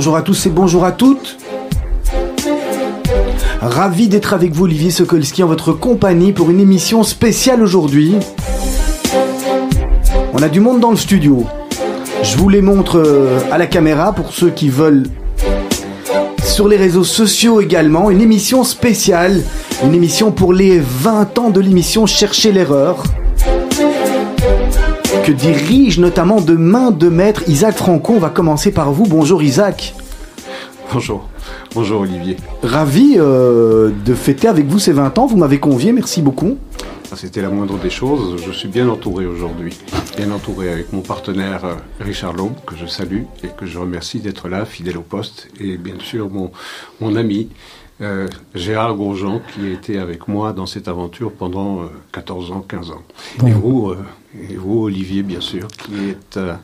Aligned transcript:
Bonjour 0.00 0.16
à 0.16 0.22
tous 0.22 0.46
et 0.46 0.48
bonjour 0.48 0.86
à 0.86 0.92
toutes. 0.92 1.36
Ravi 3.60 4.08
d'être 4.08 4.32
avec 4.32 4.54
vous, 4.54 4.64
Olivier 4.64 4.90
Sokolski, 4.90 5.42
en 5.42 5.46
votre 5.46 5.74
compagnie 5.74 6.32
pour 6.32 6.48
une 6.50 6.58
émission 6.58 7.02
spéciale 7.02 7.62
aujourd'hui. 7.62 8.14
On 10.32 10.40
a 10.40 10.48
du 10.48 10.58
monde 10.58 10.80
dans 10.80 10.90
le 10.90 10.96
studio. 10.96 11.44
Je 12.22 12.38
vous 12.38 12.48
les 12.48 12.62
montre 12.62 12.96
euh, 12.96 13.40
à 13.52 13.58
la 13.58 13.66
caméra 13.66 14.14
pour 14.14 14.32
ceux 14.32 14.48
qui 14.48 14.70
veulent. 14.70 15.04
Sur 16.44 16.66
les 16.66 16.78
réseaux 16.78 17.04
sociaux 17.04 17.60
également, 17.60 18.10
une 18.10 18.22
émission 18.22 18.64
spéciale, 18.64 19.42
une 19.84 19.94
émission 19.94 20.32
pour 20.32 20.54
les 20.54 20.78
20 20.78 21.38
ans 21.38 21.50
de 21.50 21.60
l'émission 21.60 22.06
Chercher 22.06 22.52
l'erreur, 22.52 23.02
que 25.24 25.32
dirige 25.32 25.98
notamment 25.98 26.40
de 26.40 26.54
main 26.54 26.90
de 26.90 27.10
maître 27.10 27.42
Isaac 27.48 27.76
Franco. 27.76 28.14
On 28.16 28.18
va 28.18 28.30
commencer 28.30 28.72
par 28.72 28.92
vous. 28.92 29.04
Bonjour 29.06 29.42
Isaac. 29.42 29.94
Bonjour. 30.92 31.28
Bonjour 31.72 32.00
Olivier. 32.00 32.36
Ravi 32.64 33.14
euh, 33.16 33.92
de 34.04 34.12
fêter 34.12 34.48
avec 34.48 34.66
vous 34.66 34.80
ces 34.80 34.92
20 34.92 35.18
ans. 35.18 35.26
Vous 35.26 35.36
m'avez 35.36 35.60
convié, 35.60 35.92
merci 35.92 36.20
beaucoup. 36.20 36.58
Ah, 37.12 37.16
c'était 37.16 37.42
la 37.42 37.48
moindre 37.48 37.78
des 37.78 37.90
choses. 37.90 38.42
Je 38.44 38.50
suis 38.50 38.66
bien 38.66 38.88
entouré 38.88 39.24
aujourd'hui. 39.24 39.78
Bien 40.16 40.32
entouré 40.32 40.72
avec 40.72 40.92
mon 40.92 41.02
partenaire 41.02 41.64
euh, 41.64 41.74
Richard 42.00 42.32
Laube, 42.32 42.54
que 42.66 42.74
je 42.76 42.86
salue 42.86 43.22
et 43.44 43.48
que 43.56 43.66
je 43.66 43.78
remercie 43.78 44.18
d'être 44.18 44.48
là, 44.48 44.64
fidèle 44.64 44.98
au 44.98 45.02
poste. 45.02 45.48
Et 45.60 45.76
bien 45.76 45.98
sûr, 46.00 46.28
mon, 46.28 46.50
mon 47.00 47.14
ami 47.14 47.50
euh, 48.00 48.26
Gérard 48.56 48.96
Grosjean, 48.96 49.40
qui 49.54 49.68
était 49.68 49.98
avec 49.98 50.26
moi 50.26 50.52
dans 50.52 50.66
cette 50.66 50.88
aventure 50.88 51.30
pendant 51.30 51.82
14 52.10 52.50
ans, 52.50 52.64
15 52.66 52.90
ans. 52.90 53.02
Et 53.46 53.52
vous, 53.52 53.94
et 54.38 54.54
vous, 54.54 54.84
Olivier, 54.84 55.22
bien 55.22 55.40
sûr, 55.40 55.66
qui 55.68 55.94
est 56.10 56.36
euh, 56.36 56.54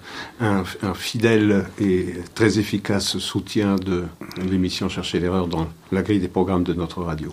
un, 0.41 0.95
fidèle 0.95 1.67
et 1.81 2.15
très 2.35 2.59
efficace 2.59 3.19
soutien 3.19 3.75
de 3.77 4.05
l'émission 4.49 4.89
Chercher 4.89 5.19
l'erreur 5.19 5.49
dans 5.49 5.67
la 5.91 6.03
grille 6.03 6.21
des 6.21 6.29
programmes 6.29 6.63
de 6.63 6.75
notre 6.75 7.03
radio. 7.03 7.33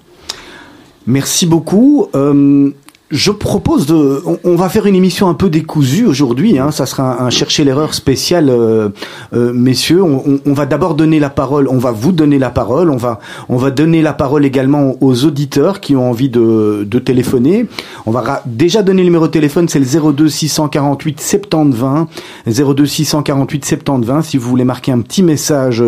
Merci 1.05 1.45
beaucoup. 1.45 2.07
Euh, 2.15 2.71
je 3.13 3.31
propose 3.31 3.85
de, 3.85 4.21
on, 4.25 4.39
on, 4.43 4.55
va 4.55 4.69
faire 4.69 4.87
une 4.87 4.95
émission 4.95 5.29
un 5.29 5.35
peu 5.35 5.49
décousue 5.49 6.05
aujourd'hui. 6.05 6.57
Hein, 6.57 6.71
ça 6.71 6.87
sera 6.87 7.23
un, 7.23 7.29
chercher 7.29 7.63
l'erreur 7.63 7.93
spécial, 7.93 8.49
euh, 8.49 8.89
euh, 9.33 9.53
messieurs. 9.53 10.01
On, 10.01 10.39
on 10.43 10.53
va 10.53 10.65
d'abord 10.65 10.95
donner 10.95 11.19
la 11.19 11.29
parole. 11.29 11.67
On 11.69 11.77
va 11.77 11.91
vous 11.91 12.11
donner 12.11 12.39
la 12.39 12.49
parole. 12.49 12.89
On 12.89 12.97
va, 12.97 13.19
on 13.49 13.57
va 13.57 13.69
donner 13.69 14.01
la 14.01 14.13
parole 14.13 14.45
également 14.45 14.95
aux 14.99 15.25
auditeurs 15.25 15.79
qui 15.79 15.95
ont 15.95 16.09
envie 16.09 16.29
de, 16.29 16.87
de 16.89 16.99
téléphoner. 16.99 17.67
On 18.07 18.11
va 18.11 18.41
déjà 18.47 18.81
donner 18.81 19.03
le 19.03 19.05
numéro 19.05 19.27
de 19.27 19.31
téléphone. 19.31 19.69
C'est 19.69 19.79
le 19.79 20.13
02 20.13 20.27
648 20.27 21.21
70 21.21 21.77
20. 21.77 22.07
02 22.47 22.85
648 22.87 23.65
70 23.65 24.07
20. 24.07 24.21
Si 24.23 24.37
vous 24.37 24.49
voulez 24.49 24.65
marquer 24.65 24.91
un 24.91 25.01
petit 25.01 25.21
message 25.21 25.83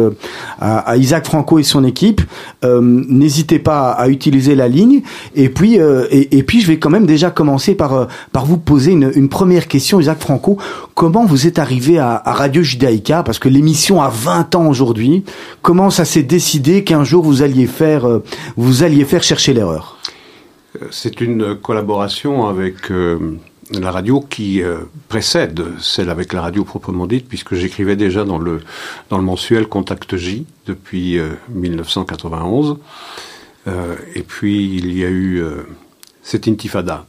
à, 0.59 0.77
à 0.77 0.97
Isaac 0.97 1.25
Franco 1.25 1.57
et 1.57 1.63
son 1.63 1.83
équipe, 1.83 2.21
euh, 2.63 2.81
n'hésitez 2.81 3.59
pas 3.59 3.91
à, 3.91 4.09
utiliser 4.09 4.55
la 4.55 4.67
ligne. 4.67 5.01
Et 5.35 5.49
puis, 5.49 5.79
euh, 5.79 6.05
et, 6.11 6.37
et 6.37 6.43
puis, 6.43 6.61
je 6.61 6.67
vais 6.67 6.77
quand 6.77 6.89
même 6.89 7.05
commencer 7.31 7.75
par, 7.75 7.93
euh, 7.93 8.05
par 8.31 8.45
vous 8.45 8.57
poser 8.57 8.91
une, 8.91 9.11
une, 9.15 9.29
première 9.29 9.67
question, 9.67 9.99
Isaac 9.99 10.19
Franco. 10.19 10.57
Comment 10.93 11.25
vous 11.25 11.47
êtes 11.47 11.59
arrivé 11.59 11.99
à, 11.99 12.21
Radio 12.25 12.61
Judaïka? 12.61 13.23
Parce 13.23 13.39
que 13.39 13.49
l'émission 13.49 14.01
a 14.01 14.09
20 14.09 14.55
ans 14.55 14.67
aujourd'hui. 14.67 15.23
Comment 15.61 15.89
ça 15.89 16.05
s'est 16.05 16.23
décidé 16.23 16.83
qu'un 16.83 17.03
jour 17.03 17.23
vous 17.23 17.41
alliez 17.41 17.67
faire, 17.67 18.07
euh, 18.07 18.23
vous 18.57 18.83
alliez 18.83 19.05
faire 19.05 19.23
chercher 19.23 19.53
l'erreur? 19.53 19.97
C'est 20.91 21.21
une 21.21 21.55
collaboration 21.55 22.47
avec 22.47 22.91
euh, 22.91 23.37
la 23.71 23.91
radio 23.91 24.19
qui 24.19 24.61
euh, 24.61 24.79
précède 25.07 25.63
celle 25.79 26.09
avec 26.09 26.33
la 26.33 26.41
radio 26.41 26.63
proprement 26.65 27.07
dite, 27.07 27.27
puisque 27.27 27.55
j'écrivais 27.55 27.95
déjà 27.95 28.25
dans 28.25 28.37
le, 28.37 28.61
dans 29.09 29.17
le 29.17 29.23
mensuel 29.23 29.67
Contact 29.67 30.17
J 30.17 30.45
depuis 30.65 31.19
1991. 31.49 32.77
et 33.67 34.21
puis 34.21 34.75
il 34.75 34.97
y 34.97 35.03
a 35.03 35.09
eu 35.09 35.43
cette 36.25 36.47
intifada, 36.47 37.05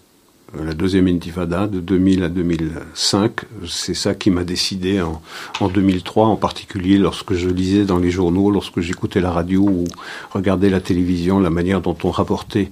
la 0.63 0.75
deuxième 0.75 1.07
intifada 1.09 1.67
de 1.67 1.81
2000 1.81 2.23
à 2.23 2.29
2005. 2.29 3.33
C'est 3.67 3.95
ça 3.95 4.15
qui 4.15 4.31
m'a 4.31 4.45
décidé 4.45 5.01
en, 5.01 5.23
en, 5.61 5.69
2003, 5.69 6.27
en 6.27 6.37
particulier 6.37 6.99
lorsque 6.99 7.33
je 7.33 7.49
lisais 7.49 7.87
dans 7.87 7.99
les 7.99 8.11
journaux, 8.11 8.51
lorsque 8.51 8.81
j'écoutais 8.81 9.23
la 9.23 9.31
radio 9.31 9.63
ou 9.63 9.85
regardais 10.33 10.69
la 10.69 10.83
télévision, 10.83 11.41
la 11.41 11.49
manière 11.49 11.81
dont 11.81 11.97
on 12.05 12.11
rapportait 12.11 12.71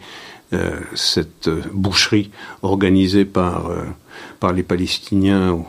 euh, 0.53 0.81
cette 0.94 1.49
euh, 1.49 1.62
boucherie 1.72 2.31
organisée 2.60 3.25
par, 3.25 3.71
euh, 3.71 3.84
par 4.38 4.53
les 4.53 4.62
Palestiniens. 4.62 5.65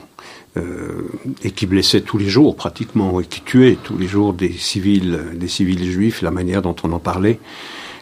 Et 1.43 1.51
qui 1.51 1.65
blessait 1.65 1.99
tous 1.99 2.17
les 2.17 2.29
jours 2.29 2.55
pratiquement 2.55 3.19
et 3.19 3.25
qui 3.25 3.41
tuait 3.41 3.77
tous 3.83 3.97
les 3.97 4.07
jours 4.07 4.33
des 4.33 4.53
civils, 4.53 5.19
des 5.33 5.49
civils 5.49 5.83
juifs, 5.83 6.21
la 6.21 6.31
manière 6.31 6.61
dont 6.61 6.77
on 6.83 6.93
en 6.93 6.99
parlait, 6.99 7.39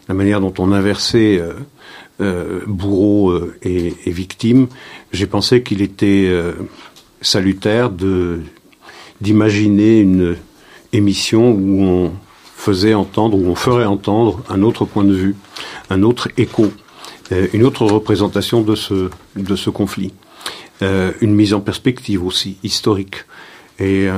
la 0.08 0.14
manière 0.14 0.40
dont 0.40 0.54
on 0.60 0.72
inversait 0.72 1.42
euh, 2.22 2.62
bourreaux 2.68 3.32
euh, 3.32 3.56
et, 3.64 3.94
et, 4.06 4.12
victimes, 4.12 4.68
j'ai 5.12 5.26
pensé 5.26 5.64
qu'il 5.64 5.82
était 5.82 6.26
euh, 6.28 6.54
salutaire 7.22 7.90
de 7.90 8.42
d'imaginer 9.22 10.00
une 10.00 10.36
émission 10.92 11.52
où 11.52 11.84
on 11.84 12.12
faisait 12.56 12.94
entendre, 12.94 13.38
où 13.38 13.48
on 13.48 13.56
ferait 13.56 13.86
entendre 13.86 14.44
un 14.50 14.62
autre 14.64 14.86
point 14.86 15.06
de 15.06 15.14
vue, 15.14 15.36
un 15.90 16.04
autre 16.04 16.28
écho, 16.38 16.72
euh, 17.32 17.48
une 17.54 17.64
autre 17.64 17.86
représentation 17.86 18.62
de 18.62 18.76
ce, 18.76 19.10
de 19.36 19.56
ce 19.56 19.70
conflit, 19.70 20.14
une 20.82 21.34
mise 21.34 21.54
en 21.54 21.62
perspective 21.62 22.26
aussi 22.26 22.58
historique. 22.64 23.24
Et 23.80 24.10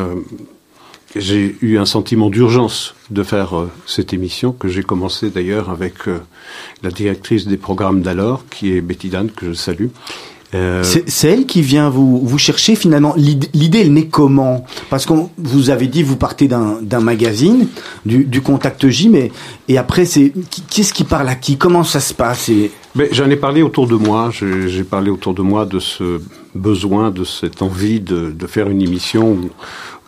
j'ai 1.16 1.56
eu 1.62 1.78
un 1.78 1.86
sentiment 1.86 2.30
d'urgence 2.30 2.96
de 3.10 3.24
faire 3.24 3.58
euh, 3.58 3.70
cette 3.86 4.14
émission 4.14 4.52
que 4.52 4.68
j'ai 4.68 4.84
commencé 4.84 5.30
d'ailleurs 5.30 5.70
avec 5.70 6.08
euh, 6.08 6.20
la 6.84 6.92
directrice 6.92 7.48
des 7.48 7.58
programmes 7.58 8.02
d'alors, 8.02 8.44
qui 8.50 8.74
est 8.74 8.82
Betty 8.82 9.10
Dan, 9.10 9.30
que 9.32 9.48
je 9.48 9.54
salue. 9.54 9.88
Euh... 10.54 10.84
C'est 10.84 11.28
elle 11.28 11.46
qui 11.46 11.62
vient 11.62 11.90
vous, 11.90 12.20
vous 12.20 12.38
chercher 12.38 12.76
finalement. 12.76 13.14
L'idée, 13.18 13.80
elle 13.80 13.94
naît 13.94 14.08
comment? 14.08 14.66
Parce 14.90 15.06
que 15.06 15.14
vous 15.38 15.70
avez 15.70 15.88
dit, 15.88 16.04
vous 16.04 16.16
partez 16.16 16.48
d'un 16.48 17.00
magazine, 17.00 17.68
du, 18.06 18.24
du, 18.24 18.42
Contact 18.42 18.88
J, 18.88 19.10
mais 19.10 19.32
et 19.68 19.78
après, 19.78 20.06
c'est 20.06 20.34
qu'est-ce 20.70 20.94
qui 20.94 21.04
parle 21.04 21.28
à 21.28 21.36
qui? 21.36 21.58
Comment 21.58 21.84
ça 21.84 22.00
se 22.00 22.14
passe? 22.14 22.50
Et... 22.50 22.72
J'en 23.12 23.30
ai 23.30 23.36
parlé 23.36 23.64
autour 23.64 23.88
de 23.88 23.96
moi. 23.96 24.30
J'ai 24.32 24.84
parlé 24.84 25.10
autour 25.10 25.34
de 25.34 25.42
moi 25.42 25.66
de 25.66 25.80
ce 25.80 26.22
besoin, 26.54 27.12
de 27.12 27.24
cette 27.24 27.62
envie 27.62 28.00
de, 28.00 28.32
de 28.32 28.48
faire 28.48 28.70
une 28.70 28.82
émission 28.82 29.32
où, 29.32 29.50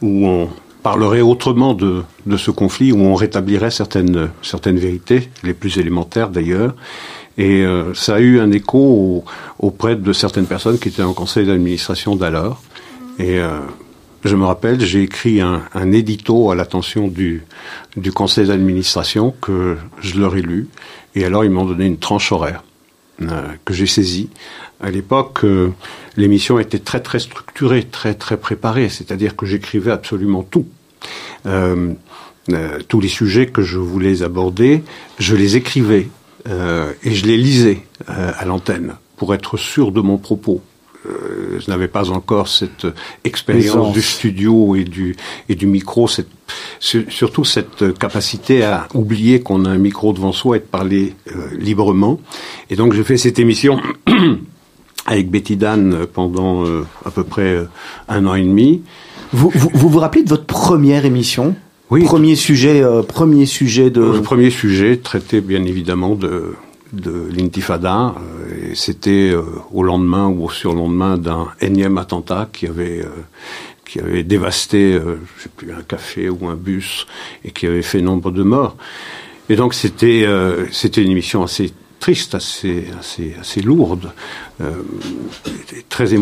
où 0.01 0.27
on 0.27 0.49
parlerait 0.87 1.19
autrement 1.19 1.73
de, 1.73 2.03
de 2.25 2.37
ce 2.37 2.49
conflit, 2.49 2.93
où 2.93 2.99
on 3.01 3.13
rétablirait 3.13 3.71
certaines, 3.71 4.29
certaines 4.41 4.77
vérités, 4.77 5.29
les 5.43 5.53
plus 5.53 5.79
élémentaires 5.79 6.29
d'ailleurs. 6.29 6.75
Et 7.37 7.65
euh, 7.65 7.93
ça 7.93 8.15
a 8.15 8.19
eu 8.21 8.39
un 8.39 8.51
écho 8.53 8.79
au, 8.79 9.25
auprès 9.59 9.97
de 9.97 10.13
certaines 10.13 10.45
personnes 10.45 10.79
qui 10.79 10.87
étaient 10.87 11.03
en 11.03 11.11
conseil 11.11 11.45
d'administration 11.45 12.15
d'alors. 12.15 12.61
Et 13.19 13.37
euh, 13.37 13.59
je 14.23 14.37
me 14.37 14.45
rappelle, 14.45 14.79
j'ai 14.79 15.03
écrit 15.03 15.41
un, 15.41 15.63
un, 15.73 15.91
édito 15.91 16.51
à 16.51 16.55
l'attention 16.55 17.09
du, 17.09 17.43
du 17.97 18.13
conseil 18.13 18.47
d'administration 18.47 19.35
que 19.41 19.75
je 19.99 20.17
leur 20.17 20.37
ai 20.37 20.41
lu. 20.41 20.69
Et 21.15 21.25
alors, 21.25 21.43
ils 21.43 21.51
m'ont 21.51 21.65
donné 21.65 21.85
une 21.85 21.97
tranche 21.97 22.31
horaire 22.31 22.63
euh, 23.23 23.47
que 23.65 23.73
j'ai 23.73 23.87
saisie. 23.87 24.29
À 24.79 24.89
l'époque, 24.89 25.43
euh, 25.43 25.71
l'émission 26.15 26.59
était 26.59 26.79
très 26.79 27.01
très 27.01 27.19
structurée, 27.19 27.83
très 27.83 28.13
très 28.13 28.37
préparée, 28.37 28.87
c'est-à-dire 28.89 29.35
que 29.35 29.45
j'écrivais 29.45 29.91
absolument 29.91 30.43
tout. 30.43 30.67
Euh, 31.45 31.93
euh, 32.53 32.79
tous 32.87 33.01
les 33.01 33.09
sujets 33.09 33.47
que 33.47 33.61
je 33.61 33.77
voulais 33.77 34.23
aborder, 34.23 34.81
je 35.19 35.35
les 35.35 35.57
écrivais 35.57 36.07
euh, 36.47 36.93
et 37.03 37.13
je 37.13 37.25
les 37.25 37.35
lisais 37.35 37.81
à 38.07 38.45
l'antenne 38.45 38.95
pour 39.17 39.33
être 39.33 39.57
sûr 39.57 39.91
de 39.91 39.99
mon 39.99 40.17
propos. 40.17 40.61
Je 41.05 41.69
n'avais 41.69 41.87
pas 41.87 42.09
encore 42.11 42.49
cette 42.49 42.85
expérience 43.23 43.93
du 43.93 44.01
studio 44.01 44.75
et 44.75 44.83
du, 44.83 45.15
et 45.47 45.55
du 45.55 45.65
micro, 45.65 46.07
cette, 46.07 46.27
surtout 46.79 47.45
cette 47.45 47.97
capacité 47.97 48.63
à 48.63 48.87
oublier 48.93 49.39
qu'on 49.39 49.63
a 49.63 49.69
un 49.69 49.77
micro 49.77 50.11
devant 50.11 50.33
soi 50.33 50.57
et 50.57 50.59
de 50.59 50.65
parler 50.65 51.15
euh, 51.33 51.47
librement. 51.57 52.19
Et 52.69 52.75
donc 52.75 52.93
j'ai 52.93 53.05
fait 53.05 53.17
cette 53.17 53.39
émission 53.39 53.81
avec 55.05 55.29
Betty 55.29 55.55
Dan 55.55 56.05
pendant 56.13 56.65
à 57.05 57.11
peu 57.11 57.23
près 57.23 57.57
un 58.09 58.25
an 58.25 58.35
et 58.35 58.43
demi. 58.43 58.83
Vous, 59.33 59.51
vous, 59.53 59.69
vous 59.73 59.89
vous 59.89 59.99
rappelez 59.99 60.23
de 60.23 60.29
votre 60.29 60.45
première 60.45 61.05
émission 61.05 61.55
oui. 61.89 62.03
Premier 62.03 62.35
sujet, 62.35 62.81
euh, 62.83 63.01
premier 63.01 63.45
sujet 63.45 63.89
de. 63.89 64.01
Le 64.01 64.21
premier 64.21 64.49
sujet 64.49 64.97
traité 64.97 65.39
bien 65.39 65.63
évidemment 65.63 66.15
de 66.15 66.53
de 66.91 67.29
l'intifada. 67.31 68.15
Euh, 68.17 68.71
C'était 68.73 69.31
euh, 69.31 69.43
au 69.71 69.83
lendemain 69.83 70.27
ou 70.27 70.45
au 70.45 70.49
surlendemain 70.49 71.17
d'un 71.17 71.47
énième 71.61 71.97
attentat 71.97 72.49
qui 72.51 72.67
avait 72.67 73.01
euh, 73.01 73.09
qui 73.85 74.01
avait 74.01 74.23
dévasté, 74.23 74.95
euh, 74.95 75.15
je 75.37 75.43
sais 75.43 75.49
plus, 75.55 75.71
un 75.71 75.81
café 75.81 76.29
ou 76.29 76.47
un 76.47 76.55
bus 76.55 77.07
et 77.45 77.51
qui 77.51 77.67
avait 77.67 77.81
fait 77.81 78.01
nombre 78.01 78.31
de 78.31 78.43
morts. 78.43 78.75
Et 79.49 79.55
donc 79.55 79.73
c'était 79.73 80.27
c'était 80.71 81.01
une 81.01 81.11
émission 81.11 81.41
assez 81.41 81.71
triste, 82.01 82.35
assez, 82.35 82.85
assez, 82.99 83.33
assez 83.39 83.61
lourde, 83.61 84.11
euh, 84.61 84.71
très 85.89 86.13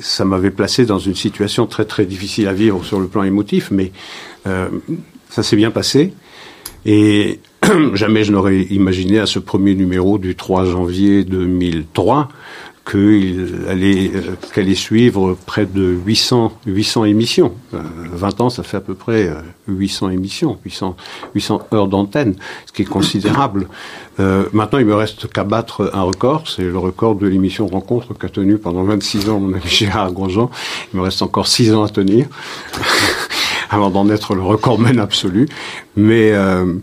ça 0.00 0.24
m'avait 0.24 0.50
placé 0.50 0.86
dans 0.86 0.98
une 0.98 1.14
situation 1.14 1.66
très 1.66 1.84
très 1.84 2.06
difficile 2.06 2.48
à 2.48 2.52
vivre 2.52 2.84
sur 2.84 3.00
le 3.00 3.08
plan 3.08 3.22
émotif, 3.22 3.70
mais 3.70 3.92
euh, 4.46 4.68
ça 5.28 5.42
s'est 5.42 5.56
bien 5.56 5.70
passé. 5.70 6.12
Et 6.84 7.40
jamais 7.94 8.24
je 8.24 8.32
n'aurais 8.32 8.62
imaginé 8.62 9.18
à 9.18 9.26
ce 9.26 9.38
premier 9.38 9.74
numéro 9.74 10.18
du 10.18 10.34
3 10.34 10.64
janvier 10.64 11.24
2003 11.24 12.28
qu'il 12.90 13.64
allait, 13.68 14.10
euh, 14.14 14.34
qu'elle 14.52 14.64
allait 14.64 14.74
suivre 14.74 15.36
près 15.46 15.66
de 15.66 15.82
800, 16.04 16.52
800 16.66 17.04
émissions. 17.04 17.52
20 17.72 18.40
euh, 18.40 18.44
ans, 18.44 18.50
ça 18.50 18.62
fait 18.62 18.76
à 18.76 18.80
peu 18.80 18.94
près 18.94 19.30
800 19.68 20.06
euh, 20.06 20.10
émissions, 20.10 20.58
800, 20.64 20.96
800 21.34 21.68
heures 21.72 21.86
d'antenne, 21.86 22.34
ce 22.66 22.72
qui 22.72 22.82
est 22.82 22.86
considérable. 22.86 23.68
Euh, 24.20 24.44
maintenant, 24.52 24.78
il 24.78 24.86
me 24.86 24.94
reste 24.94 25.32
qu'à 25.32 25.44
battre 25.44 25.90
un 25.94 26.02
record, 26.02 26.48
c'est 26.48 26.62
le 26.62 26.78
record 26.78 27.14
de 27.14 27.26
l'émission 27.26 27.66
Rencontre 27.66 28.14
qu'a 28.14 28.28
tenu 28.28 28.58
pendant 28.58 28.82
26 28.82 29.28
ans 29.30 29.38
mon 29.38 29.52
ami 29.52 29.62
Gérard 29.64 30.12
Grosjean. 30.12 30.50
Il 30.92 30.98
me 30.98 31.04
reste 31.04 31.22
encore 31.22 31.46
6 31.46 31.74
ans 31.74 31.84
à 31.84 31.88
tenir 31.88 32.26
avant 33.70 33.90
d'en 33.90 34.08
être 34.10 34.34
le 34.34 34.42
recordman 34.42 34.98
absolu. 34.98 35.48
Mais 35.96 36.32
euh, 36.32 36.74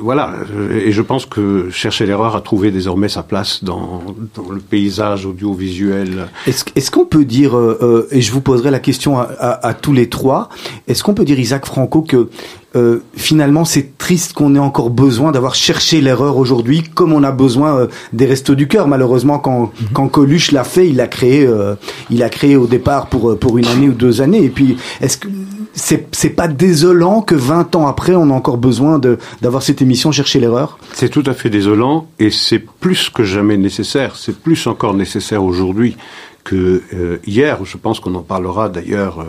voilà, 0.00 0.34
et 0.72 0.92
je 0.92 1.02
pense 1.02 1.26
que 1.26 1.70
Chercher 1.70 2.06
l'erreur 2.06 2.36
a 2.36 2.40
trouvé 2.40 2.70
désormais 2.70 3.08
sa 3.08 3.22
place 3.22 3.64
dans, 3.64 4.02
dans 4.34 4.50
le 4.50 4.60
paysage 4.60 5.26
audiovisuel. 5.26 6.28
Est-ce 6.46 6.64
est 6.74 6.90
qu'on 6.90 7.04
peut 7.04 7.24
dire, 7.24 7.56
euh, 7.56 7.78
euh, 7.82 8.08
et 8.10 8.20
je 8.20 8.32
vous 8.32 8.40
poserai 8.40 8.70
la 8.70 8.80
question 8.80 9.18
à, 9.18 9.22
à, 9.22 9.68
à 9.68 9.74
tous 9.74 9.92
les 9.92 10.08
trois, 10.08 10.48
est-ce 10.88 11.02
qu'on 11.02 11.14
peut 11.14 11.24
dire, 11.24 11.38
Isaac 11.38 11.66
Franco, 11.66 12.02
que 12.02 12.28
euh, 12.76 13.00
finalement, 13.16 13.64
c'est 13.64 13.98
triste 13.98 14.32
qu'on 14.32 14.54
ait 14.54 14.60
encore 14.60 14.90
besoin 14.90 15.32
d'avoir 15.32 15.56
cherché 15.56 16.00
l'erreur 16.00 16.36
aujourd'hui, 16.36 16.82
comme 16.82 17.12
on 17.12 17.24
a 17.24 17.32
besoin 17.32 17.76
euh, 17.76 17.86
des 18.12 18.26
restos 18.26 18.54
du 18.54 18.68
cœur. 18.68 18.86
Malheureusement, 18.86 19.40
quand, 19.40 19.60
mhm. 19.60 19.88
quand 19.92 20.08
Coluche 20.08 20.52
l'a 20.52 20.62
fait, 20.62 20.88
il 20.88 20.96
l'a 20.96 21.08
créé, 21.08 21.44
euh, 21.44 21.74
il 22.10 22.22
a 22.22 22.28
créé 22.28 22.54
au 22.54 22.68
départ 22.68 23.08
pour 23.08 23.36
pour 23.38 23.58
une 23.58 23.66
année 23.66 23.88
ou 23.88 23.92
deux 23.92 24.20
années. 24.20 24.44
Et 24.44 24.50
puis, 24.50 24.76
est-ce 25.00 25.16
que 25.16 25.26
c'est 25.72 26.14
c'est 26.14 26.30
pas 26.30 26.46
désolant 26.46 27.22
que 27.22 27.34
20 27.34 27.74
ans 27.74 27.88
après, 27.88 28.14
on 28.14 28.30
a 28.30 28.32
encore 28.32 28.58
besoin 28.58 29.00
de 29.00 29.18
d'avoir 29.42 29.64
cette 29.64 29.82
émission 29.82 30.12
chercher 30.12 30.38
l'erreur? 30.38 30.78
C'est 30.92 31.08
tout 31.08 31.24
à 31.26 31.34
fait 31.34 31.50
désolant, 31.50 32.06
et 32.20 32.30
c'est 32.30 32.60
plus 32.60 33.10
que 33.10 33.24
jamais 33.24 33.56
nécessaire. 33.56 34.14
C'est 34.14 34.38
plus 34.38 34.68
encore 34.68 34.94
nécessaire 34.94 35.42
aujourd'hui 35.42 35.96
que 36.44 36.82
hier. 37.26 37.58
Je 37.64 37.76
pense 37.76 37.98
qu'on 37.98 38.14
en 38.14 38.22
parlera 38.22 38.68
d'ailleurs 38.68 39.24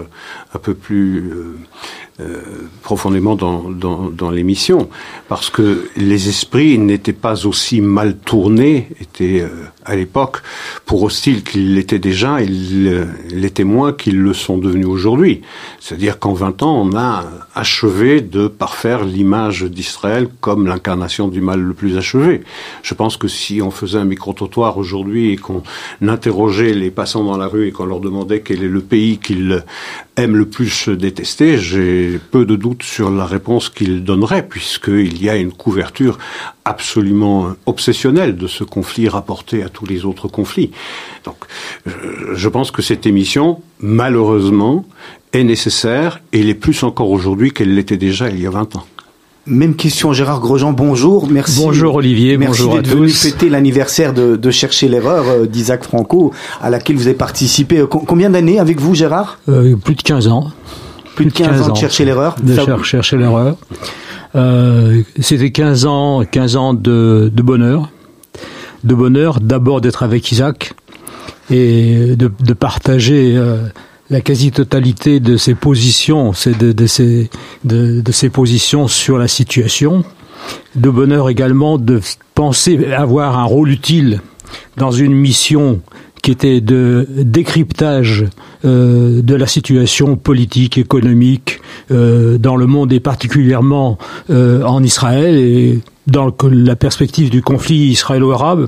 un 0.53 0.59
peu 0.59 0.73
plus 0.73 1.31
profondément 2.81 3.35
dans, 3.35 4.31
l'émission, 4.31 4.89
parce 5.27 5.49
que 5.49 5.89
les 5.97 6.29
esprits 6.29 6.77
n'étaient 6.77 7.13
pas 7.13 7.45
aussi 7.45 7.81
mal 7.81 8.17
tournés, 8.17 8.87
étaient 8.99 9.41
euh, 9.41 9.49
à 9.85 9.95
l'époque, 9.95 10.41
pour 10.85 11.03
hostile 11.03 11.43
qu'ils 11.43 11.75
l'étaient 11.75 11.99
déjà, 11.99 12.41
ils 12.41 13.07
l'étaient 13.31 13.63
moins 13.63 13.93
qu'ils 13.93 14.19
le 14.21 14.33
sont 14.33 14.57
devenus 14.57 14.87
aujourd'hui. 14.87 15.41
C'est-à-dire 15.79 16.19
qu'en 16.19 16.33
20 16.33 16.63
ans, 16.63 16.81
on 16.81 16.95
a 16.95 17.25
achevé 17.55 18.21
de 18.21 18.47
parfaire 18.47 19.03
l'image 19.03 19.63
d'Israël 19.63 20.27
comme 20.39 20.67
l'incarnation 20.67 21.27
du 21.27 21.41
mal 21.41 21.61
le 21.61 21.73
plus 21.73 21.97
achevé. 21.97 22.41
Je 22.83 22.93
pense 22.93 23.17
que 23.17 23.27
si 23.27 23.61
on 23.61 23.71
faisait 23.71 23.97
un 23.97 24.05
micro-trottoir 24.05 24.77
aujourd'hui 24.77 25.31
et 25.31 25.37
qu'on 25.37 25.63
interrogeait 26.01 26.73
les 26.73 26.91
passants 26.91 27.23
dans 27.23 27.37
la 27.37 27.47
rue 27.47 27.67
et 27.67 27.71
qu'on 27.71 27.85
leur 27.85 27.99
demandait 27.99 28.41
quel 28.41 28.63
est 28.63 28.67
le 28.67 28.81
pays 28.81 29.17
qu'ils 29.17 29.63
aiment 30.17 30.35
le 30.35 30.45
plus 30.45 30.89
détester, 30.89 31.57
j'ai 31.57 32.10
peu 32.19 32.45
de 32.45 32.55
doutes 32.55 32.83
sur 32.83 33.09
la 33.09 33.25
réponse 33.25 33.69
qu'ils 33.69 34.03
donneraient, 34.03 34.47
puisqu'il 34.47 35.21
y 35.21 35.29
a 35.29 35.35
une 35.35 35.51
couverture 35.51 36.17
absolument 36.65 37.53
obsessionnelle 37.65 38.35
de 38.35 38.47
ce 38.47 38.63
conflit 38.63 39.09
rapporté 39.09 39.63
à 39.63 39.69
tous 39.69 39.85
les 39.85 40.05
autres 40.05 40.27
conflits. 40.27 40.71
Donc, 41.25 41.37
je 42.33 42.49
pense 42.49 42.71
que 42.71 42.81
cette 42.81 43.05
émission, 43.05 43.61
malheureusement, 43.79 44.85
est 45.33 45.43
nécessaire 45.43 46.21
et 46.33 46.43
l'est 46.43 46.53
plus 46.53 46.83
encore 46.83 47.09
aujourd'hui 47.09 47.51
qu'elle 47.51 47.73
l'était 47.75 47.97
déjà 47.97 48.29
il 48.29 48.41
y 48.41 48.47
a 48.47 48.49
20 48.49 48.75
ans. 48.75 48.85
Même 49.47 49.75
question, 49.75 50.13
Gérard 50.13 50.39
Grosjean, 50.39 50.71
bonjour. 50.71 51.27
Merci. 51.27 51.59
Bonjour 51.59 51.95
Olivier, 51.95 52.37
Merci 52.37 52.61
bonjour 52.61 52.77
à 52.77 52.83
tous. 52.83 52.89
venu 52.89 53.09
fêter 53.09 53.49
l'anniversaire 53.49 54.13
de, 54.13 54.35
de, 54.35 54.51
Chercher 54.51 54.87
l'erreur 54.87 55.27
euh, 55.27 55.45
d'Isaac 55.47 55.83
Franco, 55.83 56.31
à 56.61 56.69
laquelle 56.69 56.95
vous 56.95 57.07
avez 57.07 57.15
participé. 57.15 57.79
Euh, 57.79 57.87
combien 57.87 58.29
d'années 58.29 58.59
avec 58.59 58.79
vous, 58.79 58.93
Gérard? 58.93 59.39
Euh, 59.49 59.75
Plus 59.77 59.95
de 59.95 60.01
15 60.03 60.27
ans. 60.27 60.51
Plus, 61.23 61.31
de 61.31 61.37
15, 61.37 61.61
ans 61.69 61.73
de 61.73 61.77
Chercher 61.77 62.05
l'erreur 62.05 62.35
De 62.41 62.83
Chercher 62.83 63.17
l'erreur. 63.17 63.57
Euh, 64.35 65.01
C'était 65.19 65.51
15 65.51 65.85
ans, 65.85 66.23
15 66.29 66.55
ans 66.55 66.73
de, 66.73 67.31
de 67.33 67.41
bonheur. 67.41 67.89
De 68.83 68.95
bonheur, 68.95 69.39
d'abord 69.39 69.81
d'être 69.81 70.03
avec 70.03 70.31
Isaac 70.31 70.73
et 71.51 72.15
de, 72.15 72.31
de 72.39 72.53
partager 72.53 73.39
la 74.09 74.21
quasi-totalité 74.21 75.19
de 75.19 75.37
ses 75.37 75.53
positions, 75.55 76.31
de, 76.31 76.71
de, 76.71 76.85
ses, 76.87 77.29
de, 77.63 78.01
de 78.01 78.11
ses 78.11 78.29
positions 78.29 78.87
sur 78.87 79.17
la 79.17 79.27
situation. 79.27 80.03
De 80.75 80.89
bonheur 80.89 81.29
également 81.29 81.77
de 81.77 82.01
penser 82.33 82.91
avoir 82.93 83.37
un 83.37 83.43
rôle 83.43 83.69
utile 83.69 84.21
dans 84.77 84.91
une 84.91 85.13
mission 85.13 85.79
qui 86.21 86.31
était 86.31 86.61
de 86.61 87.07
décryptage 87.09 88.25
euh, 88.63 89.21
de 89.21 89.35
la 89.35 89.47
situation 89.47 90.15
politique, 90.15 90.77
économique 90.77 91.59
euh, 91.91 92.37
dans 92.37 92.55
le 92.55 92.67
monde 92.67 92.93
et 92.93 92.99
particulièrement 92.99 93.97
euh, 94.29 94.63
en 94.63 94.83
Israël 94.83 95.35
et 95.35 95.79
dans 96.07 96.33
la 96.43 96.75
perspective 96.75 97.29
du 97.29 97.41
conflit 97.41 97.89
israélo-arabe. 97.89 98.67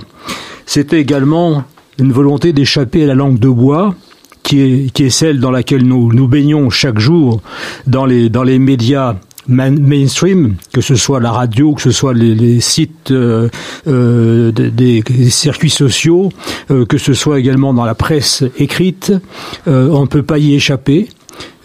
C'était 0.66 1.00
également 1.00 1.64
une 2.00 2.12
volonté 2.12 2.54
d'échapper 2.54 3.04
à 3.04 3.08
la 3.08 3.16
langue 3.16 3.40
de 3.40 3.50
bois 3.50 3.94
qui 4.42 4.60
est, 4.60 4.94
qui 4.94 5.04
est 5.04 5.10
celle 5.10 5.40
dans 5.40 5.52
laquelle 5.52 5.86
nous 5.86 6.12
nous 6.12 6.28
baignons 6.28 6.70
chaque 6.70 7.00
jour 7.00 7.42
dans 7.88 8.06
les, 8.06 8.30
dans 8.30 8.44
les 8.44 8.60
médias 8.60 9.16
mainstream, 9.48 10.56
que 10.74 10.82
ce 10.82 10.96
soit 10.96 11.20
la 11.20 11.32
radio, 11.32 11.74
que 11.74 11.82
ce 11.82 11.92
soit 11.92 12.14
les, 12.14 12.60
sites 12.62 13.12
euh, 13.12 13.50
euh, 13.88 14.52
des, 14.52 15.02
des, 15.02 15.30
circuits 15.30 15.70
sociaux, 15.70 16.32
euh, 16.72 16.86
que 16.86 16.98
ce 16.98 17.14
soit 17.14 17.40
également 17.40 17.74
dans 17.74 17.86
la 17.86 17.96
presse 17.96 18.44
écrite, 18.58 19.14
on 19.66 20.02
ne 20.02 20.08
peut 20.08 20.24
pas 20.24 20.38
y 20.38 20.54
échapper. 20.56 21.10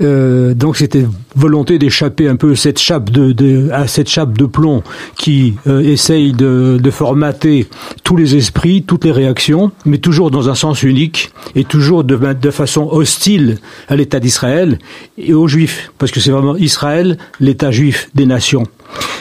Donc 0.00 0.76
c'était 0.76 1.04
volonté 1.38 1.78
d'échapper 1.78 2.28
un 2.28 2.37
peu 2.37 2.54
cette 2.54 2.78
chape 2.78 3.11
de, 3.11 3.71
à 3.71 3.87
cette 3.87 4.09
chape 4.09 4.37
de 4.37 4.45
plomb 4.45 4.83
qui 5.16 5.54
euh, 5.66 5.80
essaye 5.80 6.33
de, 6.33 6.78
de, 6.83 6.90
formater 6.90 7.68
tous 8.02 8.16
les 8.16 8.35
esprits, 8.37 8.83
toutes 8.83 9.04
les 9.04 9.12
réactions, 9.12 9.71
mais 9.87 9.99
toujours 9.99 10.30
dans 10.30 10.49
un 10.49 10.54
sens 10.54 10.83
unique 10.83 11.30
et 11.54 11.64
toujours 11.64 12.02
de, 12.04 12.16
de 12.16 12.50
façon 12.50 12.88
hostile 12.90 13.59
à 13.88 13.97
l'État 13.97 14.21
d'Israël 14.21 14.78
et 15.16 15.33
aux 15.33 15.47
Juifs, 15.47 15.92
parce 15.99 16.11
que 16.11 16.21
c'est 16.21 16.33
vraiment 16.33 16.57
Israël, 16.57 17.18
l'État 17.40 17.71
juif 17.71 18.11
des 18.14 18.26
nations. 18.26 18.64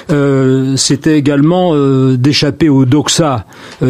Euh, 0.10 0.78
c'était 0.78 1.18
également 1.18 1.74
euh, 1.74 2.16
d'échapper 2.16 2.70
au 2.70 2.86
doxa 2.86 3.46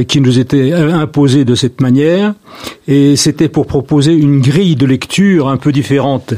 qui 0.08 0.20
nous 0.20 0.40
était 0.40 0.74
imposé 0.74 1.46
de 1.46 1.56
cette 1.56 1.80
manière, 1.80 2.34
et 2.88 3.16
c'était 3.16 3.48
pour 3.48 3.68
proposer 3.68 4.14
une 4.14 4.42
grille 4.42 4.76
de 4.76 4.86
lecture 4.86 5.48
un 5.48 5.58
peu 5.58 5.72
différente 5.72 6.34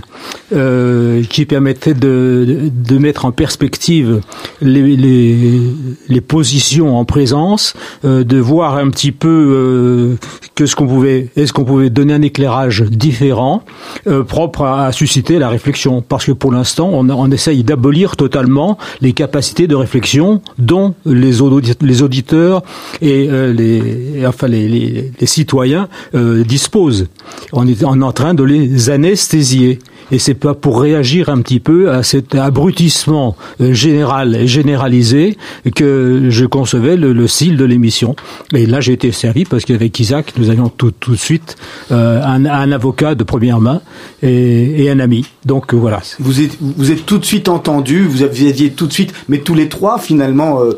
qui 1.29 1.45
permettait 1.45 1.78
de, 1.87 2.69
de, 2.71 2.97
mettre 2.97 3.25
en 3.25 3.31
perspective 3.31 4.21
les, 4.61 4.95
les, 4.95 5.59
les 6.07 6.21
positions 6.21 6.97
en 6.97 7.05
présence, 7.05 7.73
euh, 8.05 8.23
de 8.23 8.37
voir 8.37 8.75
un 8.77 8.89
petit 8.89 9.11
peu 9.11 9.27
euh, 9.29 10.15
que 10.55 10.65
ce 10.65 10.75
qu'on 10.75 10.87
pouvait, 10.87 11.29
est-ce 11.35 11.53
qu'on 11.53 11.63
pouvait 11.65 11.89
donner 11.89 12.13
un 12.13 12.21
éclairage 12.21 12.83
différent, 12.83 13.63
euh, 14.07 14.23
propre 14.23 14.63
à, 14.63 14.85
à, 14.85 14.91
susciter 14.91 15.39
la 15.39 15.49
réflexion, 15.49 16.01
parce 16.01 16.25
que 16.25 16.31
pour 16.31 16.51
l'instant 16.51 16.89
on, 16.91 17.09
on 17.09 17.31
essaye 17.31 17.63
d'abolir 17.63 18.15
totalement 18.15 18.77
les 19.01 19.13
capacités 19.13 19.67
de 19.67 19.75
réflexion 19.75 20.41
dont 20.57 20.95
les, 21.05 21.41
auditeurs, 21.41 21.87
les 21.87 22.01
auditeurs 22.01 22.61
et 23.01 23.27
euh, 23.29 23.53
les, 23.53 24.25
enfin 24.27 24.47
les, 24.47 24.67
les, 24.67 25.11
les 25.19 25.27
citoyens 25.27 25.87
disposent. 26.13 27.07
On 27.53 27.67
est, 27.67 27.83
on 27.83 28.01
est 28.01 28.03
en 28.03 28.11
train 28.11 28.33
de 28.33 28.43
les 28.43 28.89
anesthésier 28.89 29.79
et 30.11 30.19
c'est 30.19 30.33
pas 30.33 30.53
pour 30.53 30.81
réagir 30.81 31.29
un 31.29 31.41
petit 31.41 31.59
peu 31.59 31.91
à 31.91 32.03
cet 32.03 32.35
abrutissement 32.35 33.35
euh, 33.61 33.73
général 33.73 34.35
et 34.35 34.47
généralisé 34.47 35.37
que 35.75 36.27
je 36.29 36.45
concevais 36.45 36.95
le, 36.95 37.13
le 37.13 37.27
style 37.27 37.57
de 37.57 37.65
l'émission. 37.65 38.15
Et 38.53 38.65
là, 38.65 38.81
j'ai 38.81 38.93
été 38.93 39.11
servi 39.11 39.45
parce 39.45 39.65
qu'avec 39.65 39.99
Isaac, 39.99 40.33
nous 40.37 40.49
avions 40.49 40.69
tout, 40.69 40.91
tout 40.91 41.11
de 41.11 41.15
suite 41.17 41.55
euh, 41.91 42.21
un, 42.23 42.45
un, 42.45 42.71
avocat 42.71 43.15
de 43.15 43.23
première 43.23 43.59
main 43.59 43.81
et, 44.21 44.83
et 44.83 44.89
un 44.89 44.99
ami. 44.99 45.25
Donc 45.45 45.73
voilà. 45.73 46.01
Vous 46.19 46.41
êtes, 46.41 46.57
vous 46.59 46.91
êtes 46.91 47.05
tout 47.05 47.17
de 47.17 47.25
suite 47.25 47.49
entendu, 47.49 48.03
vous 48.03 48.23
aviez 48.23 48.71
tout 48.71 48.87
de 48.87 48.93
suite, 48.93 49.13
mais 49.27 49.39
tous 49.39 49.55
les 49.55 49.69
trois 49.69 49.99
finalement, 49.99 50.61
euh, 50.61 50.77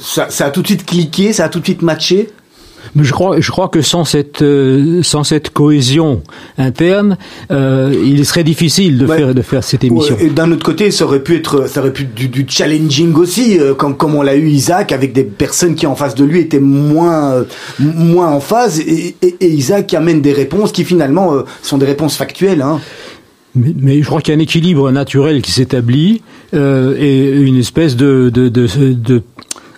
ça, 0.00 0.30
ça 0.30 0.46
a 0.46 0.50
tout 0.50 0.62
de 0.62 0.66
suite 0.66 0.84
cliqué, 0.86 1.32
ça 1.32 1.44
a 1.44 1.48
tout 1.48 1.60
de 1.60 1.64
suite 1.64 1.82
matché? 1.82 2.28
Mais 2.94 3.04
je 3.04 3.12
crois, 3.12 3.40
je 3.40 3.50
crois 3.50 3.68
que 3.68 3.82
sans 3.82 4.04
cette, 4.04 4.42
euh, 4.42 5.02
sans 5.02 5.24
cette 5.24 5.50
cohésion 5.50 6.22
interne, 6.58 7.16
euh, 7.50 7.94
il 8.04 8.24
serait 8.26 8.44
difficile 8.44 8.98
de 8.98 9.06
faire, 9.06 9.34
de 9.34 9.42
faire 9.42 9.64
cette 9.64 9.84
émission. 9.84 10.16
et 10.20 10.30
d'un 10.30 10.50
autre 10.52 10.64
côté, 10.64 10.90
ça 10.90 11.04
aurait 11.04 11.22
pu 11.22 11.36
être, 11.36 11.68
ça 11.68 11.80
aurait 11.80 11.92
pu 11.92 12.04
du, 12.04 12.28
du 12.28 12.46
challenging 12.48 13.14
aussi, 13.14 13.58
euh, 13.58 13.74
comme, 13.74 13.96
comme 13.96 14.14
on 14.14 14.22
l'a 14.22 14.36
eu 14.36 14.48
Isaac, 14.48 14.92
avec 14.92 15.12
des 15.12 15.24
personnes 15.24 15.74
qui 15.74 15.86
en 15.86 15.96
face 15.96 16.14
de 16.14 16.24
lui 16.24 16.40
étaient 16.40 16.60
moins, 16.60 17.44
moins 17.78 18.28
en 18.28 18.40
phase, 18.40 18.80
et, 18.80 19.16
et, 19.22 19.36
et, 19.40 19.48
Isaac 19.48 19.86
qui 19.86 19.96
amène 19.96 20.20
des 20.20 20.32
réponses 20.32 20.72
qui 20.72 20.84
finalement 20.84 21.34
sont 21.62 21.78
des 21.78 21.86
réponses 21.86 22.16
factuelles. 22.16 22.62
Hein. 22.62 22.80
Mais, 23.54 23.72
mais, 23.78 24.02
je 24.02 24.06
crois 24.06 24.20
qu'il 24.20 24.34
y 24.34 24.36
a 24.36 24.38
un 24.38 24.42
équilibre 24.42 24.90
naturel 24.90 25.40
qui 25.40 25.50
s'établit 25.50 26.22
et 26.52 27.30
une 27.30 27.58
espèce 27.58 27.96
de, 27.96 28.30
de, 28.32 28.48
de, 28.48 28.66
de 28.92 29.22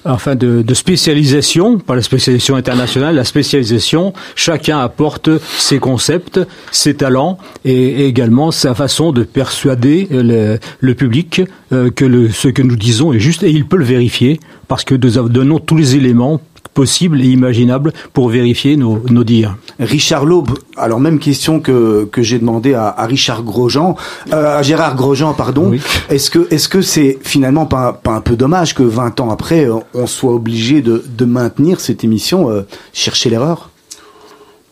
enfin 0.09 0.35
de, 0.35 0.63
de, 0.63 0.75
spécialisation, 0.75 1.79
pas 1.79 1.95
la 1.95 2.03
spécialisation 2.03 2.57
internationale, 2.57 3.15
la 3.15 3.25
spécialisation. 3.25 4.13
Chacun 4.35 4.79
apporte 4.81 5.31
ses 5.59 5.79
concepts, 5.79 6.41
ses 6.73 6.95
talents 6.95 7.39
et, 7.65 8.07
également 8.07 8.51
sa 8.51 8.75
façon 8.75 9.13
de 9.13 9.23
persuader 9.23 10.09
le, 10.11 10.59
le 10.81 10.95
public 10.95 11.43
euh, 11.73 11.91
que 11.91 12.05
le, 12.05 12.31
ce 12.31 12.49
que 12.49 12.63
nous 12.63 12.77
disons 12.77 13.13
est 13.13 13.19
juste 13.19 13.43
et 13.43 13.51
il 13.51 13.67
peut 13.67 13.77
le 13.77 13.85
vérifier 13.85 14.41
parce 14.69 14.85
que 14.85 14.95
nous 14.95 15.29
donnons 15.29 15.59
tous 15.59 15.77
les 15.77 15.97
éléments 15.97 16.41
possible 16.79 17.21
et 17.23 17.27
imaginable 17.27 17.93
pour 18.13 18.29
vérifier 18.29 18.77
nos, 18.77 19.03
nos 19.11 19.25
dires. 19.25 19.57
Richard 19.81 20.25
Laube, 20.25 20.51
alors 20.77 21.01
même 21.01 21.19
question 21.19 21.59
que, 21.59 22.05
que 22.13 22.23
j'ai 22.23 22.39
demandé 22.39 22.73
à, 22.75 22.87
à, 22.87 23.05
Richard 23.07 23.43
Grosjean, 23.43 23.97
euh, 24.33 24.59
à 24.59 24.63
Gérard 24.63 24.95
Grosjean, 24.95 25.35
pardon. 25.35 25.71
Oui. 25.71 25.81
Est-ce 26.09 26.31
que 26.31 26.47
est-ce 26.55 26.69
que 26.69 26.81
c'est 26.81 27.19
finalement 27.21 27.67
pas, 27.67 27.93
pas 27.93 28.13
un 28.13 28.21
peu 28.21 28.37
dommage 28.37 28.77
que 28.77 28.85
20 28.85 29.19
ans 29.19 29.31
après, 29.31 29.67
on 29.93 30.07
soit 30.07 30.33
obligé 30.33 30.81
de, 30.81 31.03
de 31.05 31.25
maintenir 31.25 31.81
cette 31.81 32.05
émission 32.05 32.49
euh, 32.49 32.63
Chercher 32.93 33.29
l'erreur? 33.29 33.71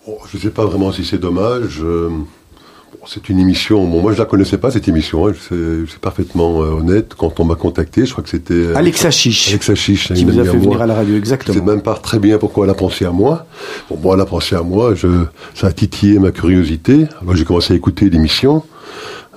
Oh, 0.06 0.18
Je 0.30 0.36
ne 0.36 0.42
sais 0.42 0.50
pas 0.50 0.64
vraiment 0.64 0.92
si 0.92 1.04
c'est 1.04 1.18
dommage. 1.18 1.80
Euh, 1.82 2.10
c'est 3.06 3.28
une 3.28 3.38
émission. 3.38 3.84
Bon, 3.86 4.00
moi, 4.00 4.12
je 4.12 4.18
la 4.18 4.24
connaissais 4.24 4.58
pas 4.58 4.70
cette 4.70 4.88
émission. 4.88 5.26
Hein, 5.28 5.32
c'est 5.48 5.98
parfaitement 6.00 6.62
euh, 6.62 6.78
honnête. 6.78 7.14
Quand 7.16 7.40
on 7.40 7.44
m'a 7.44 7.54
contacté, 7.54 8.06
je 8.06 8.12
crois 8.12 8.24
que 8.24 8.30
c'était 8.30 8.54
euh, 8.54 8.76
Alexa 8.76 9.10
Chiche. 9.10 9.48
Alexa 9.48 9.74
Chiche, 9.74 10.12
qui 10.12 10.24
vous 10.24 10.38
a 10.38 10.44
fait 10.44 10.56
venir 10.56 10.80
à 10.82 10.86
la 10.86 10.94
radio, 10.94 11.16
exactement. 11.16 11.54
Je 11.54 11.58
sais 11.58 11.64
même 11.64 11.82
pas 11.82 11.94
très 11.94 12.18
bien 12.18 12.38
pourquoi 12.38 12.64
elle 12.64 12.70
a 12.70 12.74
pensé 12.74 13.04
à 13.04 13.10
moi. 13.10 13.46
Bon, 13.90 13.98
moi, 14.02 14.14
elle 14.14 14.20
a 14.20 14.26
pensé 14.26 14.56
à 14.56 14.62
moi. 14.62 14.94
Je, 14.94 15.08
ça 15.54 15.68
a 15.68 15.72
titillé 15.72 16.18
ma 16.18 16.30
curiosité. 16.30 17.06
Moi, 17.22 17.34
j'ai 17.34 17.44
commencé 17.44 17.72
à 17.72 17.76
écouter 17.76 18.10
l'émission. 18.10 18.62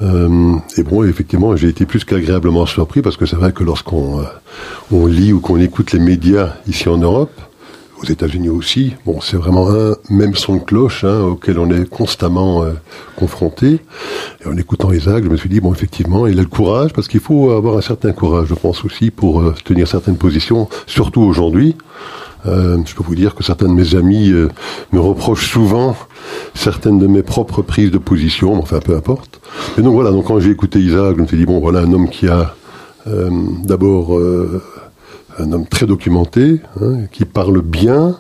Euh, 0.02 0.56
et 0.78 0.84
bon, 0.84 1.04
effectivement, 1.04 1.56
j'ai 1.56 1.68
été 1.68 1.86
plus 1.86 2.06
qu'agréablement 2.06 2.66
surpris 2.66 3.02
parce 3.02 3.18
que 3.18 3.26
c'est 3.26 3.36
vrai 3.36 3.52
que 3.52 3.64
lorsqu'on 3.64 4.22
euh, 4.22 4.24
on 4.92 5.06
lit 5.06 5.34
ou 5.34 5.40
qu'on 5.40 5.60
écoute 5.60 5.92
les 5.92 6.00
médias 6.00 6.54
ici 6.68 6.88
en 6.88 6.98
Europe, 6.98 7.32
aux 8.02 8.06
États-Unis 8.06 8.50
aussi. 8.50 8.96
Bon, 9.06 9.20
c'est 9.22 9.38
vraiment 9.38 9.70
un 9.70 9.96
même 10.10 10.36
son 10.36 10.56
de 10.56 10.64
cloche 10.64 11.04
hein, 11.04 11.22
auquel 11.22 11.60
on 11.60 11.70
est 11.70 11.88
constamment 11.90 12.64
euh, 12.64 12.72
confronté. 13.16 13.80
Et 14.44 14.48
en 14.48 14.58
écoutant 14.58 14.92
Isaac, 14.92 15.24
je 15.24 15.30
me 15.30 15.38
suis 15.38 15.50
dit 15.50 15.60
bon, 15.60 15.74
effectivement, 15.74 16.28
il 16.28 16.40
a 16.40 16.42
le 16.42 16.48
courage 16.48 16.94
parce 16.94 17.08
qu'il 17.08 17.20
faut 17.20 17.52
avoir 17.52 17.78
un 17.78 17.82
certain 17.82 18.12
courage, 18.12 18.48
je 18.48 18.56
pense 18.56 18.86
aussi, 18.86 19.12
pour 19.12 19.42
euh, 19.42 19.54
tenir 19.64 19.88
certaines 19.88 20.18
positions, 20.18 20.70
surtout 20.88 21.22
aujourd'hui. 21.22 21.76
Euh, 22.46 22.78
je 22.86 22.96
peux 22.96 23.04
vous 23.04 23.16
dire 23.16 23.36
que 23.36 23.44
certains 23.44 23.68
de 23.68 23.74
mes 23.74 23.96
amis 23.96 24.32
me 24.94 25.00
reprochent 25.00 25.52
souvent 25.52 25.98
certaines 26.54 26.98
de 26.98 27.08
mes 27.08 27.22
propres 27.22 27.62
prises 27.62 27.92
de 27.92 27.98
position, 27.98 28.58
enfin 28.58 28.80
peu 28.80 28.96
importe. 28.96 29.42
Et 29.78 29.82
donc 29.82 29.94
voilà, 29.94 30.12
donc 30.12 30.26
quand 30.26 30.40
j'ai 30.40 30.52
écouté 30.52 30.80
Isaac, 30.80 31.18
je 31.18 31.22
me 31.22 31.28
suis 31.28 31.38
dit 31.38 31.46
bon, 31.46 31.60
voilà 31.60 31.80
un 31.80 31.92
homme 31.92 32.10
qui 32.10 32.30
a 32.30 32.56
d'abord 33.66 34.18
un 35.40 35.52
homme 35.52 35.68
très 35.68 35.86
documenté, 35.86 36.60
hein, 36.82 37.06
qui 37.12 37.26
parle 37.26 37.62
bien, 37.62 38.18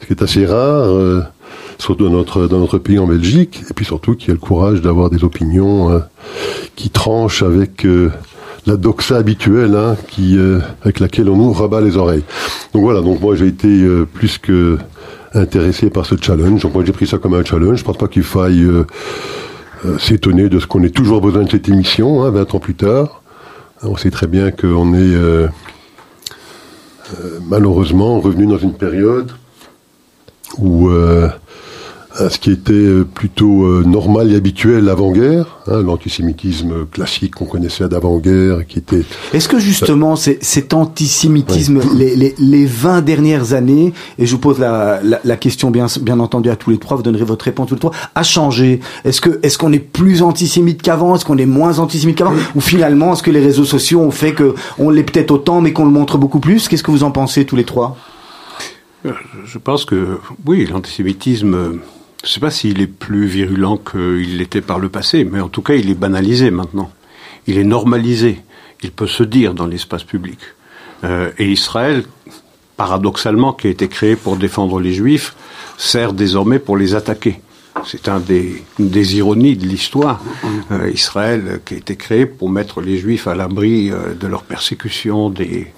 ce 0.00 0.06
qui 0.06 0.12
est 0.12 0.22
assez 0.22 0.46
rare, 0.46 0.88
euh, 0.88 1.22
surtout 1.78 2.04
dans 2.04 2.10
notre, 2.10 2.46
dans 2.46 2.58
notre 2.58 2.78
pays 2.78 2.98
en 2.98 3.06
Belgique, 3.06 3.62
et 3.70 3.74
puis 3.74 3.84
surtout 3.84 4.14
qui 4.14 4.30
a 4.30 4.34
le 4.34 4.40
courage 4.40 4.80
d'avoir 4.80 5.10
des 5.10 5.24
opinions 5.24 5.90
euh, 5.90 5.98
qui 6.76 6.90
tranchent 6.90 7.42
avec 7.42 7.84
euh, 7.84 8.10
la 8.66 8.76
doxa 8.76 9.16
habituelle, 9.16 9.76
hein, 9.76 9.96
avec 10.82 11.00
laquelle 11.00 11.28
on 11.28 11.36
nous 11.36 11.52
rabat 11.52 11.80
les 11.80 11.96
oreilles. 11.96 12.24
Donc 12.72 12.82
voilà, 12.82 13.00
donc 13.00 13.20
moi 13.20 13.34
j'ai 13.34 13.48
été 13.48 13.84
plus 14.14 14.38
que 14.38 14.78
intéressé 15.34 15.90
par 15.90 16.06
ce 16.06 16.14
challenge. 16.20 16.62
Donc 16.62 16.74
moi 16.74 16.84
j'ai 16.84 16.92
pris 16.92 17.08
ça 17.08 17.18
comme 17.18 17.34
un 17.34 17.44
challenge. 17.44 17.78
Je 17.78 17.84
pense 17.84 17.98
pas 17.98 18.06
qu'il 18.06 18.22
faille 18.22 18.64
s'étonner 19.98 20.48
de 20.48 20.60
ce 20.60 20.68
qu'on 20.68 20.84
ait 20.84 20.90
toujours 20.90 21.20
besoin 21.20 21.42
de 21.42 21.50
cette 21.50 21.68
émission, 21.68 22.22
hein, 22.22 22.30
20 22.30 22.54
ans 22.54 22.60
plus 22.60 22.76
tard. 22.76 23.22
On 23.82 23.96
sait 23.96 24.12
très 24.12 24.28
bien 24.28 24.52
qu'on 24.52 24.94
est 24.94 25.16
malheureusement 27.46 28.20
revenu 28.20 28.46
dans 28.46 28.58
une 28.58 28.74
période 28.74 29.32
où 30.58 30.90
euh, 32.20 32.28
ce 32.28 32.38
qui 32.38 32.50
était 32.50 33.04
plutôt 33.14 33.64
euh, 33.64 33.84
normal 33.86 34.32
et 34.32 34.36
habituel 34.36 34.88
avant-guerre, 34.88 35.58
hein, 35.66 35.82
l'antisémitisme 35.82 36.86
classique 36.86 37.34
qu'on 37.36 37.46
connaissait 37.46 37.88
d'avant-guerre, 37.88 38.66
qui 38.66 38.78
était... 38.78 39.02
Est-ce 39.32 39.48
que 39.48 39.58
justement 39.58 40.14
cet 40.16 40.74
antisémitisme, 40.74 41.80
les, 41.96 42.14
les, 42.14 42.34
les, 42.38 42.66
20 42.66 43.00
dernières 43.00 43.54
années, 43.54 43.94
et 44.18 44.26
je 44.26 44.32
vous 44.32 44.38
pose 44.38 44.58
la, 44.58 45.00
la, 45.02 45.20
la, 45.24 45.36
question 45.36 45.70
bien, 45.70 45.86
bien 46.02 46.20
entendu 46.20 46.50
à 46.50 46.56
tous 46.56 46.70
les 46.70 46.78
trois, 46.78 46.96
vous 46.96 47.02
donnerez 47.02 47.24
votre 47.24 47.46
réponse 47.46 47.68
tous 47.68 47.74
les 47.74 47.80
trois, 47.80 47.92
a 48.14 48.22
changé? 48.22 48.80
Est-ce 49.04 49.20
que 49.20 49.40
est-ce 49.42 49.56
qu'on 49.56 49.72
est 49.72 49.78
plus 49.78 50.22
antisémite 50.22 50.82
qu'avant? 50.82 51.14
Est-ce 51.14 51.24
qu'on 51.24 51.38
est 51.38 51.46
moins 51.46 51.78
antisémite 51.78 52.18
qu'avant? 52.18 52.34
Ou 52.54 52.60
finalement, 52.60 53.14
est-ce 53.14 53.22
que 53.22 53.30
les 53.30 53.40
réseaux 53.40 53.64
sociaux 53.64 54.00
ont 54.00 54.10
fait 54.10 54.34
que 54.34 54.54
on 54.78 54.90
l'est 54.90 55.02
peut-être 55.02 55.30
autant, 55.30 55.60
mais 55.60 55.72
qu'on 55.72 55.86
le 55.86 55.90
montre 55.90 56.18
beaucoup 56.18 56.40
plus? 56.40 56.68
Qu'est-ce 56.68 56.82
que 56.82 56.90
vous 56.90 57.04
en 57.04 57.10
pensez 57.10 57.46
tous 57.46 57.56
les 57.56 57.64
trois? 57.64 57.96
Je 59.04 59.58
pense 59.58 59.84
que 59.84 60.18
oui, 60.46 60.66
l'antisémitisme 60.66 61.80
je 62.22 62.28
ne 62.28 62.32
sais 62.34 62.40
pas 62.40 62.50
s'il 62.50 62.80
est 62.80 62.86
plus 62.86 63.26
virulent 63.26 63.78
qu'il 63.78 64.38
l'était 64.38 64.60
par 64.60 64.78
le 64.78 64.88
passé, 64.88 65.24
mais 65.24 65.40
en 65.40 65.48
tout 65.48 65.62
cas, 65.62 65.74
il 65.74 65.90
est 65.90 65.94
banalisé 65.94 66.52
maintenant. 66.52 66.90
Il 67.48 67.58
est 67.58 67.64
normalisé. 67.64 68.40
Il 68.82 68.92
peut 68.92 69.08
se 69.08 69.24
dire 69.24 69.54
dans 69.54 69.66
l'espace 69.66 70.04
public. 70.04 70.38
Euh, 71.02 71.32
et 71.38 71.50
Israël, 71.50 72.04
paradoxalement, 72.76 73.52
qui 73.52 73.66
a 73.66 73.70
été 73.70 73.88
créé 73.88 74.14
pour 74.14 74.36
défendre 74.36 74.78
les 74.78 74.92
Juifs, 74.92 75.34
sert 75.76 76.12
désormais 76.12 76.60
pour 76.60 76.76
les 76.76 76.94
attaquer. 76.94 77.40
C'est 77.84 78.08
un 78.08 78.20
des, 78.20 78.62
une 78.78 78.90
des 78.90 79.16
ironies 79.16 79.56
de 79.56 79.66
l'histoire. 79.66 80.22
Euh, 80.70 80.90
Israël 80.92 81.60
qui 81.64 81.74
a 81.74 81.76
été 81.78 81.96
créé 81.96 82.26
pour 82.26 82.48
mettre 82.50 82.80
les 82.80 82.98
Juifs 82.98 83.26
à 83.26 83.34
l'abri 83.34 83.90
euh, 83.90 84.14
de 84.14 84.26
leur 84.26 84.42
persécution, 84.42 85.30
des, 85.30 85.72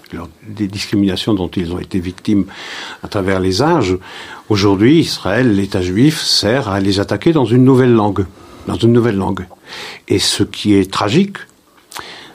discriminations 0.48 1.34
dont 1.34 1.48
ils 1.48 1.72
ont 1.72 1.78
été 1.78 1.98
victimes 1.98 2.44
à 3.02 3.08
travers 3.08 3.40
les 3.40 3.62
âges. 3.62 3.96
Aujourd'hui, 4.48 4.98
Israël, 4.98 5.54
l'État 5.54 5.82
juif, 5.82 6.20
sert 6.20 6.68
à 6.68 6.80
les 6.80 7.00
attaquer 7.00 7.32
dans 7.32 7.46
une 7.46 7.64
nouvelle 7.64 7.92
langue. 7.92 8.26
Dans 8.66 8.76
une 8.76 8.92
nouvelle 8.92 9.16
langue. 9.16 9.46
Et 10.08 10.18
ce 10.18 10.42
qui 10.42 10.74
est 10.74 10.90
tragique, 10.90 11.38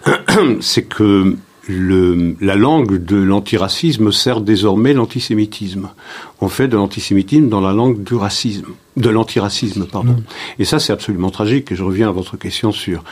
c'est 0.62 0.84
que 0.84 1.36
la 1.70 2.56
langue 2.56 2.98
de 2.98 3.18
l'antiracisme 3.18 4.12
sert 4.12 4.42
désormais 4.42 4.94
l'antisémitisme. 4.94 5.90
On 6.42 6.50
fait 6.50 6.68
de 6.68 6.76
l'antisémitisme 6.76 7.48
dans 7.48 7.62
la 7.62 7.74
langue 7.74 8.04
du 8.04 8.16
racisme 8.16 8.74
de 9.00 9.10
l'antiracisme, 9.10 9.86
pardon. 9.86 10.14
Mm. 10.14 10.24
Et 10.60 10.66
ça, 10.66 10.80
c'est 10.80 10.94
absolument 10.94 11.30
tragique. 11.30 11.72
Et 11.72 11.76
je 11.76 11.84
reviens 11.84 12.10
à 12.10 12.12
votre 12.12 12.38
question 12.38 12.72
sur 12.72 13.04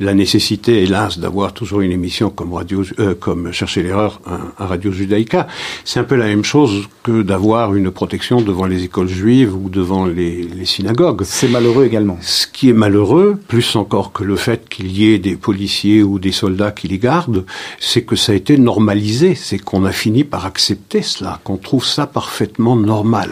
la 0.00 0.14
nécessité, 0.14 0.82
hélas, 0.82 1.18
d'avoir 1.18 1.52
toujours 1.52 1.82
une 1.82 1.92
émission 1.92 2.30
comme 2.30 2.54
radio, 2.54 2.82
euh, 2.98 3.14
comme 3.14 3.52
chercher 3.52 3.82
l'erreur, 3.82 4.20
un, 4.26 4.64
Radio 4.64 4.90
Judaïka. 4.90 5.46
C'est 5.84 6.00
un 6.00 6.04
peu 6.04 6.16
la 6.16 6.26
même 6.26 6.44
chose 6.44 6.88
que 7.02 7.22
d'avoir 7.22 7.74
une 7.74 7.90
protection 7.90 8.40
devant 8.40 8.66
les 8.66 8.84
écoles 8.84 9.08
juives 9.08 9.54
ou 9.54 9.68
devant 9.68 10.06
les, 10.06 10.42
les 10.42 10.64
synagogues. 10.64 11.22
C'est 11.24 11.48
malheureux 11.48 11.84
également. 11.84 12.18
Ce 12.22 12.46
qui 12.46 12.70
est 12.70 12.74
malheureux, 12.74 13.38
plus 13.46 13.76
encore 13.76 14.12
que 14.12 14.24
le 14.24 14.36
fait 14.36 14.68
qu'il 14.68 14.90
y 14.90 15.12
ait 15.12 15.18
des 15.18 15.36
policiers 15.36 16.02
ou 16.02 16.18
des 16.18 16.32
soldats 16.32 16.70
qui 16.70 16.88
les 16.88 16.98
gardent, 16.98 17.44
c'est 17.78 18.02
que 18.02 18.16
ça 18.16 18.32
a 18.32 18.34
été 18.34 18.56
normalisé. 18.56 19.34
C'est 19.34 19.58
qu'on 19.58 19.84
a 19.84 19.92
fini 19.92 20.24
par 20.24 20.46
accepter 20.46 21.02
cela, 21.02 21.40
qu'on 21.44 21.58
trouve 21.58 21.84
ça 21.84 22.06
parfaitement 22.06 22.76
normal. 22.76 23.30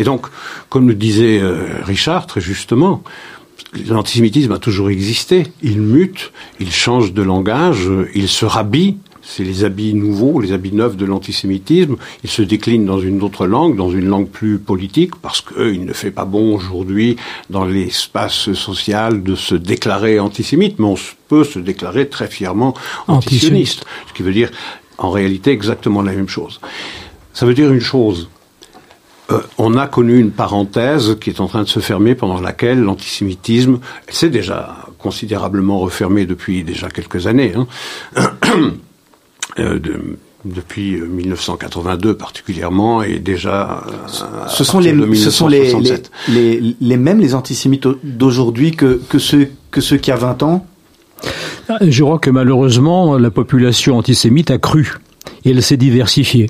Et 0.00 0.04
donc, 0.04 0.26
comme 0.68 0.88
le 0.88 0.94
disait 0.94 1.27
euh, 1.36 1.82
Richard 1.82 2.26
très 2.26 2.40
justement, 2.40 3.02
l'antisémitisme 3.88 4.52
a 4.52 4.58
toujours 4.58 4.88
existé. 4.88 5.44
Il 5.62 5.80
mute, 5.80 6.32
il 6.60 6.72
change 6.72 7.12
de 7.12 7.22
langage, 7.22 7.88
il 8.14 8.28
se 8.28 8.46
rhabille. 8.46 8.96
C'est 9.20 9.44
les 9.44 9.64
habits 9.64 9.92
nouveaux, 9.92 10.40
les 10.40 10.52
habits 10.52 10.72
neufs 10.72 10.96
de 10.96 11.04
l'antisémitisme. 11.04 11.96
Il 12.24 12.30
se 12.30 12.40
décline 12.40 12.86
dans 12.86 12.98
une 12.98 13.22
autre 13.22 13.46
langue, 13.46 13.76
dans 13.76 13.90
une 13.90 14.06
langue 14.06 14.28
plus 14.28 14.58
politique, 14.58 15.16
parce 15.16 15.42
qu'il 15.42 15.84
ne 15.84 15.92
fait 15.92 16.10
pas 16.10 16.24
bon 16.24 16.56
aujourd'hui 16.56 17.16
dans 17.50 17.66
l'espace 17.66 18.54
social 18.54 19.22
de 19.22 19.34
se 19.34 19.54
déclarer 19.54 20.18
antisémite, 20.18 20.78
mais 20.78 20.86
on 20.86 20.96
peut 21.28 21.44
se 21.44 21.58
déclarer 21.58 22.08
très 22.08 22.26
fièrement 22.26 22.72
antisioniste. 23.06 23.84
Ce 24.08 24.14
qui 24.14 24.22
veut 24.22 24.32
dire, 24.32 24.50
en 24.96 25.10
réalité, 25.10 25.50
exactement 25.50 26.00
la 26.00 26.12
même 26.12 26.28
chose. 26.28 26.58
Ça 27.34 27.44
veut 27.44 27.54
dire 27.54 27.70
une 27.70 27.80
chose, 27.80 28.30
euh, 29.30 29.40
on 29.58 29.76
a 29.76 29.86
connu 29.86 30.18
une 30.18 30.30
parenthèse 30.30 31.16
qui 31.20 31.30
est 31.30 31.40
en 31.40 31.48
train 31.48 31.62
de 31.62 31.68
se 31.68 31.80
fermer 31.80 32.14
pendant 32.14 32.40
laquelle 32.40 32.80
l'antisémitisme 32.80 33.78
s'est 34.08 34.30
déjà 34.30 34.86
considérablement 34.98 35.78
refermé 35.78 36.24
depuis 36.24 36.64
déjà 36.64 36.88
quelques 36.88 37.26
années. 37.26 37.52
Hein. 37.54 37.66
euh, 39.58 39.78
de, 39.78 40.18
depuis 40.44 41.00
1982 41.00 42.14
particulièrement 42.14 43.02
et 43.02 43.18
déjà 43.18 43.82
ce 44.46 44.64
sont 44.64 44.78
les 44.78 45.16
ce 45.16 45.30
sont 45.30 45.48
les, 45.48 45.74
les, 46.28 46.76
les, 46.80 46.96
mêmes 46.96 47.18
les 47.18 47.34
antisémites 47.34 47.88
d'aujourd'hui 48.04 48.70
que 48.70 49.00
que 49.08 49.18
ceux 49.18 49.50
que 49.70 49.80
ceux 49.80 49.96
qui 49.96 50.10
a 50.12 50.16
20 50.16 50.42
ans? 50.44 50.66
Je 51.80 52.02
crois 52.04 52.18
que 52.18 52.30
malheureusement 52.30 53.18
la 53.18 53.30
population 53.30 53.98
antisémite 53.98 54.50
a 54.50 54.58
cru 54.58 54.98
et 55.44 55.50
elle 55.50 55.62
s'est 55.62 55.76
diversifiée 55.76 56.48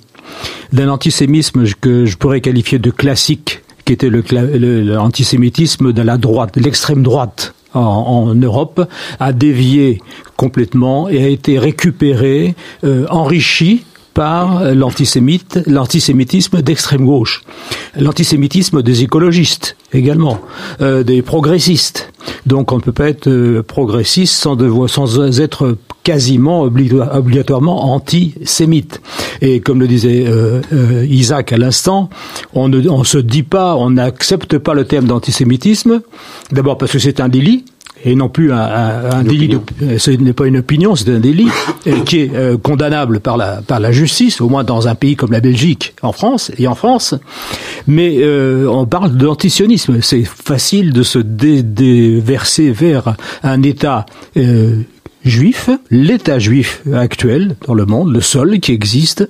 d'un 0.72 0.88
antisémisme 0.88 1.64
que 1.80 2.04
je 2.06 2.16
pourrais 2.16 2.40
qualifier 2.40 2.78
de 2.78 2.90
classique 2.90 3.62
qui 3.84 3.92
était 3.92 4.10
l'antisémitisme 4.10 5.92
de 5.92 6.02
la 6.02 6.18
droite 6.18 6.56
l'extrême 6.56 7.02
droite 7.02 7.54
en, 7.74 8.34
Europe 8.34 8.88
a 9.20 9.32
dévié 9.32 10.00
complètement 10.36 11.08
et 11.08 11.22
a 11.22 11.28
été 11.28 11.58
récupéré, 11.58 12.54
euh, 12.84 13.06
enrichi 13.10 13.84
par 14.18 14.74
l'antisémitisme 14.74 16.60
d'extrême 16.60 17.06
gauche, 17.06 17.42
l'antisémitisme 17.96 18.82
des 18.82 19.04
écologistes 19.04 19.76
également, 19.92 20.40
euh, 20.80 21.04
des 21.04 21.22
progressistes. 21.22 22.12
Donc 22.44 22.72
on 22.72 22.78
ne 22.78 22.80
peut 22.80 22.90
pas 22.90 23.08
être 23.08 23.28
euh, 23.28 23.62
progressiste 23.62 24.34
sans, 24.34 24.56
devoir, 24.56 24.90
sans 24.90 25.40
être 25.40 25.76
quasiment 26.02 26.62
obligatoirement 26.62 27.94
antisémite. 27.94 29.00
Et 29.40 29.60
comme 29.60 29.78
le 29.78 29.86
disait 29.86 30.24
euh, 30.26 30.62
Isaac 31.08 31.52
à 31.52 31.56
l'instant, 31.56 32.10
on 32.54 32.68
ne 32.68 32.88
on 32.88 33.04
se 33.04 33.18
dit 33.18 33.44
pas, 33.44 33.76
on 33.76 33.90
n'accepte 33.90 34.58
pas 34.58 34.74
le 34.74 34.84
terme 34.84 35.06
d'antisémitisme, 35.06 36.00
d'abord 36.50 36.76
parce 36.76 36.90
que 36.90 36.98
c'est 36.98 37.20
un 37.20 37.28
délit, 37.28 37.64
et 38.04 38.14
non 38.14 38.28
plus 38.28 38.52
un, 38.52 38.58
un, 38.58 39.22
délit. 39.22 39.48
De, 39.48 39.98
ce 39.98 40.10
n'est 40.10 40.32
pas 40.32 40.46
une 40.46 40.58
opinion, 40.58 40.94
c'est 40.96 41.10
un 41.10 41.20
délit 41.20 41.48
qui 42.04 42.20
est 42.20 42.34
euh, 42.34 42.56
condamnable 42.56 43.20
par 43.20 43.36
la 43.36 43.60
par 43.62 43.80
la 43.80 43.92
justice, 43.92 44.40
au 44.40 44.48
moins 44.48 44.64
dans 44.64 44.88
un 44.88 44.94
pays 44.94 45.16
comme 45.16 45.32
la 45.32 45.40
Belgique, 45.40 45.94
en 46.02 46.12
France 46.12 46.52
et 46.58 46.68
en 46.68 46.74
France. 46.74 47.14
Mais 47.86 48.18
euh, 48.20 48.66
on 48.68 48.86
parle 48.86 49.16
d'antisionisme. 49.16 50.00
C'est 50.00 50.24
facile 50.24 50.92
de 50.92 51.02
se 51.02 51.18
déverser 51.18 52.70
vers 52.70 53.16
un 53.42 53.62
État. 53.62 54.06
Euh, 54.36 54.82
juif, 55.24 55.68
l'État 55.90 56.38
juif 56.38 56.80
actuel 56.94 57.56
dans 57.66 57.74
le 57.74 57.84
monde, 57.84 58.12
le 58.12 58.20
seul 58.20 58.60
qui 58.60 58.72
existe, 58.72 59.28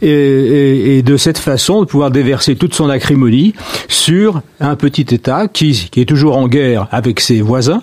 et, 0.00 0.98
et, 0.98 1.02
de 1.02 1.16
cette 1.16 1.38
façon 1.38 1.80
de 1.80 1.86
pouvoir 1.86 2.10
déverser 2.10 2.54
toute 2.54 2.74
son 2.74 2.88
acrimonie 2.88 3.54
sur 3.88 4.42
un 4.60 4.76
petit 4.76 5.06
État 5.12 5.48
qui, 5.48 5.88
qui 5.90 6.02
est 6.02 6.04
toujours 6.04 6.36
en 6.36 6.46
guerre 6.46 6.86
avec 6.92 7.18
ses 7.18 7.40
voisins, 7.40 7.82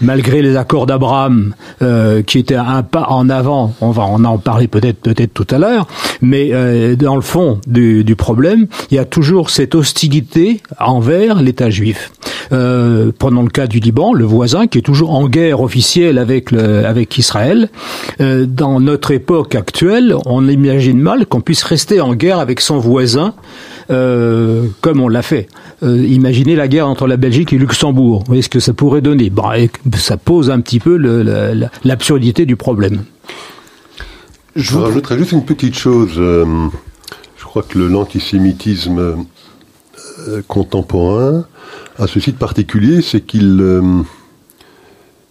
malgré 0.00 0.42
les 0.42 0.56
accords 0.56 0.86
d'Abraham 0.86 1.54
euh, 1.82 2.22
qui 2.22 2.38
étaient 2.38 2.54
un 2.54 2.82
pas 2.82 3.06
en 3.08 3.28
avant, 3.28 3.74
on 3.80 3.90
va 3.90 4.04
en 4.04 4.38
parler 4.38 4.68
peut-être 4.68 5.00
peut-être 5.00 5.32
tout 5.34 5.46
à 5.50 5.58
l'heure, 5.58 5.86
mais 6.20 6.50
euh, 6.52 6.96
dans 6.96 7.16
le 7.16 7.22
fond 7.22 7.60
du, 7.66 8.04
problème, 8.16 8.66
il 8.90 8.96
y 8.96 8.98
a 8.98 9.04
toujours 9.04 9.50
cette 9.50 9.74
hostilité 9.74 10.62
envers 10.80 11.42
l'État 11.42 11.70
juif. 11.70 12.12
Euh, 12.52 13.10
prenons 13.18 13.42
le 13.42 13.50
cas 13.50 13.66
du 13.66 13.80
Liban, 13.80 14.12
le 14.12 14.24
voisin 14.24 14.66
qui 14.66 14.78
est 14.78 14.82
toujours 14.82 15.14
en 15.14 15.28
guerre 15.28 15.60
officielle 15.60 16.18
avec 16.18 16.52
avec 16.52 17.18
Israël. 17.18 17.68
Dans 18.20 18.80
notre 18.80 19.10
époque 19.10 19.54
actuelle, 19.54 20.14
on 20.26 20.48
imagine 20.48 20.98
mal 20.98 21.26
qu'on 21.26 21.40
puisse 21.40 21.62
rester 21.62 22.00
en 22.00 22.14
guerre 22.14 22.38
avec 22.38 22.60
son 22.60 22.78
voisin 22.78 23.34
comme 23.88 25.00
on 25.00 25.08
l'a 25.08 25.22
fait. 25.22 25.48
Euh, 25.82 26.06
imaginez 26.06 26.56
la 26.56 26.68
guerre 26.68 26.88
entre 26.88 27.06
la 27.06 27.16
Belgique 27.16 27.52
et 27.52 27.58
Luxembourg. 27.58 28.20
Vous 28.20 28.26
voyez 28.26 28.42
ce 28.42 28.48
que 28.48 28.60
ça 28.60 28.72
pourrait 28.72 29.02
donner 29.02 29.30
Ça 29.96 30.16
pose 30.16 30.50
un 30.50 30.60
petit 30.60 30.80
peu 30.80 30.96
l'absurdité 31.84 32.46
du 32.46 32.56
problème. 32.56 33.04
Je 34.54 34.76
rajouterais 34.76 35.18
juste 35.18 35.32
une 35.32 35.44
petite 35.44 35.76
chose. 35.76 36.14
Euh, 36.16 36.46
je 37.36 37.44
crois 37.44 37.62
que 37.62 37.78
l'antisémitisme 37.78 39.26
contemporain 40.48 41.44
a 41.98 42.06
ceci 42.06 42.32
de 42.32 42.38
particulier, 42.38 43.02
c'est 43.02 43.20
qu'il 43.20 44.04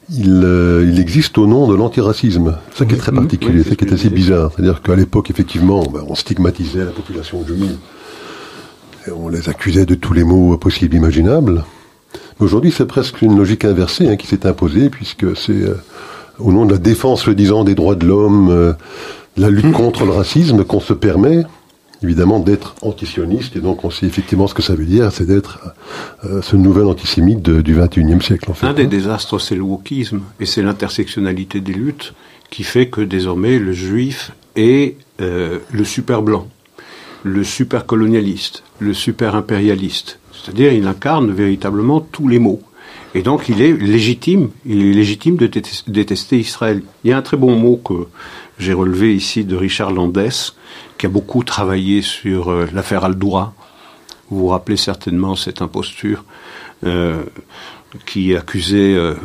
il, 0.09 0.99
existe 0.99 1.37
au 1.37 1.47
nom 1.47 1.67
de 1.67 1.75
l'antiracisme. 1.75 2.57
Ça 2.75 2.85
qui 2.85 2.93
est 2.93 2.97
très 2.97 3.11
particulier, 3.11 3.63
ça 3.63 3.75
qui 3.75 3.85
est 3.85 3.93
assez 3.93 4.09
bizarre. 4.09 4.51
C'est-à-dire 4.53 4.81
qu'à 4.81 4.95
l'époque, 4.95 5.29
effectivement, 5.29 5.83
ben, 5.83 6.01
on 6.07 6.15
stigmatisait 6.15 6.85
la 6.85 6.91
population 6.91 7.45
juive 7.45 7.77
on 9.13 9.29
les 9.29 9.49
accusait 9.49 9.85
de 9.85 9.95
tous 9.95 10.13
les 10.13 10.23
maux 10.23 10.57
possibles 10.57 10.95
imaginables. 10.95 11.63
Aujourd'hui, 12.39 12.71
c'est 12.71 12.85
presque 12.85 13.21
une 13.21 13.37
logique 13.37 13.65
inversée 13.65 14.07
hein, 14.07 14.15
qui 14.15 14.27
s'est 14.27 14.45
imposée, 14.45 14.89
puisque 14.89 15.37
c'est 15.37 15.53
euh, 15.53 15.75
au 16.39 16.51
nom 16.51 16.65
de 16.65 16.73
la 16.73 16.77
défense, 16.77 17.27
le 17.27 17.35
disant, 17.35 17.63
des 17.63 17.75
droits 17.75 17.95
de 17.95 18.05
l'homme, 18.05 18.49
euh, 18.49 18.73
la 19.37 19.49
lutte 19.49 19.71
contre 19.71 20.05
le 20.05 20.11
racisme, 20.11 20.63
qu'on 20.63 20.79
se 20.79 20.93
permet, 20.93 21.43
évidemment, 22.03 22.39
d'être 22.39 22.75
antisioniste. 22.81 23.55
Et 23.55 23.59
donc, 23.59 23.85
on 23.85 23.89
sait 23.89 24.05
effectivement 24.05 24.47
ce 24.47 24.53
que 24.53 24.61
ça 24.61 24.75
veut 24.75 24.85
dire, 24.85 25.11
c'est 25.11 25.25
d'être 25.25 25.59
euh, 26.25 26.41
ce 26.41 26.55
nouvel 26.55 26.85
antisémite 26.85 27.41
du 27.49 27.75
XXIe 27.75 28.21
siècle, 28.21 28.51
en 28.51 28.53
fait. 28.53 28.67
Un 28.67 28.73
des 28.73 28.83
hein. 28.83 28.87
désastres, 28.87 29.39
c'est 29.39 29.55
le 29.55 29.63
wokisme, 29.63 30.21
et 30.39 30.45
c'est 30.45 30.61
l'intersectionnalité 30.61 31.61
des 31.61 31.73
luttes 31.73 32.13
qui 32.49 32.63
fait 32.63 32.87
que 32.87 33.01
désormais, 33.01 33.59
le 33.59 33.73
juif 33.73 34.31
est 34.55 34.97
le 35.19 35.83
super 35.83 36.21
blanc 36.21 36.47
le 37.25 37.43
super 37.43 37.87
colonialiste, 37.87 38.63
le 38.79 38.93
super 38.93 39.35
impérialiste. 39.35 40.19
C'est-à-dire, 40.31 40.71
il 40.71 40.87
incarne 40.87 41.31
véritablement 41.31 41.99
tous 41.99 42.27
les 42.27 42.37
maux. 42.37 42.61
Et 43.15 43.23
donc, 43.23 43.49
il 43.49 43.61
est 43.63 43.73
légitime, 43.73 44.51
il 44.63 44.85
est 44.85 44.93
légitime 44.93 45.35
de 45.35 45.47
détester 45.87 46.37
Israël. 46.37 46.83
Il 47.03 47.09
y 47.09 47.13
a 47.13 47.17
un 47.17 47.23
très 47.23 47.37
bon 47.37 47.55
mot 47.55 47.77
que 47.77 48.07
j'ai 48.59 48.73
relevé 48.73 49.15
ici 49.15 49.43
de 49.43 49.55
Richard 49.55 49.91
Landès, 49.91 50.53
qui 50.99 51.07
a 51.07 51.09
beaucoup 51.09 51.43
travaillé 51.43 52.03
sur 52.03 52.51
euh, 52.51 52.67
l'affaire 52.71 53.03
Al-Doura. 53.03 53.55
Vous 54.29 54.39
vous 54.39 54.47
rappelez 54.47 54.77
certainement 54.77 55.35
cette 55.35 55.63
imposture 55.63 56.23
euh, 56.85 57.23
qui 58.05 58.35
accusait 58.35 58.93
euh, 58.93 59.15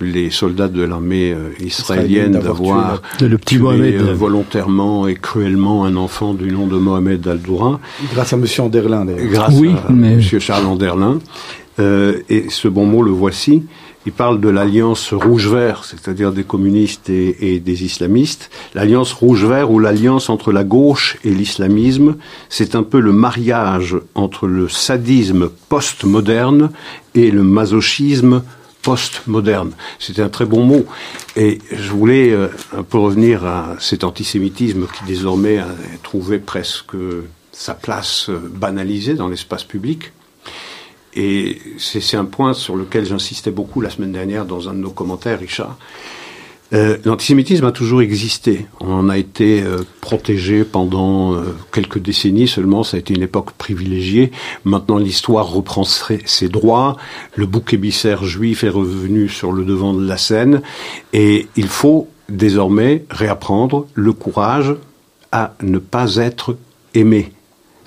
les 0.00 0.30
soldats 0.30 0.68
de 0.68 0.82
l'armée 0.82 1.32
euh, 1.32 1.50
israélienne 1.60 2.32
d'avoir 2.32 3.02
tué 3.44 3.60
euh, 3.60 4.14
volontairement 4.14 5.06
et 5.06 5.14
cruellement 5.14 5.84
un 5.84 5.96
enfant 5.96 6.34
du 6.34 6.50
nom 6.52 6.66
de 6.66 6.76
Mohamed 6.76 7.26
Al-Doura. 7.26 7.80
Grâce 8.12 8.32
à 8.32 8.36
M. 8.36 8.44
Anderlin, 8.58 9.04
d'ailleurs. 9.04 9.30
Grâce 9.30 9.54
oui, 9.58 9.72
à 9.88 9.90
M. 9.90 10.20
Charles 10.20 10.66
Anderlin. 10.66 11.18
Euh, 11.80 12.20
et 12.28 12.46
ce 12.48 12.68
bon 12.68 12.86
mot, 12.86 13.02
le 13.02 13.10
voici. 13.10 13.62
Il 14.06 14.12
parle 14.12 14.40
de 14.40 14.48
l'alliance 14.48 15.12
rouge-vert, 15.12 15.84
c'est-à-dire 15.84 16.32
des 16.32 16.44
communistes 16.44 17.10
et, 17.10 17.54
et 17.54 17.60
des 17.60 17.84
islamistes. 17.84 18.48
L'alliance 18.74 19.12
rouge-vert 19.12 19.70
ou 19.70 19.80
l'alliance 19.80 20.30
entre 20.30 20.50
la 20.50 20.64
gauche 20.64 21.18
et 21.24 21.30
l'islamisme, 21.30 22.16
c'est 22.48 22.74
un 22.74 22.84
peu 22.84 23.00
le 23.00 23.12
mariage 23.12 23.96
entre 24.14 24.46
le 24.46 24.68
sadisme 24.68 25.50
post-moderne 25.68 26.70
et 27.14 27.30
le 27.30 27.42
masochisme 27.42 28.42
post-moderne. 28.82 29.72
C'était 29.98 30.22
un 30.22 30.28
très 30.28 30.44
bon 30.44 30.64
mot. 30.64 30.86
Et 31.36 31.58
je 31.70 31.90
voulais 31.90 32.30
euh, 32.30 32.48
un 32.76 32.82
peu 32.82 32.98
revenir 32.98 33.44
à 33.44 33.76
cet 33.78 34.04
antisémitisme 34.04 34.86
qui 34.86 35.04
désormais 35.04 35.58
a 35.58 35.68
trouvé 36.02 36.38
presque 36.38 36.96
sa 37.52 37.74
place 37.74 38.28
euh, 38.28 38.38
banalisée 38.38 39.14
dans 39.14 39.28
l'espace 39.28 39.64
public. 39.64 40.12
Et 41.14 41.60
c'est 41.78 42.16
un 42.16 42.26
point 42.26 42.54
sur 42.54 42.76
lequel 42.76 43.04
j'insistais 43.04 43.50
beaucoup 43.50 43.80
la 43.80 43.90
semaine 43.90 44.12
dernière 44.12 44.44
dans 44.44 44.68
un 44.68 44.74
de 44.74 44.78
nos 44.78 44.90
commentaires, 44.90 45.40
Richard. 45.40 45.76
Euh, 46.74 46.98
l'antisémitisme 47.04 47.64
a 47.64 47.72
toujours 47.72 48.02
existé. 48.02 48.66
On 48.80 48.92
en 48.92 49.08
a 49.08 49.16
été 49.16 49.62
euh, 49.62 49.78
protégé 50.00 50.64
pendant 50.64 51.34
euh, 51.34 51.56
quelques 51.72 51.98
décennies 51.98 52.48
seulement. 52.48 52.82
Ça 52.82 52.96
a 52.96 53.00
été 53.00 53.14
une 53.14 53.22
époque 53.22 53.52
privilégiée. 53.52 54.32
Maintenant, 54.64 54.98
l'histoire 54.98 55.46
reprend 55.48 55.84
ses 55.84 56.48
droits. 56.48 56.96
Le 57.36 57.46
bouc 57.46 57.72
émissaire 57.72 58.24
juif 58.24 58.64
est 58.64 58.68
revenu 58.68 59.28
sur 59.28 59.52
le 59.52 59.64
devant 59.64 59.94
de 59.94 60.06
la 60.06 60.18
scène. 60.18 60.60
Et 61.12 61.46
il 61.56 61.68
faut 61.68 62.08
désormais 62.28 63.04
réapprendre 63.10 63.86
le 63.94 64.12
courage 64.12 64.74
à 65.32 65.54
ne 65.62 65.78
pas 65.78 66.16
être 66.16 66.56
aimé 66.94 67.32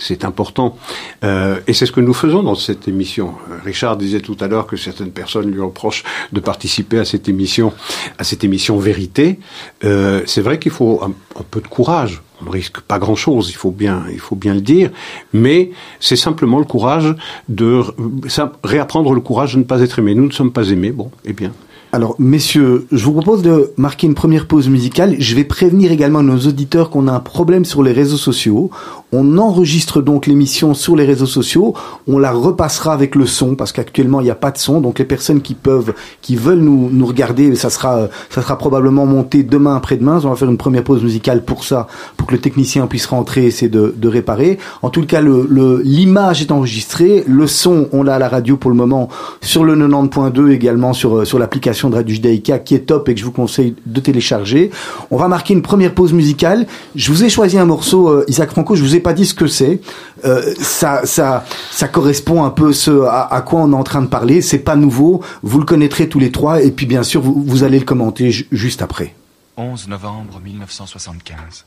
c'est 0.01 0.25
important. 0.25 0.75
Euh, 1.23 1.59
et 1.67 1.73
c'est 1.73 1.85
ce 1.85 1.91
que 1.91 2.01
nous 2.01 2.13
faisons 2.13 2.43
dans 2.43 2.55
cette 2.55 2.87
émission. 2.87 3.35
Euh, 3.49 3.57
Richard 3.63 3.97
disait 3.97 4.19
tout 4.19 4.37
à 4.39 4.47
l'heure 4.47 4.65
que 4.65 4.75
certaines 4.75 5.11
personnes 5.11 5.51
lui 5.51 5.61
reprochent 5.61 6.03
de 6.31 6.39
participer 6.39 6.99
à 6.99 7.05
cette 7.05 7.29
émission, 7.29 7.71
à 8.17 8.23
cette 8.23 8.43
émission 8.43 8.77
vérité. 8.77 9.39
Euh, 9.83 10.21
c'est 10.25 10.41
vrai 10.41 10.57
qu'il 10.59 10.71
faut 10.71 11.01
un, 11.03 11.13
peu 11.49 11.61
de 11.61 11.67
courage. 11.67 12.21
On 12.41 12.45
ne 12.45 12.49
risque 12.49 12.81
pas 12.81 12.97
grand-chose, 12.97 13.49
il 13.51 13.55
faut 13.55 13.69
bien, 13.69 14.03
il 14.11 14.19
faut 14.19 14.35
bien 14.35 14.55
le 14.55 14.61
dire. 14.61 14.89
Mais 15.33 15.71
c'est 15.99 16.15
simplement 16.15 16.57
le 16.57 16.65
courage 16.65 17.15
de 17.47 17.83
ça, 18.27 18.51
réapprendre 18.63 19.13
le 19.13 19.21
courage 19.21 19.53
de 19.53 19.59
ne 19.59 19.63
pas 19.63 19.81
être 19.81 19.99
aimé. 19.99 20.15
Nous 20.15 20.25
ne 20.25 20.31
sommes 20.31 20.51
pas 20.51 20.69
aimés. 20.69 20.91
Bon, 20.91 21.11
eh 21.25 21.33
bien, 21.33 21.53
Alors, 21.93 22.15
messieurs, 22.19 22.87
je 22.93 23.03
vous 23.03 23.11
propose 23.11 23.41
de 23.41 23.73
marquer 23.75 24.07
une 24.07 24.13
première 24.13 24.47
pause 24.47 24.69
musicale. 24.69 25.17
Je 25.19 25.35
vais 25.35 25.43
prévenir 25.43 25.91
également 25.91 26.23
nos 26.23 26.37
auditeurs 26.37 26.89
qu'on 26.89 27.09
a 27.09 27.11
un 27.11 27.19
problème 27.19 27.65
sur 27.65 27.83
les 27.83 27.91
réseaux 27.91 28.15
sociaux. 28.15 28.71
On 29.11 29.37
enregistre 29.37 30.01
donc 30.01 30.25
l'émission 30.25 30.73
sur 30.73 30.95
les 30.95 31.03
réseaux 31.03 31.25
sociaux. 31.25 31.73
On 32.07 32.17
la 32.17 32.31
repassera 32.31 32.93
avec 32.93 33.13
le 33.13 33.25
son 33.25 33.55
parce 33.55 33.73
qu'actuellement 33.73 34.21
il 34.21 34.23
n'y 34.23 34.29
a 34.29 34.35
pas 34.35 34.51
de 34.51 34.57
son. 34.57 34.79
Donc 34.79 34.99
les 34.99 35.05
personnes 35.05 35.41
qui 35.41 35.53
peuvent, 35.53 35.93
qui 36.21 36.37
veulent 36.37 36.61
nous, 36.61 36.89
nous 36.89 37.05
regarder, 37.05 37.55
ça 37.55 37.69
sera, 37.69 38.07
ça 38.29 38.41
sera 38.41 38.57
probablement 38.57 39.05
monté 39.05 39.43
demain 39.43 39.75
après-demain. 39.75 40.21
On 40.23 40.29
va 40.29 40.35
faire 40.37 40.49
une 40.49 40.55
première 40.55 40.85
pause 40.85 41.03
musicale 41.03 41.43
pour 41.43 41.65
ça, 41.65 41.87
pour 42.15 42.25
que 42.25 42.31
le 42.31 42.39
technicien 42.39 42.87
puisse 42.87 43.05
rentrer 43.05 43.43
et 43.43 43.47
essayer 43.47 43.69
de, 43.69 43.93
de 43.97 44.07
réparer. 44.07 44.59
En 44.81 44.91
tout 44.91 45.05
cas, 45.05 45.19
le, 45.19 45.81
l'image 45.83 46.41
est 46.41 46.53
enregistrée. 46.53 47.25
Le 47.27 47.47
son, 47.47 47.89
on 47.91 48.01
l'a 48.03 48.15
à 48.15 48.19
la 48.19 48.29
radio 48.29 48.55
pour 48.55 48.71
le 48.71 48.77
moment 48.77 49.09
sur 49.41 49.65
le 49.65 49.75
90.2 49.75 50.51
également 50.51 50.93
sur, 50.93 51.27
sur 51.27 51.37
l'application 51.37 51.80
de 51.89 51.95
Radio 51.95 52.13
Judaïka 52.13 52.59
qui 52.59 52.75
est 52.75 52.85
top 52.87 53.09
et 53.09 53.13
que 53.13 53.19
je 53.19 53.25
vous 53.25 53.31
conseille 53.31 53.75
de 53.85 53.99
télécharger. 53.99 54.71
On 55.09 55.17
va 55.17 55.27
marquer 55.27 55.53
une 55.53 55.61
première 55.61 55.93
pause 55.93 56.13
musicale. 56.13 56.67
Je 56.95 57.11
vous 57.11 57.23
ai 57.23 57.29
choisi 57.29 57.57
un 57.57 57.65
morceau, 57.65 58.09
euh, 58.09 58.25
Isaac 58.27 58.51
Franco. 58.51 58.75
Je 58.75 58.83
vous 58.83 58.95
ai 58.95 58.99
pas 58.99 59.13
dit 59.13 59.25
ce 59.25 59.33
que 59.33 59.47
c'est. 59.47 59.81
Euh, 60.25 60.53
ça, 60.59 61.05
ça, 61.05 61.45
ça 61.71 61.87
correspond 61.87 62.43
un 62.43 62.49
peu 62.49 62.73
ce 62.73 63.05
à, 63.07 63.43
quoi 63.45 63.61
on 63.61 63.71
est 63.71 63.75
en 63.75 63.83
train 63.83 64.01
de 64.01 64.07
parler. 64.07 64.41
C'est 64.41 64.59
pas 64.59 64.75
nouveau. 64.75 65.21
Vous 65.43 65.59
le 65.59 65.65
connaîtrez 65.65 66.09
tous 66.09 66.19
les 66.19 66.31
trois, 66.31 66.61
et 66.61 66.71
puis 66.71 66.85
bien 66.85 67.03
sûr, 67.03 67.21
vous, 67.21 67.43
vous 67.45 67.63
allez 67.63 67.79
le 67.79 67.85
commenter 67.85 68.31
juste 68.51 68.81
après. 68.81 69.15
11 69.57 69.87
novembre 69.87 70.39
1975. 70.43 71.65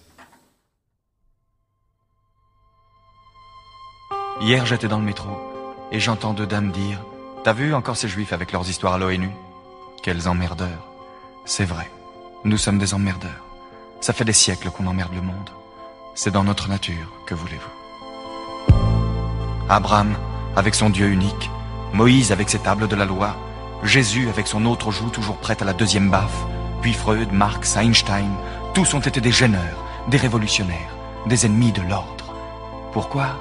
Hier, 4.41 4.67
j'étais 4.67 4.89
dans 4.89 4.99
le 4.99 5.05
métro 5.05 5.29
et 5.93 6.01
j'entends 6.01 6.33
deux 6.33 6.47
dames 6.47 6.73
dire 6.73 6.99
T'as 7.45 7.53
vu 7.53 7.75
encore 7.75 7.97
ces 7.97 8.09
juifs 8.09 8.33
avec 8.33 8.53
leurs 8.53 8.69
histoires 8.69 8.95
à 8.95 8.99
l'ONU? 8.99 9.31
Quels 10.05 10.29
emmerdeurs. 10.29 10.87
C'est 11.47 11.65
vrai, 11.65 11.91
nous 12.45 12.59
sommes 12.59 12.77
des 12.77 12.93
emmerdeurs. 12.93 13.43
Ça 14.03 14.13
fait 14.13 14.27
des 14.27 14.35
siècles 14.35 14.69
qu'on 14.69 14.87
emmerde 14.87 15.15
le 15.15 15.23
monde. 15.23 15.49
C'est 16.15 16.31
dans 16.31 16.45
notre 16.45 16.69
nature, 16.69 17.11
que 17.25 17.33
voulez-vous 17.33 18.77
Abraham, 19.71 20.15
avec 20.57 20.75
son 20.75 20.91
Dieu 20.91 21.09
unique, 21.09 21.49
Moïse 21.95 22.33
avec 22.33 22.51
ses 22.51 22.59
tables 22.59 22.87
de 22.87 22.97
la 22.97 23.07
loi, 23.07 23.35
Jésus 23.83 24.29
avec 24.29 24.47
son 24.47 24.67
autre 24.67 24.91
joue 24.91 25.09
toujours 25.09 25.39
prête 25.39 25.63
à 25.63 25.65
la 25.65 25.73
deuxième 25.73 26.11
baffe, 26.11 26.45
puis 26.83 26.93
Freud, 26.93 27.33
Marx, 27.33 27.75
Einstein, 27.79 28.31
tous 28.75 28.93
ont 28.93 29.01
été 29.01 29.23
des 29.23 29.33
gêneurs, 29.33 29.87
des 30.09 30.19
révolutionnaires, 30.19 30.95
des 31.25 31.47
ennemis 31.47 31.73
de 31.73 31.81
l'ordre. 31.81 32.35
Pourquoi? 32.93 33.41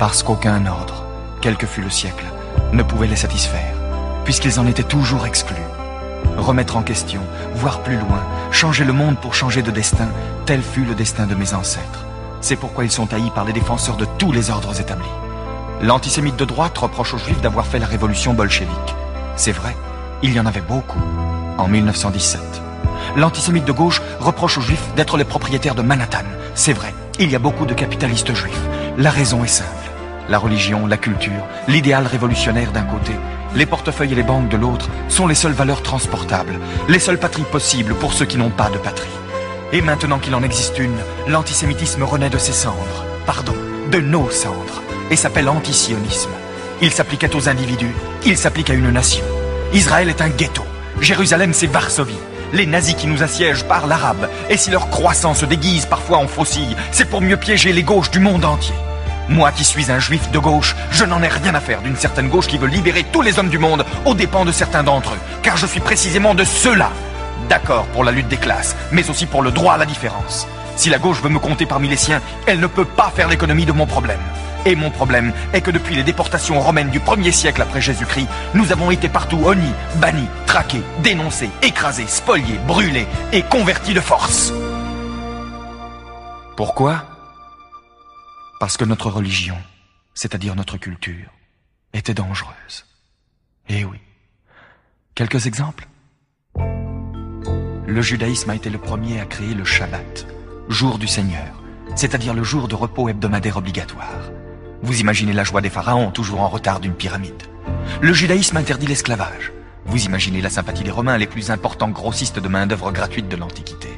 Parce 0.00 0.24
qu'aucun 0.24 0.66
ordre, 0.66 1.04
quel 1.40 1.56
que 1.56 1.68
fût 1.68 1.82
le 1.82 1.90
siècle, 1.90 2.26
ne 2.72 2.82
pouvait 2.82 3.06
les 3.06 3.14
satisfaire, 3.14 3.76
puisqu'ils 4.26 4.58
en 4.60 4.66
étaient 4.66 4.82
toujours 4.82 5.24
exclus. 5.24 5.56
Remettre 6.36 6.76
en 6.76 6.82
question, 6.82 7.22
voir 7.54 7.80
plus 7.80 7.96
loin, 7.96 8.20
changer 8.50 8.84
le 8.84 8.92
monde 8.92 9.16
pour 9.18 9.34
changer 9.34 9.62
de 9.62 9.70
destin, 9.70 10.08
tel 10.44 10.60
fut 10.60 10.84
le 10.84 10.96
destin 10.96 11.26
de 11.26 11.36
mes 11.36 11.54
ancêtres. 11.54 12.04
C'est 12.40 12.56
pourquoi 12.56 12.84
ils 12.84 12.90
sont 12.90 13.14
haïs 13.14 13.30
par 13.30 13.44
les 13.44 13.52
défenseurs 13.52 13.96
de 13.96 14.04
tous 14.18 14.32
les 14.32 14.50
ordres 14.50 14.78
établis. 14.80 15.06
L'antisémite 15.80 16.36
de 16.36 16.44
droite 16.44 16.76
reproche 16.76 17.14
aux 17.14 17.18
juifs 17.18 17.40
d'avoir 17.40 17.66
fait 17.66 17.78
la 17.78 17.86
révolution 17.86 18.34
bolchevique. 18.34 18.94
C'est 19.36 19.52
vrai, 19.52 19.76
il 20.22 20.34
y 20.34 20.40
en 20.40 20.46
avait 20.46 20.60
beaucoup, 20.60 21.00
en 21.56 21.68
1917. 21.68 22.40
L'antisémite 23.16 23.64
de 23.64 23.72
gauche 23.72 24.02
reproche 24.18 24.58
aux 24.58 24.62
juifs 24.62 24.92
d'être 24.96 25.16
les 25.16 25.24
propriétaires 25.24 25.76
de 25.76 25.82
Manhattan. 25.82 26.24
C'est 26.56 26.72
vrai, 26.72 26.92
il 27.20 27.30
y 27.30 27.36
a 27.36 27.38
beaucoup 27.38 27.64
de 27.64 27.74
capitalistes 27.74 28.34
juifs. 28.34 28.60
La 28.98 29.10
raison 29.10 29.44
est 29.44 29.48
simple. 29.48 29.70
La 30.28 30.38
religion, 30.38 30.88
la 30.88 30.96
culture, 30.96 31.46
l'idéal 31.68 32.06
révolutionnaire 32.06 32.72
d'un 32.72 32.82
côté, 32.82 33.12
les 33.56 33.66
portefeuilles 33.66 34.12
et 34.12 34.16
les 34.16 34.22
banques 34.22 34.50
de 34.50 34.56
l'autre 34.56 34.90
sont 35.08 35.26
les 35.26 35.34
seules 35.34 35.52
valeurs 35.52 35.82
transportables, 35.82 36.60
les 36.88 36.98
seules 36.98 37.18
patries 37.18 37.42
possibles 37.50 37.94
pour 37.94 38.12
ceux 38.12 38.26
qui 38.26 38.36
n'ont 38.36 38.50
pas 38.50 38.68
de 38.68 38.78
patrie. 38.78 39.08
Et 39.72 39.80
maintenant 39.80 40.18
qu'il 40.18 40.34
en 40.34 40.42
existe 40.42 40.78
une, 40.78 40.98
l'antisémitisme 41.26 42.02
renaît 42.02 42.30
de 42.30 42.38
ses 42.38 42.52
cendres, 42.52 43.04
pardon, 43.24 43.54
de 43.90 43.98
nos 43.98 44.30
cendres, 44.30 44.82
et 45.10 45.16
s'appelle 45.16 45.48
antisionisme. 45.48 46.30
Il 46.82 46.90
s'appliquait 46.90 47.34
aux 47.34 47.48
individus, 47.48 47.94
il 48.26 48.36
s'applique 48.36 48.70
à 48.70 48.74
une 48.74 48.90
nation. 48.90 49.24
Israël 49.72 50.10
est 50.10 50.20
un 50.20 50.28
ghetto, 50.28 50.62
Jérusalem 51.00 51.52
c'est 51.52 51.66
Varsovie. 51.66 52.14
Les 52.52 52.66
nazis 52.66 52.94
qui 52.94 53.06
nous 53.06 53.22
assiègent 53.22 53.64
parlent 53.64 53.90
arabe, 53.90 54.28
et 54.50 54.56
si 54.56 54.70
leur 54.70 54.90
croissance 54.90 55.40
se 55.40 55.46
déguise 55.46 55.86
parfois 55.86 56.18
en 56.18 56.28
faucille, 56.28 56.76
c'est 56.92 57.08
pour 57.08 57.22
mieux 57.22 57.36
piéger 57.36 57.72
les 57.72 57.82
gauches 57.82 58.10
du 58.10 58.20
monde 58.20 58.44
entier. 58.44 58.74
Moi 59.28 59.50
qui 59.50 59.64
suis 59.64 59.90
un 59.90 59.98
juif 59.98 60.30
de 60.30 60.38
gauche, 60.38 60.76
je 60.92 61.04
n'en 61.04 61.22
ai 61.22 61.28
rien 61.28 61.54
à 61.54 61.60
faire 61.60 61.82
d'une 61.82 61.96
certaine 61.96 62.28
gauche 62.28 62.46
qui 62.46 62.58
veut 62.58 62.68
libérer 62.68 63.04
tous 63.10 63.22
les 63.22 63.38
hommes 63.38 63.48
du 63.48 63.58
monde 63.58 63.84
aux 64.04 64.14
dépens 64.14 64.44
de 64.44 64.52
certains 64.52 64.84
d'entre 64.84 65.14
eux, 65.14 65.20
car 65.42 65.56
je 65.56 65.66
suis 65.66 65.80
précisément 65.80 66.34
de 66.34 66.44
ceux-là. 66.44 66.90
D'accord 67.48 67.86
pour 67.86 68.04
la 68.04 68.12
lutte 68.12 68.28
des 68.28 68.36
classes, 68.36 68.76
mais 68.92 69.10
aussi 69.10 69.26
pour 69.26 69.42
le 69.42 69.50
droit 69.50 69.74
à 69.74 69.78
la 69.78 69.86
différence. 69.86 70.46
Si 70.76 70.90
la 70.90 70.98
gauche 70.98 71.22
veut 71.22 71.28
me 71.28 71.38
compter 71.38 71.66
parmi 71.66 71.88
les 71.88 71.96
siens, 71.96 72.20
elle 72.46 72.60
ne 72.60 72.66
peut 72.66 72.84
pas 72.84 73.10
faire 73.14 73.28
l'économie 73.28 73.66
de 73.66 73.72
mon 73.72 73.86
problème. 73.86 74.20
Et 74.64 74.76
mon 74.76 74.90
problème 74.90 75.32
est 75.52 75.60
que 75.60 75.70
depuis 75.70 75.94
les 75.94 76.02
déportations 76.02 76.60
romaines 76.60 76.90
du 76.90 77.00
1er 77.00 77.32
siècle 77.32 77.62
après 77.62 77.80
Jésus-Christ, 77.80 78.28
nous 78.54 78.72
avons 78.72 78.90
été 78.90 79.08
partout 79.08 79.40
honnis, 79.44 79.72
bannis, 79.96 80.28
traqués, 80.44 80.82
dénoncés, 81.02 81.50
écrasés, 81.62 82.06
spoliés, 82.06 82.60
brûlés 82.66 83.06
et 83.32 83.42
convertis 83.42 83.94
de 83.94 84.00
force. 84.00 84.52
Pourquoi? 86.56 87.15
Parce 88.58 88.78
que 88.78 88.86
notre 88.86 89.10
religion, 89.10 89.58
c'est-à-dire 90.14 90.56
notre 90.56 90.78
culture, 90.78 91.30
était 91.92 92.14
dangereuse. 92.14 92.86
Eh 93.68 93.84
oui. 93.84 93.98
Quelques 95.14 95.46
exemples? 95.46 95.86
Le 97.86 98.00
judaïsme 98.00 98.48
a 98.48 98.54
été 98.54 98.70
le 98.70 98.78
premier 98.78 99.20
à 99.20 99.26
créer 99.26 99.52
le 99.52 99.64
Shabbat, 99.64 100.26
jour 100.70 100.98
du 100.98 101.06
Seigneur, 101.06 101.62
c'est-à-dire 101.96 102.32
le 102.32 102.44
jour 102.44 102.66
de 102.66 102.74
repos 102.74 103.10
hebdomadaire 103.10 103.58
obligatoire. 103.58 104.30
Vous 104.82 105.00
imaginez 105.00 105.34
la 105.34 105.44
joie 105.44 105.60
des 105.60 105.68
pharaons, 105.68 106.10
toujours 106.10 106.40
en 106.40 106.48
retard 106.48 106.80
d'une 106.80 106.94
pyramide. 106.94 107.42
Le 108.00 108.14
judaïsme 108.14 108.56
interdit 108.56 108.86
l'esclavage. 108.86 109.52
Vous 109.84 110.06
imaginez 110.06 110.40
la 110.40 110.50
sympathie 110.50 110.84
des 110.84 110.90
Romains, 110.90 111.18
les 111.18 111.26
plus 111.26 111.50
importants 111.50 111.90
grossistes 111.90 112.38
de 112.38 112.48
main-d'œuvre 112.48 112.90
gratuite 112.90 113.28
de 113.28 113.36
l'Antiquité. 113.36 113.90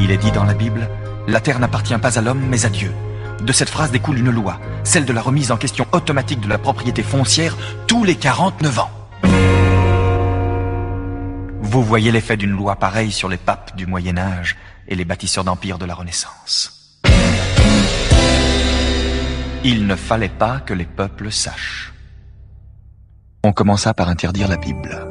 Il 0.00 0.10
est 0.10 0.18
dit 0.18 0.32
dans 0.32 0.44
la 0.44 0.54
Bible, 0.54 0.88
la 1.28 1.40
terre 1.40 1.60
n'appartient 1.60 1.96
pas 1.98 2.18
à 2.18 2.22
l'homme, 2.22 2.44
mais 2.48 2.66
à 2.66 2.68
Dieu. 2.68 2.92
De 3.40 3.52
cette 3.52 3.70
phrase 3.70 3.90
découle 3.90 4.18
une 4.18 4.30
loi, 4.30 4.60
celle 4.84 5.06
de 5.06 5.12
la 5.12 5.22
remise 5.22 5.50
en 5.50 5.56
question 5.56 5.86
automatique 5.92 6.40
de 6.40 6.48
la 6.48 6.58
propriété 6.58 7.02
foncière 7.02 7.56
tous 7.86 8.04
les 8.04 8.16
49 8.16 8.78
ans. 8.78 8.90
Vous 11.62 11.82
voyez 11.82 12.10
l'effet 12.12 12.36
d'une 12.36 12.50
loi 12.50 12.76
pareille 12.76 13.12
sur 13.12 13.28
les 13.28 13.36
papes 13.36 13.76
du 13.76 13.86
Moyen 13.86 14.18
Âge 14.18 14.56
et 14.88 14.94
les 14.94 15.04
bâtisseurs 15.04 15.44
d'empire 15.44 15.78
de 15.78 15.86
la 15.86 15.94
Renaissance. 15.94 16.98
Il 19.62 19.86
ne 19.86 19.94
fallait 19.94 20.28
pas 20.28 20.60
que 20.60 20.74
les 20.74 20.86
peuples 20.86 21.30
sachent. 21.30 21.92
On 23.44 23.52
commença 23.52 23.94
par 23.94 24.08
interdire 24.08 24.48
la 24.48 24.56
Bible. 24.56 25.06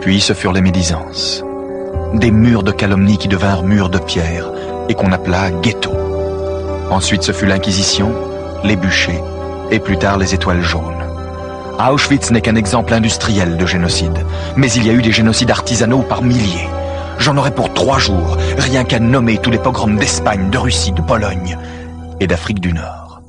Puis 0.00 0.20
ce 0.20 0.32
furent 0.32 0.52
les 0.52 0.60
médisances. 0.60 1.44
Des 2.14 2.30
murs 2.30 2.64
de 2.64 2.72
calomnie 2.72 3.18
qui 3.18 3.28
devinrent 3.28 3.62
murs 3.62 3.90
de 3.90 3.98
pierre 3.98 4.50
et 4.88 4.94
qu'on 4.94 5.12
appela 5.12 5.50
ghetto. 5.50 6.11
Ensuite 6.92 7.22
ce 7.22 7.32
fut 7.32 7.46
l'Inquisition, 7.46 8.14
les 8.64 8.76
bûchers 8.76 9.22
et 9.70 9.78
plus 9.78 9.96
tard 9.96 10.18
les 10.18 10.34
étoiles 10.34 10.60
jaunes. 10.60 11.02
Auschwitz 11.78 12.30
n'est 12.30 12.42
qu'un 12.42 12.54
exemple 12.54 12.92
industriel 12.92 13.56
de 13.56 13.64
génocide, 13.64 14.26
mais 14.56 14.70
il 14.72 14.86
y 14.86 14.90
a 14.90 14.92
eu 14.92 15.00
des 15.00 15.10
génocides 15.10 15.50
artisanaux 15.50 16.02
par 16.02 16.20
milliers. 16.20 16.68
J'en 17.18 17.38
aurais 17.38 17.54
pour 17.54 17.72
trois 17.72 17.98
jours, 17.98 18.36
rien 18.58 18.84
qu'à 18.84 19.00
nommer 19.00 19.38
tous 19.38 19.50
les 19.50 19.58
pogroms 19.58 19.96
d'Espagne, 19.96 20.50
de 20.50 20.58
Russie, 20.58 20.92
de 20.92 21.00
Pologne 21.00 21.56
et 22.20 22.26
d'Afrique 22.26 22.60
du 22.60 22.74
Nord. 22.74 23.22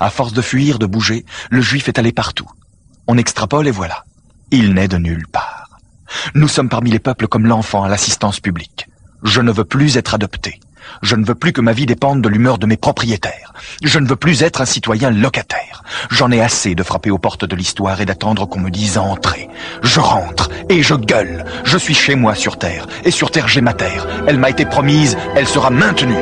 À 0.00 0.10
force 0.10 0.32
de 0.32 0.42
fuir, 0.42 0.80
de 0.80 0.86
bouger, 0.86 1.24
le 1.50 1.60
juif 1.60 1.86
est 1.86 2.00
allé 2.00 2.10
partout. 2.10 2.50
On 3.06 3.16
extrapole 3.16 3.68
et 3.68 3.70
voilà. 3.70 4.04
Il 4.50 4.74
n'est 4.74 4.88
de 4.88 4.98
nulle 4.98 5.28
part. 5.28 5.78
Nous 6.34 6.48
sommes 6.48 6.68
parmi 6.68 6.90
les 6.90 6.98
peuples 6.98 7.28
comme 7.28 7.46
l'enfant 7.46 7.84
à 7.84 7.88
l'assistance 7.88 8.40
publique. 8.40 8.88
Je 9.22 9.40
ne 9.40 9.52
veux 9.52 9.64
plus 9.64 9.96
être 9.96 10.14
adopté. 10.14 10.58
Je 11.02 11.16
ne 11.16 11.24
veux 11.24 11.34
plus 11.34 11.52
que 11.52 11.60
ma 11.60 11.72
vie 11.72 11.86
dépende 11.86 12.22
de 12.22 12.28
l'humeur 12.28 12.58
de 12.58 12.66
mes 12.66 12.76
propriétaires. 12.76 13.52
Je 13.82 13.98
ne 13.98 14.06
veux 14.06 14.16
plus 14.16 14.42
être 14.42 14.60
un 14.60 14.66
citoyen 14.66 15.10
locataire. 15.10 15.82
J'en 16.10 16.30
ai 16.30 16.40
assez 16.40 16.74
de 16.74 16.82
frapper 16.82 17.10
aux 17.10 17.18
portes 17.18 17.44
de 17.44 17.56
l'histoire 17.56 18.00
et 18.00 18.06
d'attendre 18.06 18.46
qu'on 18.46 18.60
me 18.60 18.70
dise 18.70 18.98
entrez. 18.98 19.48
Je 19.82 20.00
rentre 20.00 20.50
et 20.68 20.82
je 20.82 20.94
gueule. 20.94 21.44
Je 21.64 21.78
suis 21.78 21.94
chez 21.94 22.14
moi 22.14 22.34
sur 22.34 22.58
Terre. 22.58 22.86
Et 23.04 23.10
sur 23.10 23.30
Terre 23.30 23.48
j'ai 23.48 23.60
ma 23.60 23.74
terre. 23.74 24.06
Elle 24.26 24.38
m'a 24.38 24.50
été 24.50 24.64
promise, 24.64 25.16
elle 25.36 25.46
sera 25.46 25.70
maintenue. 25.70 26.14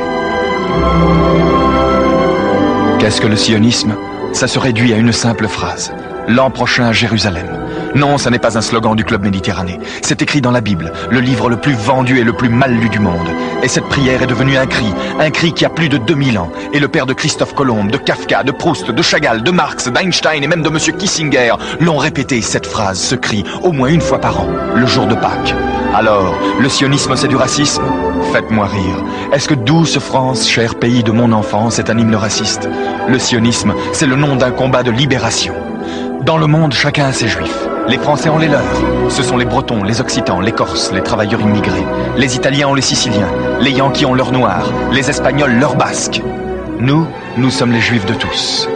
Qu'est-ce 2.99 3.21
que 3.21 3.27
le 3.27 3.35
sionisme? 3.35 3.95
Ça 4.33 4.47
se 4.47 4.59
réduit 4.59 4.93
à 4.93 4.97
une 4.97 5.11
simple 5.11 5.47
phrase. 5.47 5.93
L'an 6.27 6.49
prochain 6.49 6.85
à 6.85 6.91
Jérusalem. 6.91 7.64
Non, 7.95 8.17
ça 8.17 8.29
n'est 8.29 8.39
pas 8.39 8.57
un 8.57 8.61
slogan 8.61 8.95
du 8.95 9.03
Club 9.03 9.23
Méditerranée. 9.23 9.79
C'est 10.01 10.21
écrit 10.21 10.41
dans 10.41 10.51
la 10.51 10.61
Bible, 10.61 10.91
le 11.09 11.19
livre 11.19 11.49
le 11.49 11.57
plus 11.57 11.73
vendu 11.73 12.19
et 12.19 12.23
le 12.23 12.33
plus 12.33 12.49
mal 12.49 12.73
lu 12.73 12.89
du 12.89 12.99
monde. 12.99 13.27
Et 13.63 13.67
cette 13.67 13.85
prière 13.85 14.21
est 14.21 14.27
devenue 14.27 14.57
un 14.57 14.65
cri, 14.65 14.93
un 15.19 15.29
cri 15.29 15.53
qui 15.53 15.65
a 15.65 15.69
plus 15.69 15.89
de 15.89 15.97
2000 15.97 16.37
ans. 16.37 16.51
Et 16.73 16.79
le 16.79 16.87
père 16.87 17.05
de 17.05 17.13
Christophe 17.13 17.55
Colomb, 17.55 17.85
de 17.85 17.97
Kafka, 17.97 18.43
de 18.43 18.51
Proust, 18.51 18.91
de 18.91 19.01
Chagall, 19.01 19.43
de 19.43 19.51
Marx, 19.51 19.87
d'Einstein 19.87 20.43
et 20.43 20.47
même 20.47 20.61
de 20.61 20.69
Monsieur 20.69 20.93
Kissinger 20.93 21.53
l'ont 21.79 21.97
répété, 21.97 22.41
cette 22.41 22.67
phrase, 22.67 22.99
ce 22.99 23.15
cri, 23.15 23.43
au 23.63 23.71
moins 23.71 23.89
une 23.89 24.01
fois 24.01 24.19
par 24.19 24.41
an, 24.41 24.47
le 24.75 24.85
jour 24.85 25.07
de 25.07 25.15
Pâques. 25.15 25.55
Alors, 25.93 26.35
le 26.59 26.67
sionisme 26.67 27.15
c'est 27.15 27.27
du 27.27 27.35
racisme? 27.35 27.83
Faites-moi 28.33 28.67
rire. 28.67 29.03
Est-ce 29.31 29.47
que 29.47 29.53
douce 29.53 29.97
France, 29.99 30.47
cher 30.47 30.75
pays 30.75 31.03
de 31.03 31.11
mon 31.11 31.31
enfance, 31.31 31.79
est 31.79 31.89
un 31.89 31.97
hymne 31.97 32.15
raciste? 32.15 32.67
Le 33.07 33.17
sionisme, 33.17 33.73
c'est 33.93 34.07
le 34.07 34.15
nom 34.15 34.35
d'un 34.35 34.51
combat 34.51 34.83
de 34.83 34.91
libération. 34.91 35.53
Dans 36.25 36.37
le 36.37 36.47
monde, 36.47 36.73
chacun 36.73 37.05
a 37.05 37.13
ses 37.13 37.27
juifs. 37.27 37.67
Les 37.87 37.99
Français 37.99 38.29
ont 38.29 38.39
les 38.39 38.47
leurs. 38.47 39.11
Ce 39.11 39.21
sont 39.21 39.37
les 39.37 39.45
Bretons, 39.45 39.83
les 39.83 40.01
Occitans, 40.01 40.39
les 40.39 40.51
Corses, 40.51 40.91
les 40.91 41.03
travailleurs 41.03 41.41
immigrés. 41.41 41.85
Les 42.17 42.35
Italiens 42.35 42.69
ont 42.69 42.73
les 42.73 42.81
Siciliens. 42.81 43.29
Les 43.59 43.69
Yankees 43.69 44.07
ont 44.07 44.15
leurs 44.15 44.31
Noirs. 44.31 44.73
Les 44.91 45.07
Espagnols 45.07 45.59
leurs 45.59 45.75
Basques. 45.75 46.23
Nous, 46.79 47.05
nous 47.37 47.51
sommes 47.51 47.71
les 47.71 47.79
Juifs 47.79 48.07
de 48.07 48.15
tous. 48.15 48.67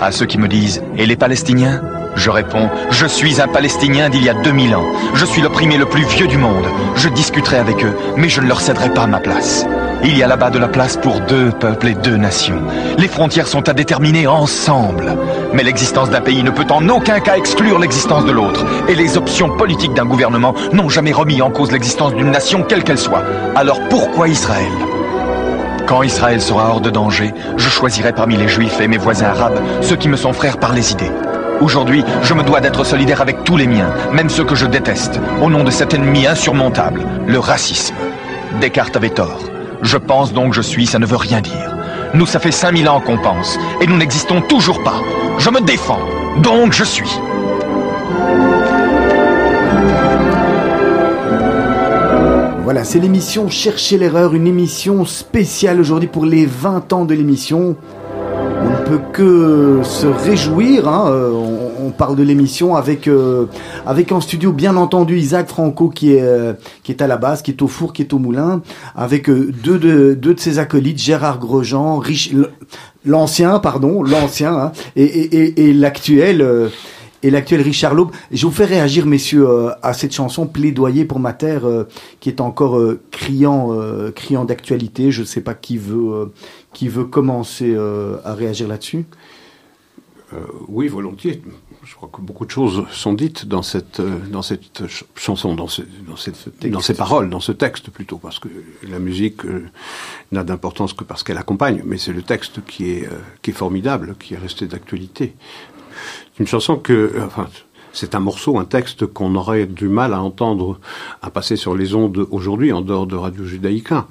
À 0.00 0.12
ceux 0.12 0.26
qui 0.26 0.38
me 0.38 0.46
disent, 0.46 0.80
et 0.96 1.04
les 1.04 1.16
Palestiniens? 1.16 1.82
Je 2.14 2.30
réponds, 2.30 2.70
je 2.90 3.06
suis 3.06 3.40
un 3.40 3.48
Palestinien 3.48 4.08
d'il 4.08 4.22
y 4.22 4.30
a 4.30 4.34
2000 4.34 4.76
ans. 4.76 4.86
Je 5.14 5.24
suis 5.24 5.42
l'opprimé 5.42 5.78
le 5.78 5.86
plus 5.86 6.04
vieux 6.04 6.28
du 6.28 6.38
monde. 6.38 6.66
Je 6.94 7.08
discuterai 7.08 7.56
avec 7.56 7.82
eux, 7.84 7.96
mais 8.16 8.28
je 8.28 8.40
ne 8.40 8.46
leur 8.46 8.60
céderai 8.60 8.94
pas 8.94 9.08
ma 9.08 9.18
place. 9.18 9.66
Il 10.04 10.18
y 10.18 10.22
a 10.24 10.26
là-bas 10.26 10.50
de 10.50 10.58
la 10.58 10.66
place 10.66 10.96
pour 10.96 11.20
deux 11.20 11.52
peuples 11.52 11.86
et 11.86 11.94
deux 11.94 12.16
nations. 12.16 12.60
Les 12.98 13.06
frontières 13.06 13.46
sont 13.46 13.68
à 13.68 13.72
déterminer 13.72 14.26
ensemble. 14.26 15.16
Mais 15.52 15.62
l'existence 15.62 16.10
d'un 16.10 16.20
pays 16.20 16.42
ne 16.42 16.50
peut 16.50 16.66
en 16.70 16.88
aucun 16.88 17.20
cas 17.20 17.36
exclure 17.36 17.78
l'existence 17.78 18.24
de 18.24 18.32
l'autre. 18.32 18.64
Et 18.88 18.96
les 18.96 19.16
options 19.16 19.56
politiques 19.56 19.94
d'un 19.94 20.04
gouvernement 20.04 20.54
n'ont 20.72 20.88
jamais 20.88 21.12
remis 21.12 21.40
en 21.40 21.50
cause 21.50 21.70
l'existence 21.70 22.14
d'une 22.14 22.32
nation 22.32 22.64
quelle 22.64 22.82
qu'elle 22.82 22.98
soit. 22.98 23.22
Alors 23.54 23.78
pourquoi 23.90 24.26
Israël? 24.26 24.72
Quand 25.86 26.02
Israël 26.02 26.40
sera 26.40 26.70
hors 26.70 26.80
de 26.80 26.90
danger, 26.90 27.32
je 27.56 27.68
choisirai 27.68 28.12
parmi 28.12 28.36
les 28.36 28.48
juifs 28.48 28.80
et 28.80 28.88
mes 28.88 28.98
voisins 28.98 29.26
arabes 29.26 29.60
ceux 29.82 29.96
qui 29.96 30.08
me 30.08 30.16
sont 30.16 30.32
frères 30.32 30.58
par 30.58 30.72
les 30.72 30.90
idées. 30.90 31.12
Aujourd'hui, 31.60 32.04
je 32.22 32.34
me 32.34 32.42
dois 32.42 32.60
d'être 32.60 32.82
solidaire 32.82 33.20
avec 33.20 33.44
tous 33.44 33.56
les 33.56 33.68
miens, 33.68 33.92
même 34.12 34.30
ceux 34.30 34.44
que 34.44 34.56
je 34.56 34.66
déteste, 34.66 35.20
au 35.40 35.48
nom 35.48 35.62
de 35.62 35.70
cet 35.70 35.94
ennemi 35.94 36.26
insurmontable, 36.26 37.02
le 37.26 37.38
racisme. 37.38 37.94
Descartes 38.60 38.96
avait 38.96 39.10
tort. 39.10 39.51
Je 39.82 39.96
pense 39.96 40.32
donc 40.32 40.54
je 40.54 40.62
suis, 40.62 40.86
ça 40.86 41.00
ne 41.00 41.06
veut 41.06 41.16
rien 41.16 41.40
dire. 41.40 41.76
Nous, 42.14 42.26
ça 42.26 42.38
fait 42.38 42.52
5000 42.52 42.88
ans 42.88 43.00
qu'on 43.00 43.18
pense, 43.18 43.58
et 43.80 43.86
nous 43.86 43.96
n'existons 43.96 44.40
toujours 44.40 44.82
pas. 44.82 45.00
Je 45.38 45.50
me 45.50 45.60
défends, 45.60 45.98
donc 46.42 46.72
je 46.72 46.84
suis. 46.84 47.10
Voilà, 52.62 52.84
c'est 52.84 53.00
l'émission 53.00 53.48
Chercher 53.48 53.98
l'erreur, 53.98 54.34
une 54.34 54.46
émission 54.46 55.04
spéciale 55.04 55.80
aujourd'hui 55.80 56.08
pour 56.08 56.26
les 56.26 56.46
20 56.46 56.92
ans 56.92 57.04
de 57.04 57.14
l'émission. 57.14 57.76
On 58.64 58.70
ne 58.70 58.86
peut 58.86 59.00
que 59.12 59.80
se 59.82 60.06
réjouir. 60.06 60.86
Hein, 60.86 61.06
euh, 61.08 61.30
parle 61.92 62.16
de 62.16 62.22
l'émission 62.22 62.74
avec 62.74 63.06
euh, 63.08 63.46
avec 63.86 64.12
en 64.12 64.20
studio 64.20 64.52
bien 64.52 64.76
entendu 64.76 65.18
Isaac 65.18 65.48
Franco 65.48 65.88
qui 65.88 66.12
est 66.12 66.22
euh, 66.22 66.54
qui 66.82 66.92
est 66.92 67.02
à 67.02 67.06
la 67.06 67.16
base, 67.16 67.42
qui 67.42 67.50
est 67.50 67.62
au 67.62 67.68
four, 67.68 67.92
qui 67.92 68.02
est 68.02 68.12
au 68.12 68.18
moulin, 68.18 68.62
avec 68.94 69.28
euh, 69.28 69.52
deux 69.62 69.78
de 69.78 70.14
deux 70.14 70.34
de 70.34 70.40
ses 70.40 70.58
acolytes, 70.58 70.98
Gérard 70.98 71.38
Grosjean, 71.38 72.02
l'ancien 73.04 73.58
pardon, 73.58 74.02
l'ancien 74.02 74.54
hein, 74.54 74.72
et, 74.96 75.68
et, 75.68 75.72
l'actuel. 75.72 76.70
et 77.22 77.30
l'actuel 77.30 77.60
Richard 77.60 77.94
Laube. 77.94 78.10
Je 78.32 78.44
vous 78.46 78.52
fais 78.52 78.64
réagir, 78.64 79.06
messieurs, 79.06 79.46
à 79.82 79.92
cette 79.92 80.12
chanson 80.12 80.46
Plaidoyer 80.46 81.04
pour 81.04 81.20
ma 81.20 81.32
terre, 81.32 81.62
qui 82.18 82.28
est 82.28 82.40
encore 82.40 82.80
criant, 83.12 83.70
criant 84.14 84.44
d'actualité. 84.44 85.12
Je 85.12 85.20
ne 85.20 85.26
sais 85.26 85.40
pas 85.40 85.54
qui 85.54 85.78
veut, 85.78 86.32
qui 86.72 86.88
veut 86.88 87.04
commencer 87.04 87.76
à 88.24 88.34
réagir 88.34 88.66
là-dessus. 88.66 89.04
Oui, 90.68 90.88
volontiers. 90.88 91.42
Je 91.84 91.96
crois 91.96 92.08
que 92.12 92.20
beaucoup 92.20 92.46
de 92.46 92.50
choses 92.50 92.84
sont 92.92 93.12
dites 93.12 93.44
dans 93.46 93.62
cette, 93.62 93.98
euh, 93.98 94.18
dans 94.30 94.42
cette 94.42 94.78
ch- 94.78 95.04
chanson, 95.16 95.56
dans, 95.56 95.66
ce, 95.66 95.82
dans, 96.06 96.14
cette, 96.16 96.36
dans 96.70 96.80
ces 96.80 96.94
paroles, 96.94 97.28
dans 97.28 97.40
ce 97.40 97.50
texte 97.50 97.90
plutôt, 97.90 98.18
parce 98.18 98.38
que 98.38 98.48
la 98.88 99.00
musique 99.00 99.44
euh, 99.44 99.64
n'a 100.30 100.44
d'importance 100.44 100.92
que 100.92 101.02
parce 101.02 101.24
qu'elle 101.24 101.38
accompagne, 101.38 101.82
mais 101.84 101.98
c'est 101.98 102.12
le 102.12 102.22
texte 102.22 102.64
qui 102.66 102.90
est, 102.90 103.06
euh, 103.06 103.18
qui 103.42 103.50
est 103.50 103.54
formidable, 103.54 104.14
qui 104.20 104.34
est 104.34 104.38
resté 104.38 104.66
d'actualité. 104.66 105.34
C'est 106.34 106.40
une 106.40 106.46
chanson 106.46 106.76
que, 106.76 106.92
euh, 106.92 107.26
enfin, 107.26 107.48
c'est 107.92 108.14
un 108.14 108.20
morceau, 108.20 108.58
un 108.58 108.64
texte 108.64 109.06
qu'on 109.06 109.34
aurait 109.34 109.66
du 109.66 109.88
mal 109.88 110.14
à 110.14 110.22
entendre, 110.22 110.78
à 111.20 111.30
passer 111.30 111.56
sur 111.56 111.74
les 111.74 111.94
ondes 111.96 112.28
aujourd'hui, 112.30 112.72
en 112.72 112.80
dehors 112.80 113.08
de 113.08 113.16
Radio 113.16 113.44
Judaïca. 113.44 114.06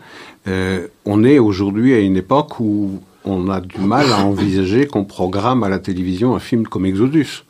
Euh, 0.47 0.87
on 1.05 1.23
est 1.23 1.39
aujourd'hui 1.39 1.93
à 1.93 1.99
une 1.99 2.17
époque 2.17 2.59
où 2.59 3.01
on 3.23 3.49
a 3.49 3.61
du 3.61 3.79
mal 3.79 4.11
à 4.11 4.19
envisager 4.25 4.87
qu'on 4.87 5.05
programme 5.05 5.63
à 5.63 5.69
la 5.69 5.79
télévision 5.79 6.35
un 6.35 6.39
film 6.39 6.67
comme 6.67 6.85
Exodus 6.85 7.45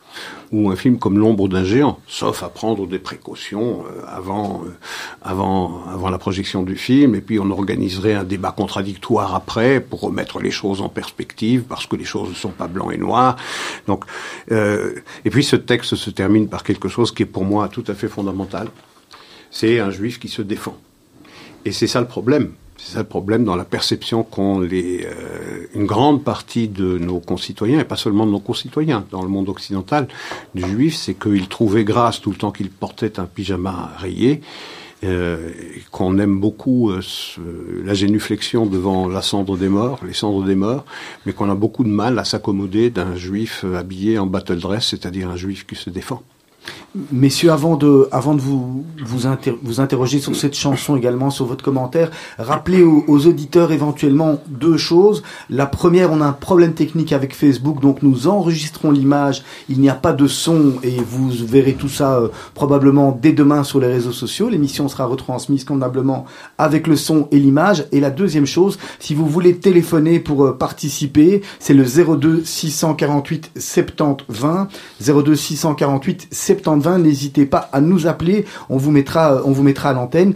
ou 0.52 0.70
un 0.70 0.76
film 0.76 0.98
comme 0.98 1.18
L'ombre 1.18 1.48
d'un 1.48 1.64
géant, 1.64 1.98
sauf 2.06 2.42
à 2.42 2.48
prendre 2.48 2.86
des 2.86 2.98
précautions 2.98 3.84
euh, 3.86 4.02
avant, 4.06 4.62
euh, 4.64 4.70
avant, 5.22 5.84
avant 5.88 6.10
la 6.10 6.18
projection 6.18 6.62
du 6.62 6.76
film, 6.76 7.14
et 7.14 7.20
puis 7.20 7.38
on 7.38 7.50
organiserait 7.50 8.14
un 8.14 8.24
débat 8.24 8.52
contradictoire 8.52 9.34
après 9.34 9.80
pour 9.80 10.00
remettre 10.00 10.40
les 10.40 10.50
choses 10.50 10.80
en 10.80 10.88
perspective, 10.88 11.62
parce 11.68 11.86
que 11.86 11.96
les 11.96 12.04
choses 12.04 12.30
ne 12.30 12.34
sont 12.34 12.50
pas 12.50 12.66
blancs 12.66 12.92
et 12.92 12.98
noirs. 12.98 13.36
Donc, 13.86 14.04
euh, 14.50 14.94
et 15.24 15.30
puis 15.30 15.44
ce 15.44 15.56
texte 15.56 15.94
se 15.94 16.10
termine 16.10 16.48
par 16.48 16.64
quelque 16.64 16.88
chose 16.88 17.12
qui 17.12 17.22
est 17.22 17.26
pour 17.26 17.44
moi 17.44 17.68
tout 17.68 17.84
à 17.88 17.94
fait 17.94 18.08
fondamental. 18.08 18.68
C'est 19.50 19.80
un 19.80 19.90
juif 19.90 20.18
qui 20.18 20.28
se 20.28 20.42
défend. 20.42 20.76
Et 21.64 21.72
c'est 21.72 21.86
ça 21.86 22.00
le 22.00 22.06
problème. 22.06 22.52
C'est 22.84 22.94
ça 22.94 22.98
le 22.98 23.04
problème 23.04 23.44
dans 23.44 23.54
la 23.54 23.64
perception 23.64 24.24
qu'ont 24.24 24.58
les, 24.58 25.06
euh, 25.06 25.66
une 25.74 25.86
grande 25.86 26.24
partie 26.24 26.66
de 26.66 26.98
nos 26.98 27.20
concitoyens, 27.20 27.78
et 27.78 27.84
pas 27.84 27.96
seulement 27.96 28.26
de 28.26 28.32
nos 28.32 28.40
concitoyens, 28.40 29.04
dans 29.12 29.22
le 29.22 29.28
monde 29.28 29.48
occidental, 29.48 30.08
du 30.56 30.62
juif, 30.62 30.96
c'est 30.96 31.14
qu'il 31.14 31.46
trouvait 31.46 31.84
grâce 31.84 32.20
tout 32.20 32.30
le 32.30 32.36
temps 32.36 32.50
qu'il 32.50 32.70
portait 32.70 33.20
un 33.20 33.26
pyjama 33.26 33.92
rayé, 33.98 34.40
euh, 35.04 35.50
qu'on 35.90 36.18
aime 36.18 36.40
beaucoup 36.40 36.90
euh, 36.90 37.00
la 37.84 37.94
génuflexion 37.94 38.66
devant 38.66 39.08
la 39.08 39.22
cendre 39.22 39.56
des 39.56 39.68
morts, 39.68 40.00
les 40.04 40.12
cendres 40.12 40.44
des 40.44 40.56
morts, 40.56 40.84
mais 41.24 41.32
qu'on 41.32 41.50
a 41.50 41.54
beaucoup 41.54 41.84
de 41.84 41.88
mal 41.88 42.18
à 42.18 42.24
s'accommoder 42.24 42.90
d'un 42.90 43.14
juif 43.14 43.62
euh, 43.64 43.76
habillé 43.76 44.18
en 44.18 44.26
battle 44.26 44.58
dress, 44.58 44.88
c'est-à-dire 44.88 45.30
un 45.30 45.36
juif 45.36 45.66
qui 45.66 45.76
se 45.76 45.88
défend. 45.88 46.22
Messieurs, 47.10 47.50
avant 47.50 47.76
de, 47.76 48.08
vous, 48.12 49.26
inter- 49.26 49.56
vous 49.62 49.80
interroger 49.80 50.18
sur 50.18 50.36
cette 50.36 50.54
chanson 50.54 50.94
également, 50.94 51.30
sur 51.30 51.46
votre 51.46 51.64
commentaire, 51.64 52.10
rappelez 52.38 52.82
aux, 52.82 53.02
aux 53.08 53.26
auditeurs 53.26 53.72
éventuellement 53.72 54.42
deux 54.46 54.76
choses. 54.76 55.22
La 55.48 55.64
première, 55.64 56.12
on 56.12 56.20
a 56.20 56.26
un 56.26 56.32
problème 56.32 56.74
technique 56.74 57.12
avec 57.14 57.34
Facebook, 57.34 57.80
donc 57.80 58.02
nous 58.02 58.26
enregistrons 58.28 58.90
l'image, 58.90 59.42
il 59.70 59.80
n'y 59.80 59.88
a 59.88 59.94
pas 59.94 60.12
de 60.12 60.26
son 60.26 60.74
et 60.82 60.96
vous 60.96 61.30
verrez 61.30 61.72
tout 61.74 61.88
ça 61.88 62.18
euh, 62.18 62.28
probablement 62.54 63.18
dès 63.20 63.32
demain 63.32 63.64
sur 63.64 63.80
les 63.80 63.86
réseaux 63.88 64.12
sociaux. 64.12 64.50
L'émission 64.50 64.86
sera 64.88 65.06
retransmise 65.06 65.64
convenablement 65.64 66.26
avec 66.58 66.86
le 66.86 66.96
son 66.96 67.26
et 67.30 67.38
l'image. 67.38 67.86
Et 67.92 68.00
la 68.00 68.10
deuxième 68.10 68.46
chose, 68.46 68.78
si 69.00 69.14
vous 69.14 69.26
voulez 69.26 69.56
téléphoner 69.56 70.20
pour 70.20 70.44
euh, 70.44 70.52
participer, 70.52 71.40
c'est 71.58 71.74
le 71.74 71.84
02 71.84 72.44
648 72.44 73.50
70 73.58 74.24
20, 74.28 74.68
02 75.00 75.36
648 75.36 76.28
70 76.30 76.51
20. 76.60 76.98
N'hésitez 76.98 77.46
pas 77.46 77.68
à 77.72 77.80
nous 77.80 78.06
appeler, 78.06 78.44
on 78.68 78.76
vous 78.76 78.90
mettra, 78.90 79.42
on 79.44 79.52
vous 79.52 79.62
mettra 79.62 79.90
à 79.90 79.92
l'antenne. 79.92 80.34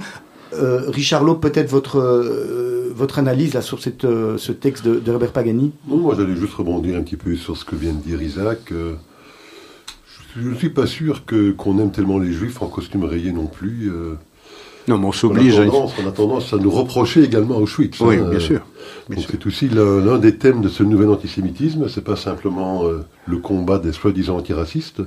Euh, 0.54 0.88
Richard 0.88 1.24
Lowe, 1.24 1.34
peut-être 1.36 1.68
votre 1.70 1.98
euh, 1.98 2.92
votre 2.94 3.18
analyse 3.18 3.52
là 3.52 3.60
sur 3.60 3.82
cette, 3.82 4.04
euh, 4.06 4.38
ce 4.38 4.52
texte 4.52 4.84
de, 4.86 4.98
de 5.00 5.12
Robert 5.12 5.32
Pagani? 5.32 5.72
Non, 5.86 5.98
moi 5.98 6.14
j'allais 6.16 6.36
juste 6.36 6.54
rebondir 6.54 6.96
un 6.96 7.02
petit 7.02 7.16
peu 7.16 7.34
sur 7.36 7.56
ce 7.56 7.64
que 7.64 7.76
vient 7.76 7.92
de 7.92 7.98
dire 8.00 8.22
Isaac. 8.22 8.72
Euh, 8.72 8.94
Je 10.36 10.48
ne 10.48 10.54
suis 10.54 10.70
pas 10.70 10.86
sûr 10.86 11.24
que 11.26 11.50
qu'on 11.50 11.78
aime 11.78 11.90
tellement 11.90 12.18
les 12.18 12.32
juifs 12.32 12.62
en 12.62 12.68
costume 12.68 13.04
rayé 13.04 13.32
non 13.32 13.46
plus. 13.46 13.90
euh. 13.90 14.14
Non, 14.88 14.98
mais 14.98 15.04
on 15.04 15.08
On, 15.08 15.10
a 15.10 15.14
s'oblige 15.14 15.58
à... 15.58 15.66
tendance, 15.66 15.92
on 16.02 16.08
a 16.08 16.12
tendance 16.12 16.52
à 16.54 16.58
nous 16.58 16.70
reprocher 16.70 17.22
également 17.24 17.56
Auschwitz. 17.58 18.00
Oui, 18.00 18.16
hein, 18.16 18.28
bien 18.30 18.38
euh, 18.38 18.40
sûr. 18.40 18.60
C'est 19.16 19.46
aussi 19.46 19.68
l'un 19.68 20.18
des 20.18 20.36
thèmes 20.36 20.60
de 20.60 20.68
ce 20.68 20.82
nouvel 20.82 21.08
antisémitisme. 21.10 21.88
C'est 21.88 22.04
pas 22.04 22.16
simplement 22.16 22.84
euh, 22.84 23.04
le 23.26 23.38
combat 23.38 23.78
des 23.78 23.92
soi-disant 23.92 24.36
antiracistes, 24.36 25.02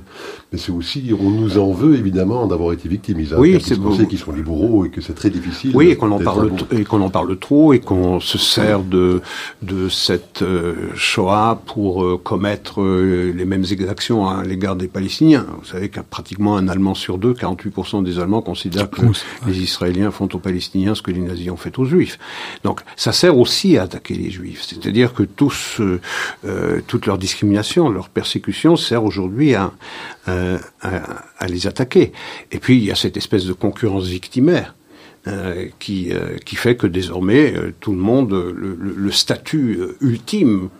mais 0.52 0.58
c'est 0.58 0.72
aussi 0.72 1.12
on 1.18 1.30
nous 1.30 1.58
en 1.58 1.72
veut 1.72 1.96
évidemment 1.96 2.46
d'avoir 2.46 2.72
été 2.72 2.88
victimes. 2.88 3.20
Isaac, 3.20 3.38
Oui, 3.38 3.54
hein, 3.56 3.58
c'est 3.62 3.74
sait 3.74 4.06
qu'ils 4.06 4.18
sont 4.18 4.32
les 4.32 4.42
bourreaux 4.42 4.84
et 4.84 4.90
que 4.90 5.00
c'est 5.00 5.14
très 5.14 5.30
difficile. 5.30 5.72
Oui, 5.74 5.88
et 5.90 5.96
qu'on 5.96 6.10
en 6.12 6.18
parle 6.18 6.50
bon- 6.50 6.56
et 6.70 6.84
qu'on 6.84 7.00
en 7.00 7.10
parle 7.10 7.38
trop 7.38 7.72
et 7.72 7.80
qu'on 7.80 8.20
se 8.20 8.38
sert 8.38 8.82
de 8.82 9.20
de 9.62 9.88
cette 9.88 10.42
euh, 10.42 10.74
Shoah 10.94 11.60
pour 11.66 12.04
euh, 12.04 12.18
commettre 12.22 12.82
euh, 12.82 13.32
les 13.34 13.44
mêmes 13.44 13.64
exactions 13.70 14.28
à 14.28 14.44
l'égard 14.44 14.76
des 14.76 14.88
Palestiniens. 14.88 15.46
Vous 15.58 15.66
savez 15.66 15.88
qu'à 15.88 16.02
pratiquement 16.02 16.56
un 16.56 16.68
Allemand 16.68 16.94
sur 16.94 17.18
deux, 17.18 17.32
48% 17.32 18.04
des 18.04 18.18
Allemands 18.18 18.42
considèrent 18.42 18.90
que 18.90 19.02
les 19.46 19.60
Israéliens 19.60 20.10
font 20.10 20.28
aux 20.32 20.38
Palestiniens 20.38 20.94
ce 20.94 21.02
que 21.02 21.10
les 21.10 21.20
nazis 21.20 21.50
ont 21.50 21.56
fait 21.56 21.78
aux 21.78 21.84
Juifs. 21.84 22.18
Donc 22.64 22.80
ça 22.96 23.12
sert 23.12 23.36
aussi 23.38 23.69
à 23.78 23.82
attaquer 23.82 24.14
les 24.14 24.30
juifs. 24.30 24.64
C'est-à-dire 24.68 25.12
que 25.12 25.22
euh, 25.22 26.00
euh, 26.44 26.80
toute 26.86 27.06
leur 27.06 27.18
discrimination, 27.18 27.88
leur 27.88 28.08
persécution 28.08 28.76
sert 28.76 29.04
aujourd'hui 29.04 29.54
à, 29.54 29.72
à, 30.26 31.46
les 31.48 31.66
attaquer. 31.66 32.12
Et 32.52 32.58
puis 32.58 32.76
il 32.76 32.84
y 32.84 32.90
a 32.90 32.94
cette 32.94 33.16
espèce 33.16 33.44
de 33.44 33.52
concurrence 33.52 34.06
victimaire. 34.06 34.74
Euh, 35.26 35.66
qui, 35.78 36.14
euh, 36.14 36.38
fait 36.46 36.76
que 36.76 36.86
désormais 36.86 37.52
tout 37.80 37.92
le 37.92 37.98
monde, 37.98 38.32
le 38.32 39.12
statut 39.12 39.78
ultime 40.00 40.70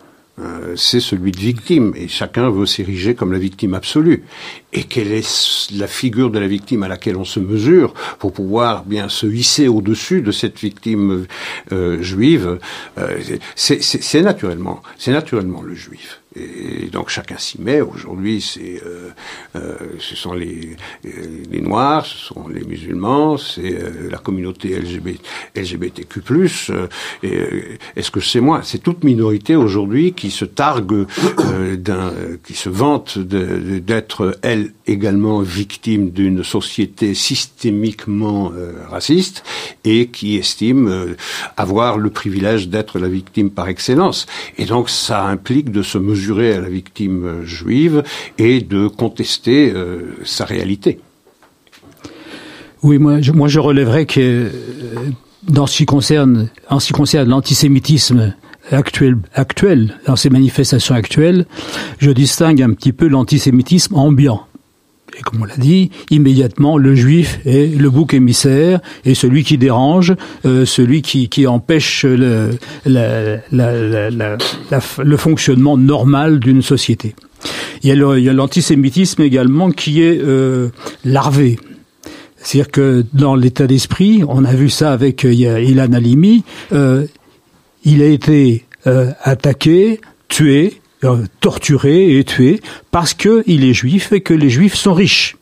euh, 0.41 0.75
c'est 0.77 1.01
celui 1.01 1.33
de 1.33 1.39
victime, 1.39 1.93
et 1.97 2.09
chacun 2.09 2.51
veut 2.51 2.67
s'ériger 2.67 3.15
comme 3.15 3.33
la 3.33 3.39
victime 3.39 3.75
absolue. 3.75 4.25
Et 4.73 4.85
quelle 4.85 5.13
est 5.13 5.71
la 5.77 5.87
figure 5.87 6.31
de 6.31 6.39
la 6.39 6.47
victime 6.47 6.83
à 6.83 6.89
laquelle 6.89 7.17
on 7.17 7.25
se 7.25 7.41
mesure 7.41 7.93
pour 8.19 8.33
pouvoir 8.33 8.85
bien 8.85 9.09
se 9.09 9.27
hisser 9.27 9.69
au-dessus 9.69 10.23
de 10.23 10.33
cette 10.33 10.59
victime 10.59 11.27
euh, 11.73 12.01
juive 12.03 12.59
euh, 12.99 13.19
C'est 13.55 14.23
naturellement, 14.23 14.83
c'est 14.99 15.13
naturellement 15.13 15.63
le 15.63 15.75
juif. 15.75 16.20
Et 16.37 16.87
donc 16.93 17.09
chacun 17.09 17.39
s'y 17.39 17.61
met. 17.61 17.81
Aujourd'hui, 17.81 18.41
c'est, 18.41 18.81
euh, 18.87 19.11
euh, 19.57 19.75
ce 19.99 20.15
sont 20.15 20.33
les, 20.33 20.77
les 21.03 21.61
Noirs, 21.61 22.07
ce 22.07 22.17
sont 22.17 22.47
les 22.47 22.63
musulmans, 22.63 23.37
c'est 23.37 23.75
euh, 23.75 24.09
la 24.09 24.19
communauté 24.19 24.79
LGBT, 24.79 25.21
LGBTQ+. 25.57 26.21
Euh, 26.71 26.87
et, 27.25 27.79
est-ce 27.97 28.13
que 28.13 28.21
c'est 28.21 28.41
moi? 28.41 28.61
C'est 28.63 28.79
toute 28.79 29.03
minorité 29.03 29.57
aujourd'hui 29.57 30.13
qui 30.13 30.31
se 30.31 30.45
targue 30.45 31.07
d'un, 31.77 32.13
qui 32.45 32.55
se 32.55 32.69
vante 32.69 33.19
d'être 33.19 34.39
elle 34.43 34.73
également 34.87 35.41
victime 35.41 36.11
d'une 36.11 36.45
société 36.45 37.15
systémiquement 37.15 38.53
raciste 38.89 39.43
et 39.85 40.09
qui 40.09 40.37
estime 40.37 41.17
avoir 41.57 41.99
le 41.99 42.11
privilège 42.11 42.69
d'être 42.69 42.99
la 42.99 43.09
victime 43.09 43.51
par 43.51 43.69
excellence. 43.69 44.27
Et 44.59 44.65
donc 44.65 44.91
ça 44.91 45.25
implique 45.25 45.71
de 45.71 45.83
se 45.83 45.99
mesurer 45.99 46.20
mesurer 46.21 46.53
à 46.53 46.61
la 46.61 46.69
victime 46.69 47.45
juive 47.45 48.03
et 48.39 48.61
de 48.61 48.89
contester 48.89 49.73
euh, 49.75 50.17
sa 50.25 50.45
réalité. 50.45 51.01
Oui, 52.83 52.99
moi 52.99 53.21
je, 53.21 53.33
moi 53.33 53.49
je 53.49 53.59
relèverais 53.59 54.05
que 54.05 54.21
euh, 54.21 54.51
dans 55.49 55.67
ce 55.67 55.79
qui 55.79 55.87
concerne, 55.87 56.51
en 56.69 56.79
ce 56.79 56.89
qui 56.89 56.93
concerne 56.93 57.29
l'antisémitisme 57.29 58.35
actuel, 58.71 59.17
actuel, 59.35 59.99
dans 60.07 60.17
ces 60.17 60.29
manifestations 60.29 60.95
actuelles, 60.95 61.47
je 61.99 62.11
distingue 62.11 62.63
un 62.63 62.73
petit 62.73 62.93
peu 62.93 63.09
l'antisémitisme 63.09 63.95
ambiant. 63.95 64.47
Comme 65.25 65.43
on 65.43 65.45
l'a 65.45 65.57
dit, 65.57 65.91
immédiatement, 66.11 66.79
le 66.79 66.95
juif 66.95 67.41
est 67.45 67.79
le 67.79 67.91
bouc 67.91 68.15
émissaire 68.15 68.81
et 69.05 69.15
celui 69.15 69.45
qui 69.45 69.59
dérange, 69.59 70.15
euh, 70.45 70.65
celui 70.65 71.03
qui, 71.03 71.47
empêche 71.47 72.05
le, 72.05 72.51
fonctionnement 75.17 75.77
normal 75.77 76.41
d'une 76.41 76.63
société. 76.63 77.15
Il 77.83 77.89
y 77.89 78.29
a 78.29 78.33
l'antisémitisme 78.33 79.23
également 79.23 79.71
qui 79.71 80.03
est 80.03 80.21
euh, 80.21 80.69
larvé. 81.05 81.59
C'est-à-dire 82.37 82.71
que 82.71 83.05
dans 83.13 83.35
l'état 83.35 83.67
d'esprit, 83.67 84.23
on 84.27 84.45
a 84.45 84.53
vu 84.53 84.69
ça 84.69 84.93
avec 84.93 85.25
euh, 85.25 85.33
Ilan 85.33 85.93
Halimi, 85.93 86.45
euh, 86.73 87.07
il 87.85 88.03
a 88.03 88.07
été 88.07 88.65
attaqué, 89.23 90.01
tué, 90.29 90.80
torturé 91.41 92.19
et 92.19 92.25
tué 92.25 92.61
parce 92.91 93.15
qu'il 93.15 93.65
est 93.65 93.75
juif 93.75 94.13
et 94.13 94.21
que 94.21 94.35
les 94.35 94.51
juifs 94.51 94.75
sont 94.75 94.95
riches. 94.95 95.37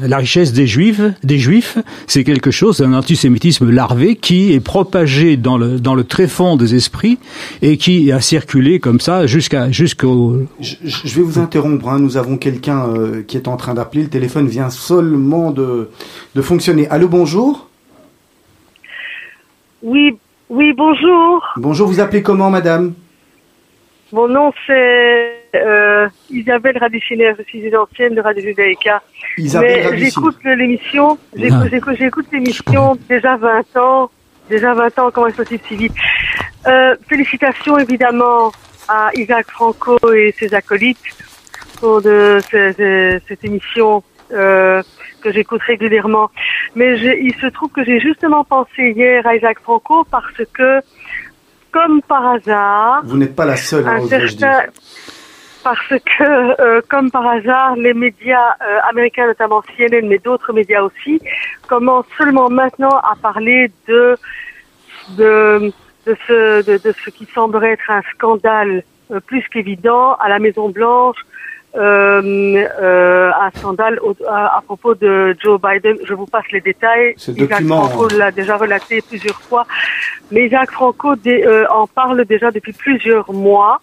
La 0.00 0.18
richesse 0.18 0.52
des 0.52 0.68
juifs, 0.68 1.00
des 1.24 1.38
juifs, 1.38 1.76
c'est 2.06 2.22
quelque 2.22 2.52
chose, 2.52 2.78
d'un 2.78 2.92
antisémitisme 2.92 3.70
larvé 3.70 4.14
qui 4.14 4.52
est 4.52 4.60
propagé 4.60 5.36
dans 5.36 5.58
le 5.58 5.80
dans 5.80 5.96
le 5.96 6.04
tréfonds 6.04 6.56
des 6.56 6.76
esprits 6.76 7.18
et 7.60 7.76
qui 7.76 8.12
a 8.12 8.20
circulé 8.20 8.78
comme 8.78 9.00
ça 9.00 9.26
jusqu'à 9.26 9.72
jusqu'au. 9.72 10.46
Je, 10.60 10.76
je, 10.84 11.14
vais 11.16 11.22
vous 11.22 11.40
interrompre. 11.40 11.88
Hein. 11.88 11.98
Nous 11.98 12.16
avons 12.16 12.36
quelqu'un 12.36 12.86
euh, 12.88 13.22
qui 13.26 13.36
est 13.36 13.48
en 13.48 13.56
train 13.56 13.74
d'appeler. 13.74 14.04
Le 14.04 14.08
téléphone 14.08 14.46
vient 14.46 14.70
seulement 14.70 15.50
de 15.50 15.90
de 16.36 16.42
fonctionner. 16.42 16.86
Allô, 16.88 17.08
bonjour. 17.08 17.68
Oui, 19.82 20.16
oui, 20.50 20.72
bonjour. 20.76 21.44
Bonjour. 21.56 21.88
Vous 21.88 21.98
appelez 21.98 22.22
comment, 22.22 22.50
madame? 22.50 22.92
Mon 24.12 24.28
nom 24.28 24.52
c'est 24.66 25.40
euh, 25.54 26.08
Isabelle 26.30 26.78
Radiciner, 26.78 27.32
je 27.38 27.44
suis 27.44 27.60
une 27.60 27.76
ancienne 27.76 28.14
de 28.14 28.20
Radio 28.20 28.42
Judaïka. 28.42 29.02
Mais 29.38 29.98
j'écoute 29.98 30.36
l'émission, 30.44 31.18
ah. 31.36 31.94
j'écoute 31.96 32.26
l'émission 32.32 32.96
déjà 33.08 33.36
20 33.36 33.76
ans, 33.76 34.10
déjà 34.48 34.74
20 34.74 34.98
ans, 34.98 35.10
comment 35.12 35.28
est-ce 35.28 35.36
possible 35.36 35.62
si 35.68 35.76
vite 35.76 35.94
euh, 36.66 36.96
Félicitations 37.08 37.78
évidemment 37.78 38.50
à 38.88 39.10
Isaac 39.14 39.48
Franco 39.50 39.96
et 40.12 40.34
ses 40.36 40.54
acolytes 40.54 40.98
pour 41.78 42.02
de, 42.02 42.40
cette 42.50 43.44
émission 43.44 44.02
euh, 44.32 44.82
que 45.22 45.32
j'écoute 45.32 45.62
régulièrement. 45.62 46.30
Mais 46.74 46.98
il 46.98 47.34
se 47.40 47.46
trouve 47.46 47.70
que 47.70 47.84
j'ai 47.84 48.00
justement 48.00 48.44
pensé 48.44 48.92
hier 48.96 49.26
à 49.26 49.36
Isaac 49.36 49.58
Franco 49.60 50.04
parce 50.10 50.42
que 50.52 50.80
comme 51.72 52.02
par 52.02 52.26
hasard. 52.26 53.02
Vous 53.04 53.16
n'êtes 53.16 53.34
pas 53.34 53.44
la 53.44 53.56
seule, 53.56 53.86
hein, 53.86 54.00
certain, 54.08 54.64
Parce 55.62 55.88
que, 55.88 56.60
euh, 56.60 56.80
comme 56.88 57.10
par 57.10 57.26
hasard, 57.26 57.76
les 57.76 57.94
médias 57.94 58.54
euh, 58.62 58.78
américains, 58.88 59.26
notamment 59.26 59.62
CNN, 59.62 60.06
mais 60.06 60.18
d'autres 60.18 60.52
médias 60.52 60.82
aussi, 60.82 61.20
commencent 61.68 62.06
seulement 62.16 62.48
maintenant 62.48 62.98
à 62.98 63.14
parler 63.20 63.70
de 63.88 64.16
de 65.16 65.72
de 66.06 66.16
ce 66.26 66.64
de, 66.64 66.78
de 66.78 66.94
ce 67.04 67.10
qui 67.10 67.26
semblerait 67.34 67.72
être 67.72 67.90
un 67.90 68.02
scandale 68.14 68.82
euh, 69.10 69.20
plus 69.20 69.42
qu'évident 69.48 70.14
à 70.14 70.28
la 70.28 70.38
Maison 70.38 70.68
Blanche 70.68 71.18
euh, 71.76 72.66
euh, 72.80 73.30
un 73.40 73.50
scandale 73.58 74.00
à, 74.28 74.56
à, 74.56 74.60
propos 74.62 74.94
de 74.94 75.36
Joe 75.40 75.60
Biden. 75.60 75.98
Je 76.04 76.14
vous 76.14 76.26
passe 76.26 76.50
les 76.50 76.60
détails. 76.60 77.14
Ce 77.16 77.30
Isaac 77.30 77.64
Franco 77.64 78.08
l'a 78.08 78.30
déjà 78.30 78.56
relaté 78.56 79.02
plusieurs 79.02 79.40
fois, 79.40 79.66
mais 80.30 80.48
Jacques 80.48 80.72
Franco 80.72 81.14
euh, 81.26 81.66
en 81.70 81.86
parle 81.86 82.24
déjà 82.24 82.50
depuis 82.50 82.72
plusieurs 82.72 83.32
mois. 83.32 83.80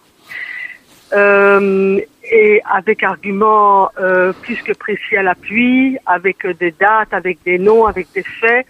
Euh, 1.14 2.00
et 2.30 2.60
avec 2.70 3.02
arguments 3.02 3.90
euh, 3.98 4.34
plus 4.42 4.60
que 4.60 4.72
précis 4.72 5.16
à 5.16 5.22
l'appui, 5.22 5.96
avec 6.04 6.46
des 6.58 6.72
dates, 6.72 7.14
avec 7.14 7.38
des 7.44 7.58
noms, 7.58 7.86
avec 7.86 8.08
des 8.14 8.22
faits. 8.22 8.66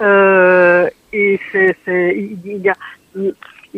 Euh, 0.00 0.88
et 1.12 1.38
c'est, 1.52 1.76
il 1.86 2.62
y 2.62 2.68
a 2.70 2.74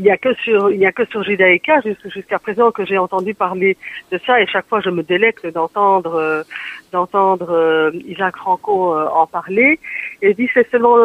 il 0.01 0.05
n'y 0.05 0.11
a 0.11 0.17
que 0.17 0.33
sur 0.37 0.71
il 0.71 0.79
n'y 0.79 0.87
a 0.87 0.93
que 0.93 1.05
sur 1.05 1.23
Judaïka 1.23 1.83
jusqu'à 2.07 2.39
présent 2.39 2.71
que 2.71 2.87
j'ai 2.87 2.97
entendu 2.97 3.35
parler 3.35 3.77
de 4.11 4.19
ça 4.27 4.41
et 4.41 4.47
chaque 4.47 4.67
fois 4.67 4.81
je 4.81 4.89
me 4.89 5.03
délecte 5.03 5.47
d'entendre 5.47 6.15
euh, 6.15 6.43
d'entendre 6.91 7.51
euh, 7.51 7.91
Isaac 8.07 8.35
Franco 8.39 8.95
euh, 8.95 9.07
en 9.09 9.27
parler 9.27 9.79
et 10.23 10.33
dit 10.33 10.49
c'est 10.55 10.69
seulement 10.71 10.97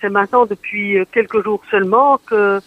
c'est 0.00 0.10
maintenant 0.10 0.44
depuis 0.44 0.98
quelques 1.10 1.42
jours 1.42 1.62
seulement 1.70 2.18
que 2.18 2.60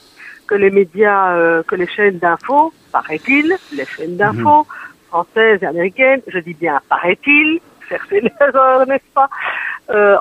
que 0.47 0.55
les 0.55 0.71
médias 0.71 1.61
que 1.69 1.75
les 1.75 1.87
chaînes 1.95 2.17
d'infos 2.17 2.73
paraît-il 2.91 3.55
les 3.77 3.85
chaînes 3.85 4.13
mhm. 4.13 4.17
d'infos 4.17 4.65
françaises 5.09 5.61
et 5.61 5.67
américaines 5.67 6.21
je 6.27 6.39
dis 6.39 6.55
bien 6.55 6.79
paraît-il 6.89 7.59
certaines 7.89 8.31
erreurs 8.41 8.87
n'est-ce 8.87 9.11
pas 9.13 9.29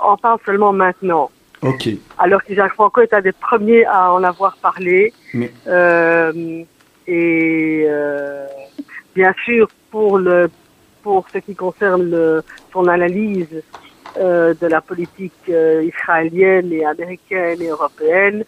en 0.03 0.19
parlent 0.19 0.45
seulement 0.45 0.75
maintenant 0.75 1.31
Ok. 1.63 1.89
Alors 2.19 2.43
qu'Isaac 2.43 2.73
Franco 2.75 3.01
est 3.01 3.13
un 3.15 3.21
des 3.21 3.33
premiers 3.33 3.85
à 3.87 4.13
en 4.13 4.23
avoir 4.23 4.57
parlé. 4.57 5.13
Euh, 5.67 6.63
et 7.07 7.85
euh, 7.89 8.47
bien 9.15 9.35
sûr, 9.45 9.69
pour 9.91 10.19
le 10.19 10.51
pour 11.03 11.25
ce 11.33 11.39
qui 11.39 11.55
concerne 11.55 12.11
le, 12.11 12.43
son 12.73 12.89
analyse 12.89 13.63
euh, 14.19 14.55
de 14.61 14.67
la 14.67 14.81
politique 14.81 15.33
euh, 15.49 15.85
israélienne 15.85 16.73
et 16.73 16.85
américaine 16.85 17.63
et 17.63 17.69
européenne, 17.69 18.45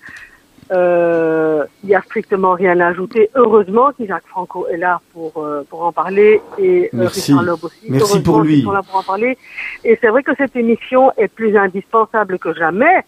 euh, 0.71 1.65
il 1.83 1.89
n'y 1.89 1.95
a 1.95 2.03
strictement 2.03 2.55
rien 2.55 2.79
à 2.81 2.89
ajouter. 2.89 3.31
Heureusement 3.35 3.93
qu'Isaac 3.93 4.25
Franco 4.27 4.67
est 4.69 4.77
là 4.77 5.01
pour 5.13 5.33
euh, 5.39 5.63
pour 5.69 5.83
en 5.85 5.93
parler 5.93 6.41
et 6.59 6.91
Merci. 6.93 7.33
Loeb 7.33 7.65
aussi. 7.65 7.87
Merci 7.89 8.21
pour 8.21 8.41
lui. 8.41 8.63
Sont 8.63 8.73
là 8.73 8.83
pour 8.83 8.97
en 8.97 9.03
parler. 9.03 9.39
Et 9.85 9.99
c'est 10.01 10.09
vrai 10.09 10.23
que 10.23 10.35
cette 10.37 10.57
émission 10.57 11.13
est 11.17 11.29
plus 11.29 11.57
indispensable 11.57 12.39
que 12.39 12.53
jamais 12.55 13.05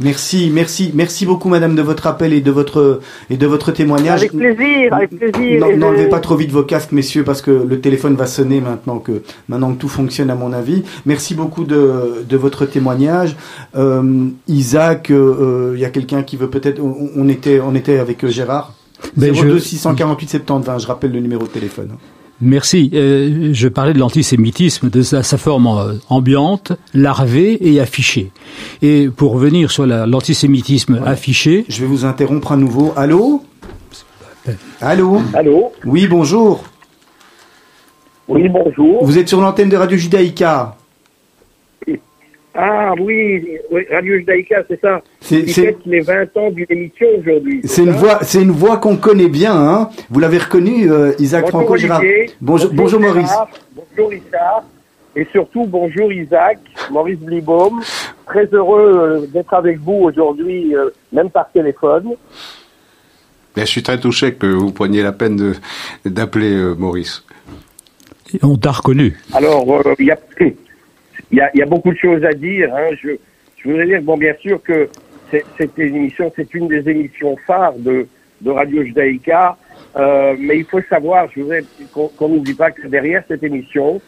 Merci, 0.00 0.50
merci, 0.52 0.92
merci 0.94 1.26
beaucoup, 1.26 1.48
Madame, 1.48 1.74
de 1.74 1.82
votre 1.82 2.06
appel 2.06 2.32
et 2.32 2.40
de 2.40 2.50
votre 2.50 3.00
et 3.30 3.36
de 3.36 3.46
votre 3.46 3.72
témoignage. 3.72 4.20
Avec 4.20 4.32
plaisir, 4.32 4.94
avec 4.94 5.10
plaisir. 5.10 5.76
N'enlevez 5.76 6.08
pas 6.08 6.20
trop 6.20 6.36
vite 6.36 6.52
vos 6.52 6.62
casques, 6.62 6.92
messieurs, 6.92 7.24
parce 7.24 7.42
que 7.42 7.50
le 7.50 7.80
téléphone 7.80 8.14
va 8.14 8.26
sonner 8.26 8.60
maintenant 8.60 8.98
que 8.98 9.22
maintenant 9.48 9.72
que 9.72 9.78
tout 9.78 9.88
fonctionne, 9.88 10.30
à 10.30 10.36
mon 10.36 10.52
avis. 10.52 10.84
Merci 11.04 11.34
beaucoup 11.34 11.64
de 11.64 12.24
de 12.28 12.36
votre 12.36 12.64
témoignage, 12.64 13.36
euh, 13.76 14.28
Isaac. 14.46 15.10
Euh, 15.10 15.72
il 15.74 15.80
y 15.80 15.84
a 15.84 15.90
quelqu'un 15.90 16.22
qui 16.22 16.36
veut 16.36 16.50
peut-être. 16.50 16.80
On, 16.80 17.28
était 17.28 17.60
on 17.60 17.74
était 17.74 17.98
avec 17.98 18.26
Gérard. 18.28 18.74
Ben 19.16 19.32
02 19.32 19.58
648 19.58 20.28
70 20.46 20.82
Je 20.82 20.86
rappelle 20.86 21.12
le 21.12 21.20
numéro 21.20 21.42
de 21.42 21.48
téléphone. 21.48 21.90
Merci. 22.40 22.90
Euh, 22.94 23.50
je 23.52 23.68
parlais 23.68 23.92
de 23.92 23.98
l'antisémitisme, 23.98 24.90
de 24.90 25.02
sa, 25.02 25.22
forme 25.22 25.66
euh, 25.66 25.94
ambiante, 26.08 26.72
larvée 26.94 27.58
et 27.60 27.80
affichée. 27.80 28.30
Et 28.80 29.08
pour 29.08 29.32
revenir 29.32 29.70
sur 29.70 29.86
l'antisémitisme 29.86 31.00
affiché... 31.04 31.64
Je 31.68 31.80
vais 31.80 31.86
vous 31.86 32.04
interrompre 32.04 32.52
à 32.52 32.56
nouveau. 32.56 32.92
Allô? 32.96 33.42
Allô? 34.80 35.20
Allô? 35.34 35.72
Oui, 35.84 36.06
bonjour. 36.06 36.64
Oui, 38.28 38.48
bonjour. 38.48 39.04
Vous 39.04 39.18
êtes 39.18 39.28
sur 39.28 39.40
l'antenne 39.40 39.68
de 39.68 39.76
Radio 39.76 39.96
Judaïka. 39.96 40.76
Ah 42.60 42.92
oui, 42.98 43.46
Radio 43.88 44.16
Judaïka, 44.18 44.64
c'est 44.68 44.80
ça. 44.80 45.00
C'est 45.20 45.76
les 45.86 46.00
20 46.00 46.36
ans 46.36 46.50
d'une 46.50 46.66
émission 46.68 47.06
aujourd'hui. 47.20 47.60
C'est 47.62 47.84
une 47.84 47.92
voix, 47.92 48.18
c'est 48.22 48.42
une 48.42 48.50
voix 48.50 48.78
qu'on 48.78 48.96
connaît 48.96 49.28
bien. 49.28 49.54
Hein 49.54 49.90
Vous 50.10 50.18
l'avez 50.18 50.38
reconnu, 50.38 50.90
euh, 50.90 51.12
Isaac 51.20 51.50
Franco 51.50 51.76
Gérard. 51.76 52.02
Bonjour, 52.40 52.70
bonjour, 52.72 52.98
Maurice. 52.98 53.32
Bonjour 53.76 54.12
Isaac. 54.12 54.64
Et 55.14 55.24
surtout 55.30 55.66
bonjour 55.66 56.12
Isaac, 56.12 56.58
Maurice 56.90 57.20
Blibaum. 57.20 57.80
Très 58.26 58.46
heureux 58.46 59.22
euh, 59.22 59.26
d'être 59.32 59.54
avec 59.54 59.78
vous 59.78 60.00
aujourd'hui, 60.02 60.74
euh, 60.74 60.90
même 61.12 61.30
par 61.30 61.48
téléphone. 61.52 62.16
Ben, 63.54 63.64
je 63.64 63.70
suis 63.70 63.84
très 63.84 64.00
touché 64.00 64.34
que 64.34 64.46
vous 64.46 64.72
preniez 64.72 65.04
la 65.04 65.12
peine 65.12 65.54
d'appeler 66.04 66.74
Maurice. 66.76 67.24
On 68.42 68.56
t'a 68.56 68.72
reconnu. 68.72 69.16
Alors, 69.32 69.64
il 70.00 70.06
y 70.06 70.10
a 70.10 70.18
il 71.30 71.38
y 71.38 71.40
a, 71.40 71.50
y 71.54 71.62
a, 71.62 71.66
beaucoup 71.66 71.92
de 71.92 71.98
choses 71.98 72.24
à 72.24 72.32
dire. 72.32 72.74
Hein. 72.74 72.94
Je, 73.02 73.10
je 73.56 73.68
voudrais 73.68 73.86
dire, 73.86 74.02
bon, 74.02 74.16
bien 74.16 74.34
sûr 74.40 74.62
que 74.62 74.88
cette 75.30 75.78
émission, 75.78 76.32
c'est 76.34 76.54
une 76.54 76.68
des 76.68 76.88
émissions 76.88 77.36
phares 77.46 77.74
de, 77.78 78.06
de 78.40 78.50
Radio 78.50 78.82
Judaïka, 78.82 79.56
euh, 79.96 80.34
mais 80.38 80.58
il 80.58 80.64
faut 80.64 80.80
savoir, 80.88 81.28
je 81.34 81.40
voudrais 81.40 81.64
qu'on 81.92 82.28
n'oublie 82.28 82.54
pas 82.54 82.70
que 82.70 82.86
derrière 82.86 83.22
cette 83.28 83.42
émission, 83.42 84.00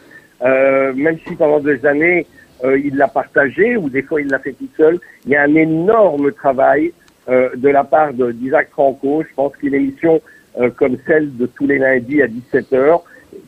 euh, 0.43 0.93
même 0.93 1.17
si 1.27 1.35
pendant 1.35 1.59
des 1.59 1.85
années 1.85 2.25
euh, 2.63 2.79
il 2.79 2.95
l'a 2.95 3.07
partagée 3.07 3.77
ou 3.77 3.89
des 3.89 4.01
fois 4.01 4.21
il 4.21 4.27
l'a 4.27 4.39
fait 4.39 4.53
tout 4.53 4.69
seul, 4.77 4.99
il 5.25 5.31
y 5.31 5.35
a 5.35 5.43
un 5.43 5.55
énorme 5.55 6.31
travail 6.31 6.93
euh, 7.29 7.49
de 7.55 7.69
la 7.69 7.83
part 7.83 8.13
d'Isaac 8.13 8.69
Franco. 8.71 9.23
Je 9.27 9.33
pense 9.35 9.55
qu'une 9.57 9.73
émission 9.73 10.21
euh, 10.59 10.69
comme 10.69 10.97
celle 11.07 11.35
de 11.37 11.45
tous 11.45 11.67
les 11.67 11.77
lundis 11.77 12.21
à 12.21 12.27
17 12.27 12.71
h 12.71 13.01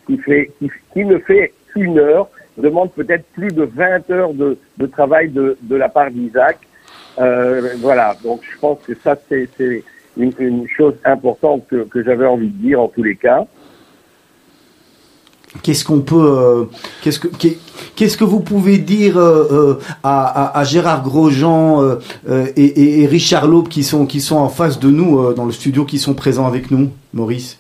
qui 0.08 0.18
fait 0.18 0.52
qui, 0.60 0.72
qui 0.94 1.06
ne 1.06 1.18
fait 1.20 1.54
qu'une 1.74 2.00
heure, 2.00 2.30
demande 2.62 2.92
peut-être 2.92 3.26
plus 3.34 3.50
de 3.50 3.64
20 3.64 4.10
heures 4.12 4.34
de, 4.34 4.58
travail 4.88 5.30
de, 5.30 5.76
la 5.76 5.90
part 5.90 6.12
d'Isaac. 6.12 6.58
Euh, 7.20 7.76
voilà, 7.80 8.16
donc 8.24 8.42
je 8.44 8.58
pense 8.60 8.80
que 8.86 8.94
ça, 9.04 9.16
c'est 9.30 9.50
une, 10.18 10.68
chose 10.68 10.96
importante 11.06 11.64
que, 11.68 12.04
j'avais 12.04 12.26
envie 12.26 12.50
de 12.50 12.58
dire 12.58 12.82
en 12.82 12.88
tous 12.88 13.04
les 13.04 13.16
cas. 13.16 13.46
Qu'est-ce 15.62 15.86
qu'on 15.86 16.02
peut, 16.02 16.16
euh, 16.16 16.66
qu'est-ce 17.04 17.20
que, 17.20 17.28
qu'est-ce 17.96 18.18
que 18.18 18.24
vous 18.24 18.40
pouvez 18.40 18.80
dire 18.80 19.20
euh, 19.20 19.80
à, 20.04 20.64
Gérard 20.66 21.04
Grosjean 21.04 22.00
et, 22.28 23.02
et, 23.02 23.06
Richard 23.06 23.48
Laube 23.48 23.68
qui 23.68 23.84
sont 23.84 24.08
qui 24.08 24.20
sont 24.20 24.38
en 24.38 24.50
face 24.50 24.80
de 24.80 24.90
nous 24.90 25.32
dans 25.36 25.46
le 25.46 25.52
studio, 25.52 25.86
qui 25.86 26.00
sont 26.00 26.16
présents 26.16 26.48
avec 26.48 26.72
nous, 26.72 26.90
Maurice? 27.14 27.60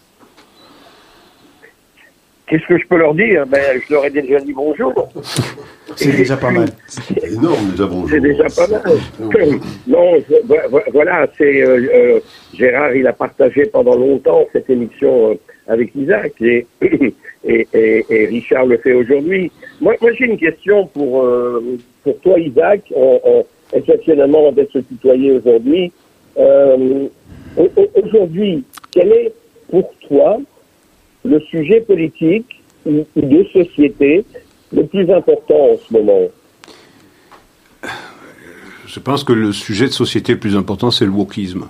Qu'est-ce 2.48 2.66
que 2.68 2.78
je 2.78 2.86
peux 2.88 2.98
leur 2.98 3.14
dire? 3.14 3.46
Ben, 3.48 3.80
Je 3.88 3.94
leur 3.94 4.06
ai 4.06 4.10
déjà 4.10 4.40
dit 4.40 4.54
bonjour. 4.54 5.10
C'est 5.96 6.16
déjà 6.16 6.36
pas 6.36 6.52
mal. 6.52 6.68
C'est 6.88 7.32
énorme 7.32 7.72
déjà 7.72 7.86
bonjour. 7.86 8.10
C'est 8.10 8.20
déjà 8.20 8.46
pas 8.56 8.68
mal. 8.68 8.82
non, 9.88 10.14
voilà, 10.92 11.28
c'est 11.38 11.62
euh, 11.62 11.88
euh, 11.94 12.20
Gérard, 12.54 12.96
il 12.96 13.06
a 13.06 13.14
partagé 13.14 13.66
pendant 13.68 13.96
longtemps 13.96 14.46
cette 14.54 14.70
émission 14.70 15.32
euh, 15.32 15.36
avec 15.68 15.94
Isaac 15.96 16.34
et, 16.42 16.66
et, 17.46 17.68
et, 17.74 18.26
Richard 18.26 18.66
le 18.66 18.78
fait 18.78 18.94
aujourd'hui. 18.94 19.52
Moi, 19.82 19.96
moi 20.02 20.12
j'ai 20.14 20.26
une 20.26 20.38
question 20.38 20.88
pour, 20.88 21.26
pour 22.04 22.20
toi, 22.22 22.40
Isaac, 22.40 22.82
on, 22.96 23.46
exceptionnellement 23.72 24.52
d'être 24.52 24.72
se 24.72 24.80
tutoyer 24.80 25.32
aujourd'hui. 25.34 25.92
aujourd'hui, 28.04 28.64
quel 28.92 29.12
est 29.12 29.34
pour 29.70 29.94
toi 30.08 30.40
le 31.24 31.40
sujet 31.42 31.82
politique 31.82 32.62
ou 32.86 33.06
de 33.16 33.46
société 33.54 34.26
le 34.72 34.86
plus 34.86 35.10
important 35.12 35.72
en 35.74 35.78
ce 35.78 35.94
moment 35.94 36.28
Je 38.88 39.00
pense 39.00 39.24
que 39.24 39.34
le 39.34 39.52
sujet 39.54 39.86
de 39.86 39.92
société 39.92 40.34
le 40.34 40.40
plus 40.40 40.56
important, 40.56 40.92
c'est 40.92 41.06
le 41.06 41.12
wokisme 41.12 41.66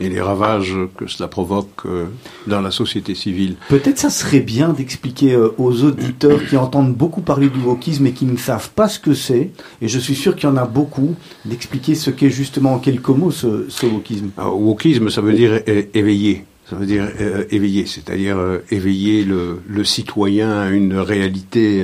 et 0.00 0.08
les 0.08 0.20
ravages 0.20 0.74
que 0.96 1.06
cela 1.06 1.28
provoque 1.28 1.86
euh, 1.86 2.06
dans 2.46 2.60
la 2.60 2.70
société 2.72 3.14
civile. 3.14 3.54
Peut-être 3.68 3.98
ça 3.98 4.10
serait 4.10 4.40
bien 4.40 4.70
d'expliquer 4.70 5.34
euh, 5.34 5.54
aux 5.56 5.84
auditeurs 5.84 6.44
qui 6.46 6.56
entendent 6.56 6.94
beaucoup 6.94 7.20
parler 7.20 7.48
du 7.48 7.60
wokisme 7.60 8.06
et 8.06 8.12
qui 8.12 8.24
ne 8.24 8.36
savent 8.36 8.70
pas 8.70 8.88
ce 8.88 8.98
que 8.98 9.14
c'est, 9.14 9.50
et 9.80 9.88
je 9.88 9.98
suis 9.98 10.16
sûr 10.16 10.34
qu'il 10.34 10.48
y 10.48 10.52
en 10.52 10.56
a 10.56 10.66
beaucoup, 10.66 11.14
d'expliquer 11.44 11.94
ce 11.94 12.10
qu'est 12.10 12.30
justement 12.30 12.74
en 12.74 12.78
quelques 12.78 13.08
mots 13.08 13.30
ce, 13.30 13.66
ce 13.68 13.86
wokisme. 13.86 14.30
Alors, 14.36 14.60
wokisme, 14.60 15.10
ça 15.10 15.20
veut 15.20 15.32
dire 15.32 15.60
éveiller 15.94 16.44
ça 16.78 16.84
dire 16.84 17.08
euh, 17.20 17.44
éveiller, 17.50 17.86
c'est-à-dire 17.86 18.38
euh, 18.38 18.58
éveiller 18.70 19.24
le, 19.24 19.60
le, 19.66 19.84
citoyen 19.84 20.58
à 20.58 20.68
une 20.68 20.96
réalité 20.96 21.82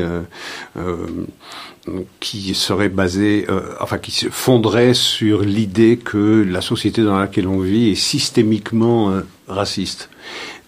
euh 0.76 1.02
qui 2.20 2.54
serait 2.54 2.90
basée, 2.90 3.46
enfin 3.80 3.96
qui 3.98 4.10
se 4.10 4.28
fonderait 4.28 4.92
sur 4.92 5.40
l'idée 5.40 5.96
que 5.96 6.46
la 6.46 6.60
société 6.60 7.02
dans 7.02 7.18
laquelle 7.18 7.48
on 7.48 7.58
vit 7.58 7.88
est 7.88 7.94
systémiquement 7.96 9.12
raciste 9.48 10.10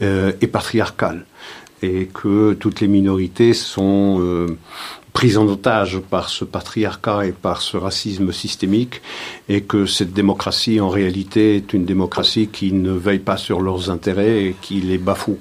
et 0.01 0.47
patriarcale, 0.51 1.27
et 1.83 2.09
que 2.13 2.55
toutes 2.55 2.81
les 2.81 2.89
minorités 2.89 3.53
sont 3.53 4.49
prise 5.13 5.37
en 5.37 5.47
otage 5.47 5.99
par 5.99 6.29
ce 6.29 6.45
patriarcat 6.45 7.27
et 7.27 7.33
par 7.33 7.61
ce 7.63 7.77
racisme 7.77 8.33
systémique, 8.33 9.03
et 9.49 9.61
que 9.61 9.87
cette 9.87 10.13
démocratie, 10.13 10.81
en 10.81 10.89
réalité, 10.89 11.57
est 11.57 11.73
une 11.73 11.85
démocratie 11.85 12.49
qui 12.49 12.73
ne 12.73 12.93
veille 12.93 13.19
pas 13.19 13.37
sur 13.37 13.61
leurs 13.61 13.91
intérêts 13.91 14.45
et 14.45 14.57
qui 14.61 14.81
les 14.81 14.99
bafoue. 14.99 15.39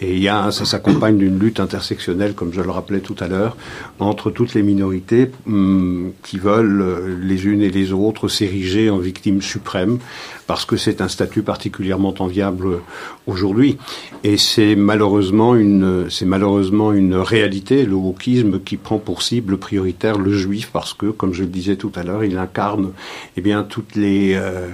Et 0.00 0.14
il 0.14 0.22
y 0.22 0.28
a, 0.28 0.50
ça 0.50 0.64
s'accompagne 0.64 1.16
d'une 1.16 1.38
lutte 1.38 1.60
intersectionnelle, 1.60 2.34
comme 2.34 2.52
je 2.52 2.60
le 2.60 2.70
rappelais 2.70 3.00
tout 3.00 3.16
à 3.20 3.28
l'heure, 3.28 3.56
entre 4.00 4.30
toutes 4.30 4.54
les 4.54 4.62
minorités 4.62 5.30
hum, 5.46 6.12
qui 6.24 6.38
veulent 6.38 6.82
euh, 6.82 7.18
les 7.22 7.46
unes 7.46 7.62
et 7.62 7.70
les 7.70 7.92
autres 7.92 8.28
s'ériger 8.28 8.90
en 8.90 8.98
victimes 8.98 9.40
suprêmes, 9.40 9.98
parce 10.46 10.64
que 10.64 10.76
c'est 10.76 11.00
un 11.00 11.08
statut 11.08 11.42
particulièrement 11.42 12.14
enviable 12.18 12.80
aujourd'hui. 13.26 13.78
Et 14.22 14.36
c'est 14.36 14.76
malheureusement 14.76 15.54
une, 15.54 16.10
c'est 16.10 16.26
malheureusement 16.26 16.92
une 16.92 17.14
réalité, 17.14 17.84
le 17.84 17.94
wokisme, 17.94 18.60
qui 18.60 18.76
prend 18.76 18.98
pour 18.98 19.22
cible 19.22 19.56
prioritaire 19.56 20.18
le 20.18 20.32
juif, 20.32 20.70
parce 20.72 20.94
que, 20.94 21.06
comme 21.06 21.32
je 21.32 21.42
le 21.42 21.48
disais 21.48 21.76
tout 21.76 21.92
à 21.94 22.02
l'heure, 22.02 22.24
il 22.24 22.38
incarne, 22.38 22.92
eh 23.36 23.40
bien, 23.40 23.62
toutes 23.62 23.96
les, 23.96 24.34
euh, 24.34 24.68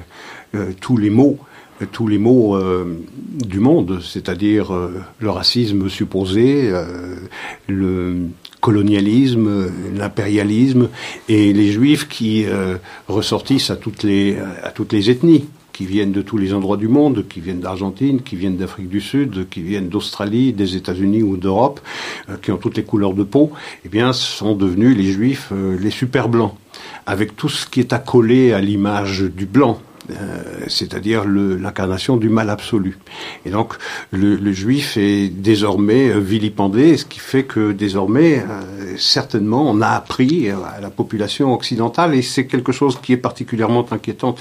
euh, 0.55 0.73
tous 0.81 0.97
les 0.97 1.11
mots 1.11 1.39
tous 1.87 2.07
les 2.07 2.19
maux 2.19 2.57
euh, 2.57 2.99
du 3.33 3.61
monde, 3.61 4.01
c'est-à-dire 4.03 4.75
euh, 4.75 5.03
le 5.19 5.31
racisme 5.31 5.89
supposé, 5.89 6.71
euh, 6.71 7.17
le 7.69 8.17
colonialisme, 8.61 9.71
l'impérialisme, 9.95 10.89
et 11.29 11.53
les 11.53 11.73
juifs 11.73 12.09
qui 12.09 12.45
ressortissent 13.09 13.71
à 13.71 13.77
toutes 13.77 14.03
les 14.03 14.37
à 14.63 14.69
toutes 14.69 14.93
les 14.93 15.09
ethnies 15.09 15.47
qui 15.81 15.87
viennent 15.87 16.13
de 16.13 16.21
tous 16.21 16.37
les 16.37 16.53
endroits 16.53 16.77
du 16.77 16.89
monde, 16.89 17.25
qui 17.27 17.41
viennent 17.41 17.61
d'Argentine, 17.61 18.21
qui 18.21 18.37
viennent 18.37 18.59
d'Afrique 18.59 18.91
du 18.91 19.01
Sud, 19.01 19.49
qui 19.49 19.63
viennent 19.63 19.89
d'Australie, 19.89 20.53
des 20.53 20.77
États-Unis 20.77 21.23
ou 21.23 21.39
d'Europe, 21.39 21.81
qui 22.43 22.53
ont 22.53 22.59
toutes 22.59 22.77
les 22.77 22.83
couleurs 22.83 23.15
de 23.15 23.23
peau, 23.23 23.51
eh 23.87 23.89
bien, 23.89 24.13
sont 24.13 24.55
devenus 24.55 24.95
les 24.95 25.11
Juifs 25.11 25.55
les 25.81 25.89
super 25.89 26.29
blancs, 26.29 26.53
avec 27.07 27.35
tout 27.35 27.49
ce 27.49 27.65
qui 27.65 27.81
est 27.81 27.95
accolé 27.95 28.53
à 28.53 28.61
l'image 28.61 29.23
du 29.23 29.47
blanc, 29.47 29.81
euh, 29.81 29.90
c'est-à-dire 30.67 31.25
l'incarnation 31.27 32.17
du 32.17 32.29
mal 32.29 32.51
absolu. 32.51 32.99
Et 33.45 33.51
donc 33.51 33.75
le, 34.13 34.37
le, 34.37 34.53
juif 34.53 34.97
est 34.97 35.29
désormais 35.29 36.19
vilipendé, 36.19 36.97
ce 36.97 37.05
qui 37.05 37.21
fait 37.21 37.45
que 37.45 37.73
désormais, 37.73 38.39
euh, 38.39 38.95
certainement, 38.97 39.71
on 39.71 39.81
a 39.81 39.89
appris 39.89 40.51
à 40.51 40.81
la 40.81 40.91
population 40.91 41.53
occidentale, 41.55 42.15
et 42.15 42.23
c'est 42.23 42.47
quelque 42.47 42.73
chose 42.73 42.99
qui 43.01 43.13
est 43.13 43.17
particulièrement 43.17 43.87
inquiétant 43.91 44.35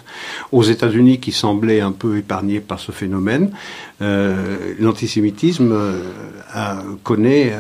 aux 0.52 0.64
États-Unis, 0.64 1.20
qui 1.20 1.32
semblaient 1.32 1.82
un 1.82 1.92
peu 1.92 2.18
épargnés 2.18 2.60
par 2.60 2.80
ce 2.80 2.92
phénomène. 2.92 3.52
Euh, 4.02 4.74
L'antisémitisme 4.80 5.72
euh, 5.74 6.02
connaît, 7.04 7.54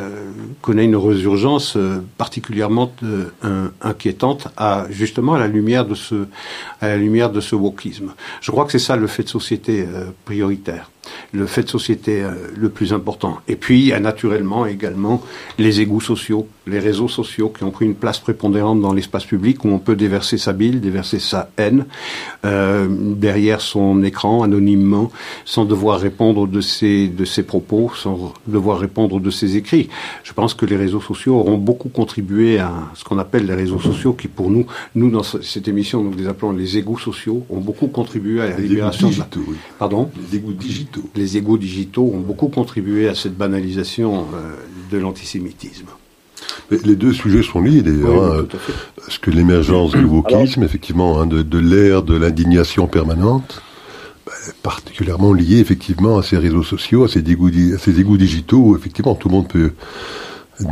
connaît 0.61 0.85
une 0.85 0.95
résurgence 0.95 1.77
particulièrement 2.17 2.91
inquiétante, 3.81 4.47
à, 4.57 4.85
justement 4.89 5.33
à 5.33 5.39
la 5.39 5.47
lumière 5.47 5.85
de 5.85 5.95
ce, 5.95 6.27
à 6.81 6.87
la 6.87 6.97
lumière 6.97 7.31
de 7.31 7.41
ce 7.41 7.55
wokisme. 7.55 8.13
Je 8.41 8.51
crois 8.51 8.65
que 8.65 8.71
c'est 8.71 8.79
ça 8.79 8.95
le 8.95 9.07
fait 9.07 9.23
de 9.23 9.29
société 9.29 9.85
euh, 9.87 10.05
prioritaire, 10.25 10.89
le 11.31 11.45
fait 11.45 11.63
de 11.63 11.69
société 11.69 12.21
euh, 12.21 12.31
le 12.55 12.69
plus 12.69 12.93
important. 12.93 13.37
Et 13.47 13.55
puis 13.55 13.79
il 13.79 13.85
y 13.87 13.93
a 13.93 13.99
naturellement 13.99 14.65
également 14.65 15.21
les 15.57 15.81
égouts 15.81 16.01
sociaux, 16.01 16.47
les 16.67 16.79
réseaux 16.79 17.07
sociaux 17.07 17.49
qui 17.49 17.63
ont 17.63 17.71
pris 17.71 17.85
une 17.85 17.95
place 17.95 18.19
prépondérante 18.19 18.81
dans 18.81 18.93
l'espace 18.93 19.25
public 19.25 19.63
où 19.65 19.69
on 19.69 19.79
peut 19.79 19.95
déverser 19.95 20.37
sa 20.37 20.53
bile, 20.53 20.81
déverser 20.81 21.19
sa 21.19 21.49
haine 21.57 21.85
euh, 22.45 22.87
derrière 22.89 23.61
son 23.61 24.03
écran 24.03 24.43
anonymement 24.43 25.11
sans 25.45 25.65
devoir 25.65 25.99
répondre 25.99 26.47
de 26.47 26.61
ses, 26.61 27.07
de 27.07 27.25
ses 27.25 27.43
propos, 27.43 27.91
sans 27.95 28.33
devoir 28.47 28.79
répondre 28.79 29.19
de 29.19 29.29
ses 29.29 29.57
écrits. 29.57 29.89
Je 30.23 30.33
pense 30.33 30.53
que 30.53 30.65
les 30.65 30.77
réseaux 30.77 31.01
sociaux 31.01 31.35
auront 31.35 31.57
beaucoup 31.57 31.89
contribué 31.89 32.59
à 32.59 32.71
ce 32.95 33.03
qu'on 33.03 33.17
appelle 33.17 33.45
les 33.45 33.55
réseaux 33.55 33.79
sociaux 33.79 34.13
qui 34.13 34.27
pour 34.27 34.49
nous, 34.49 34.65
nous 34.95 35.09
dans 35.09 35.23
cette 35.23 35.67
émission 35.67 36.03
nous 36.03 36.13
les 36.13 36.27
appelons 36.27 36.51
les 36.51 36.77
égouts 36.77 36.99
sociaux, 36.99 37.45
ont 37.49 37.59
beaucoup 37.59 37.87
contribué 37.87 38.41
à 38.41 38.49
la 38.49 38.57
libération 38.57 39.09
de 39.09 39.19
la... 39.19 39.27
Pardon? 39.77 40.09
Les 40.31 40.37
égouts 40.37 40.53
digitaux. 40.53 40.98
Les 41.15 41.37
égouts 41.37 41.57
digitaux 41.57 42.11
ont 42.13 42.19
beaucoup 42.19 42.47
contribué 42.47 43.07
à 43.07 43.15
cette 43.15 43.37
banalisation 43.37 44.27
euh, 44.33 44.55
de 44.91 44.97
l'antisémitisme. 44.97 45.87
les 46.71 46.95
deux 46.95 47.13
sujets 47.13 47.43
sont 47.43 47.61
liés 47.61 47.81
d'ailleurs. 47.81 48.33
Hein. 48.33 48.45
Parce 48.95 49.17
que 49.17 49.31
l'émergence 49.31 49.91
du 49.91 50.05
wokisme, 50.05 50.63
effectivement, 50.63 51.21
hein, 51.21 51.25
de, 51.27 51.57
l'ère 51.57 52.03
de 52.03 52.15
l'indignation 52.15 52.87
permanente, 52.87 53.61
bah, 54.25 54.33
particulièrement 54.63 55.33
liée 55.33 55.59
effectivement 55.59 56.17
à 56.17 56.23
ces 56.23 56.37
réseaux 56.37 56.63
sociaux, 56.63 57.05
à 57.05 57.07
ces 57.07 57.19
égouts, 57.19 57.51
à 57.75 57.77
ces 57.77 57.99
égouts 57.99 58.17
digitaux 58.17 58.59
où 58.59 58.75
effectivement 58.75 59.15
tout 59.15 59.29
le 59.29 59.35
monde 59.35 59.47
peut 59.47 59.71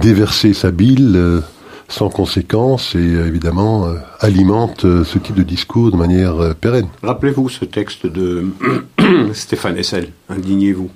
déverser 0.02 0.54
sa 0.54 0.72
bile 0.72 1.14
euh, 1.16 1.42
sans 1.88 2.10
conséquence 2.10 2.96
et 2.96 3.00
évidemment 3.00 3.88
euh, 3.88 3.96
alimente 4.20 4.82
ce 4.82 5.18
type 5.20 5.36
de 5.36 5.44
discours 5.44 5.92
de 5.92 5.98
manière 5.98 6.56
pérenne. 6.56 6.88
Rappelez-vous 7.04 7.50
ce 7.50 7.66
texte 7.66 8.06
de 8.06 8.46
Stéphane 9.34 9.78
Hessel, 9.78 10.12
Indignez-vous. 10.30 10.90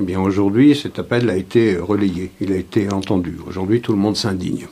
Eh 0.00 0.04
bien 0.04 0.20
aujourd'hui, 0.20 0.76
cet 0.76 1.00
appel 1.00 1.28
a 1.28 1.36
été 1.36 1.76
relayé, 1.76 2.30
il 2.40 2.52
a 2.52 2.56
été 2.56 2.92
entendu. 2.92 3.36
Aujourd'hui, 3.48 3.80
tout 3.80 3.90
le 3.90 3.98
monde 3.98 4.16
s'indigne. 4.16 4.68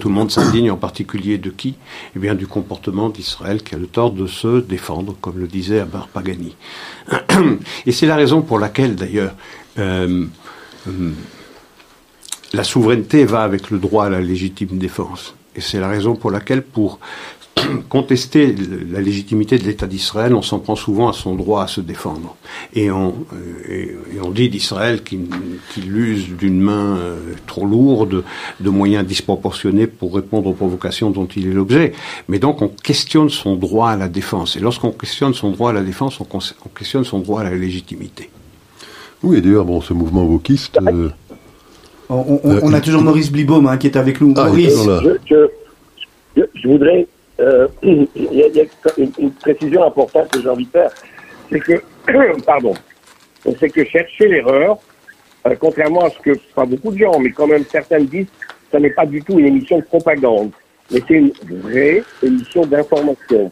tout 0.00 0.08
le 0.08 0.14
monde 0.14 0.32
s'indigne 0.32 0.68
en 0.72 0.76
particulier 0.76 1.38
de 1.38 1.50
qui? 1.50 1.76
Eh 2.16 2.18
bien 2.18 2.34
du 2.34 2.48
comportement 2.48 3.08
d'Israël 3.08 3.62
qui 3.62 3.76
a 3.76 3.78
le 3.78 3.86
tort 3.86 4.10
de 4.10 4.26
se 4.26 4.60
défendre, 4.60 5.16
comme 5.20 5.38
le 5.38 5.46
disait 5.46 5.78
Abar 5.78 6.08
Pagani. 6.08 6.56
Et 7.86 7.92
c'est 7.92 8.06
la 8.06 8.16
raison 8.16 8.42
pour 8.42 8.58
laquelle, 8.58 8.96
d'ailleurs, 8.96 9.34
euh, 9.78 10.24
euh, 10.88 11.10
la 12.54 12.64
souveraineté 12.64 13.24
va 13.24 13.42
avec 13.42 13.70
le 13.70 13.78
droit 13.78 14.06
à 14.06 14.10
la 14.10 14.20
légitime 14.20 14.78
défense. 14.78 15.34
Et 15.56 15.60
c'est 15.60 15.80
la 15.80 15.88
raison 15.88 16.14
pour 16.14 16.30
laquelle, 16.30 16.62
pour 16.62 17.00
contester 17.88 18.54
la 18.90 19.00
légitimité 19.00 19.58
de 19.58 19.64
l'État 19.64 19.86
d'Israël, 19.86 20.34
on 20.34 20.42
s'en 20.42 20.60
prend 20.60 20.76
souvent 20.76 21.08
à 21.08 21.12
son 21.12 21.34
droit 21.34 21.64
à 21.64 21.66
se 21.66 21.80
défendre. 21.80 22.36
Et 22.74 22.90
on, 22.90 23.14
euh, 23.32 24.30
dit 24.32 24.48
d'Israël 24.48 25.02
qu'il 25.02 25.96
use 25.96 26.28
d'une 26.30 26.60
main 26.60 26.96
euh, 26.96 27.34
trop 27.46 27.66
lourde, 27.66 28.24
de 28.60 28.70
moyens 28.70 29.06
disproportionnés 29.06 29.86
pour 29.86 30.14
répondre 30.14 30.48
aux 30.48 30.54
provocations 30.54 31.10
dont 31.10 31.26
il 31.26 31.48
est 31.48 31.52
l'objet. 31.52 31.92
Mais 32.28 32.38
donc 32.38 32.62
on 32.62 32.68
questionne 32.68 33.30
son 33.30 33.56
droit 33.56 33.90
à 33.90 33.96
la 33.96 34.08
défense. 34.08 34.56
Et 34.56 34.60
lorsqu'on 34.60 34.90
questionne 34.92 35.34
son 35.34 35.50
droit 35.50 35.70
à 35.70 35.72
la 35.72 35.82
défense, 35.82 36.20
on, 36.20 36.68
questionne 36.68 37.04
son 37.04 37.20
droit 37.20 37.42
à 37.42 37.44
la 37.44 37.54
légitimité. 37.54 38.30
Oui, 39.22 39.38
et 39.38 39.40
d'ailleurs, 39.40 39.64
bon, 39.64 39.80
ce 39.80 39.92
mouvement 39.92 40.24
wokiste... 40.24 40.78
on, 42.14 42.72
a 42.72 42.80
toujours 42.80 43.02
Maurice 43.02 43.30
Blibaum 43.30 43.66
hein, 43.66 43.76
qui 43.76 43.86
est 43.86 43.96
avec 43.96 44.20
nous. 44.20 44.34
Ah, 44.36 44.46
Maurice. 44.46 44.88
je 46.36 46.68
voudrais 46.68 47.06
euh, 47.40 47.66
il 47.82 48.08
y 48.32 48.42
a, 48.42 48.64
une, 48.96 49.32
précision 49.32 49.84
importante 49.84 50.30
que 50.30 50.40
j'ai 50.40 50.48
envie 50.48 50.66
de 50.66 50.70
faire, 50.70 50.90
c'est 51.50 51.60
que, 51.60 51.82
pardon, 52.46 52.74
c'est 53.58 53.70
que 53.70 53.84
chercher 53.84 54.28
l'erreur, 54.28 54.78
euh, 55.46 55.54
contrairement 55.58 56.04
à 56.04 56.10
ce 56.10 56.18
que 56.20 56.38
pas 56.54 56.64
beaucoup 56.64 56.92
de 56.92 56.98
gens, 56.98 57.18
mais 57.18 57.30
quand 57.30 57.46
même 57.46 57.64
certains 57.70 58.00
disent, 58.00 58.28
ça 58.70 58.78
n'est 58.78 58.90
pas 58.90 59.06
du 59.06 59.22
tout 59.22 59.38
une 59.38 59.46
émission 59.46 59.78
de 59.78 59.84
propagande, 59.84 60.50
mais 60.90 61.00
c'est 61.06 61.14
une 61.14 61.32
vraie 61.50 62.02
émission 62.22 62.64
d'information. 62.66 63.50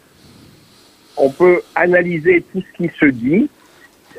On 1.17 1.31
peut 1.31 1.61
analyser 1.75 2.45
tout 2.53 2.63
ce 2.63 2.83
qui 2.83 2.91
se 2.99 3.07
dit, 3.07 3.49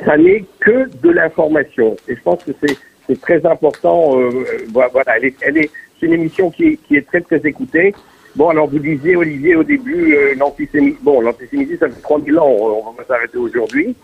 ça 0.05 0.17
n'est 0.17 0.45
que 0.59 0.89
de 1.01 1.09
l'information. 1.09 1.95
Et 2.07 2.15
je 2.15 2.21
pense 2.21 2.43
que 2.43 2.51
c'est 2.61 2.77
très 3.21 3.45
important. 3.45 4.19
Euh, 4.19 4.45
voilà, 4.71 5.17
elle 5.17 5.25
est, 5.25 5.35
elle 5.41 5.57
est, 5.57 5.69
c'est 5.99 6.05
une 6.07 6.13
émission 6.13 6.49
qui 6.51 6.77
qui 6.87 6.95
est 6.95 7.07
très 7.07 7.21
très 7.21 7.41
écoutée. 7.45 7.93
Bon, 8.35 8.49
alors 8.49 8.67
vous 8.67 8.79
disiez, 8.79 9.15
Olivier, 9.15 9.55
au 9.55 9.63
début, 9.63 10.15
euh, 10.15 10.33
l'antisémitisme, 10.35 11.03
bon, 11.03 11.21
l'antisémitisme, 11.21 11.79
ça 11.79 11.89
fait 11.89 12.01
3000 12.01 12.39
ans, 12.39 12.47
on 12.47 12.91
va 12.91 13.03
s'arrêter 13.05 13.37
aujourd'hui. 13.37 13.95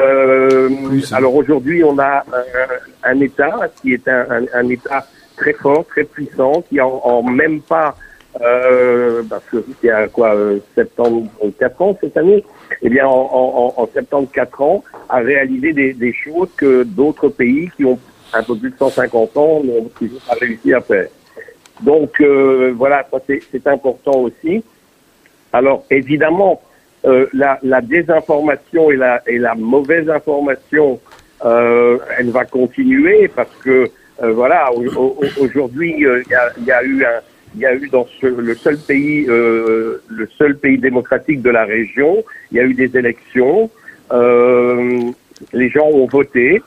Euh, 0.00 0.70
alors 1.12 1.34
aujourd'hui, 1.34 1.84
on 1.84 1.98
a 1.98 2.24
un, 3.04 3.20
État 3.20 3.68
qui 3.82 3.92
est 3.92 4.08
un, 4.08 4.46
un, 4.54 4.68
État 4.68 5.06
très 5.36 5.52
fort, 5.52 5.84
très 5.86 6.04
puissant, 6.04 6.62
qui 6.68 6.80
en, 6.80 6.88
en 6.88 7.22
même 7.22 7.60
pas, 7.60 7.94
euh, 8.40 9.22
parce 9.28 9.44
que 9.50 9.62
c'est 9.82 9.90
à 9.90 10.08
quoi, 10.08 10.34
74 10.74 11.72
ans 11.80 11.98
cette 12.00 12.16
année, 12.16 12.44
eh 12.80 12.88
bien, 12.88 13.06
en, 13.06 13.74
en, 13.76 13.82
en 13.82 13.86
74 13.92 14.48
ans, 14.60 14.84
a 15.10 15.18
réalisé 15.18 15.74
des, 15.74 15.92
des 15.92 16.12
choses 16.14 16.48
que 16.56 16.84
d'autres 16.84 17.28
pays 17.28 17.70
qui 17.76 17.84
ont 17.84 17.98
un 18.32 18.42
peu 18.42 18.56
plus 18.56 18.70
de 18.70 18.76
150 18.76 19.36
ans 19.36 19.62
n'ont 19.64 19.90
toujours 19.98 20.20
pas 20.20 20.34
réussi 20.34 20.72
à 20.72 20.80
faire. 20.80 21.08
Donc 21.80 22.20
euh, 22.20 22.72
voilà, 22.76 23.06
c'est 23.26 23.66
important 23.66 24.20
aussi. 24.20 24.62
Alors 25.52 25.84
évidemment, 25.90 26.60
euh, 27.04 27.26
la, 27.32 27.58
la, 27.62 27.80
désinformation 27.80 28.90
et 28.90 28.96
la, 28.96 29.22
et 29.26 29.38
la 29.38 29.54
mauvaise 29.54 30.10
information, 30.10 31.00
euh, 31.44 31.98
elle 32.18 32.30
va 32.30 32.44
continuer 32.44 33.28
parce 33.28 33.54
que 33.62 33.88
euh, 34.20 34.32
voilà, 34.32 34.70
aujourd'hui 35.40 35.94
il 35.96 36.24
y 36.28 36.34
a, 36.34 36.50
y, 36.66 36.72
a, 36.72 36.82
eu 36.82 37.04
un, 37.04 37.20
il 37.54 37.60
y 37.60 37.66
a 37.66 37.74
eu 37.74 37.88
dans 37.88 38.04
ce, 38.20 38.26
le 38.26 38.54
seul 38.56 38.78
pays, 38.78 39.26
le 39.26 40.28
seul 40.36 40.56
pays 40.58 40.78
démocratique 40.78 41.40
de 41.40 41.50
la 41.50 41.64
région, 41.64 42.24
il 42.50 42.56
y 42.56 42.60
a 42.60 42.64
eu 42.64 42.74
des 42.74 42.96
élections, 42.96 43.70
les 44.10 45.70
gens 45.70 45.86
ont 45.86 46.06
voté, 46.06 46.60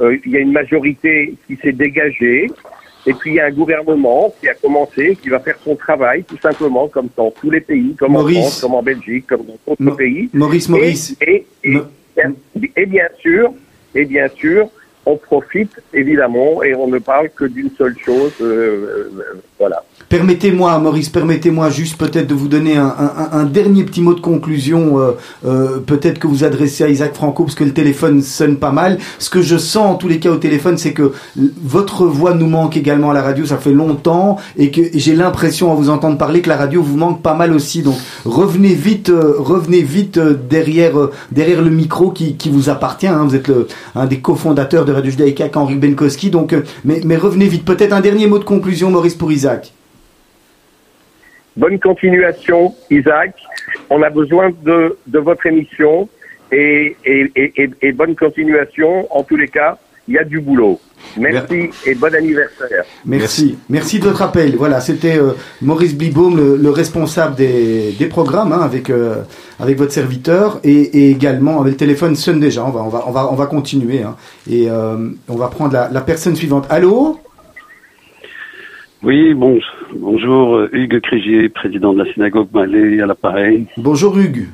il 0.00 0.30
y 0.30 0.36
a 0.36 0.40
une 0.40 0.52
majorité 0.52 1.34
qui 1.46 1.56
s'est 1.56 1.72
dégagée. 1.72 2.50
Et 3.04 3.12
puis 3.14 3.32
il 3.32 3.34
y 3.34 3.40
a 3.40 3.46
un 3.46 3.50
gouvernement 3.50 4.32
qui 4.40 4.48
a 4.48 4.54
commencé, 4.54 5.16
qui 5.20 5.28
va 5.28 5.40
faire 5.40 5.58
son 5.64 5.74
travail, 5.74 6.22
tout 6.22 6.38
simplement, 6.40 6.86
comme 6.86 7.08
dans 7.16 7.32
tous 7.32 7.50
les 7.50 7.60
pays, 7.60 7.96
comme 7.98 8.14
en 8.14 8.28
France, 8.28 8.60
comme 8.60 8.74
en 8.74 8.82
Belgique, 8.82 9.26
comme 9.26 9.44
dans 9.44 9.58
d'autres 9.66 9.96
pays. 9.96 10.30
Maurice, 10.32 10.68
Maurice. 10.68 11.16
Et, 11.20 11.44
et, 11.64 11.78
et, 12.76 12.86
bien 12.86 13.08
sûr, 13.20 13.52
et 13.94 14.04
bien 14.04 14.28
sûr, 14.28 14.68
on 15.04 15.16
profite 15.16 15.72
évidemment 15.92 16.62
et 16.62 16.74
on 16.74 16.86
ne 16.86 16.98
parle 16.98 17.30
que 17.30 17.44
d'une 17.44 17.70
seule 17.76 17.96
chose, 18.04 18.32
euh, 18.40 19.10
euh, 19.18 19.40
voilà. 19.58 19.82
Permettez-moi, 20.08 20.78
Maurice, 20.78 21.08
permettez-moi 21.08 21.70
juste 21.70 21.98
peut-être 21.98 22.26
de 22.26 22.34
vous 22.34 22.48
donner 22.48 22.76
un, 22.76 23.44
dernier 23.44 23.82
petit 23.84 24.02
mot 24.02 24.12
de 24.12 24.20
conclusion, 24.20 24.98
euh, 25.44 25.78
peut-être 25.78 26.18
que 26.18 26.26
vous 26.26 26.44
adressez 26.44 26.84
à 26.84 26.88
Isaac 26.88 27.14
Franco, 27.14 27.44
parce 27.44 27.54
que 27.54 27.64
le 27.64 27.72
téléphone 27.72 28.20
sonne 28.20 28.56
pas 28.56 28.72
mal. 28.72 28.98
Ce 29.18 29.30
que 29.30 29.40
je 29.40 29.56
sens 29.56 29.86
en 29.86 29.94
tous 29.94 30.08
les 30.08 30.18
cas 30.18 30.30
au 30.30 30.36
téléphone, 30.36 30.76
c'est 30.76 30.92
que 30.92 31.12
votre 31.62 32.04
voix 32.04 32.34
nous 32.34 32.48
manque 32.48 32.76
également 32.76 33.10
à 33.10 33.14
la 33.14 33.22
radio, 33.22 33.46
ça 33.46 33.56
fait 33.56 33.72
longtemps, 33.72 34.36
et 34.58 34.70
que 34.70 34.82
j'ai 34.92 35.14
l'impression 35.14 35.72
à 35.72 35.74
vous 35.74 35.88
entendre 35.88 36.18
parler 36.18 36.42
que 36.42 36.50
la 36.50 36.56
radio 36.56 36.82
vous 36.82 36.98
manque 36.98 37.22
pas 37.22 37.34
mal 37.34 37.52
aussi. 37.54 37.82
Donc 37.82 37.96
revenez 38.26 38.74
vite, 38.74 39.10
revenez 39.10 39.82
vite 39.82 40.18
derrière 40.18 41.08
derrière 41.30 41.62
le 41.62 41.70
micro 41.70 42.10
qui, 42.10 42.36
vous 42.50 42.68
appartient. 42.68 43.06
Hein. 43.06 43.24
Vous 43.26 43.34
êtes 43.34 43.50
un 43.94 44.06
des 44.06 44.18
cofondateurs 44.18 44.84
de 44.84 44.91
Radio 44.92 45.10
Judaïka, 45.10 45.48
Henri 45.54 45.76
Benkowski. 45.76 46.30
Donc, 46.30 46.54
mais, 46.84 47.00
mais 47.04 47.16
revenez 47.16 47.46
vite. 47.46 47.64
Peut-être 47.64 47.92
un 47.92 48.00
dernier 48.00 48.26
mot 48.26 48.38
de 48.38 48.44
conclusion, 48.44 48.90
Maurice, 48.90 49.14
pour 49.14 49.32
Isaac. 49.32 49.72
Bonne 51.56 51.78
continuation, 51.78 52.74
Isaac. 52.90 53.34
On 53.90 54.02
a 54.02 54.08
besoin 54.08 54.50
de, 54.64 54.96
de 55.06 55.18
votre 55.18 55.44
émission 55.46 56.08
et, 56.50 56.96
et, 57.04 57.30
et, 57.82 57.92
bonne 57.92 58.16
continuation. 58.16 59.06
En 59.14 59.22
tous 59.22 59.36
les 59.36 59.48
cas, 59.48 59.78
il 60.08 60.14
y 60.14 60.18
a 60.18 60.24
du 60.24 60.40
boulot. 60.40 60.80
Merci 61.16 61.70
et 61.86 61.94
bon 61.94 62.14
anniversaire. 62.14 62.84
Merci. 63.04 63.58
Merci 63.68 63.98
de 63.98 64.04
votre 64.04 64.22
appel. 64.22 64.56
Voilà, 64.56 64.80
c'était 64.80 65.18
euh, 65.18 65.32
Maurice 65.60 65.96
Blibaum, 65.96 66.36
le, 66.36 66.70
responsable 66.70 67.34
des, 67.36 67.92
des 67.92 68.06
programmes, 68.06 68.52
hein, 68.52 68.60
avec, 68.62 68.88
euh, 68.88 69.22
avec 69.60 69.76
votre 69.78 69.92
serviteur, 69.92 70.60
et, 70.64 71.10
également, 71.10 71.60
avec 71.60 71.72
le 71.72 71.76
téléphone 71.76 72.16
sonne 72.16 72.40
déjà. 72.40 72.64
On 72.64 72.70
va, 72.70 72.82
on 72.82 72.88
va, 72.88 73.04
on 73.06 73.10
va, 73.10 73.32
on 73.32 73.34
va 73.34 73.46
continuer. 73.46 74.02
Hein, 74.02 74.16
et 74.48 74.70
euh, 74.70 75.10
on 75.28 75.36
va 75.36 75.48
prendre 75.48 75.72
la, 75.72 75.88
la 75.88 76.00
personne 76.00 76.36
suivante. 76.36 76.66
Allô? 76.70 77.20
Oui, 79.02 79.34
bon, 79.34 79.58
bonjour, 79.96 80.62
Hugues 80.72 81.00
Crigier, 81.00 81.48
président 81.48 81.92
de 81.92 82.04
la 82.04 82.12
synagogue 82.12 82.48
Malais 82.54 83.00
à 83.00 83.06
l'appareil. 83.06 83.66
Bonjour 83.76 84.16
Hugues. 84.16 84.46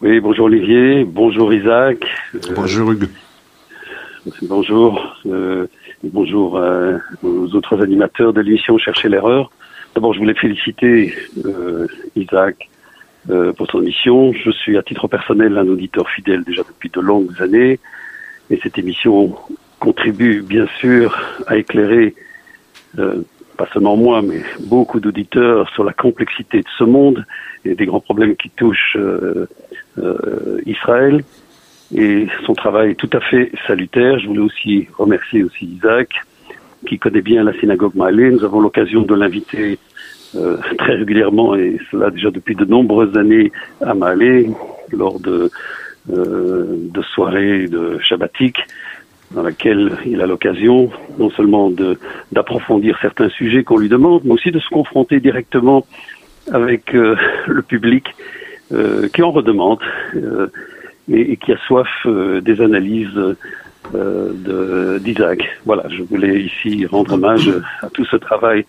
Oui, 0.00 0.20
bonjour 0.20 0.46
Olivier, 0.46 1.04
bonjour 1.04 1.52
Isaac. 1.52 1.98
bonjour 2.54 2.92
Hugues. 2.92 3.08
Bonjour, 4.42 5.16
euh, 5.26 5.66
bonjour 6.02 6.56
euh, 6.56 6.98
aux 7.22 7.54
autres 7.54 7.82
animateurs 7.82 8.32
de 8.32 8.40
l'émission 8.40 8.78
Chercher 8.78 9.08
l'erreur. 9.08 9.50
D'abord, 9.94 10.14
je 10.14 10.18
voulais 10.18 10.34
féliciter 10.34 11.14
euh, 11.44 11.86
Isaac 12.16 12.68
pour 13.56 13.70
son 13.70 13.82
émission. 13.82 14.32
Je 14.32 14.50
suis 14.50 14.78
à 14.78 14.82
titre 14.82 15.06
personnel 15.06 15.58
un 15.58 15.68
auditeur 15.68 16.08
fidèle 16.08 16.42
déjà 16.42 16.62
depuis 16.62 16.88
de 16.88 17.00
longues 17.00 17.40
années, 17.40 17.78
et 18.48 18.58
cette 18.62 18.78
émission 18.78 19.36
contribue 19.78 20.42
bien 20.42 20.66
sûr 20.78 21.18
à 21.46 21.56
éclairer 21.58 22.14
pas 22.96 23.68
seulement 23.74 23.96
moi, 23.96 24.22
mais 24.22 24.42
beaucoup 24.60 25.00
d'auditeurs 25.00 25.68
sur 25.74 25.84
la 25.84 25.92
complexité 25.92 26.60
de 26.60 26.68
ce 26.78 26.84
monde 26.84 27.26
et 27.66 27.74
des 27.74 27.84
grands 27.84 28.00
problèmes 28.00 28.36
qui 28.36 28.48
touchent 28.48 28.96
Israël. 30.64 31.22
Et 31.94 32.28
son 32.46 32.54
travail 32.54 32.92
est 32.92 32.94
tout 32.94 33.10
à 33.12 33.20
fait 33.20 33.52
salutaire. 33.66 34.18
Je 34.18 34.28
voulais 34.28 34.40
aussi 34.40 34.88
remercier 34.96 35.42
aussi 35.42 35.66
Isaac, 35.66 36.08
qui 36.86 36.98
connaît 36.98 37.22
bien 37.22 37.42
la 37.42 37.52
synagogue 37.58 37.94
Malé. 37.94 38.30
Nous 38.30 38.44
avons 38.44 38.60
l'occasion 38.60 39.02
de 39.02 39.14
l'inviter 39.14 39.78
euh, 40.36 40.56
très 40.78 40.94
régulièrement, 40.94 41.56
et 41.56 41.78
cela 41.90 42.10
déjà 42.10 42.30
depuis 42.30 42.54
de 42.54 42.64
nombreuses 42.64 43.16
années, 43.16 43.50
à 43.84 43.94
Malé, 43.94 44.50
lors 44.92 45.18
de, 45.18 45.50
euh, 46.12 46.76
de 46.78 47.02
soirées 47.02 47.66
de 47.66 47.98
shabbatiques 48.00 48.60
dans 49.32 49.42
laquelle 49.42 49.92
il 50.06 50.20
a 50.20 50.26
l'occasion 50.26 50.90
non 51.18 51.30
seulement 51.30 51.70
d'approfondir 52.32 52.98
certains 53.00 53.28
sujets 53.28 53.62
qu'on 53.62 53.78
lui 53.78 53.88
demande, 53.88 54.22
mais 54.24 54.32
aussi 54.32 54.50
de 54.50 54.58
se 54.58 54.68
confronter 54.68 55.20
directement 55.20 55.86
avec 56.52 56.94
euh, 56.94 57.16
le 57.46 57.62
public 57.62 58.06
euh, 58.72 59.08
qui 59.08 59.22
en 59.22 59.30
redemande 59.30 59.78
euh, 60.16 60.48
et, 61.10 61.36
qui 61.36 61.52
a 61.52 61.58
soif 61.66 61.88
des 62.06 62.60
analyses 62.60 63.36
d'Isaac. 63.92 65.58
Voilà, 65.64 65.84
je 65.88 66.02
voulais 66.02 66.42
ici 66.42 66.86
rendre 66.86 67.14
hommage 67.14 67.50
à 67.82 67.88
tout 67.90 68.04
ce 68.04 68.16
travail 68.16 68.64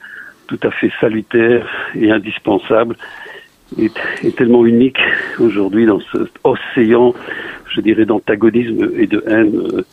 tout 0.47 0.59
à 0.63 0.71
fait 0.71 0.91
salutaire 0.99 1.65
et 1.95 2.11
indispensable 2.11 2.97
et, 3.77 3.89
tellement 4.31 4.65
unique 4.65 4.99
aujourd'hui 5.39 5.85
dans 5.85 6.01
cet 6.11 6.31
océan, 6.43 7.13
je 7.69 7.81
dirais, 7.81 8.05
d'antagonisme 8.05 8.91
et 8.97 9.07
de 9.07 9.23
haine 9.27 9.83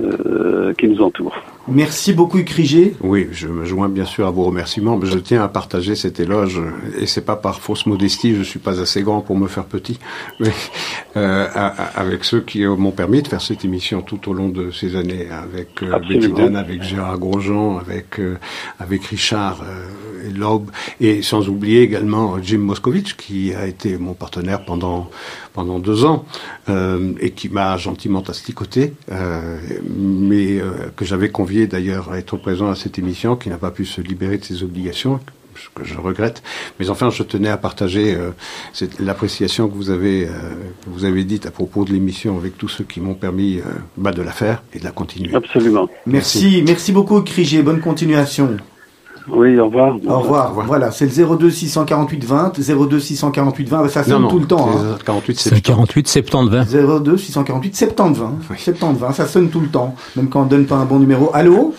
euh, 0.00 0.72
qui 0.74 0.88
nous 0.88 1.02
entourent. 1.02 1.36
Merci 1.70 2.14
beaucoup, 2.14 2.42
Crigé. 2.42 2.94
Oui, 3.02 3.28
je 3.30 3.46
me 3.46 3.66
joins 3.66 3.88
bien 3.88 4.06
sûr 4.06 4.26
à 4.26 4.30
vos 4.30 4.44
remerciements, 4.44 4.96
mais 4.96 5.06
je 5.06 5.18
tiens 5.18 5.42
à 5.42 5.48
partager 5.48 5.94
cet 5.94 6.18
éloge, 6.18 6.60
et 6.98 7.06
c'est 7.06 7.24
pas 7.24 7.36
par 7.36 7.60
fausse 7.60 7.84
modestie, 7.84 8.34
je 8.34 8.42
suis 8.42 8.58
pas 8.58 8.80
assez 8.80 9.02
grand 9.02 9.20
pour 9.20 9.36
me 9.36 9.48
faire 9.48 9.64
petit, 9.64 9.98
mais 10.40 10.50
euh, 11.16 11.46
avec 11.94 12.24
ceux 12.24 12.40
qui 12.40 12.64
m'ont 12.64 12.90
permis 12.90 13.22
de 13.22 13.28
faire 13.28 13.42
cette 13.42 13.64
émission 13.64 14.00
tout 14.00 14.30
au 14.30 14.32
long 14.32 14.48
de 14.48 14.70
ces 14.70 14.96
années, 14.96 15.28
avec 15.30 15.82
euh, 15.82 15.98
Betty 16.08 16.32
Dan, 16.32 16.56
avec 16.56 16.82
Gérard 16.82 17.18
Grosjean, 17.18 17.78
avec 17.78 18.18
euh, 18.18 18.38
avec 18.78 19.04
Richard 19.04 19.62
euh, 19.62 20.28
et 20.28 20.32
Loeb, 20.32 20.70
et 21.00 21.20
sans 21.22 21.48
oublier 21.48 21.82
également 21.82 22.42
Jim 22.42 22.58
Moscovitch, 22.58 23.14
qui 23.14 23.52
a 23.54 23.66
été 23.66 23.98
mon 23.98 24.14
partenaire 24.14 24.64
pendant 24.64 25.10
pendant 25.58 25.80
deux 25.80 26.04
ans 26.04 26.24
euh, 26.68 27.14
et 27.20 27.32
qui 27.32 27.48
m'a 27.48 27.76
gentiment 27.78 28.22
asticoté, 28.22 28.94
euh, 29.10 29.58
mais 29.92 30.60
euh, 30.60 30.90
que 30.94 31.04
j'avais 31.04 31.30
convié 31.30 31.57
d'ailleurs 31.66 32.12
à 32.12 32.18
être 32.18 32.36
présent 32.36 32.70
à 32.70 32.74
cette 32.74 32.98
émission, 32.98 33.36
qui 33.36 33.48
n'a 33.48 33.58
pas 33.58 33.70
pu 33.70 33.84
se 33.84 34.00
libérer 34.00 34.38
de 34.38 34.44
ses 34.44 34.62
obligations, 34.62 35.20
que 35.74 35.84
je 35.84 35.98
regrette. 35.98 36.42
Mais 36.78 36.90
enfin, 36.90 37.10
je 37.10 37.22
tenais 37.22 37.48
à 37.48 37.56
partager 37.56 38.14
euh, 38.14 38.30
l'appréciation 39.00 39.68
que 39.68 39.74
vous 39.74 39.90
avez 39.90 40.26
euh, 40.26 40.30
que 40.84 40.90
vous 40.90 41.04
avez 41.04 41.24
dite 41.24 41.46
à 41.46 41.50
propos 41.50 41.84
de 41.84 41.92
l'émission 41.92 42.36
avec 42.36 42.56
tous 42.56 42.68
ceux 42.68 42.84
qui 42.84 43.00
m'ont 43.00 43.14
permis 43.14 43.58
euh, 43.58 43.62
bah, 43.96 44.12
de 44.12 44.22
la 44.22 44.32
faire 44.32 44.62
et 44.72 44.78
de 44.78 44.84
la 44.84 44.92
continuer. 44.92 45.34
Absolument. 45.34 45.88
Merci, 46.06 46.62
merci, 46.66 46.92
beaucoup, 46.92 47.20
Crigé. 47.22 47.62
Bonne 47.62 47.80
continuation. 47.80 48.56
Oui, 49.30 49.58
au 49.58 49.66
revoir. 49.66 49.96
Au 50.08 50.18
revoir. 50.20 50.52
Voilà, 50.66 50.90
c'est 50.90 51.06
le 51.06 51.36
02 51.36 51.50
648 51.50 52.24
20, 52.24 52.52
02 52.58 53.00
648 53.00 53.68
20, 53.68 53.88
ça 53.88 54.04
sonne 54.04 54.22
non, 54.22 54.28
tout 54.28 54.38
le 54.38 54.46
temps. 54.46 54.68
Hein. 54.70 54.98
48 55.04 55.38
70. 55.38 55.62
48 55.62 56.08
70 56.08 56.50
20. 56.50 57.00
02 57.00 57.16
648 57.16 57.76
70 57.76 58.18
20. 58.20 58.32
Oui. 58.50 58.56
70 58.58 58.98
20, 59.00 59.12
ça 59.12 59.26
sonne 59.26 59.50
tout 59.50 59.60
le 59.60 59.68
temps, 59.68 59.94
même 60.16 60.28
quand 60.28 60.42
on 60.42 60.46
donne 60.46 60.66
pas 60.66 60.76
un 60.76 60.84
bon 60.84 60.98
numéro. 60.98 61.30
Allô? 61.34 61.74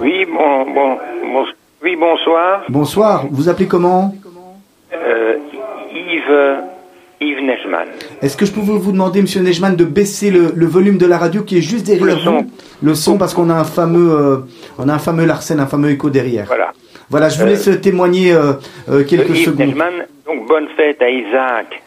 Oui, 0.00 0.24
bon, 0.26 0.64
bon, 0.74 0.96
bon, 1.32 1.44
oui, 1.82 1.96
bonsoir. 1.98 2.62
Bonsoir, 2.68 3.26
vous 3.30 3.48
appelez 3.48 3.66
comment? 3.68 4.14
Euh, 4.92 5.34
Yves, 5.92 6.56
Yves 7.20 7.40
Nejman. 7.40 7.88
Est-ce 8.22 8.36
que 8.36 8.44
je 8.44 8.52
peux 8.52 8.60
vous 8.60 8.92
demander, 8.92 9.22
monsieur 9.22 9.40
Nejman, 9.40 9.76
de 9.76 9.84
baisser 9.84 10.30
le, 10.30 10.52
le, 10.54 10.66
volume 10.66 10.98
de 10.98 11.06
la 11.06 11.18
radio 11.18 11.42
qui 11.42 11.58
est 11.58 11.62
juste 11.62 11.86
derrière 11.86 12.16
le 12.16 12.20
son. 12.20 12.42
vous? 12.42 12.50
Le 12.82 12.94
son, 12.94 13.18
parce 13.18 13.34
qu'on 13.34 13.50
a 13.50 13.54
un 13.54 13.64
fameux, 13.64 14.12
euh, 14.12 14.36
on 14.78 14.88
a 14.88 14.94
un 14.94 14.98
fameux 14.98 15.24
Larsen, 15.24 15.60
un 15.60 15.66
fameux 15.66 15.90
écho 15.90 16.10
derrière. 16.10 16.46
Voilà. 16.46 16.72
Voilà, 17.10 17.28
je 17.28 17.38
vous 17.38 17.46
laisse 17.46 17.68
euh, 17.68 17.76
témoigner 17.76 18.34
quelques 19.08 19.30
Yves 19.30 19.44
secondes. 19.44 19.68
Nejman, 19.68 20.06
donc 20.26 20.46
bonne 20.46 20.68
fête 20.76 21.00
à 21.02 21.10
Isaac, 21.10 21.82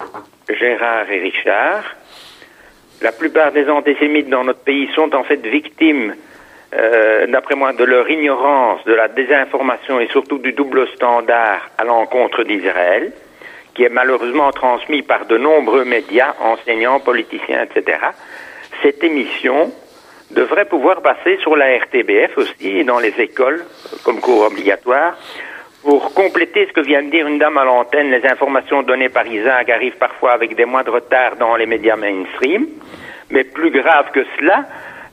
Gérard 0.49 1.09
et 1.11 1.19
Richard. 1.19 1.83
La 3.01 3.11
plupart 3.11 3.51
des 3.51 3.69
antisémites 3.69 4.29
dans 4.29 4.43
notre 4.43 4.59
pays 4.59 4.89
sont 4.95 5.13
en 5.13 5.23
fait 5.23 5.45
victimes 5.45 6.13
euh, 6.75 7.27
d'après 7.27 7.55
moi, 7.55 7.71
de 7.73 7.83
leur 7.85 8.09
ignorance, 8.09 8.83
de 8.85 8.93
la 8.93 9.07
désinformation 9.07 9.99
et 9.99 10.07
surtout 10.07 10.37
du 10.37 10.51
double 10.51 10.87
standard 10.95 11.69
à 11.77 11.85
l'encontre 11.85 12.43
d'Israël, 12.43 13.13
qui 13.77 13.83
est 13.83 13.89
malheureusement 13.89 14.51
transmis 14.51 15.03
par 15.03 15.27
de 15.27 15.37
nombreux 15.37 15.85
médias, 15.85 16.33
enseignants, 16.41 16.99
politiciens, 16.99 17.61
etc. 17.61 17.99
Cette 18.81 19.03
émission 19.03 19.71
devrait 20.31 20.65
pouvoir 20.65 21.03
passer 21.03 21.37
sur 21.43 21.55
la 21.55 21.77
RTBF 21.77 22.35
aussi 22.37 22.79
et 22.79 22.83
dans 22.83 22.97
les 22.97 23.13
écoles 23.21 23.63
comme 24.03 24.19
cours 24.19 24.47
obligatoire 24.47 25.15
pour 25.83 26.13
compléter 26.15 26.65
ce 26.65 26.73
que 26.73 26.81
vient 26.81 27.03
de 27.03 27.11
dire 27.11 27.27
une 27.27 27.37
dame 27.37 27.59
à 27.59 27.63
l'antenne, 27.63 28.09
les 28.09 28.25
informations 28.27 28.81
données 28.81 29.09
par 29.09 29.27
Isaac 29.27 29.69
arrivent 29.69 29.97
parfois 29.97 30.33
avec 30.33 30.55
des 30.55 30.65
mois 30.65 30.83
de 30.83 30.89
retard 30.89 31.35
dans 31.37 31.55
les 31.55 31.67
médias 31.67 31.95
mainstream, 31.95 32.67
mais 33.29 33.43
plus 33.43 33.69
grave 33.69 34.11
que 34.11 34.25
cela, 34.37 34.65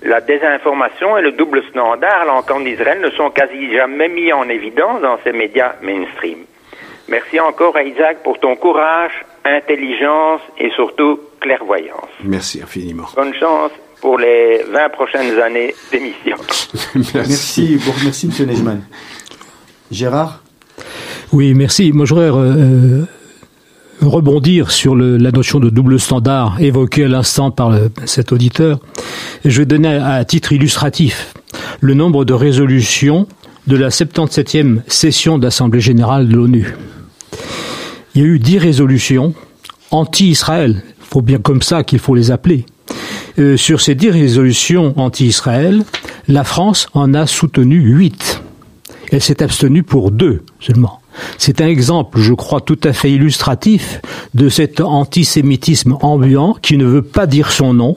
la 0.02 0.22
désinformation 0.22 1.18
et 1.18 1.22
le 1.22 1.32
double 1.32 1.62
standard 1.64 2.22
à 2.22 2.24
l'encontre 2.24 2.64
d'Israël 2.64 3.00
ne 3.00 3.10
sont 3.10 3.30
quasi 3.30 3.72
jamais 3.76 4.08
mis 4.08 4.32
en 4.32 4.48
évidence 4.48 5.02
dans 5.02 5.18
ces 5.22 5.32
médias 5.32 5.74
mainstream. 5.82 6.38
Merci 7.08 7.38
encore 7.38 7.76
à 7.76 7.82
Isaac 7.82 8.22
pour 8.22 8.38
ton 8.38 8.56
courage, 8.56 9.12
intelligence 9.44 10.40
et 10.58 10.70
surtout 10.70 11.20
clairvoyance. 11.40 12.08
Merci 12.22 12.62
infiniment. 12.62 13.04
Bonne 13.14 13.34
chance 13.34 13.70
pour 14.00 14.18
les 14.18 14.62
20 14.70 14.88
prochaines 14.90 15.38
années 15.38 15.74
d'émission. 15.90 16.36
merci. 16.94 17.12
merci. 17.14 17.80
Bon, 17.86 17.92
merci, 18.04 18.30
M. 18.38 18.46
Nejman. 18.46 18.82
Gérard 19.90 20.42
Oui, 21.32 21.54
merci. 21.54 21.92
Moi, 21.92 22.06
j'aurais 22.06 22.30
euh, 22.30 23.04
rebondir 24.00 24.70
sur 24.70 24.94
le, 24.94 25.18
la 25.18 25.30
notion 25.30 25.60
de 25.60 25.68
double 25.68 26.00
standard 26.00 26.56
évoquée 26.60 27.04
à 27.04 27.08
l'instant 27.08 27.50
par 27.50 27.70
le, 27.70 27.90
cet 28.06 28.32
auditeur. 28.32 28.78
Et 29.44 29.50
je 29.50 29.58
vais 29.58 29.66
donner 29.66 29.96
à, 29.96 30.14
à, 30.14 30.24
titre 30.24 30.52
illustratif 30.52 31.34
le 31.80 31.94
nombre 31.94 32.24
de 32.24 32.32
résolutions 32.32 33.26
de 33.66 33.76
la 33.76 33.88
77e 33.88 34.80
session 34.86 35.38
de 35.38 35.44
l'Assemblée 35.44 35.80
générale 35.80 36.28
de 36.28 36.34
l'ONU. 36.34 36.74
Il 38.14 38.22
y 38.22 38.24
a 38.24 38.28
eu 38.28 38.38
dix 38.38 38.58
résolutions 38.58 39.34
anti-Israël. 39.90 40.82
Il 41.00 41.06
faut 41.06 41.22
bien 41.22 41.38
comme 41.38 41.62
ça 41.62 41.84
qu'il 41.84 41.98
faut 41.98 42.14
les 42.14 42.30
appeler. 42.30 42.66
Euh, 43.38 43.56
sur 43.56 43.80
ces 43.80 43.94
dix 43.94 44.10
résolutions 44.10 44.94
anti-Israël, 44.96 45.82
la 46.28 46.44
France 46.44 46.88
en 46.94 47.14
a 47.14 47.26
soutenu 47.26 47.80
huit. 47.80 48.42
Elle 49.10 49.22
s'est 49.22 49.42
abstenue 49.42 49.82
pour 49.82 50.10
deux 50.10 50.42
seulement. 50.60 51.00
C'est 51.38 51.60
un 51.60 51.66
exemple, 51.66 52.20
je 52.20 52.32
crois, 52.32 52.60
tout 52.60 52.78
à 52.84 52.92
fait 52.92 53.10
illustratif 53.10 54.00
de 54.34 54.48
cet 54.48 54.80
antisémitisme 54.80 55.96
ambiant 56.00 56.56
qui 56.60 56.76
ne 56.76 56.84
veut 56.84 57.02
pas 57.02 57.26
dire 57.26 57.52
son 57.52 57.74
nom, 57.74 57.96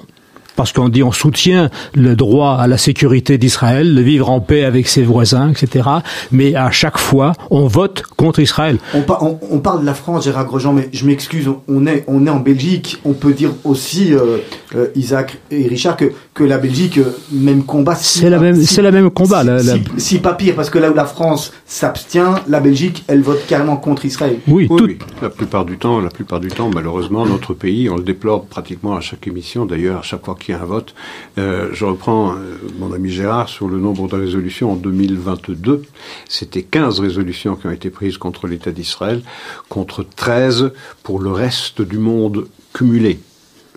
parce 0.57 0.73
qu'on 0.73 0.89
dit 0.89 1.03
on 1.03 1.13
soutient 1.13 1.69
le 1.95 2.17
droit 2.17 2.57
à 2.59 2.67
la 2.67 2.77
sécurité 2.77 3.37
d'Israël, 3.37 3.95
de 3.95 4.01
vivre 4.01 4.29
en 4.29 4.41
paix 4.41 4.65
avec 4.65 4.89
ses 4.89 5.03
voisins, 5.03 5.51
etc. 5.51 5.87
Mais 6.33 6.55
à 6.55 6.71
chaque 6.71 6.97
fois, 6.97 7.31
on 7.49 7.67
vote 7.67 8.03
contre 8.17 8.41
Israël. 8.41 8.77
On, 8.93 9.03
par, 9.03 9.23
on, 9.23 9.39
on 9.49 9.59
parle 9.59 9.81
de 9.81 9.85
la 9.85 9.93
France, 9.93 10.25
Gérard 10.25 10.45
Grosjean, 10.45 10.73
mais 10.73 10.89
je 10.91 11.05
m'excuse, 11.05 11.49
on 11.69 11.85
est, 11.85 12.03
on 12.07 12.25
est 12.27 12.29
en 12.29 12.39
Belgique. 12.39 12.97
On 13.05 13.13
peut 13.13 13.33
dire 13.33 13.51
aussi, 13.63 14.13
euh, 14.13 14.39
euh, 14.75 14.87
Isaac 14.95 15.39
et 15.51 15.67
Richard, 15.67 15.97
que, 15.97 16.11
que 16.33 16.43
la 16.43 16.57
Belgique, 16.57 16.97
euh, 16.97 17.17
même 17.31 17.63
combat. 17.63 17.95
Si 17.95 18.19
c'est 18.19 18.29
la 18.29 18.39
même, 18.39 18.55
si, 18.55 18.65
c'est 18.65 18.81
la 18.81 18.91
même 18.91 19.09
combat. 19.09 19.41
Si, 19.41 19.47
la, 19.47 19.63
la... 19.63 19.73
Si, 19.73 19.81
si, 19.97 20.19
pas 20.19 20.33
pire, 20.33 20.55
parce 20.55 20.69
que 20.69 20.79
là 20.79 20.91
où 20.91 20.93
la 20.93 21.05
France 21.05 21.53
s'abstient, 21.65 22.35
la 22.47 22.59
Belgique, 22.59 23.03
elle 23.07 23.21
vote 23.21 23.45
carrément 23.47 23.77
contre 23.77 24.05
Israël. 24.05 24.39
Oui, 24.47 24.67
oui, 24.69 24.77
tout... 24.77 24.85
oui, 24.85 24.97
la 25.21 25.29
plupart 25.29 25.65
du 25.65 25.77
temps, 25.77 26.01
la 26.01 26.09
plupart 26.09 26.39
du 26.39 26.49
temps, 26.49 26.69
malheureusement, 26.73 27.25
notre 27.25 27.53
pays, 27.53 27.89
on 27.89 27.97
le 27.97 28.03
déplore 28.03 28.45
pratiquement 28.45 28.95
à 28.95 29.01
chaque 29.01 29.27
émission. 29.27 29.65
D'ailleurs, 29.65 29.99
à 29.99 30.03
chaque 30.03 30.25
fois 30.25 30.35
qu'il 30.39 30.53
y 30.53 30.57
a 30.57 30.61
un 30.61 30.65
vote, 30.65 30.93
euh, 31.37 31.69
je 31.73 31.85
reprends 31.85 32.33
euh, 32.33 32.57
mon 32.79 32.93
ami 32.93 33.09
Gérard 33.09 33.49
sur 33.49 33.67
le 33.67 33.77
nombre 33.77 34.07
de 34.07 34.15
résolutions 34.15 34.71
en 34.71 34.75
2022. 34.75 35.83
C'était 36.27 36.63
15 36.63 36.99
résolutions 36.99 37.55
qui 37.55 37.67
ont 37.67 37.71
été 37.71 37.89
prises 37.89 38.17
contre 38.17 38.47
l'État 38.47 38.71
d'Israël, 38.71 39.21
contre 39.69 40.03
13 40.03 40.71
pour 41.03 41.19
le 41.19 41.31
reste 41.31 41.81
du 41.81 41.97
monde 41.97 42.47
cumulé. 42.73 43.19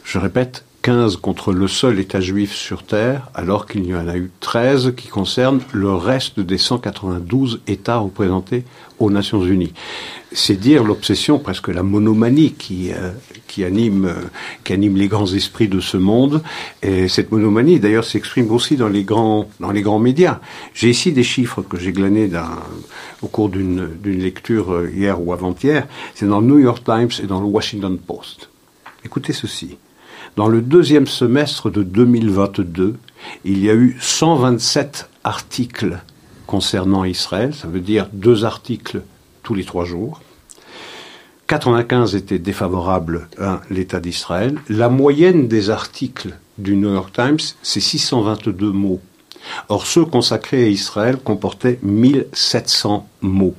Je 0.05 0.19
répète, 0.19 0.65
15 0.83 1.17
contre 1.17 1.53
le 1.53 1.69
seul 1.69 1.99
État 1.99 2.23
juif 2.23 2.55
sur 2.55 2.85
Terre, 2.85 3.29
alors 3.35 3.67
qu'il 3.67 3.85
y 3.85 3.95
en 3.95 4.09
a 4.09 4.17
eu 4.17 4.31
13 4.41 4.95
qui 4.97 5.09
concernent 5.09 5.61
le 5.73 5.93
reste 5.93 6.41
des 6.41 6.57
192 6.57 7.61
États 7.67 7.99
représentés 7.99 8.65
aux 8.99 9.11
Nations 9.11 9.45
Unies. 9.45 9.75
C'est 10.33 10.57
dire 10.57 10.83
l'obsession, 10.83 11.39
presque 11.39 11.69
la 11.69 11.83
monomanie 11.83 12.53
qui, 12.53 12.93
euh, 12.93 13.11
euh, 13.11 13.13
qui 13.49 13.63
anime 13.65 14.97
les 14.97 15.09
grands 15.09 15.27
esprits 15.27 15.69
de 15.69 15.81
ce 15.81 15.99
monde. 15.99 16.43
Et 16.83 17.09
cette 17.09 17.31
monomanie, 17.31 17.79
d'ailleurs, 17.79 18.05
s'exprime 18.05 18.51
aussi 18.51 18.77
dans 18.77 18.89
les 18.89 19.05
grands, 19.05 19.51
dans 19.61 19.73
les 19.73 19.83
grands 19.83 19.99
médias. 19.99 20.41
J'ai 20.73 20.89
ici 20.89 21.13
des 21.13 21.25
chiffres 21.25 21.61
que 21.61 21.79
j'ai 21.79 21.93
glanés 21.93 22.31
au 23.21 23.27
cours 23.27 23.51
d'une 23.51 23.91
lecture 24.05 24.73
euh, 24.73 24.91
hier 24.95 25.21
ou 25.21 25.35
avant-hier. 25.35 25.87
C'est 26.15 26.27
dans 26.27 26.41
le 26.41 26.47
New 26.47 26.59
York 26.59 26.85
Times 26.85 27.11
et 27.23 27.27
dans 27.27 27.41
le 27.41 27.47
Washington 27.47 27.99
Post. 27.99 28.49
Écoutez 29.05 29.35
ceci. 29.35 29.77
Dans 30.37 30.49
le 30.49 30.63
deuxième 30.63 31.07
semestre 31.07 31.71
de 31.71 31.83
2022, 31.83 32.97
il 33.45 33.65
y 33.65 33.69
a 33.69 33.75
eu 33.75 33.97
127 34.01 35.11
articles 35.25 35.99
concernant 36.47 37.05
Israël, 37.05 37.55
ça 37.55 37.69
veut 37.69 37.81
dire 37.81 38.09
deux 38.13 38.45
articles 38.45 39.03
tous 39.43 39.55
les 39.55 39.65
trois 39.65 39.85
jours. 39.85 40.21
95 41.49 42.15
étaient 42.15 42.39
défavorables 42.39 43.29
à 43.39 43.61
l'État 43.71 43.99
d'Israël. 43.99 44.57
La 44.69 44.89
moyenne 44.89 45.49
des 45.49 45.69
articles 45.69 46.37
du 46.59 46.77
New 46.77 46.93
York 46.93 47.13
Times, 47.13 47.39
c'est 47.63 47.81
622 47.81 48.71
mots. 48.71 49.01
Or, 49.69 49.87
ceux 49.87 50.05
consacrés 50.05 50.65
à 50.65 50.69
Israël 50.69 51.17
comportaient 51.17 51.81
1700 51.83 53.09
mots 53.23 53.57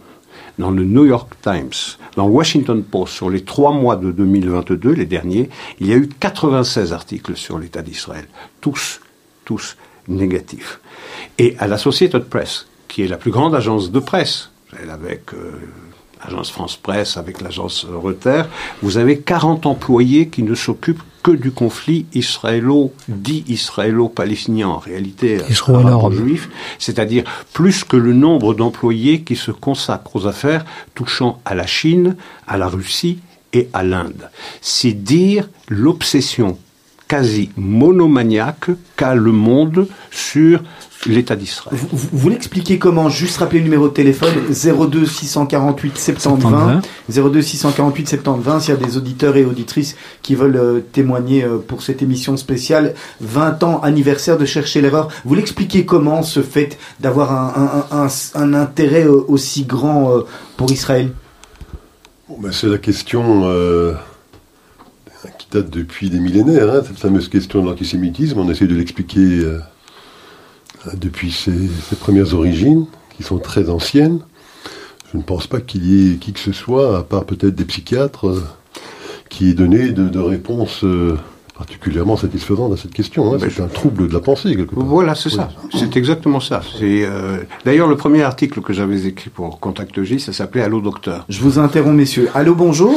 dans 0.59 0.71
le 0.71 0.83
New 0.83 1.05
York 1.05 1.33
Times, 1.41 1.97
dans 2.15 2.27
le 2.27 2.33
Washington 2.33 2.83
Post, 2.83 3.13
sur 3.13 3.29
les 3.29 3.43
trois 3.43 3.71
mois 3.71 3.95
de 3.95 4.11
2022, 4.11 4.91
les 4.91 5.05
derniers, 5.05 5.49
il 5.79 5.87
y 5.87 5.93
a 5.93 5.95
eu 5.95 6.07
96 6.07 6.93
articles 6.93 7.35
sur 7.35 7.57
l'État 7.57 7.81
d'Israël. 7.81 8.27
Tous, 8.59 9.01
tous 9.45 9.77
négatifs. 10.07 10.79
Et 11.37 11.55
à 11.59 11.67
l'Associated 11.67 12.25
Press, 12.25 12.67
qui 12.87 13.03
est 13.03 13.07
la 13.07 13.17
plus 13.17 13.31
grande 13.31 13.55
agence 13.55 13.91
de 13.91 13.99
presse, 13.99 14.51
avec 14.89 15.33
euh, 15.33 15.51
l'agence 16.23 16.51
France 16.51 16.77
Presse, 16.77 17.17
avec 17.17 17.41
l'agence 17.41 17.85
Reuters, 17.85 18.47
vous 18.81 18.97
avez 18.97 19.19
40 19.19 19.65
employés 19.65 20.27
qui 20.27 20.43
ne 20.43 20.55
s'occupent 20.55 21.03
que 21.23 21.31
du 21.31 21.51
conflit 21.51 22.05
israélo, 22.13 22.93
dit 23.07 23.43
israélo-palestinien, 23.47 24.67
en 24.67 24.77
réalité, 24.77 25.39
juif, 26.11 26.49
c'est-à-dire 26.79 27.23
plus 27.53 27.83
que 27.83 27.97
le 27.97 28.13
nombre 28.13 28.53
d'employés 28.53 29.21
qui 29.21 29.35
se 29.35 29.51
consacrent 29.51 30.15
aux 30.15 30.27
affaires 30.27 30.65
touchant 30.95 31.41
à 31.45 31.55
la 31.55 31.67
Chine, 31.67 32.15
à 32.47 32.57
la 32.57 32.67
Russie 32.67 33.19
et 33.53 33.69
à 33.73 33.83
l'Inde. 33.83 34.29
C'est 34.61 34.93
dire 34.93 35.49
l'obsession 35.67 36.57
quasi 37.11 37.49
monomaniaque 37.57 38.69
qu'a 38.95 39.15
le 39.15 39.33
monde 39.33 39.85
sur 40.11 40.63
l'État 41.05 41.35
d'Israël. 41.35 41.77
Vous, 41.77 42.07
vous, 42.13 42.29
l'expliquez 42.29 42.79
comment? 42.79 43.09
Juste 43.09 43.35
rappeler 43.35 43.59
le 43.59 43.65
numéro 43.65 43.89
de 43.89 43.93
téléphone 43.93 44.33
02 44.49 45.05
648 45.05 45.97
70 45.97 46.45
20. 46.47 46.81
02 47.09 47.41
648 47.41 48.07
70 48.07 48.43
20. 48.45 48.59
S'il 48.61 48.73
y 48.75 48.77
a 48.77 48.79
des 48.79 48.95
auditeurs 48.95 49.35
et 49.35 49.43
auditrices 49.43 49.97
qui 50.21 50.35
veulent 50.35 50.55
euh, 50.55 50.79
témoigner 50.79 51.43
euh, 51.43 51.57
pour 51.57 51.81
cette 51.81 52.01
émission 52.01 52.37
spéciale 52.37 52.93
20 53.19 53.61
ans 53.63 53.81
anniversaire 53.81 54.37
de 54.37 54.45
chercher 54.45 54.79
l'erreur. 54.79 55.09
Vous 55.25 55.35
l'expliquez 55.35 55.83
comment 55.83 56.23
ce 56.23 56.41
fait 56.41 56.77
d'avoir 57.01 57.33
un, 57.33 57.83
un, 57.91 58.05
un, 58.05 58.07
un, 58.35 58.53
intérêt 58.53 59.03
euh, 59.03 59.25
aussi 59.27 59.65
grand 59.65 60.13
pour 60.55 60.71
Israël? 60.71 61.11
Bon, 62.29 62.37
ben 62.39 62.53
C'est 62.53 62.67
la 62.67 62.77
question 62.77 63.43
date 65.51 65.69
depuis 65.69 66.09
des 66.09 66.19
millénaires, 66.19 66.73
hein, 66.73 66.81
cette 66.85 66.97
fameuse 66.97 67.29
question 67.29 67.61
de 67.61 67.69
l'antisémitisme. 67.69 68.39
On 68.39 68.49
essaie 68.49 68.67
de 68.67 68.75
l'expliquer 68.75 69.43
depuis 70.95 71.31
ses, 71.31 71.69
premières 71.99 72.33
origines, 72.33 72.85
qui 73.15 73.23
sont 73.23 73.37
très 73.37 73.69
anciennes. 73.69 74.19
Je 75.11 75.17
ne 75.17 75.23
pense 75.23 75.47
pas 75.47 75.59
qu'il 75.59 75.85
y 75.85 76.13
ait 76.13 76.15
qui 76.15 76.31
que 76.33 76.39
ce 76.39 76.53
soit, 76.53 76.97
à 76.97 77.03
part 77.03 77.25
peut-être 77.25 77.55
des 77.55 77.65
psychiatres, 77.65 78.27
euh, 78.27 78.43
qui 79.29 79.49
ait 79.49 79.53
donné 79.53 79.89
de, 79.91 80.19
réponses 80.19 80.83
euh, 80.83 81.17
particulièrement 81.57 82.15
satisfaisantes 82.15 82.73
à 82.73 82.77
cette 82.77 82.93
question. 82.93 83.33
Hein. 83.33 83.37
C'est 83.39 83.61
un 83.61 83.67
trouble 83.67 84.07
de 84.07 84.13
la 84.13 84.21
pensée, 84.21 84.55
quelque 84.55 84.73
part. 84.73 84.85
Voilà, 84.85 85.15
c'est 85.15 85.29
ça. 85.29 85.49
C'est 85.73 85.97
exactement 85.97 86.39
ça. 86.39 86.61
Euh, 86.81 87.39
d'ailleurs, 87.65 87.87
le 87.87 87.97
premier 87.97 88.23
article 88.23 88.61
que 88.61 88.71
j'avais 88.71 89.05
écrit 89.05 89.29
pour 89.29 89.59
Contact 89.59 90.01
J, 90.01 90.19
ça 90.19 90.31
s'appelait 90.31 90.63
Allô 90.63 90.79
docteur. 90.79 91.25
Je 91.27 91.41
vous 91.41 91.59
interromps, 91.59 91.95
messieurs. 91.95 92.29
Allô, 92.33 92.55
bonjour. 92.55 92.95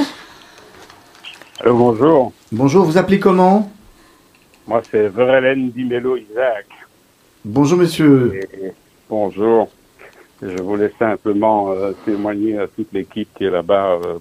Allô, 1.65 1.79
bonjour. 1.79 2.33
Bonjour, 2.53 2.85
vous 2.85 2.99
appelez 2.99 3.19
comment? 3.19 3.73
Moi, 4.67 4.83
c'est 4.91 5.09
Verlaine 5.09 5.71
Dimelo 5.71 6.19
Isaac. 6.19 6.67
Bonjour 7.43 7.79
monsieur. 7.79 8.39
bonjour. 9.09 9.71
Je 10.43 10.63
voulais 10.63 10.93
simplement 10.99 11.71
euh, 11.71 11.93
témoigner 12.05 12.59
à 12.59 12.67
toute 12.67 12.93
l'équipe 12.93 13.31
qui 13.35 13.45
est 13.45 13.51
là-bas 13.51 13.93
euh, 13.93 14.19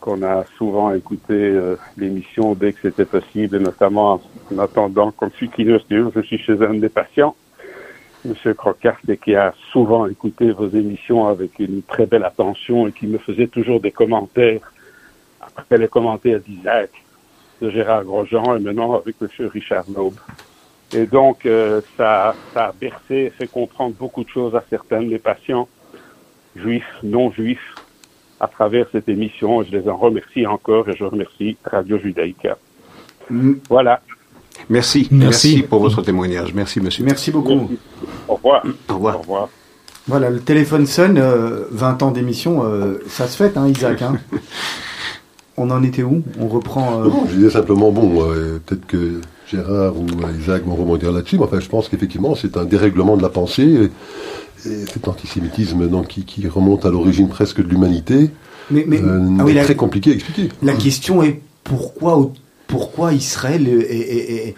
qu'on 0.00 0.24
a 0.24 0.44
souvent 0.58 0.92
écouté 0.92 1.34
euh, 1.34 1.76
l'émission 1.96 2.54
dès 2.54 2.72
que 2.72 2.80
c'était 2.82 3.04
possible, 3.04 3.54
et 3.54 3.60
notamment 3.60 4.20
en 4.52 4.58
attendant, 4.58 5.12
comme 5.12 5.30
je 5.38 5.46
suis 5.46 5.50
je 5.56 6.20
suis 6.22 6.38
chez 6.38 6.60
un 6.64 6.74
des 6.74 6.88
patients, 6.88 7.36
Monsieur 8.24 8.54
Crocart, 8.54 8.98
et 9.06 9.16
qui 9.16 9.36
a 9.36 9.54
souvent 9.70 10.08
écouté 10.08 10.50
vos 10.50 10.68
émissions 10.68 11.28
avec 11.28 11.60
une 11.60 11.82
très 11.84 12.06
belle 12.06 12.24
attention 12.24 12.88
et 12.88 12.92
qui 12.92 13.06
me 13.06 13.18
faisait 13.18 13.46
toujours 13.46 13.78
des 13.78 13.92
commentaires 13.92 14.72
après 15.56 15.78
les 15.78 15.88
commentaires 15.88 16.40
d'Isaac, 16.40 16.90
de 17.60 17.70
Gérard 17.70 18.04
Grosjean 18.04 18.56
et 18.56 18.60
maintenant 18.60 18.94
avec 18.94 19.20
Monsieur 19.20 19.46
Richard 19.48 19.84
Naube. 19.88 20.16
Et 20.92 21.06
donc, 21.06 21.46
euh, 21.46 21.80
ça, 21.96 22.34
ça 22.54 22.66
a 22.66 22.72
bercé, 22.72 23.32
fait 23.36 23.48
comprendre 23.48 23.94
beaucoup 23.98 24.22
de 24.22 24.28
choses 24.28 24.54
à 24.54 24.62
certains 24.70 25.02
de 25.02 25.08
mes 25.08 25.18
patients, 25.18 25.68
juifs, 26.54 26.84
non 27.02 27.32
juifs, 27.32 27.74
à 28.38 28.46
travers 28.46 28.86
cette 28.92 29.08
émission. 29.08 29.62
Je 29.64 29.76
les 29.76 29.88
en 29.88 29.96
remercie 29.96 30.46
encore 30.46 30.88
et 30.88 30.96
je 30.96 31.04
remercie 31.04 31.56
Radio 31.64 31.98
Judaïka. 31.98 32.56
Mm. 33.30 33.54
Voilà. 33.68 34.00
Merci. 34.68 35.08
Merci. 35.10 35.62
pour 35.62 35.80
votre 35.80 36.02
témoignage. 36.02 36.54
Merci, 36.54 36.80
monsieur. 36.80 37.04
Merci 37.04 37.30
beaucoup. 37.30 37.68
Au 38.28 38.34
revoir. 38.34 38.64
Au 38.88 38.94
revoir. 38.94 39.16
Au 39.16 39.20
revoir. 39.20 39.48
Voilà, 40.06 40.30
le 40.30 40.38
téléphone 40.38 40.86
sonne, 40.86 41.18
20 41.18 42.02
ans 42.04 42.12
d'émission, 42.12 42.62
euh, 42.64 43.02
ça 43.08 43.26
se 43.26 43.36
fait, 43.36 43.56
hein, 43.56 43.66
Isaac. 43.66 44.02
Hein. 44.02 44.18
On 45.56 45.70
en 45.70 45.82
était 45.82 46.02
où? 46.02 46.22
On 46.38 46.48
reprend. 46.48 47.02
Euh, 47.02 47.10
je 47.30 47.36
disais 47.36 47.50
simplement, 47.50 47.90
bon, 47.90 48.24
peut-être 48.66 48.86
que 48.86 49.20
Gérard 49.50 49.96
ou 49.96 50.06
Isaac 50.38 50.64
vont 50.64 50.74
rebondir 50.74 51.12
là-dessus, 51.12 51.38
mais 51.38 51.44
enfin, 51.44 51.60
je 51.60 51.68
pense 51.68 51.88
qu'effectivement, 51.88 52.34
c'est 52.34 52.56
un 52.56 52.64
dérèglement 52.64 53.16
de 53.16 53.22
la 53.22 53.28
pensée, 53.28 53.62
et, 53.62 53.90
cet 54.58 55.06
antisémitisme 55.06 55.88
donc, 55.88 56.08
qui, 56.08 56.48
remonte 56.48 56.84
à 56.84 56.90
l'origine 56.90 57.28
presque 57.28 57.62
de 57.62 57.68
l'humanité, 57.68 58.30
mais, 58.70 58.84
mais 58.86 59.00
euh, 59.00 59.20
ah 59.38 59.64
très 59.64 59.76
compliqué 59.76 60.10
à 60.10 60.14
expliquer. 60.14 60.48
La 60.62 60.74
question 60.74 61.22
est 61.22 61.40
pourquoi, 61.62 62.32
pourquoi 62.66 63.12
Israël 63.12 63.68
est, 63.68 64.48
est, 64.48 64.54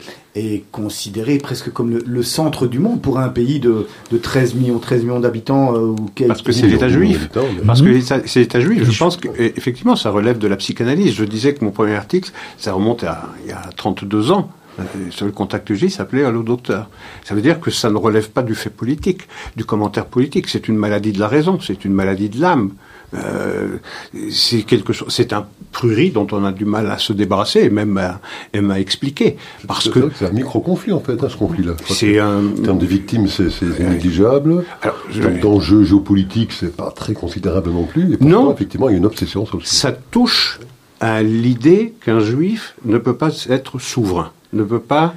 considéré 0.73 1.39
presque 1.39 1.73
comme 1.73 1.99
le, 2.05 2.23
centre 2.23 2.67
du 2.67 2.79
monde 2.79 3.01
pour 3.01 3.19
un 3.19 3.29
pays 3.29 3.61
de, 3.61 3.87
de 4.11 4.19
13 4.19 4.55
millions, 4.55 4.79
13 4.79 5.03
millions 5.05 5.21
d'habitants 5.21 5.75
euh, 5.75 5.95
Parce 6.27 6.43
que 6.43 6.53
c'est 6.53 6.67
l'État 6.67 6.89
juif. 6.89 7.29
Parce 7.67 7.83
que 7.83 8.01
c'est 8.01 8.41
l'État 8.41 8.61
juif. 8.61 8.91
Je 8.91 8.99
pense 8.99 9.17
qu'effectivement, 9.17 9.97
ça 9.97 10.11
relève 10.11 10.39
de 10.39 10.49
la 10.49 10.57
psychanalyse. 10.57 11.15
Je 11.15 11.25
disais 11.25 11.55
que 11.55 11.65
mon 11.65 11.71
premier 11.71 11.95
article, 11.95 12.31
ça 12.57 12.73
remonte 12.73 13.05
à 13.05 13.29
il 13.45 13.51
y 13.51 13.53
a 13.53 13.63
32 13.77 14.33
ans. 14.33 14.51
Sur 15.11 15.27
le 15.27 15.33
contact 15.33 15.73
J 15.75 15.91
s'appelait 15.91 16.25
Allô 16.25 16.43
docteur. 16.43 16.89
Ça 17.25 17.35
veut 17.35 17.43
dire 17.43 17.61
que 17.61 17.71
ça 17.71 17.91
ne 17.91 17.97
relève 17.97 18.31
pas 18.31 18.43
du 18.43 18.55
fait 18.55 18.71
politique, 18.71 19.23
du 19.57 19.65
commentaire 19.65 20.07
politique. 20.07 20.49
C'est 20.49 20.69
une 20.69 20.77
maladie 20.77 21.13
de 21.13 21.19
la 21.19 21.29
raison, 21.29 21.59
c'est 21.61 21.85
une 21.85 21.93
maladie 21.93 22.29
de 22.29 22.41
l'âme. 22.41 22.73
Euh, 23.15 23.79
c'est 24.31 24.63
quelque 24.63 24.93
chose, 24.93 25.09
c'est 25.11 25.33
un 25.33 25.47
prurit 25.73 26.11
dont 26.11 26.27
on 26.31 26.45
a 26.45 26.53
du 26.53 26.67
mal 26.67 26.91
à 26.91 26.99
se 26.99 27.15
débarrasser 27.15 27.61
et 27.61 27.71
même 27.71 27.97
à, 27.97 28.21
même 28.53 28.71
à 28.71 28.79
expliquer. 28.79 29.39
Parce 29.67 29.89
que 29.89 30.11
c'est 30.15 30.27
un 30.27 30.31
micro-conflit 30.31 30.93
en 30.93 31.01
fait, 31.01 31.23
hein, 31.23 31.29
ce 31.31 31.37
conflit-là. 31.37 31.73
C'est 31.87 32.19
un... 32.19 32.47
En 32.47 32.63
termes 32.63 32.79
de 32.79 32.87
victimes, 32.87 33.27
c'est 33.29 33.79
négligeable. 33.79 34.65
Alors, 34.83 34.99
je... 35.11 35.23
d'enjeux 35.41 35.85
géopolitiques, 35.85 36.53
c'est 36.53 36.77
pas 36.77 36.91
très 36.91 37.15
considérable 37.15 37.71
non 37.71 37.85
plus. 37.85 38.15
Et 38.15 38.25
non, 38.25 38.53
effectivement, 38.53 38.91
il 38.91 38.93
y 38.93 38.95
a 38.97 38.99
une 38.99 39.07
obsession 39.07 39.47
sur 39.47 39.57
le 39.57 39.65
Ça 39.65 39.93
touche 39.93 40.61
à 41.01 41.23
l'idée 41.23 41.95
qu'un 42.05 42.21
juif 42.21 42.75
ne 42.85 42.99
peut 42.99 43.17
pas 43.17 43.31
être 43.49 43.79
souverain 43.79 44.33
ne 44.53 44.63
peut 44.63 44.81
pas 44.81 45.15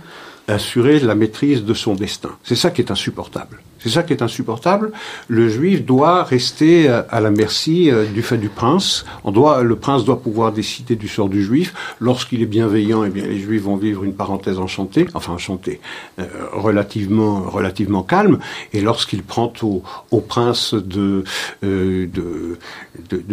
assurer 0.47 0.99
la 0.99 1.15
maîtrise 1.15 1.63
de 1.63 1.73
son 1.73 1.95
destin. 1.95 2.31
C'est 2.43 2.55
ça 2.55 2.71
qui 2.71 2.81
est 2.81 2.91
insupportable. 2.91 3.61
C'est 3.81 3.89
ça 3.89 4.03
qui 4.03 4.13
est 4.13 4.21
insupportable. 4.21 4.91
Le 5.27 5.49
juif 5.49 5.83
doit 5.83 6.23
rester 6.23 6.87
euh, 6.87 7.01
à 7.09 7.19
la 7.19 7.31
merci 7.31 7.89
euh, 7.89 8.05
du 8.05 8.21
fait 8.21 8.37
du 8.37 8.49
prince. 8.49 9.05
On 9.23 9.31
doit, 9.31 9.63
le 9.63 9.75
prince 9.75 10.05
doit 10.05 10.21
pouvoir 10.21 10.51
décider 10.51 10.95
du 10.95 11.07
sort 11.07 11.29
du 11.29 11.43
juif. 11.43 11.73
Lorsqu'il 11.99 12.43
est 12.43 12.47
bienveillant, 12.47 13.03
eh 13.03 13.09
bien, 13.09 13.25
les 13.25 13.39
juifs 13.39 13.63
vont 13.63 13.77
vivre 13.77 14.03
une 14.03 14.13
parenthèse 14.13 14.59
enchantée, 14.59 15.07
enfin 15.15 15.33
enchantée, 15.33 15.79
euh, 16.19 16.25
relativement, 16.53 17.41
relativement 17.41 18.03
calme. 18.03 18.37
Et 18.73 18.81
lorsqu'il 18.81 19.23
prend 19.23 19.51
au, 19.63 19.81
au, 20.11 20.21
prince 20.21 20.75
de, 20.75 21.23
de, 21.63 22.07
de, 22.07 22.57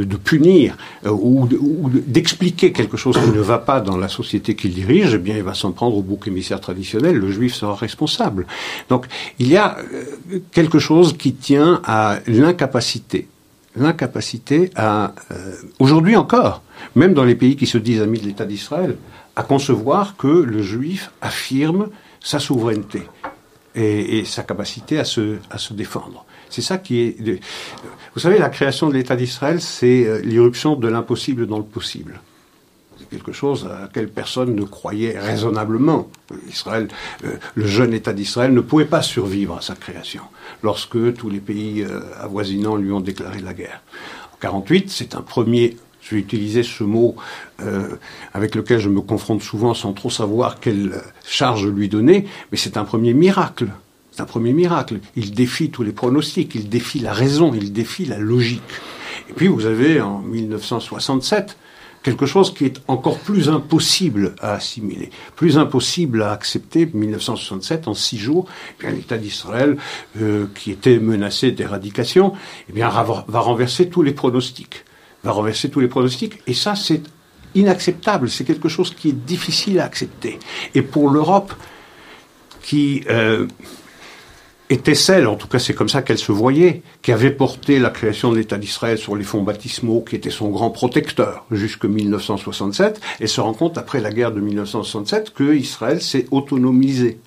de, 0.04 0.16
punir 0.16 0.76
ou 1.04 1.46
d'expliquer 2.06 2.72
quelque 2.72 2.96
chose 2.96 3.18
qui 3.18 3.30
ne 3.30 3.40
va 3.40 3.58
pas 3.58 3.80
dans 3.80 3.98
la 3.98 4.08
société 4.08 4.54
qu'il 4.56 4.72
dirige, 4.72 5.14
eh 5.14 5.18
bien, 5.18 5.36
il 5.36 5.42
va 5.42 5.54
s'en 5.54 5.72
prendre 5.72 5.96
au 5.96 6.02
bouc 6.02 6.26
émissaire 6.26 6.60
traditionnel. 6.60 7.16
Le 7.16 7.30
juif 7.30 7.54
sera 7.54 7.74
responsable. 7.74 8.46
Donc, 8.88 9.06
il 9.38 9.48
y 9.48 9.56
a 9.56 9.76
quelque 10.52 10.78
chose 10.78 11.16
qui 11.16 11.34
tient 11.34 11.80
à 11.84 12.18
l'incapacité. 12.26 13.28
L'incapacité 13.76 14.70
à, 14.74 15.14
euh, 15.30 15.54
aujourd'hui 15.78 16.16
encore, 16.16 16.62
même 16.94 17.14
dans 17.14 17.24
les 17.24 17.34
pays 17.34 17.56
qui 17.56 17.66
se 17.66 17.78
disent 17.78 18.00
amis 18.02 18.20
de 18.20 18.26
l'État 18.26 18.44
d'Israël, 18.44 18.96
à 19.36 19.42
concevoir 19.42 20.16
que 20.16 20.26
le 20.26 20.62
juif 20.62 21.10
affirme 21.20 21.88
sa 22.20 22.38
souveraineté 22.40 23.02
et, 23.74 24.24
sa 24.24 24.42
capacité 24.42 24.98
à 24.98 25.04
se, 25.04 25.36
à 25.50 25.58
se 25.58 25.72
défendre. 25.74 26.24
C'est 26.50 26.62
ça 26.62 26.78
qui 26.78 27.00
est. 27.00 27.40
Vous 28.14 28.20
savez, 28.20 28.38
la 28.38 28.48
création 28.48 28.88
de 28.88 28.94
l'État 28.94 29.14
d'Israël, 29.14 29.60
c'est 29.60 30.06
euh, 30.06 30.20
l'irruption 30.22 30.74
de 30.74 30.88
l'impossible 30.88 31.46
dans 31.46 31.58
le 31.58 31.64
possible 31.64 32.20
quelque 33.10 33.32
chose 33.32 33.66
à 33.66 33.82
laquelle 33.82 34.08
personne 34.08 34.54
ne 34.54 34.64
croyait 34.64 35.18
raisonnablement. 35.18 36.08
Israël, 36.48 36.88
euh, 37.24 37.36
le 37.54 37.66
jeune 37.66 37.94
État 37.94 38.12
d'Israël 38.12 38.52
ne 38.52 38.60
pouvait 38.60 38.84
pas 38.84 39.02
survivre 39.02 39.56
à 39.56 39.60
sa 39.60 39.74
création 39.74 40.22
lorsque 40.62 41.14
tous 41.14 41.30
les 41.30 41.40
pays 41.40 41.82
euh, 41.82 42.00
avoisinants 42.20 42.76
lui 42.76 42.92
ont 42.92 43.00
déclaré 43.00 43.40
la 43.40 43.54
guerre. 43.54 43.82
En 44.34 44.36
48, 44.40 44.90
c'est 44.90 45.14
un 45.14 45.22
premier 45.22 45.76
je 46.00 46.14
vais 46.14 46.20
utiliser 46.22 46.62
ce 46.62 46.84
mot 46.84 47.16
euh, 47.60 47.96
avec 48.32 48.54
lequel 48.54 48.78
je 48.78 48.88
me 48.88 49.02
confronte 49.02 49.42
souvent 49.42 49.74
sans 49.74 49.92
trop 49.92 50.08
savoir 50.08 50.58
quelle 50.58 51.02
charge 51.26 51.66
lui 51.66 51.90
donner, 51.90 52.24
mais 52.50 52.56
c'est 52.56 52.78
un 52.78 52.84
premier 52.84 53.12
miracle. 53.12 53.68
C'est 54.10 54.22
un 54.22 54.26
premier 54.26 54.54
miracle. 54.54 55.00
Il 55.16 55.32
défie 55.32 55.70
tous 55.70 55.82
les 55.82 55.92
pronostics, 55.92 56.54
il 56.54 56.70
défie 56.70 56.98
la 56.98 57.12
raison, 57.12 57.52
il 57.52 57.72
défie 57.72 58.06
la 58.06 58.18
logique. 58.18 58.62
Et 59.28 59.32
puis 59.34 59.48
vous 59.48 59.66
avez 59.66 60.00
en 60.00 60.20
1967 60.20 61.58
quelque 62.02 62.26
chose 62.26 62.54
qui 62.54 62.64
est 62.64 62.80
encore 62.88 63.18
plus 63.18 63.48
impossible 63.48 64.34
à 64.40 64.54
assimiler, 64.54 65.10
plus 65.36 65.58
impossible 65.58 66.22
à 66.22 66.32
accepter. 66.32 66.88
1967, 66.92 67.88
en 67.88 67.94
six 67.94 68.18
jours, 68.18 68.46
eh 68.82 68.90
l'État 68.90 69.18
d'Israël, 69.18 69.76
euh, 70.20 70.46
qui 70.54 70.70
était 70.70 70.98
menacé 70.98 71.50
d'éradication, 71.50 72.32
eh 72.68 72.72
bien 72.72 72.88
va 72.88 73.40
renverser 73.40 73.88
tous 73.88 74.02
les 74.02 74.12
pronostics, 74.12 74.84
va 75.24 75.32
renverser 75.32 75.70
tous 75.70 75.80
les 75.80 75.88
pronostics, 75.88 76.38
et 76.46 76.54
ça 76.54 76.74
c'est 76.74 77.02
inacceptable. 77.54 78.28
C'est 78.28 78.44
quelque 78.44 78.68
chose 78.68 78.94
qui 78.94 79.10
est 79.10 79.24
difficile 79.26 79.80
à 79.80 79.84
accepter. 79.84 80.38
Et 80.74 80.82
pour 80.82 81.10
l'Europe, 81.10 81.52
qui 82.62 83.02
euh, 83.08 83.46
était 84.70 84.94
celle, 84.94 85.26
en 85.26 85.36
tout 85.36 85.48
cas 85.48 85.58
c'est 85.58 85.74
comme 85.74 85.88
ça 85.88 86.02
qu'elle 86.02 86.18
se 86.18 86.32
voyait, 86.32 86.82
qui 87.02 87.12
avait 87.12 87.30
porté 87.30 87.78
la 87.78 87.90
création 87.90 88.30
de 88.30 88.36
l'État 88.36 88.58
d'Israël 88.58 88.98
sur 88.98 89.16
les 89.16 89.24
fonds 89.24 89.42
baptismaux, 89.42 90.02
qui 90.02 90.16
était 90.16 90.30
son 90.30 90.50
grand 90.50 90.70
protecteur 90.70 91.46
jusque 91.50 91.84
1967, 91.84 93.00
et 93.20 93.26
se 93.26 93.40
rend 93.40 93.54
compte 93.54 93.78
après 93.78 94.00
la 94.00 94.10
guerre 94.10 94.32
de 94.32 94.40
1967 94.40 95.32
que 95.34 95.54
Israël 95.54 96.02
s'est 96.02 96.26
autonomisé, 96.30 97.18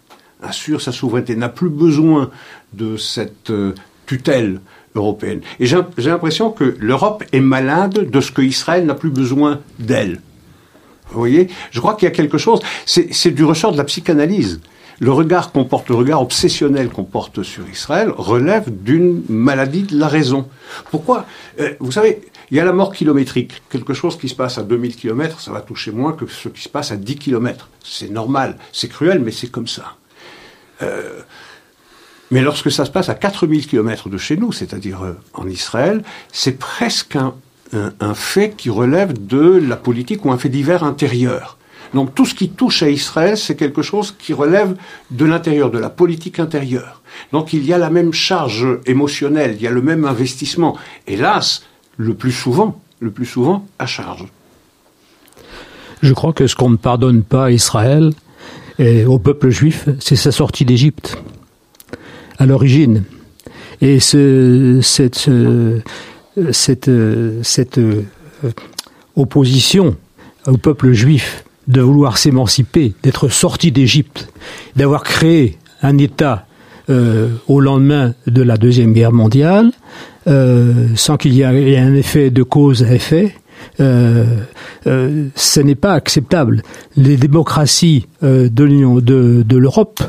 assure 0.41 0.81
sa 0.81 0.91
souveraineté, 0.91 1.35
n'a 1.35 1.49
plus 1.49 1.69
besoin 1.69 2.29
de 2.73 2.97
cette 2.97 3.49
euh, 3.49 3.73
tutelle 4.05 4.61
européenne. 4.95 5.41
Et 5.59 5.65
j'ai 5.65 5.77
l'impression 5.97 6.51
que 6.51 6.75
l'Europe 6.79 7.23
est 7.31 7.39
malade 7.39 8.09
de 8.09 8.21
ce 8.21 8.31
que 8.31 8.41
Israël 8.41 8.85
n'a 8.85 8.93
plus 8.93 9.09
besoin 9.09 9.61
d'elle. 9.79 10.21
Vous 11.11 11.19
voyez? 11.19 11.47
Je 11.71 11.79
crois 11.79 11.95
qu'il 11.95 12.05
y 12.05 12.11
a 12.11 12.15
quelque 12.15 12.37
chose, 12.37 12.59
c'est 12.85 13.31
du 13.31 13.43
ressort 13.43 13.71
de 13.71 13.77
la 13.77 13.83
psychanalyse 13.83 14.61
le 15.01 15.11
regard 15.11 15.51
qu'on 15.51 15.65
porte, 15.65 15.89
le 15.89 15.95
regard 15.95 16.21
obsessionnel 16.21 16.89
qu'on 16.89 17.03
porte 17.03 17.41
sur 17.41 17.67
Israël 17.67 18.13
relève 18.15 18.69
d'une 18.69 19.23
maladie 19.29 19.81
de 19.81 19.97
la 19.97 20.07
raison. 20.07 20.47
Pourquoi? 20.91 21.25
Euh, 21.59 21.73
Vous 21.79 21.91
savez, 21.91 22.21
il 22.51 22.57
y 22.57 22.59
a 22.59 22.65
la 22.65 22.71
mort 22.71 22.93
kilométrique. 22.93 23.63
Quelque 23.71 23.95
chose 23.95 24.15
qui 24.15 24.29
se 24.29 24.35
passe 24.35 24.59
à 24.59 24.63
2000 24.63 24.95
km, 24.95 25.39
ça 25.39 25.51
va 25.51 25.61
toucher 25.61 25.91
moins 25.91 26.13
que 26.13 26.27
ce 26.27 26.49
qui 26.49 26.61
se 26.61 26.69
passe 26.69 26.91
à 26.91 26.97
10 26.97 27.15
km. 27.15 27.67
C'est 27.83 28.11
normal, 28.11 28.57
c'est 28.71 28.89
cruel, 28.89 29.19
mais 29.19 29.31
c'est 29.31 29.47
comme 29.47 29.67
ça. 29.67 29.95
Euh, 30.83 31.21
mais 32.29 32.41
lorsque 32.41 32.71
ça 32.71 32.85
se 32.85 32.91
passe 32.91 33.09
à 33.09 33.15
4000 33.15 33.65
km 33.65 34.07
de 34.07 34.19
chez 34.19 34.37
nous, 34.37 34.51
c'est-à-dire 34.51 35.01
euh, 35.01 35.13
en 35.33 35.47
Israël, 35.47 36.03
c'est 36.31 36.59
presque 36.59 37.15
un, 37.15 37.33
un, 37.73 38.13
fait 38.13 38.51
qui 38.55 38.69
relève 38.69 39.13
de 39.25 39.59
la 39.67 39.77
politique 39.77 40.25
ou 40.25 40.31
un 40.31 40.37
fait 40.37 40.49
divers 40.49 40.83
intérieur. 40.83 41.57
Donc 41.93 42.15
tout 42.15 42.25
ce 42.25 42.33
qui 42.33 42.49
touche 42.49 42.83
à 42.83 42.89
Israël, 42.89 43.37
c'est 43.37 43.55
quelque 43.55 43.81
chose 43.81 44.15
qui 44.17 44.33
relève 44.33 44.75
de 45.09 45.25
l'intérieur, 45.25 45.71
de 45.71 45.77
la 45.77 45.89
politique 45.89 46.39
intérieure. 46.39 47.01
Donc 47.31 47.53
il 47.53 47.65
y 47.65 47.73
a 47.73 47.77
la 47.77 47.89
même 47.89 48.13
charge 48.13 48.65
émotionnelle, 48.85 49.55
il 49.57 49.61
y 49.61 49.67
a 49.67 49.71
le 49.71 49.81
même 49.81 50.05
investissement. 50.05 50.77
Hélas, 51.07 51.63
le 51.97 52.13
plus 52.13 52.31
souvent, 52.31 52.81
le 52.99 53.11
plus 53.11 53.25
souvent 53.25 53.65
à 53.77 53.85
charge. 53.85 54.25
Je 56.01 56.13
crois 56.13 56.33
que 56.33 56.47
ce 56.47 56.55
qu'on 56.55 56.69
ne 56.69 56.77
pardonne 56.77 57.23
pas 57.23 57.45
à 57.45 57.51
Israël 57.51 58.11
et 58.79 59.05
au 59.05 59.19
peuple 59.19 59.49
juif, 59.49 59.87
c'est 59.99 60.15
sa 60.15 60.31
sortie 60.31 60.65
d'Égypte 60.65 61.17
à 62.39 62.45
l'origine. 62.45 63.03
Et 63.81 63.99
ce, 63.99 64.79
cette, 64.81 65.29
cette, 66.51 66.91
cette 67.43 67.77
euh, 67.77 68.03
opposition 69.15 69.95
au 70.47 70.57
peuple 70.57 70.93
juif 70.93 71.43
de 71.67 71.81
vouloir 71.81 72.17
s'émanciper, 72.17 72.93
d'être 73.03 73.29
sorti 73.29 73.71
d'Égypte, 73.71 74.29
d'avoir 74.75 75.03
créé 75.03 75.57
un 75.81 75.97
État 75.97 76.45
euh, 76.89 77.29
au 77.47 77.59
lendemain 77.59 78.13
de 78.27 78.41
la 78.41 78.57
Deuxième 78.57 78.93
Guerre 78.93 79.11
mondiale, 79.11 79.71
euh, 80.27 80.87
sans 80.95 81.17
qu'il 81.17 81.33
y 81.33 81.41
ait 81.41 81.77
un 81.77 81.93
effet 81.93 82.31
de 82.31 82.43
cause 82.43 82.83
à 82.83 82.93
effet, 82.93 83.35
euh, 83.79 84.25
ce 84.85 85.59
n'est 85.59 85.75
pas 85.75 85.93
acceptable. 85.93 86.63
Les 86.97 87.17
démocraties 87.17 88.07
de 88.21 89.55
l'Europe 89.55 90.01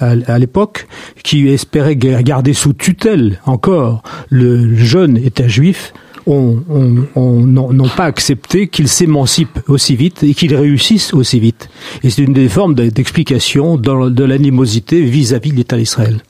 à, 0.00 0.38
l'époque, 0.38 0.86
qui 1.22 1.48
espéraient 1.48 1.96
garder 1.96 2.52
sous 2.52 2.72
tutelle 2.72 3.40
encore 3.46 4.02
le 4.28 4.76
jeune 4.76 5.16
État 5.16 5.48
juif, 5.48 5.92
n'ont 6.34 7.88
pas 7.96 8.04
accepté 8.04 8.68
qu'ils 8.68 8.88
s'émancipent 8.88 9.60
aussi 9.68 9.96
vite 9.96 10.22
et 10.22 10.34
qu'ils 10.34 10.54
réussissent 10.54 11.14
aussi 11.14 11.40
vite. 11.40 11.68
Et 12.02 12.10
c'est 12.10 12.22
une 12.22 12.32
des 12.32 12.48
formes 12.48 12.74
d'explication 12.74 13.76
de 13.76 14.24
l'animosité 14.24 15.02
vis-à-vis 15.02 15.52
de 15.52 15.56
l'État 15.56 15.76
d'Israël. 15.76 16.20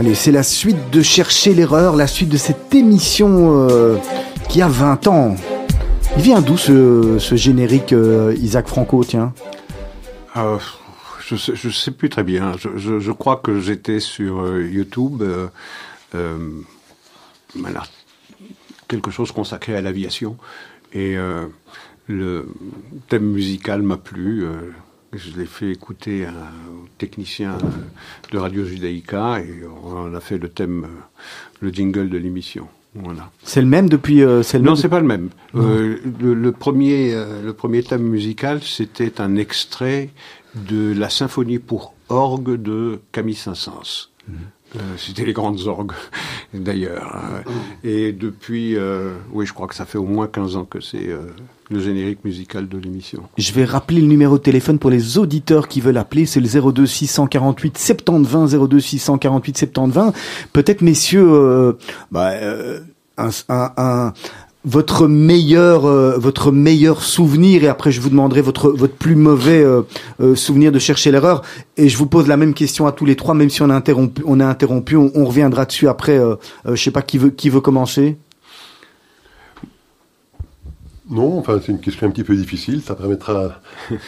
Allez, 0.00 0.14
c'est 0.14 0.32
la 0.32 0.42
suite 0.42 0.78
de 0.92 1.02
Chercher 1.02 1.52
l'erreur, 1.52 1.94
la 1.94 2.06
suite 2.06 2.30
de 2.30 2.38
cette 2.38 2.74
émission 2.74 3.68
euh, 3.68 3.98
qui 4.48 4.62
a 4.62 4.68
20 4.68 5.08
ans. 5.08 5.36
Il 6.16 6.22
vient 6.22 6.40
d'où 6.40 6.56
ce, 6.56 7.18
générique 7.32 7.92
euh, 7.92 8.34
Isaac 8.40 8.66
Franco, 8.66 9.04
tiens? 9.04 9.34
Euh, 10.38 10.56
je 11.30 11.54
sais, 11.54 11.70
sais 11.70 11.90
plus 11.90 12.08
très 12.08 12.24
bien. 12.24 12.54
Je, 12.56 13.12
crois 13.12 13.36
que 13.36 13.60
j'étais 13.60 14.00
sur 14.00 14.40
euh, 14.40 14.66
YouTube, 14.66 15.22
euh, 15.22 15.46
euh, 16.14 16.50
quelque 18.88 19.10
chose 19.10 19.30
consacré 19.32 19.76
à 19.76 19.80
l'aviation, 19.80 20.36
et 20.92 21.16
le 22.08 22.48
thème 23.08 23.30
musical 23.30 23.82
m'a 23.82 23.96
plu. 23.96 24.44
je 25.12 25.38
l'ai 25.38 25.46
fait 25.46 25.70
écouter 25.70 26.26
à, 26.26 26.32
au 26.32 26.88
technicien 26.98 27.56
de 28.32 28.38
Radio 28.38 28.64
Judaïka 28.64 29.40
et 29.40 29.62
on 29.84 30.12
a 30.12 30.20
fait 30.20 30.38
le 30.38 30.48
thème, 30.48 30.88
le 31.60 31.70
jingle 31.70 32.08
de 32.08 32.18
l'émission. 32.18 32.66
Voilà. 32.96 33.30
C'est 33.44 33.60
le 33.60 33.68
même 33.68 33.88
depuis. 33.88 34.22
Euh, 34.22 34.42
le 34.52 34.58
non, 34.58 34.74
c'est 34.74 34.88
pas 34.88 34.98
le 34.98 35.06
même. 35.06 35.28
le, 35.54 36.50
premier, 36.50 37.14
le 37.44 37.52
premier 37.52 37.84
thème 37.84 38.02
musical, 38.02 38.60
c'était 38.64 39.20
un 39.20 39.36
extrait 39.36 40.10
de 40.54 40.92
la 40.92 41.10
symphonie 41.10 41.58
pour 41.58 41.94
orgue 42.08 42.60
de 42.60 43.00
Camille 43.12 43.34
Saint-Saëns. 43.34 44.08
Mhm. 44.28 44.36
Euh, 44.76 44.78
c'était 44.96 45.24
les 45.24 45.32
grandes 45.32 45.66
orgues, 45.66 45.92
d'ailleurs. 46.54 47.16
Hein. 47.16 47.42
Et 47.82 48.12
depuis, 48.12 48.76
euh, 48.76 49.14
oui, 49.32 49.44
je 49.44 49.52
crois 49.52 49.66
que 49.66 49.74
ça 49.74 49.84
fait 49.84 49.98
au 49.98 50.04
moins 50.04 50.28
15 50.28 50.56
ans 50.56 50.64
que 50.64 50.80
c'est 50.80 51.08
euh, 51.08 51.22
le 51.70 51.80
générique 51.80 52.24
musical 52.24 52.68
de 52.68 52.78
l'émission. 52.78 53.24
Je 53.36 53.52
vais 53.52 53.64
rappeler 53.64 54.00
le 54.00 54.06
numéro 54.06 54.38
de 54.38 54.42
téléphone 54.42 54.78
pour 54.78 54.90
les 54.90 55.18
auditeurs 55.18 55.66
qui 55.66 55.80
veulent 55.80 55.96
appeler. 55.96 56.24
C'est 56.24 56.40
le 56.40 56.72
02 56.72 56.86
648 56.86 57.78
70 57.78 58.56
02 58.56 58.80
648 58.80 59.58
70 59.58 60.12
Peut-être, 60.52 60.82
messieurs, 60.82 61.76
bah, 62.12 62.32
un, 63.18 63.30
un 63.48 64.12
votre 64.64 65.06
meilleur 65.06 65.86
euh, 65.86 66.18
votre 66.18 66.52
meilleur 66.52 67.02
souvenir 67.02 67.64
et 67.64 67.68
après 67.68 67.90
je 67.90 68.00
vous 68.00 68.10
demanderai 68.10 68.42
votre 68.42 68.70
votre 68.70 68.94
plus 68.94 69.14
mauvais 69.14 69.62
euh, 69.62 69.82
euh, 70.20 70.34
souvenir 70.34 70.70
de 70.70 70.78
chercher 70.78 71.10
l'erreur. 71.10 71.42
Et 71.76 71.88
je 71.88 71.96
vous 71.96 72.06
pose 72.06 72.26
la 72.26 72.36
même 72.36 72.52
question 72.52 72.86
à 72.86 72.92
tous 72.92 73.06
les 73.06 73.16
trois 73.16 73.34
même 73.34 73.50
si 73.50 73.62
on 73.62 73.70
a 73.70 73.74
interrompu 73.74 74.22
on 74.26 74.40
a 74.40 74.46
interrompu 74.46 74.96
on, 74.96 75.10
on 75.14 75.24
reviendra 75.24 75.64
dessus 75.64 75.88
après 75.88 76.20
je 76.66 76.76
sais 76.76 76.90
pas 76.90 77.02
qui 77.02 77.18
veut 77.18 77.30
qui 77.30 77.48
veut 77.48 77.60
commencer 77.60 78.18
non, 81.10 81.38
enfin 81.38 81.58
c'est 81.64 81.72
une 81.72 81.80
question 81.80 82.06
un 82.06 82.10
petit 82.10 82.22
peu 82.22 82.36
difficile. 82.36 82.82
Ça 82.82 82.94
permettra 82.94 83.60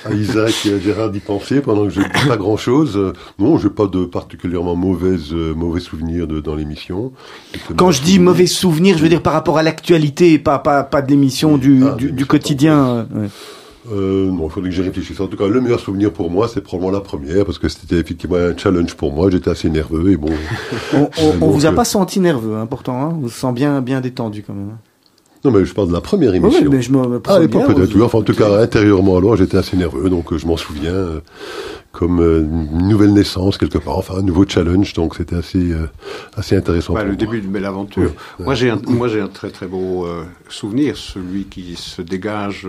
à 0.05 0.12
Isaac 0.12 0.55
et 0.66 0.74
à 0.74 0.78
Gérard 0.78 1.11
d'y 1.11 1.18
penser 1.18 1.61
pendant 1.61 1.84
que 1.84 1.90
je 1.90 2.00
ne 2.00 2.05
dis 2.05 2.28
pas 2.28 2.36
grand-chose. 2.36 3.12
Non, 3.40 3.59
je 3.59 3.66
n'ai 3.66 3.74
pas 3.74 3.86
de 3.86 4.05
particulièrement 4.05 4.76
mauvais 4.76 5.16
mauvais 5.57 5.80
souvenirs 5.80 6.28
de, 6.28 6.40
dans 6.40 6.55
l'émission. 6.55 7.12
Quand 7.76 7.90
je 7.90 8.03
dis 8.03 8.20
mauvais 8.20 8.46
souvenirs, 8.46 8.96
je 8.98 9.03
veux 9.03 9.09
dire 9.09 9.22
par 9.22 9.32
rapport 9.32 9.59
à 9.59 9.64
l'actualité, 9.64 10.38
pas 10.38 10.61
pas 10.61 10.84
pas 10.84 11.03
de 11.03 11.11
l'émission 11.11 11.59
du, 11.59 11.82
ah, 11.84 11.96
du, 11.96 12.24
quotidien. 12.24 13.09
Euh, 13.90 14.30
non, 14.30 14.46
il 14.46 14.50
faudrait 14.50 14.70
que 14.70 14.76
j'y 14.76 14.82
réfléchisse. 14.82 15.18
En 15.18 15.26
tout 15.26 15.36
cas, 15.36 15.48
le 15.48 15.61
meilleur 15.61 15.80
souvenir 15.80 16.12
pour 16.12 16.30
moi, 16.30 16.46
c'est 16.46 16.61
probablement 16.61 16.96
la 16.96 17.00
première, 17.00 17.44
parce 17.44 17.59
que 17.59 17.68
c'était 17.68 17.96
effectivement 17.96 18.36
un 18.36 18.57
challenge 18.57 18.94
pour 18.94 19.12
moi. 19.12 19.28
J'étais 19.28 19.50
assez 19.50 19.68
nerveux 19.68 20.12
et 20.12 20.16
bon. 20.16 20.30
on, 20.94 21.09
on, 21.40 21.48
vous 21.48 21.66
a 21.66 21.70
euh, 21.70 21.72
pas 21.72 21.84
senti 21.84 22.20
nerveux, 22.20 22.55
hein, 22.55 22.66
pourtant. 22.66 23.03
Hein 23.03 23.09
vous 23.09 23.22
vous 23.22 23.28
sent 23.28 23.53
bien 23.53 23.80
bien 23.80 24.00
détendu 24.00 24.44
quand 24.46 24.55
même. 24.55 24.76
Non, 25.45 25.51
mais 25.51 25.64
je 25.64 25.74
parle 25.74 25.88
de 25.88 25.93
la 25.93 26.01
première 26.01 26.34
émission. 26.34 26.62
Oui, 26.62 26.68
mais 26.70 26.82
je 26.82 26.93
me 26.93 27.20
ah, 27.26 27.34
à 27.34 27.40
l'époque, 27.40 27.66
peut-être. 27.74 28.01
Enfin, 28.01 28.18
en 28.18 28.22
tout 28.22 28.34
cas, 28.34 28.61
intérieurement, 28.61 29.16
alors, 29.16 29.36
j'étais 29.36 29.57
assez 29.57 29.76
nerveux, 29.76 30.09
donc 30.09 30.32
euh, 30.32 30.38
je 30.38 30.47
m'en 30.47 30.57
souviens 30.57 30.95
euh, 30.95 31.20
comme 31.90 32.20
euh, 32.20 32.43
une 32.43 32.88
nouvelle 32.88 33.12
naissance 33.12 33.59
quelque 33.59 33.78
part, 33.78 33.99
enfin 33.99 34.18
un 34.18 34.22
nouveau 34.22 34.47
challenge, 34.47 34.93
donc 34.93 35.16
c'était 35.16 35.34
assez 35.34 35.72
assez 36.36 36.57
intéressant. 36.57 36.95
le 36.95 37.16
début 37.16 37.40
de 37.40 37.49
belle 37.49 37.64
aventure. 37.64 38.12
Moi, 38.38 38.55
j'ai 38.55 38.70
un, 38.70 38.80
moi 38.86 39.09
j'ai 39.09 39.20
un 39.20 39.28
très 39.28 39.51
très 39.51 39.66
beau 39.66 40.07
souvenir, 40.49 40.97
celui 40.97 41.45
qui 41.45 41.74
se 41.74 42.03
dégage 42.03 42.68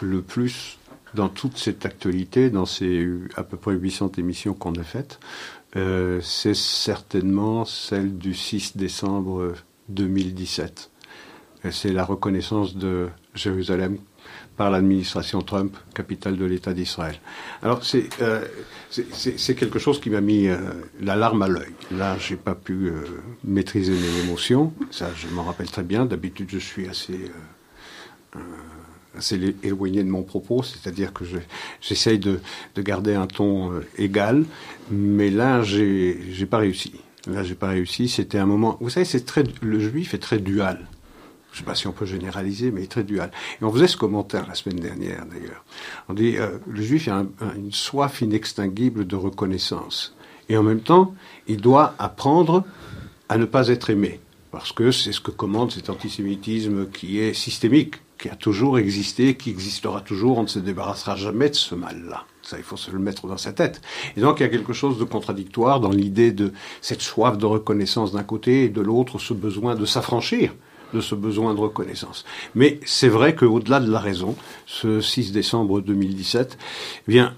le 0.00 0.22
plus 0.22 0.78
dans 1.14 1.28
toute 1.28 1.58
cette 1.58 1.84
actualité, 1.84 2.50
dans 2.50 2.66
ces 2.66 3.06
à 3.36 3.42
peu 3.42 3.56
près 3.56 3.74
800 3.74 4.12
émissions 4.18 4.54
qu'on 4.54 4.72
a 4.74 4.82
faites. 4.82 5.18
c'est 6.22 6.56
certainement 6.56 7.66
celle 7.66 8.16
du 8.16 8.34
6 8.34 8.76
décembre 8.76 9.52
2017 9.90 10.90
c'est 11.70 11.92
la 11.92 12.04
reconnaissance 12.04 12.76
de 12.76 13.08
Jérusalem 13.34 13.98
par 14.56 14.70
l'administration 14.70 15.42
Trump, 15.42 15.76
capitale 15.94 16.36
de 16.36 16.44
l'État 16.44 16.72
d'Israël. 16.72 17.16
Alors 17.62 17.84
c'est 17.84 18.08
euh, 18.22 18.44
quelque 19.56 19.78
chose 19.78 20.00
qui 20.00 20.10
m'a 20.10 20.20
mis 20.20 20.48
euh, 20.48 20.58
la 21.00 21.16
larme 21.16 21.42
à 21.42 21.48
l'œil. 21.48 21.72
Là, 21.90 22.16
j'ai 22.18 22.36
pas 22.36 22.54
pu 22.54 22.86
euh, 22.86 23.02
maîtriser 23.44 23.92
mes 23.92 24.24
émotions. 24.24 24.72
Ça, 24.90 25.10
je 25.14 25.28
m'en 25.28 25.44
rappelle 25.44 25.70
très 25.70 25.82
bien. 25.82 26.06
D'habitude, 26.06 26.48
je 26.50 26.58
suis 26.58 26.88
assez 26.88 27.30
assez 29.16 29.54
éloigné 29.62 30.04
de 30.04 30.10
mon 30.10 30.22
propos, 30.22 30.62
c'est-à-dire 30.62 31.14
que 31.14 31.24
j'essaye 31.80 32.18
de, 32.18 32.38
de, 32.74 32.82
garder 32.82 33.14
un 33.14 33.26
ton 33.26 33.72
égal, 33.96 34.44
mais 34.90 35.30
là, 35.30 35.62
j'ai 35.62 36.46
pas 36.50 36.58
réussi. 36.58 36.92
Là, 37.26 37.42
j'ai 37.42 37.54
pas 37.54 37.68
réussi. 37.68 38.08
C'était 38.10 38.36
un 38.36 38.44
moment. 38.44 38.76
Vous 38.80 38.90
savez, 38.90 39.06
c'est 39.06 39.24
très 39.24 39.44
le 39.62 39.80
juif 39.80 40.12
est 40.12 40.18
très 40.18 40.38
dual 40.38 40.86
je 41.56 41.62
ne 41.62 41.64
sais 41.64 41.70
pas 41.70 41.74
si 41.74 41.86
on 41.86 41.92
peut 41.92 42.04
généraliser, 42.04 42.70
mais 42.70 42.82
il 42.82 42.84
est 42.84 42.88
très 42.88 43.02
dual. 43.02 43.30
Et 43.58 43.64
on 43.64 43.72
faisait 43.72 43.86
ce 43.86 43.96
commentaire 43.96 44.46
la 44.46 44.54
semaine 44.54 44.78
dernière, 44.78 45.24
d'ailleurs. 45.24 45.64
On 46.06 46.12
dit, 46.12 46.36
euh, 46.36 46.58
le 46.68 46.82
juif 46.82 47.08
a 47.08 47.24
une 47.56 47.72
soif 47.72 48.20
inextinguible 48.20 49.06
de 49.06 49.16
reconnaissance. 49.16 50.14
Et 50.50 50.58
en 50.58 50.62
même 50.62 50.82
temps, 50.82 51.14
il 51.48 51.62
doit 51.62 51.94
apprendre 51.98 52.64
à 53.30 53.38
ne 53.38 53.46
pas 53.46 53.68
être 53.68 53.88
aimé. 53.88 54.20
Parce 54.50 54.70
que 54.72 54.90
c'est 54.90 55.12
ce 55.12 55.20
que 55.22 55.30
commande 55.30 55.72
cet 55.72 55.88
antisémitisme 55.88 56.90
qui 56.90 57.20
est 57.20 57.32
systémique, 57.32 57.94
qui 58.18 58.28
a 58.28 58.36
toujours 58.36 58.78
existé, 58.78 59.34
qui 59.34 59.48
existera 59.48 60.02
toujours. 60.02 60.36
On 60.36 60.42
ne 60.42 60.48
se 60.48 60.58
débarrassera 60.58 61.16
jamais 61.16 61.48
de 61.48 61.54
ce 61.54 61.74
mal-là. 61.74 62.24
Ça, 62.42 62.58
il 62.58 62.64
faut 62.64 62.76
se 62.76 62.90
le 62.90 62.98
mettre 62.98 63.28
dans 63.28 63.38
sa 63.38 63.54
tête. 63.54 63.80
Et 64.18 64.20
donc, 64.20 64.40
il 64.40 64.42
y 64.42 64.46
a 64.46 64.50
quelque 64.50 64.74
chose 64.74 64.98
de 64.98 65.04
contradictoire 65.04 65.80
dans 65.80 65.90
l'idée 65.90 66.32
de 66.32 66.52
cette 66.82 67.00
soif 67.00 67.38
de 67.38 67.46
reconnaissance 67.46 68.12
d'un 68.12 68.24
côté 68.24 68.64
et 68.64 68.68
de 68.68 68.82
l'autre 68.82 69.18
ce 69.18 69.32
besoin 69.32 69.74
de 69.74 69.86
s'affranchir 69.86 70.52
de 70.96 71.00
ce 71.00 71.14
besoin 71.14 71.54
de 71.54 71.60
reconnaissance. 71.60 72.24
Mais 72.54 72.80
c'est 72.84 73.08
vrai 73.08 73.34
qu'au-delà 73.34 73.80
de 73.80 73.90
la 73.90 74.00
raison, 74.00 74.34
ce 74.66 75.00
6 75.00 75.32
décembre 75.32 75.80
2017, 75.80 76.58
eh 77.06 77.10
bien, 77.10 77.34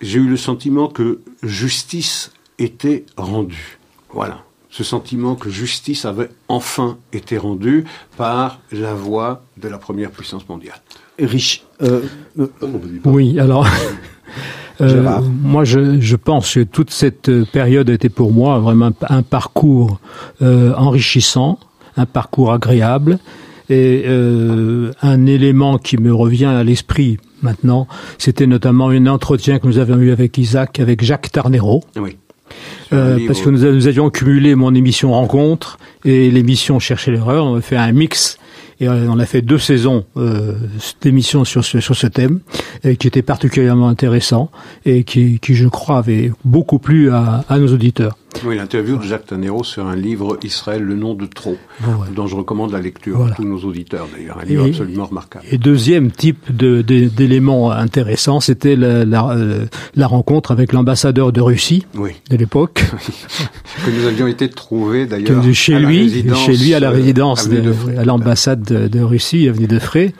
j'ai 0.00 0.18
eu 0.18 0.28
le 0.28 0.36
sentiment 0.36 0.88
que 0.88 1.20
justice 1.42 2.32
était 2.58 3.06
rendue. 3.16 3.78
Voilà. 4.12 4.44
Ce 4.70 4.84
sentiment 4.84 5.34
que 5.34 5.50
justice 5.50 6.04
avait 6.04 6.28
enfin 6.48 6.98
été 7.12 7.38
rendue 7.38 7.84
par 8.16 8.60
la 8.70 8.94
voix 8.94 9.42
de 9.56 9.68
la 9.68 9.78
première 9.78 10.10
puissance 10.10 10.48
mondiale. 10.48 10.80
Riche. 11.18 11.64
Euh, 11.82 12.02
euh, 12.38 12.46
oui, 13.04 13.38
alors. 13.38 13.66
Euh, 14.82 15.20
moi, 15.20 15.64
je, 15.64 16.00
je, 16.00 16.16
pense 16.16 16.54
que 16.54 16.60
toute 16.60 16.90
cette 16.90 17.30
période 17.52 17.90
a 17.90 17.92
été 17.92 18.08
pour 18.08 18.32
moi 18.32 18.58
vraiment 18.60 18.92
un 19.10 19.22
parcours 19.22 20.00
enrichissant, 20.40 21.58
un 21.96 22.06
parcours 22.06 22.52
agréable. 22.52 23.18
Et 23.68 24.02
euh, 24.06 24.90
un 25.00 25.26
élément 25.26 25.78
qui 25.78 25.96
me 25.96 26.12
revient 26.12 26.46
à 26.46 26.64
l'esprit 26.64 27.18
maintenant, 27.40 27.86
c'était 28.18 28.48
notamment 28.48 28.88
un 28.88 29.06
entretien 29.06 29.60
que 29.60 29.66
nous 29.68 29.78
avions 29.78 29.98
eu 29.98 30.10
avec 30.10 30.36
Isaac, 30.38 30.80
avec 30.80 31.04
Jacques 31.04 31.30
Tarnero. 31.30 31.84
Oui. 31.96 32.16
Euh, 32.92 33.18
parce 33.28 33.40
que 33.40 33.48
nous, 33.48 33.60
nous, 33.60 33.86
avions 33.86 34.10
cumulé 34.10 34.56
mon 34.56 34.74
émission 34.74 35.12
Rencontre 35.12 35.78
et 36.04 36.30
l'émission 36.32 36.80
Chercher 36.80 37.12
l'erreur. 37.12 37.46
On 37.46 37.54
a 37.56 37.60
fait 37.60 37.76
un 37.76 37.92
mix 37.92 38.38
et 38.80 38.88
euh, 38.88 39.06
on 39.08 39.18
a 39.18 39.26
fait 39.26 39.42
deux 39.42 39.58
saisons 39.58 40.04
euh, 40.16 40.54
d'émissions 41.02 41.44
sur 41.44 41.64
ce, 41.64 41.80
sur 41.80 41.94
ce 41.94 42.06
thème, 42.06 42.40
et 42.82 42.96
qui 42.96 43.06
était 43.06 43.22
particulièrement 43.22 43.88
intéressant 43.88 44.50
et 44.86 45.04
qui, 45.04 45.38
qui, 45.38 45.54
je 45.54 45.68
crois, 45.68 45.98
avait 45.98 46.32
beaucoup 46.44 46.78
plu 46.78 47.10
à, 47.10 47.44
à 47.48 47.58
nos 47.58 47.72
auditeurs. 47.72 48.16
Oui, 48.44 48.56
l'interview 48.56 48.96
de 48.96 49.02
Jacques 49.02 49.26
Tanero 49.26 49.64
sur 49.64 49.86
un 49.86 49.96
livre 49.96 50.38
Israël, 50.42 50.82
le 50.82 50.94
nom 50.94 51.14
de 51.14 51.26
trop, 51.26 51.56
dont 52.14 52.26
je 52.26 52.36
recommande 52.36 52.72
la 52.72 52.80
lecture 52.80 53.26
à 53.26 53.30
tous 53.30 53.44
nos 53.44 53.58
auditeurs 53.58 54.08
d'ailleurs, 54.14 54.38
un 54.40 54.44
livre 54.44 54.66
absolument 54.66 55.06
remarquable. 55.06 55.44
Et 55.50 55.58
deuxième 55.58 56.10
type 56.10 56.50
d'élément 56.54 57.70
intéressant, 57.70 58.40
c'était 58.40 58.76
la, 58.76 59.04
la, 59.04 59.30
euh, 59.30 59.66
la, 59.94 60.06
rencontre 60.06 60.52
avec 60.52 60.72
l'ambassadeur 60.72 61.32
de 61.32 61.40
Russie 61.40 61.86
de 61.94 62.36
l'époque. 62.36 62.84
que 63.84 63.90
nous 63.90 64.06
avions 64.06 64.26
été 64.26 64.48
trouvés 64.48 65.06
d'ailleurs 65.06 65.42
chez 65.52 65.78
lui, 65.78 66.24
chez 66.34 66.56
lui 66.56 66.74
à 66.74 66.80
la 66.80 66.90
résidence, 66.90 67.48
à 67.96 68.04
l'ambassade 68.04 68.62
de, 68.62 69.00
Russie, 69.00 69.48
avenue 69.48 69.66
de 69.66 69.78
Fray, 69.78 70.14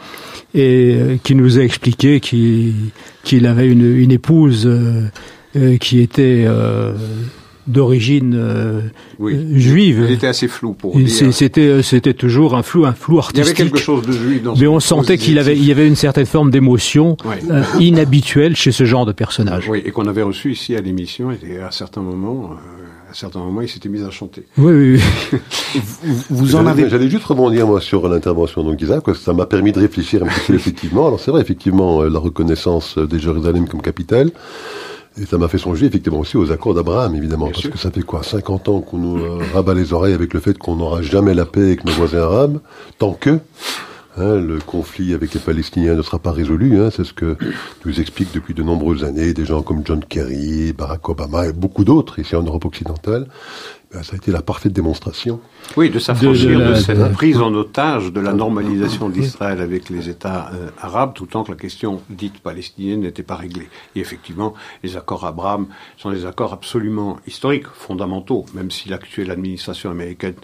et 0.54 0.94
euh, 0.94 1.16
qui 1.22 1.34
nous 1.34 1.58
a 1.58 1.62
expliqué 1.62 2.20
qu'il 2.20 3.46
avait 3.46 3.68
une, 3.68 3.96
une 3.96 4.12
épouse 4.12 4.66
euh, 4.66 5.08
euh, 5.56 5.76
qui 5.78 6.00
était 6.00 6.46
d'origine 7.66 8.90
juive. 9.20 10.04
Il 10.08 10.14
était 10.14 10.26
assez 10.26 10.48
flou 10.48 10.72
pour 10.72 10.96
dire. 10.96 11.32
C'était 11.32 11.82
c'était 11.82 12.14
toujours 12.14 12.54
un 12.54 12.62
flou 12.62 12.84
un 12.86 12.92
flou 12.92 13.18
artistique. 13.18 13.58
Il 13.58 13.58
y 13.58 13.62
avait 13.62 13.70
quelque 13.70 13.78
chose 13.78 14.06
de 14.06 14.12
juif 14.12 14.42
dans 14.42 14.56
Mais 14.56 14.66
on 14.66 14.80
sentait 14.80 15.18
qu'il 15.18 15.38
avait 15.38 15.56
il 15.56 15.64
y 15.64 15.70
avait 15.70 15.86
une 15.86 15.96
certaine 15.96 16.26
forme 16.26 16.50
d'émotion 16.50 17.16
inhabituelle 17.78 18.56
chez 18.56 18.72
ce 18.72 18.84
genre 18.84 19.06
de 19.06 19.12
personnage. 19.12 19.68
Oui, 19.68 19.82
et 19.84 19.90
qu'on 19.90 20.06
avait 20.06 20.22
reçu 20.22 20.52
ici 20.52 20.76
à 20.76 20.80
l'émission 20.80 21.30
et 21.30 21.58
à 21.58 21.70
certains 21.70 22.02
moments 22.02 22.56
à 23.11 23.14
certains 23.14 23.40
moments, 23.40 23.61
il 23.61 23.68
s'était 23.68 23.88
mis 23.88 24.02
à 24.04 24.11
chanter. 24.11 24.44
Oui, 24.56 24.72
oui, 24.72 25.02
vous, 26.30 26.54
en 26.54 26.64
avez. 26.66 26.88
J'allais 26.88 27.11
juste 27.11 27.24
rebondir 27.24 27.66
moi 27.66 27.80
sur 27.80 28.08
l'intervention 28.08 28.62
d'Isaac, 28.72 29.02
parce 29.04 29.18
que 29.18 29.24
ça 29.24 29.32
m'a 29.32 29.46
permis 29.46 29.72
de 29.72 29.80
réfléchir 29.80 30.22
un 30.22 30.26
petit 30.26 30.40
peu 30.46 30.54
effectivement. 30.54 31.08
Alors 31.08 31.18
c'est 31.18 31.32
vrai, 31.32 31.40
effectivement, 31.40 32.02
euh, 32.02 32.08
la 32.08 32.20
reconnaissance 32.20 32.98
de 32.98 33.18
Jérusalem 33.18 33.66
comme 33.66 33.82
capitale. 33.82 34.30
Et 35.18 35.26
ça 35.26 35.38
m'a 35.38 35.48
fait 35.48 35.58
songer 35.58 35.86
effectivement 35.86 36.20
aussi 36.20 36.36
aux 36.36 36.52
accords 36.52 36.74
d'Abraham, 36.74 37.14
évidemment, 37.16 37.48
parce 37.48 37.68
que 37.68 37.78
ça 37.78 37.90
fait 37.90 38.02
quoi 38.02 38.22
50 38.22 38.68
ans 38.68 38.80
qu'on 38.80 38.98
nous 38.98 39.18
euh, 39.18 39.40
rabat 39.54 39.74
les 39.74 39.92
oreilles 39.92 40.14
avec 40.14 40.32
le 40.34 40.40
fait 40.40 40.56
qu'on 40.56 40.76
n'aura 40.76 41.02
jamais 41.02 41.34
la 41.34 41.46
paix 41.46 41.62
avec 41.62 41.84
nos 41.84 41.92
voisins 41.92 42.22
arabes, 42.22 42.61
tant 42.98 43.12
que 43.12 43.40
Hein, 44.16 44.40
le 44.40 44.58
conflit 44.58 45.14
avec 45.14 45.32
les 45.34 45.40
Palestiniens 45.40 45.94
ne 45.94 46.02
sera 46.02 46.18
pas 46.18 46.32
résolu. 46.32 46.80
Hein, 46.80 46.90
c'est 46.94 47.04
ce 47.04 47.12
que 47.12 47.36
nous 47.84 48.00
expliquent 48.00 48.34
depuis 48.34 48.54
de 48.54 48.62
nombreuses 48.62 49.04
années 49.04 49.32
des 49.32 49.44
gens 49.44 49.62
comme 49.62 49.82
John 49.84 50.04
Kerry, 50.04 50.72
Barack 50.72 51.08
Obama 51.08 51.46
et 51.46 51.52
beaucoup 51.52 51.84
d'autres 51.84 52.18
ici 52.18 52.34
en 52.34 52.42
Europe 52.42 52.64
occidentale. 52.64 53.28
Ben, 53.93 54.05
ça 54.05 54.12
a 54.12 54.16
été 54.18 54.30
la 54.30 54.41
parfaite 54.41 54.72
démonstration. 54.72 55.41
Oui, 55.76 55.91
de 55.91 55.99
s'affranchir 55.99 56.61
de, 56.61 56.74
cette 56.76 57.12
prise 57.12 57.38
en 57.38 57.53
otage 57.55 58.12
de 58.12 58.20
la 58.20 58.32
normalisation 58.32 59.09
d'Israël 59.09 59.61
avec 59.61 59.91
les 59.91 60.09
États 60.09 60.53
euh, 60.55 60.70
arabes, 60.80 61.12
tout 61.12 61.26
temps 61.26 61.43
que 61.43 61.51
la 61.51 61.57
question 61.57 62.01
dite 62.09 62.38
palestinienne 62.38 63.01
n'était 63.01 63.24
pas 63.24 63.34
réglée. 63.34 63.68
Et 63.97 64.01
effectivement, 64.01 64.55
les 64.84 64.97
accords 64.97 65.26
Abraham 65.26 65.66
sont 65.97 66.12
des 66.12 66.24
accords 66.24 66.53
absolument 66.53 67.18
historiques, 67.26 67.66
fondamentaux, 67.66 68.47
même 68.55 68.70
si 68.70 68.88
l'actuelle 68.88 69.32
administration 69.32 69.91
américaine 69.91 70.34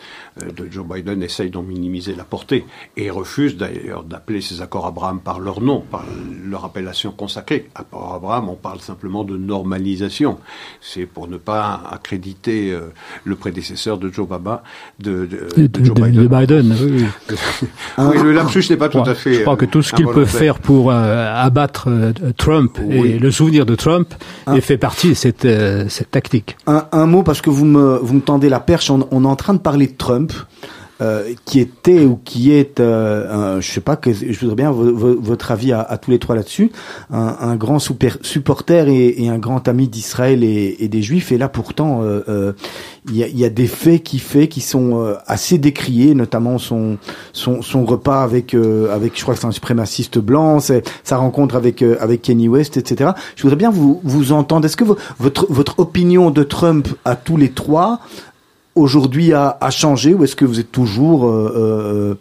euh, 0.43 0.51
de 0.51 0.69
Joe 0.69 0.85
Biden 0.85 1.23
essaye 1.23 1.51
d'en 1.51 1.63
minimiser 1.63 2.17
la 2.17 2.25
portée 2.25 2.67
et 2.97 3.11
refuse 3.11 3.57
d'ailleurs 3.57 4.03
d'appeler 4.03 4.41
ces 4.41 4.61
accords 4.61 4.87
Abraham 4.87 5.21
par 5.21 5.39
leur 5.39 5.61
nom, 5.61 5.85
par 5.89 6.05
leur 6.45 6.65
appellation 6.65 7.13
consacrée. 7.13 7.71
Accords 7.77 8.15
Abraham, 8.15 8.49
on 8.49 8.57
parle 8.57 8.81
simplement 8.81 9.23
de 9.23 9.37
normalisation. 9.37 10.41
C'est 10.81 11.07
pour 11.07 11.29
ne 11.29 11.37
pas 11.37 11.81
accréditer 11.93 12.73
euh, 12.73 12.93
le 13.23 13.36
prédécesseur 13.37 13.99
de 13.99 14.11
Joe 14.11 14.29
Baba, 14.29 14.63
de, 14.99 15.29
Joe 15.83 16.29
Biden. 16.29 16.75
oui, 17.99 18.19
le 18.23 18.33
lapsus 18.33 18.65
n'est 18.71 18.77
pas 18.77 18.89
tout 18.89 18.99
à 19.01 19.15
fait. 19.15 19.35
Je 19.35 19.41
crois 19.43 19.57
que 19.57 19.65
tout 19.65 19.83
ce 19.83 19.93
qu'il 19.93 20.07
peut 20.07 20.25
faire 20.25 20.59
pour 20.59 20.93
abattre 20.93 21.89
Trump 22.37 22.79
et 22.91 23.19
le 23.19 23.31
souvenir 23.31 23.67
de 23.67 23.75
Trump 23.75 24.15
fait 24.61 24.79
partie 24.79 25.11
de 25.11 25.15
cette, 25.15 25.47
cette 25.89 26.11
tactique. 26.11 26.57
Un, 26.67 27.07
mot 27.07 27.23
parce 27.23 27.41
que 27.41 27.51
vous 27.51 27.65
me, 27.65 27.99
vous 28.03 28.15
me 28.15 28.21
tendez 28.21 28.49
la 28.49 28.61
perche. 28.61 28.91
On, 28.91 29.07
on 29.11 29.25
est 29.25 29.29
en 29.29 29.37
train 29.37 29.55
de 29.55 29.59
parler 29.59 29.87
de 29.87 29.97
Trump. 29.97 30.33
Euh, 31.03 31.35
qui 31.45 31.61
était 31.61 32.07
ou 32.07 32.19
qui 32.25 32.53
est, 32.53 32.81
euh, 32.81 33.57
un, 33.57 33.61
je 33.61 33.71
sais 33.71 33.83
pas, 33.83 33.97
que, 33.97 34.15
je 34.15 34.41
voudrais 34.41 34.57
bien 34.57 34.71
votre 34.71 35.51
avis 35.51 35.71
à, 35.75 35.99
tous 36.01 36.11
les 36.11 36.19
trois 36.19 36.35
là-dessus, 36.35 36.73
un, 37.11 37.55
grand 37.57 37.79
supporter 37.79 38.89
et, 38.89 39.29
un 39.29 39.37
grand 39.37 39.69
ami 39.69 39.89
d'Israël 39.89 40.43
et, 40.43 40.89
des 40.89 41.03
Juifs. 41.03 41.33
Et 41.33 41.39
là, 41.39 41.51
pourtant, 41.51 42.01
euh, 42.03 42.23
euh 42.29 42.53
il 43.09 43.17
y, 43.17 43.23
a, 43.23 43.29
y, 43.29 43.45
a, 43.45 43.51
des 43.51 43.69
faits 43.69 44.03
qui 44.03 44.19
fait 44.19 44.49
qui 44.49 44.61
sont 44.61 45.15
assez 45.29 45.59
décriés, 45.59 46.13
notamment 46.15 46.59
son 46.59 46.97
son, 47.33 47.63
son 47.63 47.85
repas 47.85 48.25
avec 48.25 48.53
avec, 48.55 49.17
je 49.17 49.23
crois 49.23 49.35
que 49.35 49.41
c'est 49.41 49.47
un 49.47 49.53
suprémaciste 49.53 50.19
blanc, 50.19 50.59
sa 50.59 51.17
rencontre 51.17 51.55
avec 51.55 51.83
avec 51.83 52.23
Kenny 52.23 52.49
West, 52.49 52.79
etc. 52.79 53.11
Je 53.37 53.43
voudrais 53.43 53.57
bien 53.57 53.71
vous 53.71 54.01
vous 54.03 54.33
entendre. 54.33 54.67
Est-ce 54.67 54.77
que 54.77 54.85
votre 55.19 55.47
votre 55.51 55.79
opinion 55.79 56.33
de 56.33 56.43
Trump 56.43 56.89
à 57.05 57.15
tous 57.15 57.37
les 57.37 57.51
trois 57.51 58.01
aujourd'hui 58.77 59.33
a, 59.33 59.57
a, 59.61 59.71
changé 59.71 60.15
ou 60.15 60.23
est-ce 60.23 60.37
que 60.37 60.45
vous 60.45 60.61
êtes 60.61 60.71
toujours 60.71 61.27
euh, 61.27 61.53
euh, 61.57 62.15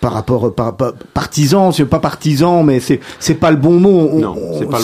par 0.00 0.12
rapport 0.12 0.54
par, 0.54 0.76
par, 0.76 0.92
partisan, 1.14 1.72
c'est 1.72 1.86
pas 1.86 2.00
partisan, 2.00 2.62
mais 2.62 2.80
c'est 2.80 3.00
c'est 3.18 3.34
pas 3.34 3.50
le 3.50 3.56
bon 3.56 3.80
mot. 3.80 4.10
Non, 4.18 4.36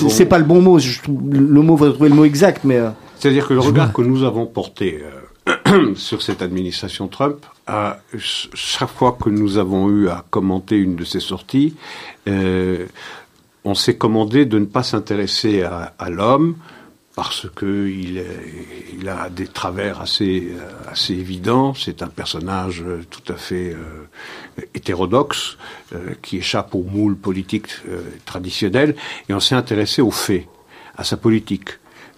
c'est 0.09 0.27
pas, 0.27 0.39
le 0.39 0.45
bon 0.45 0.61
mot. 0.63 0.79
Je, 0.79 1.01
le 1.09 1.63
mot, 1.63 1.77
vous 1.77 1.91
trouver 1.91 2.09
le 2.09 2.15
mot 2.15 2.25
exact, 2.25 2.63
mais. 2.65 2.79
Euh, 2.79 2.91
C'est-à-dire 3.19 3.47
que 3.47 3.55
le 3.55 3.61
regard 3.61 3.93
que 3.93 4.03
nous 4.03 4.25
avons 4.25 4.47
porté 4.47 5.03
sur 5.95 6.23
cette 6.23 6.43
administration 6.43 7.09
Trump, 7.09 7.45
à 7.67 7.99
chaque 8.17 8.91
fois 8.91 9.17
que 9.21 9.31
nous 9.31 9.59
avons 9.59 9.89
eu 9.91 10.09
à 10.09 10.25
commenter 10.31 10.77
une 10.77 10.97
de 10.97 11.05
ses 11.05 11.21
sorties, 11.21 11.75
euh, 12.29 12.87
on 13.65 13.75
s'est 13.75 13.97
commandé 13.97 14.47
de 14.47 14.59
ne 14.59 14.65
pas 14.65 14.83
s'intéresser 14.83 15.63
à, 15.63 15.95
à 15.99 16.11
l'homme, 16.11 16.57
parce 17.19 17.49
que 17.53 17.89
il, 17.89 19.09
a 19.09 19.29
des 19.29 19.49
travers 19.49 20.01
assez, 20.01 20.53
euh, 20.53 20.93
assez 20.93 21.15
évidents. 21.15 21.75
C'est 21.75 22.01
un 22.05 22.07
personnage 22.07 22.85
euh, 22.87 23.03
tout 23.11 23.33
à 23.33 23.37
fait 23.37 23.73
euh, 23.73 24.63
hétérodoxe 24.73 25.59
euh, 25.93 26.15
qui 26.23 26.37
échappe 26.37 26.77
au 26.77 26.85
moule 26.85 27.17
politique 27.17 27.71
euh, 27.89 28.03
traditionnel. 28.25 28.95
Et 29.29 29.35
on 29.35 29.41
s'est 29.41 29.57
intéressé 29.57 30.01
aux 30.01 30.13
faits, 30.13 30.47
à 30.97 31.03
sa 31.03 31.17
politique 31.17 31.71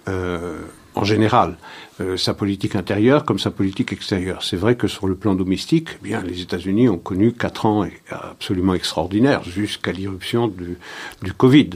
en 0.07 1.05
général. 1.05 1.57
Euh, 2.01 2.17
sa 2.17 2.33
politique 2.33 2.77
intérieure 2.77 3.25
comme 3.25 3.39
sa 3.39 3.51
politique 3.51 3.93
extérieure. 3.93 4.43
C'est 4.43 4.57
vrai 4.57 4.75
que 4.77 4.89
sur 4.89 5.07
le 5.07 5.17
plan 5.17 5.35
domestique, 5.35 5.89
eh 6.01 6.05
bien, 6.05 6.23
les 6.23 6.41
États-Unis 6.41 6.89
ont 6.89 6.99
connu 6.99 7.33
quatre 7.33 7.67
ans 7.67 7.87
absolument 8.11 8.73
extraordinaires 8.73 9.43
jusqu'à 9.45 9.93
l'irruption 9.93 10.49
du, 10.49 10.79
du 11.23 11.33
Covid, 11.35 11.71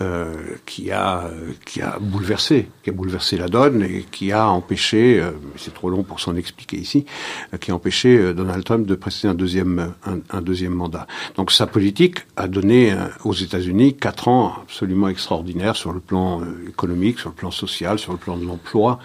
euh, 0.00 0.34
qui 0.66 0.90
a 0.90 1.30
qui 1.64 1.80
a 1.80 1.98
bouleversé, 2.00 2.68
qui 2.82 2.90
a 2.90 2.92
bouleversé 2.92 3.36
la 3.36 3.48
donne 3.48 3.82
et 3.82 4.04
qui 4.10 4.32
a 4.32 4.48
empêché, 4.48 5.20
euh, 5.20 5.30
c'est 5.56 5.72
trop 5.72 5.88
long 5.88 6.02
pour 6.02 6.20
s'en 6.20 6.36
expliquer 6.36 6.76
ici, 6.76 7.06
euh, 7.54 7.56
qui 7.56 7.70
a 7.70 7.74
empêché 7.74 8.18
euh, 8.18 8.34
Donald 8.34 8.62
Trump 8.64 8.86
de 8.86 8.94
prester 8.94 9.28
un 9.28 9.34
deuxième 9.34 9.94
un, 10.04 10.18
un, 10.30 10.42
deuxième 10.42 10.74
mandat. 10.74 11.06
Donc 11.36 11.50
sa 11.50 11.66
politique 11.66 12.18
a 12.36 12.48
donné 12.48 12.94
aux 13.24 13.32
États-Unis 13.32 13.96
quatre 13.96 14.28
ans 14.28 14.54
absolument 14.62 15.08
extraordinaires 15.08 15.76
sur 15.76 15.92
le 15.92 16.00
plan 16.00 16.42
économique, 16.68 17.18
sur 17.18 17.30
le 17.30 17.34
plan 17.34 17.50
social, 17.50 17.98
sur 17.98 18.12
le 18.12 18.18
plan 18.18 18.36
de 18.36 18.44
l'emploi. 18.44 18.98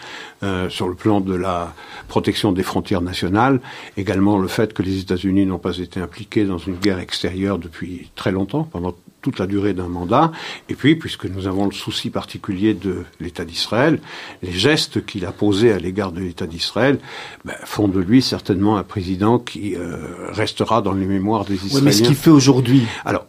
Euh, 0.43 0.69
sur 0.69 0.87
le 0.87 0.95
plan 0.95 1.21
de 1.21 1.35
la 1.35 1.71
protection 2.07 2.51
des 2.51 2.63
frontières 2.63 3.01
nationales, 3.01 3.61
également 3.95 4.39
le 4.39 4.47
fait 4.47 4.73
que 4.73 4.81
les 4.81 4.97
États-Unis 4.97 5.45
n'ont 5.45 5.59
pas 5.59 5.77
été 5.77 5.99
impliqués 5.99 6.45
dans 6.45 6.57
une 6.57 6.77
guerre 6.77 6.97
extérieure 6.97 7.59
depuis 7.59 8.09
très 8.15 8.31
longtemps, 8.31 8.63
pendant 8.63 8.95
toute 9.21 9.39
la 9.39 9.47
durée 9.47 9.73
d'un 9.73 9.87
mandat. 9.87 10.31
Et 10.69 10.75
puis, 10.75 10.95
puisque 10.95 11.25
nous 11.25 11.47
avons 11.47 11.65
le 11.65 11.71
souci 11.71 12.09
particulier 12.09 12.73
de 12.73 13.03
l'État 13.19 13.45
d'Israël, 13.45 13.99
les 14.41 14.51
gestes 14.51 15.05
qu'il 15.05 15.25
a 15.25 15.31
posés 15.31 15.71
à 15.71 15.77
l'égard 15.77 16.11
de 16.11 16.21
l'État 16.21 16.47
d'Israël 16.47 16.99
ben, 17.45 17.55
font 17.63 17.87
de 17.87 17.99
lui 17.99 18.21
certainement 18.21 18.77
un 18.77 18.83
président 18.83 19.39
qui 19.39 19.75
euh, 19.75 19.97
restera 20.29 20.81
dans 20.81 20.93
les 20.93 21.05
mémoires 21.05 21.45
des 21.45 21.55
Israéliens. 21.55 21.77
Oui, 21.77 21.85
mais 21.85 21.91
ce 21.91 22.03
qu'il 22.03 22.15
fait 22.15 22.29
aujourd'hui. 22.29 22.83
Alors, 23.05 23.25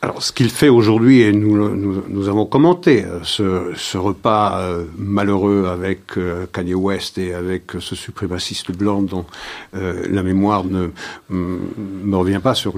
alors, 0.00 0.22
ce 0.22 0.30
qu'il 0.30 0.48
fait 0.48 0.68
aujourd'hui, 0.68 1.22
et 1.22 1.32
nous, 1.32 1.74
nous, 2.08 2.28
avons 2.28 2.46
commenté 2.46 3.04
euh, 3.04 3.18
ce, 3.24 3.72
ce 3.74 3.98
repas 3.98 4.60
euh, 4.60 4.84
malheureux 4.96 5.66
avec 5.66 6.16
euh, 6.16 6.46
Kanye 6.52 6.74
West 6.74 7.18
et 7.18 7.34
avec 7.34 7.72
ce 7.80 7.96
suprémaciste 7.96 8.70
blanc 8.70 9.02
dont 9.02 9.26
euh, 9.74 10.06
la 10.08 10.22
mémoire 10.22 10.62
ne 10.64 10.90
me 11.30 12.16
revient 12.16 12.38
pas 12.40 12.54
sur, 12.54 12.74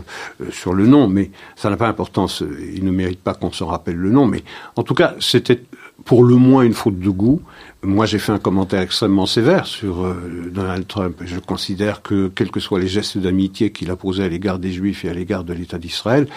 sur 0.51 0.73
le 0.73 0.87
nom, 0.87 1.09
mais 1.09 1.31
ça 1.57 1.69
n'a 1.69 1.77
pas 1.77 1.89
d'importance. 1.89 2.43
Il 2.75 2.87
ne 2.87 2.91
mérite 2.91 3.21
pas 3.21 3.35
qu'on 3.35 3.53
se 3.53 3.65
rappelle 3.65 3.97
le 3.97 4.11
nom, 4.11 4.27
mais 4.27 4.43
en 4.77 4.83
tout 4.83 4.95
cas, 4.95 5.15
c'était 5.21 5.61
pour 6.07 6.25
le 6.25 6.37
moins 6.37 6.63
une 6.63 6.73
faute 6.73 6.99
de 6.99 7.11
goût. 7.11 7.43
Moi, 7.83 8.05
j'ai 8.05 8.19
fait 8.19 8.33
un 8.33 8.39
commentaire 8.39 8.83
extrêmement 8.83 9.25
sévère 9.25 9.65
sur 9.65 10.05
euh, 10.05 10.51
Donald 10.53 10.87
Trump. 10.87 11.23
Je 11.25 11.39
considère 11.39 12.03
que, 12.03 12.29
quels 12.29 12.51
que 12.51 12.61
soient 12.61 12.79
les 12.79 12.89
gestes 12.89 13.17
d'amitié 13.17 13.73
qu'il 13.73 13.91
a 13.91 13.97
posés 13.97 14.23
à 14.23 14.29
l'égard 14.29 14.59
des 14.59 14.71
Juifs 14.71 15.07
et 15.07 15.09
à 15.09 15.15
l'égard 15.15 15.45
de 15.45 15.55
l'État 15.55 15.79
d'Israël, 15.79 16.29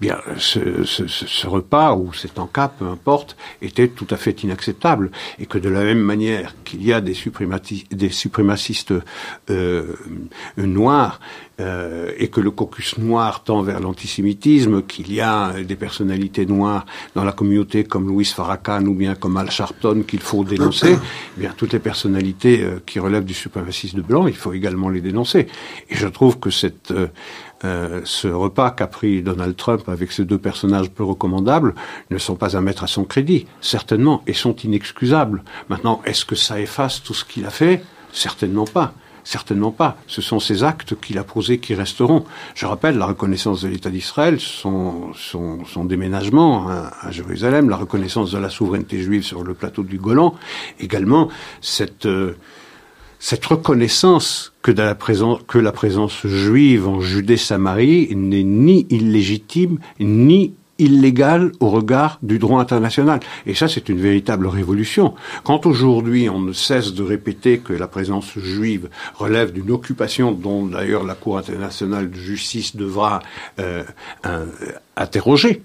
bien, 0.00 0.18
ce, 0.38 1.46
repas 1.46 1.96
ou 1.96 2.12
cet 2.12 2.38
encas, 2.38 2.68
peu 2.68 2.86
importe, 2.86 3.36
était 3.62 3.88
tout 3.88 4.06
à 4.10 4.16
fait 4.16 4.44
inacceptable, 4.44 5.10
et 5.40 5.46
que 5.46 5.58
de 5.58 5.68
la 5.68 5.82
même 5.82 5.98
manière 5.98 6.54
qu'il 6.64 6.84
y 6.84 6.92
a 6.92 7.00
des, 7.00 7.16
des 7.90 8.10
suprémacistes 8.10 8.94
euh, 9.50 9.96
noirs 10.56 11.18
euh, 11.62 12.10
et 12.18 12.28
que 12.28 12.40
le 12.40 12.50
caucus 12.50 12.98
noir 12.98 13.42
tend 13.44 13.62
vers 13.62 13.80
l'antisémitisme, 13.80 14.82
qu'il 14.82 15.12
y 15.12 15.20
a 15.20 15.62
des 15.62 15.76
personnalités 15.76 16.44
noires 16.44 16.84
dans 17.14 17.24
la 17.24 17.32
communauté 17.32 17.84
comme 17.84 18.08
Louis 18.08 18.24
Farrakhan 18.24 18.84
ou 18.86 18.94
bien 18.94 19.14
comme 19.14 19.36
Al 19.36 19.50
Sharpton 19.50 20.02
qu'il 20.06 20.20
faut 20.20 20.44
dénoncer, 20.44 20.98
eh 21.36 21.40
bien 21.40 21.54
toutes 21.56 21.72
les 21.72 21.78
personnalités 21.78 22.62
euh, 22.62 22.82
qui 22.84 22.98
relèvent 22.98 23.24
du 23.24 23.34
suprémacisme 23.34 24.02
blanc, 24.02 24.26
il 24.26 24.36
faut 24.36 24.52
également 24.52 24.88
les 24.88 25.00
dénoncer. 25.00 25.46
Et 25.88 25.94
je 25.94 26.08
trouve 26.08 26.38
que 26.38 26.50
cette 26.50 26.90
euh, 26.90 27.06
euh, 27.64 28.00
ce 28.04 28.26
repas 28.26 28.72
qu'a 28.72 28.88
pris 28.88 29.22
Donald 29.22 29.54
Trump 29.56 29.88
avec 29.88 30.10
ces 30.10 30.24
deux 30.24 30.38
personnages 30.38 30.90
peu 30.90 31.04
recommandables 31.04 31.74
ne 32.10 32.18
sont 32.18 32.34
pas 32.34 32.56
à 32.56 32.60
mettre 32.60 32.82
à 32.82 32.88
son 32.88 33.04
crédit, 33.04 33.46
certainement, 33.60 34.22
et 34.26 34.32
sont 34.32 34.56
inexcusables. 34.56 35.44
Maintenant, 35.68 36.02
est-ce 36.04 36.24
que 36.24 36.34
ça 36.34 36.60
efface 36.60 37.02
tout 37.02 37.14
ce 37.14 37.24
qu'il 37.24 37.46
a 37.46 37.50
fait? 37.50 37.84
Certainement 38.12 38.64
pas. 38.64 38.94
Certainement 39.24 39.70
pas. 39.70 39.96
Ce 40.06 40.20
sont 40.20 40.40
ces 40.40 40.64
actes 40.64 40.98
qu'il 41.00 41.18
a 41.18 41.24
posés 41.24 41.58
qui 41.58 41.74
resteront. 41.74 42.24
Je 42.54 42.66
rappelle 42.66 42.98
la 42.98 43.06
reconnaissance 43.06 43.62
de 43.62 43.68
l'État 43.68 43.90
d'Israël, 43.90 44.40
son, 44.40 45.12
son, 45.14 45.64
son, 45.64 45.84
déménagement 45.84 46.68
à, 46.68 47.10
Jérusalem, 47.10 47.68
la 47.68 47.76
reconnaissance 47.76 48.32
de 48.32 48.38
la 48.38 48.50
souveraineté 48.50 49.00
juive 49.00 49.22
sur 49.22 49.44
le 49.44 49.54
plateau 49.54 49.82
du 49.82 49.98
Golan, 49.98 50.34
également 50.80 51.28
cette, 51.60 52.06
euh, 52.06 52.36
cette 53.18 53.44
reconnaissance 53.46 54.52
que, 54.62 54.72
la 54.72 54.94
présence, 54.94 55.40
que 55.46 55.58
la 55.58 55.72
présence 55.72 56.26
juive 56.26 56.88
en 56.88 57.00
Judée-Samarie 57.00 58.14
n'est 58.16 58.42
ni 58.42 58.86
illégitime, 58.90 59.78
ni 60.00 60.54
illégal 60.82 61.52
au 61.60 61.70
regard 61.70 62.18
du 62.22 62.38
droit 62.38 62.60
international. 62.60 63.20
Et 63.46 63.54
ça, 63.54 63.68
c'est 63.68 63.88
une 63.88 64.00
véritable 64.00 64.46
révolution. 64.46 65.14
Quand 65.44 65.66
aujourd'hui 65.66 66.28
on 66.28 66.40
ne 66.40 66.52
cesse 66.52 66.94
de 66.94 67.02
répéter 67.02 67.58
que 67.58 67.72
la 67.72 67.86
présence 67.86 68.38
juive 68.38 68.88
relève 69.14 69.52
d'une 69.52 69.70
occupation 69.70 70.32
dont 70.32 70.66
d'ailleurs 70.66 71.04
la 71.04 71.14
Cour 71.14 71.38
internationale 71.38 72.10
de 72.10 72.16
justice 72.16 72.76
devra 72.76 73.22
euh, 73.58 73.84
interroger, 74.96 75.62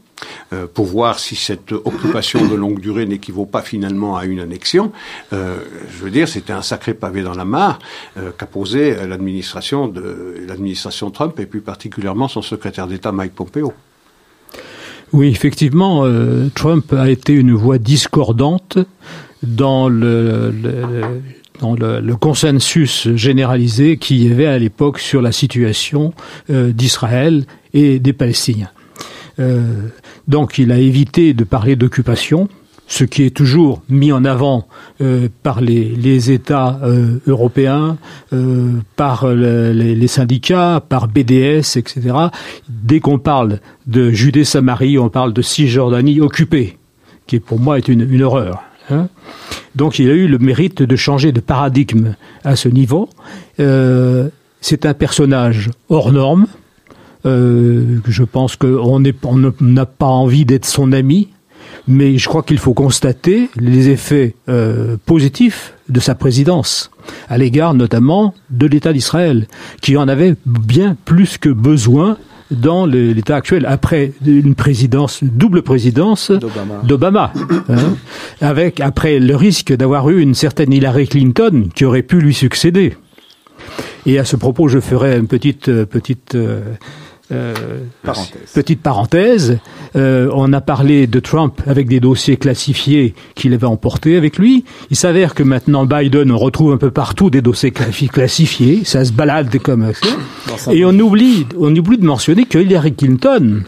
euh, 0.54 0.66
pour 0.66 0.86
voir 0.86 1.20
si 1.20 1.36
cette 1.36 1.72
occupation 1.72 2.48
de 2.48 2.56
longue 2.56 2.80
durée 2.80 3.06
n'équivaut 3.06 3.46
pas 3.46 3.62
finalement 3.62 4.18
à 4.18 4.26
une 4.26 4.40
annexion. 4.40 4.92
Euh, 5.34 5.58
je 5.92 6.04
veux 6.04 6.10
dire, 6.10 6.28
c'était 6.28 6.54
un 6.54 6.62
sacré 6.62 6.94
pavé 6.94 7.22
dans 7.22 7.34
la 7.34 7.46
mare 7.46 7.80
euh, 8.18 8.32
qu'a 8.36 8.46
posé 8.46 8.96
l'administration 9.06 9.88
de 9.88 10.36
l'administration 10.48 11.12
Trump 11.12 11.40
et 11.40 11.46
plus 11.46 11.62
particulièrement 11.62 12.28
son 12.28 12.42
secrétaire 12.42 12.88
d'État 12.88 13.12
Mike 13.12 13.36
Pompeo. 13.36 13.74
Oui, 15.14 15.30
effectivement, 15.30 16.06
euh, 16.06 16.50
Trump 16.54 16.92
a 16.94 17.10
été 17.10 17.34
une 17.34 17.54
voix 17.54 17.78
discordante 17.78 18.78
dans 19.42 19.88
le, 19.88 20.52
consensus 22.20 23.08
généralisé 23.16 23.98
qu'il 23.98 24.24
y 24.24 24.32
avait 24.32 24.48
à 24.48 24.60
l'époque 24.60 25.00
sur 25.00 25.22
la 25.22 25.32
situation 25.32 26.14
euh, 26.50 26.72
d'Israël 26.72 27.46
et 27.74 28.00
des 28.00 28.14
Palestiniens. 28.14 28.72
Euh, 29.40 29.88
donc 30.28 30.58
il 30.58 30.72
a 30.72 30.78
évité 30.78 31.34
de 31.34 31.44
parler 31.44 31.76
d'occupation, 31.76 32.50
ce 32.88 33.04
qui 33.04 33.24
est 33.24 33.36
toujours 33.36 33.82
mis 33.90 34.12
en 34.14 34.24
avant 34.24 34.66
euh, 35.02 35.28
par 35.44 35.60
les, 35.62 36.32
États 36.32 36.80
euh, 36.84 37.20
européens, 37.28 37.98
euh, 38.32 38.72
par 38.96 39.28
le, 39.28 39.74
les, 39.74 40.08
syndicats, 40.08 40.82
par 40.88 41.08
BDS, 41.10 41.76
etc. 41.76 42.02
Dès 42.70 43.02
qu'on 43.02 43.20
parle 43.20 43.60
de 43.86 44.10
Judée-Samarie, 44.10 44.98
on 44.98 45.10
parle 45.10 45.34
de 45.34 45.42
Cisjordanie 45.42 46.22
occupée, 46.22 46.78
qui 47.28 47.40
pour 47.40 47.60
moi 47.60 47.78
est 47.78 47.90
une, 47.90 48.24
horreur. 48.24 48.64
Hein. 48.90 49.10
Donc 49.76 50.00
il 50.00 50.10
a 50.10 50.14
eu 50.14 50.28
le 50.28 50.40
mérite 50.40 50.82
de 50.82 50.96
changer 50.96 51.34
de 51.34 51.42
paradigme 51.42 52.16
à 52.46 52.56
ce 52.56 52.70
niveau. 52.70 53.10
C'est 53.58 54.86
un 54.86 54.94
personnage 54.94 55.70
hors 55.90 56.12
norme. 56.12 56.48
Je 57.26 58.24
pense 58.24 58.56
qu'on 58.56 59.00
n'a 59.00 59.86
pas 59.86 60.06
envie 60.06 60.46
d'être 60.46 60.66
son 60.66 60.94
ami, 60.94 61.28
mais 61.88 62.18
je 62.18 62.28
crois 62.28 62.44
qu'il 62.44 62.58
faut 62.58 62.74
constater 62.74 63.50
les 63.56 63.90
effets 63.90 64.36
euh, 64.50 64.98
positifs 65.06 65.74
de 65.90 66.00
sa 66.00 66.16
présidence, 66.16 66.92
à 67.30 67.38
l'égard 67.38 67.74
notamment 67.74 68.34
de 68.50 68.68
l'État 68.68 68.94
d'Israël, 68.94 69.48
qui 69.82 69.96
en 69.98 70.08
avait 70.08 70.36
bien 70.46 70.98
plus 71.06 71.38
que 71.38 71.50
besoin 71.50 72.18
dans 72.52 72.86
l'état 72.86 73.36
actuel, 73.36 73.66
après 73.66 74.14
une 74.26 74.56
présidence, 74.56 75.22
double 75.22 75.64
présidence 75.64 76.32
d'Obama, 76.84 77.34
hein, 77.70 77.96
avec 78.40 78.80
après 78.80 79.20
le 79.20 79.36
risque 79.36 79.74
d'avoir 79.74 80.10
eu 80.10 80.22
une 80.22 80.34
certaine 80.34 80.72
Hillary 80.72 81.08
Clinton 81.08 81.70
qui 81.76 81.84
aurait 81.84 82.04
pu 82.04 82.22
lui 82.22 82.34
succéder. 82.34 82.96
Et 84.06 84.18
à 84.18 84.24
ce 84.24 84.38
propos, 84.38 84.70
je 84.70 84.80
ferai 84.80 85.18
une 85.18 85.28
petite 85.28 85.84
petite 85.84 86.36
euh, 86.36 86.62
euh, 87.32 87.54
petite 88.54 88.82
parenthèse, 88.82 89.60
euh, 89.96 90.30
on 90.34 90.54
a 90.54 90.62
parlé 90.62 91.08
de 91.08 91.20
Trump 91.20 91.62
avec 91.68 91.88
des 91.88 92.00
dossiers 92.00 92.38
classifiés 92.38 93.14
qu'il 93.36 93.54
avait 93.54 93.68
emportés 93.68 94.16
avec 94.16 94.38
lui. 94.38 94.64
Il 94.92 94.96
s'avère 94.96 95.36
que 95.36 95.44
maintenant 95.44 95.86
Biden, 95.86 96.32
on 96.32 96.38
retrouve 96.38 96.72
un 96.72 96.78
peu 96.78 96.92
partout 96.92 97.30
des 97.30 97.42
dossiers 97.42 97.72
classifiés, 97.72 98.84
ça 98.86 99.04
se 99.04 99.12
balade 99.12 99.58
comme 99.60 99.92
ça. 99.94 100.74
Et 100.74 100.86
on 100.86 100.98
oublie, 101.00 101.46
on 101.58 101.76
oublie 101.76 101.98
de 101.98 102.06
mentionner 102.06 102.46
que 102.46 102.60
Hillary 102.60 102.94
Clinton, 102.94 103.64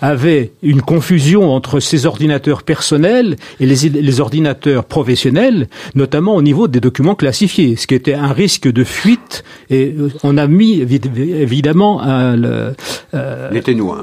avait 0.00 0.52
une 0.62 0.82
confusion 0.82 1.52
entre 1.52 1.80
ses 1.80 2.06
ordinateurs 2.06 2.62
personnels 2.62 3.36
et 3.60 3.66
les, 3.66 4.20
ordinateurs 4.20 4.84
professionnels, 4.84 5.68
notamment 5.94 6.36
au 6.36 6.42
niveau 6.42 6.68
des 6.68 6.80
documents 6.80 7.14
classifiés, 7.14 7.76
ce 7.76 7.86
qui 7.86 7.94
était 7.94 8.14
un 8.14 8.32
risque 8.32 8.70
de 8.70 8.84
fuite. 8.84 9.44
Et 9.70 9.94
euh, 9.98 10.10
on 10.22 10.38
a 10.38 10.46
mis 10.46 10.80
évidemment 10.80 12.02
un, 12.02 12.42
euh, 12.44 12.72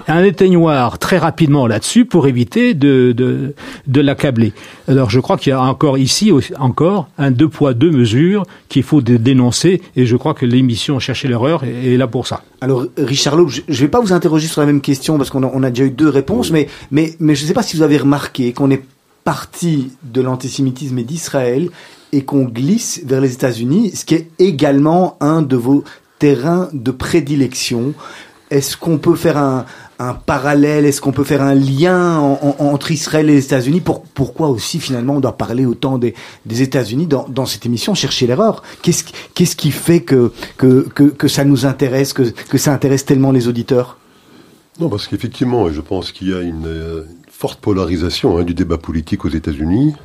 un 0.08 0.24
éteignoir 0.24 1.00
très 1.00 1.18
rapidement 1.18 1.68
là-dessus 1.68 2.06
pour 2.06 2.28
éviter 2.28 2.74
de, 2.74 3.12
de, 3.12 3.54
de 3.88 4.02
l'accabler. 4.02 4.54
Alors 4.92 5.10
je 5.10 5.22
crois 5.22 5.38
qu'il 5.38 5.52
y 5.52 5.54
a 5.54 5.62
encore 5.62 5.98
ici 5.98 6.34
encore 6.60 7.08
un 7.18 7.32
deux 7.32 7.48
poids 7.48 7.74
deux 7.74 7.92
mesures 7.92 8.44
qu'il 8.68 8.84
faut 8.84 9.02
dénoncer 9.02 9.82
et 9.96 10.06
je 10.06 10.18
crois 10.18 10.34
que 10.34 10.46
l'émission 10.46 11.00
Chercher 11.00 11.30
l'erreur 11.30 11.64
est, 11.64 11.96
là 11.96 12.08
pour 12.08 12.28
ça. 12.28 12.44
Alors 12.60 12.86
Richard 12.98 13.38
Loeb, 13.38 13.48
je 13.48 13.62
ne 13.70 13.78
vais 13.78 13.88
pas 13.88 14.02
vous 14.02 14.12
interroger 14.12 14.48
sur 14.48 14.60
la 14.60 14.68
même 14.68 14.82
question 14.82 15.18
parce 15.18 15.30
qu'on 15.30 15.46
on 15.46 15.64
a 15.64 15.70
déjà 15.70 15.86
eu 15.86 15.92
deux 15.92 16.10
réponses, 16.10 16.52
mais, 16.52 16.68
mais, 16.92 17.16
mais 17.22 17.36
je 17.36 17.44
ne 17.44 17.48
sais 17.48 17.54
pas 17.54 17.64
si 17.64 17.78
vous 17.78 17.84
avez 17.84 17.98
remarqué 17.98 18.52
qu'on 18.52 18.70
est 18.70 18.84
parti 19.24 19.94
de 20.04 20.20
l'antisémitisme 20.20 21.00
et 21.00 21.04
d'Israël 21.04 21.70
et 22.12 22.26
qu'on 22.26 22.44
glisse 22.44 23.02
vers 23.06 23.22
les 23.22 23.32
États-Unis, 23.32 23.92
ce 23.96 24.04
qui 24.04 24.16
est 24.16 24.30
également 24.40 25.16
un 25.22 25.42
de 25.42 25.56
vos 25.56 25.86
terrains 26.20 26.68
de 26.74 26.92
prédilection. 26.92 27.94
Est-ce 28.50 28.76
qu'on 28.76 28.98
peut 28.98 29.16
faire 29.16 29.38
un, 29.38 29.66
un 30.10 30.14
parallèle 30.14 30.86
Est-ce 30.86 31.02
qu'on 31.02 31.12
peut 31.12 31.24
faire 31.24 31.42
un 31.42 31.56
lien 31.56 32.18
entre 32.18 32.92
Israël 32.92 33.30
et 33.30 33.34
les 33.34 33.46
États-Unis 33.46 33.82
pour, 33.82 34.04
Pourquoi 34.04 34.50
aussi 34.50 34.80
finalement 34.80 35.16
on 35.16 35.20
doit 35.20 35.38
parler 35.38 35.66
autant 35.66 35.98
des, 35.98 36.14
États-Unis 36.50 37.08
dans, 37.08 37.46
cette 37.46 37.66
émission 37.66 37.96
Chercher 37.96 38.28
l'erreur? 38.28 38.64
Qu'est-ce 38.82 39.56
qui 39.56 39.72
fait 39.72 40.02
que, 40.02 40.32
que, 40.58 41.28
ça 41.28 41.46
nous 41.46 41.66
intéresse, 41.66 42.14
que, 42.14 42.24
que 42.24 42.58
ça 42.58 42.74
intéresse 42.74 43.06
tellement 43.06 43.32
les 43.32 43.48
auditeurs? 43.48 43.98
Non, 44.80 44.90
parce 44.90 45.08
qu'effectivement, 45.08 45.70
je 45.70 45.82
pense 45.82 46.12
qu'il 46.12 46.30
y 46.30 46.34
a 46.34 46.42
une, 46.42 46.66
euh, 46.66 47.04
forte 47.42 47.60
polarisation 47.60 48.38
hein, 48.38 48.44
du 48.44 48.54
débat 48.54 48.78
politique 48.78 49.26
aux 49.26 49.30
États-Unis. 49.30 49.96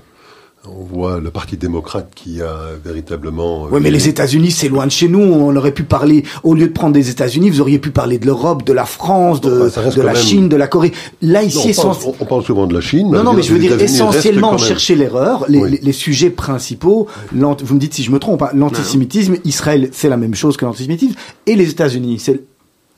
On 0.69 0.83
voit 0.83 1.21
le 1.21 1.31
Parti 1.31 1.57
démocrate 1.57 2.11
qui 2.15 2.43
a 2.43 2.71
véritablement. 2.85 3.67
Euh, 3.67 3.69
oui, 3.71 3.81
mais 3.81 3.91
les 3.91 4.09
États-Unis, 4.09 4.51
c'est 4.51 4.69
loin 4.69 4.87
de 4.87 4.91
chez 4.91 5.09
nous. 5.09 5.21
On 5.21 5.55
aurait 5.55 5.73
pu 5.73 5.85
parler, 5.85 6.25
au 6.43 6.55
lieu 6.55 6.67
de 6.67 6.73
prendre 6.73 6.93
des 6.93 7.09
États-Unis, 7.09 7.51
vous 7.51 7.61
auriez 7.61 7.79
pu 7.79 7.91
parler 7.91 8.19
de 8.19 8.27
l'Europe, 8.27 8.65
de 8.65 8.73
la 8.73 8.85
France, 8.85 9.41
de, 9.41 9.71
bah, 9.75 9.91
de 9.91 10.03
la 10.03 10.15
Chine, 10.15 10.49
de 10.49 10.57
la 10.57 10.67
Corée. 10.67 10.93
Là, 11.23 11.45
ici, 11.45 11.73
on, 11.79 11.83
parle, 11.83 12.15
on, 12.21 12.25
parle, 12.25 12.45
souvent 12.45 12.67
de 12.67 12.75
la 12.75 12.81
Chine. 12.81 13.11
Non, 13.13 13.23
non, 13.23 13.33
mais 13.33 13.43
je 13.43 13.53
veux 13.53 13.61
dire 13.61 13.81
essentiellement 13.81 14.59
chercher 14.59 14.97
l'erreur. 14.97 15.45
Les, 15.49 15.79
les, 15.81 15.93
sujets 15.93 16.31
principaux, 16.31 17.07
vous 17.33 17.75
me 17.75 17.81
dites 17.81 17.95
si 17.95 18.03
je 18.03 18.11
me 18.11 18.19
trompe, 18.19 18.43
hein, 18.43 18.51
l'antisémitisme, 18.55 19.37
Israël, 19.45 19.91
c'est 19.93 20.09
la 20.09 20.17
même 20.17 20.35
chose 20.35 20.57
que 20.57 20.65
l'antisémitisme, 20.65 21.15
et 21.47 21.55
les 21.55 21.71
États-Unis. 21.71 22.23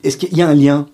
Est-ce 0.03 0.17
qu'il 0.17 0.35
y 0.35 0.41
a 0.41 0.47
un 0.47 0.55
lien 0.55 0.87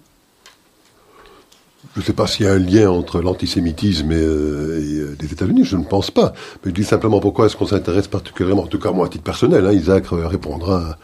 je 1.96 2.02
ne 2.02 2.06
sais 2.06 2.14
pas 2.14 2.28
s'il 2.28 2.46
y 2.46 2.50
a 2.50 2.52
un 2.52 2.60
lien 2.60 2.90
entre 2.90 3.22
l'antisémitisme 3.22 4.12
et, 4.12 4.16
euh, 4.16 4.20
euh, 4.20 5.16
les 5.18 5.32
États-Unis, 5.32 5.64
je 5.64 5.78
ne 5.78 5.86
pense 5.86 6.12
pas. 6.12 6.34
Mais 6.64 6.72
je 6.72 6.76
dis 6.76 6.84
simplement 6.84 7.22
pourquoi 7.22 7.46
est-ce 7.46 7.56
qu'on 7.56 7.68
s'intéresse 7.68 8.10
particulièrement, 8.10 8.64
en 8.64 8.68
tout 8.68 8.80
cas 8.80 8.92
moi 8.92 9.06
à 9.06 9.10
titre 9.10 9.24
personnel, 9.24 9.66
hein, 9.66 9.72
Isaac 9.72 10.08
répondra 10.12 10.98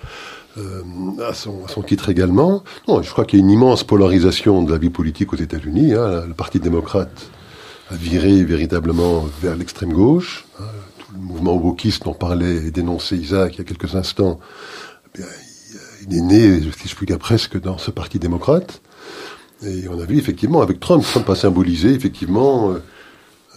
euh, 0.58 0.82
à, 1.26 1.34
son, 1.34 1.82
titre 1.88 2.10
également. 2.10 2.66
Non, 2.90 3.02
je 3.02 3.10
crois 3.10 3.24
qu'il 3.24 3.40
y 3.40 3.42
a 3.42 3.46
une 3.46 3.52
immense 3.52 3.86
polarisation 3.86 4.64
de 4.64 4.72
la 4.72 4.78
vie 4.78 4.90
politique 4.90 5.32
aux 5.32 5.38
États-Unis. 5.38 5.94
Hein. 5.94 6.26
Le 6.28 6.34
Parti 6.34 6.60
démocrate 6.60 7.32
a 7.90 7.96
viré 7.96 8.44
véritablement 8.44 9.26
vers 9.42 9.56
l'extrême 9.56 9.94
gauche. 9.94 10.46
Hein. 10.60 10.66
Tout 11.00 11.14
le 11.14 11.22
mouvement 11.22 11.56
wokiste 11.56 12.04
dont 12.04 12.14
parlait 12.14 12.66
et 12.66 12.72
dénonçait 12.72 13.16
Isaac 13.16 13.56
il 13.56 13.60
y 13.60 13.62
a 13.62 13.64
quelques 13.64 13.96
instants, 13.96 14.42
eh 15.18 15.22
il 16.06 16.18
est 16.18 16.22
né, 16.22 16.62
si 16.78 16.90
je 16.90 16.96
puis 16.96 17.06
dire, 17.06 17.20
presque 17.20 17.62
dans 17.62 17.78
ce 17.78 17.92
Parti 17.92 18.20
démocrate. 18.20 18.82
Et 19.66 19.88
on 19.88 20.00
a 20.00 20.06
vu 20.06 20.18
effectivement 20.18 20.62
avec 20.62 20.80
Trump, 20.80 21.04
Trump 21.04 21.30
a 21.30 21.36
symbolisé 21.36 21.90
effectivement, 21.94 22.72
euh, 22.72 22.82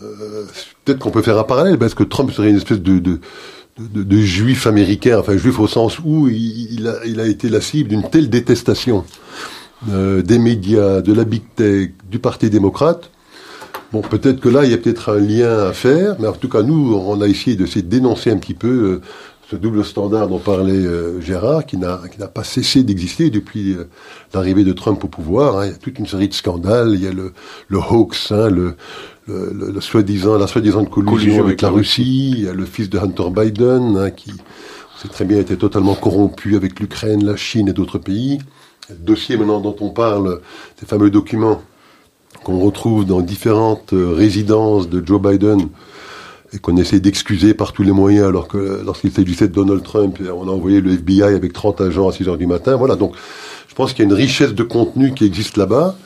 euh, 0.02 0.44
peut-être 0.84 0.98
qu'on 0.98 1.10
peut 1.10 1.22
faire 1.22 1.38
un 1.38 1.44
parallèle, 1.44 1.78
parce 1.78 1.94
que 1.94 2.04
Trump 2.04 2.30
serait 2.30 2.50
une 2.50 2.56
espèce 2.56 2.80
de, 2.80 2.98
de, 2.98 3.20
de, 3.78 4.16
juif 4.18 4.66
américain, 4.66 5.18
enfin 5.18 5.36
juif 5.36 5.58
au 5.58 5.66
sens 5.66 5.98
où 6.04 6.28
il, 6.28 6.86
a, 6.88 7.04
il 7.06 7.20
a, 7.20 7.26
été 7.26 7.48
la 7.48 7.60
cible 7.60 7.88
d'une 7.88 8.08
telle 8.08 8.28
détestation 8.28 9.04
euh, 9.90 10.20
des 10.22 10.38
médias, 10.38 11.00
de 11.00 11.12
la 11.12 11.24
big 11.24 11.42
tech, 11.56 11.90
du 12.10 12.18
Parti 12.18 12.50
démocrate. 12.50 13.10
Bon, 13.92 14.02
peut-être 14.02 14.40
que 14.40 14.48
là, 14.48 14.64
il 14.64 14.72
y 14.72 14.74
a 14.74 14.78
peut-être 14.78 15.10
un 15.10 15.20
lien 15.20 15.68
à 15.68 15.72
faire, 15.72 16.16
mais 16.18 16.26
en 16.26 16.32
tout 16.32 16.48
cas, 16.48 16.62
nous, 16.62 16.94
on 16.94 17.20
a 17.20 17.28
essayé 17.28 17.56
de 17.56 17.64
se 17.64 17.78
dénoncer 17.78 18.30
un 18.30 18.36
petit 18.36 18.54
peu 18.54 19.00
ce 19.54 19.58
double 19.60 19.84
standard 19.84 20.26
dont 20.26 20.40
parlait 20.40 20.72
euh, 20.72 21.20
Gérard, 21.20 21.64
qui 21.64 21.76
n'a 21.76 21.98
pas 22.32 22.42
cessé 22.42 22.82
d'exister 22.82 23.30
depuis 23.30 23.74
euh, 23.74 23.84
l'arrivée 24.32 24.64
de 24.64 24.72
Trump 24.72 25.02
au 25.04 25.06
pouvoir. 25.06 25.58
Hein. 25.58 25.66
Il 25.66 25.70
y 25.70 25.74
a 25.74 25.76
toute 25.76 25.98
une 26.00 26.08
série 26.08 26.28
de 26.28 26.34
scandales. 26.34 26.94
Il 26.94 27.04
y 27.04 27.06
a 27.06 27.12
le, 27.12 27.32
le 27.68 27.78
hoax, 27.78 28.32
hein, 28.32 28.50
le, 28.50 28.74
le, 29.28 29.70
le, 29.72 29.80
soi-disant, 29.80 30.38
la 30.38 30.48
soi-disant 30.48 30.84
collusion, 30.86 31.44
avec, 31.44 31.62
la 31.62 31.70
Russie. 31.70 32.32
Il 32.36 32.44
y 32.44 32.48
a 32.48 32.52
le 32.52 32.64
fils 32.64 32.90
de 32.90 32.98
Hunter 32.98 33.30
Biden, 33.30 33.96
hein, 33.96 34.10
qui, 34.10 34.32
on 34.32 35.00
sait 35.00 35.08
très 35.08 35.24
bien, 35.24 35.38
était 35.38 35.56
totalement 35.56 35.94
corrompu 35.94 36.56
avec 36.56 36.80
l'Ukraine, 36.80 37.24
la 37.24 37.36
Chine 37.36 37.68
et 37.68 37.72
d'autres 37.72 37.98
pays. 37.98 38.40
Le 38.90 38.96
dossier 38.96 39.36
maintenant 39.36 39.60
dont 39.60 39.76
on 39.80 39.90
parle, 39.90 40.40
ces 40.80 40.86
fameux 40.86 41.10
documents 41.10 41.62
qu'on 42.42 42.58
retrouve 42.58 43.06
dans 43.06 43.20
différentes 43.20 43.92
euh, 43.92 44.12
résidences 44.12 44.88
de 44.88 45.04
Joe 45.06 45.22
Biden, 45.22 45.68
et 46.54 46.58
qu'on 46.58 46.76
essaie 46.76 47.00
d'excuser 47.00 47.52
par 47.52 47.72
tous 47.72 47.82
les 47.82 47.92
moyens, 47.92 48.28
alors 48.28 48.48
que 48.48 48.82
lorsqu'il 48.84 49.10
s'agissait 49.10 49.48
de 49.48 49.52
Donald 49.52 49.82
Trump, 49.82 50.18
on 50.20 50.48
a 50.48 50.50
envoyé 50.50 50.80
le 50.80 50.92
FBI 50.92 51.22
avec 51.22 51.52
30 51.52 51.80
agents 51.80 52.08
à 52.08 52.12
6 52.12 52.28
heures 52.28 52.38
du 52.38 52.46
matin. 52.46 52.76
Voilà, 52.76 52.96
donc 52.96 53.14
je 53.68 53.74
pense 53.74 53.92
qu'il 53.92 54.04
y 54.04 54.08
a 54.08 54.10
une 54.10 54.16
richesse 54.16 54.54
de 54.54 54.62
contenu 54.62 55.14
qui 55.14 55.24
existe 55.24 55.56
là-bas, 55.56 55.96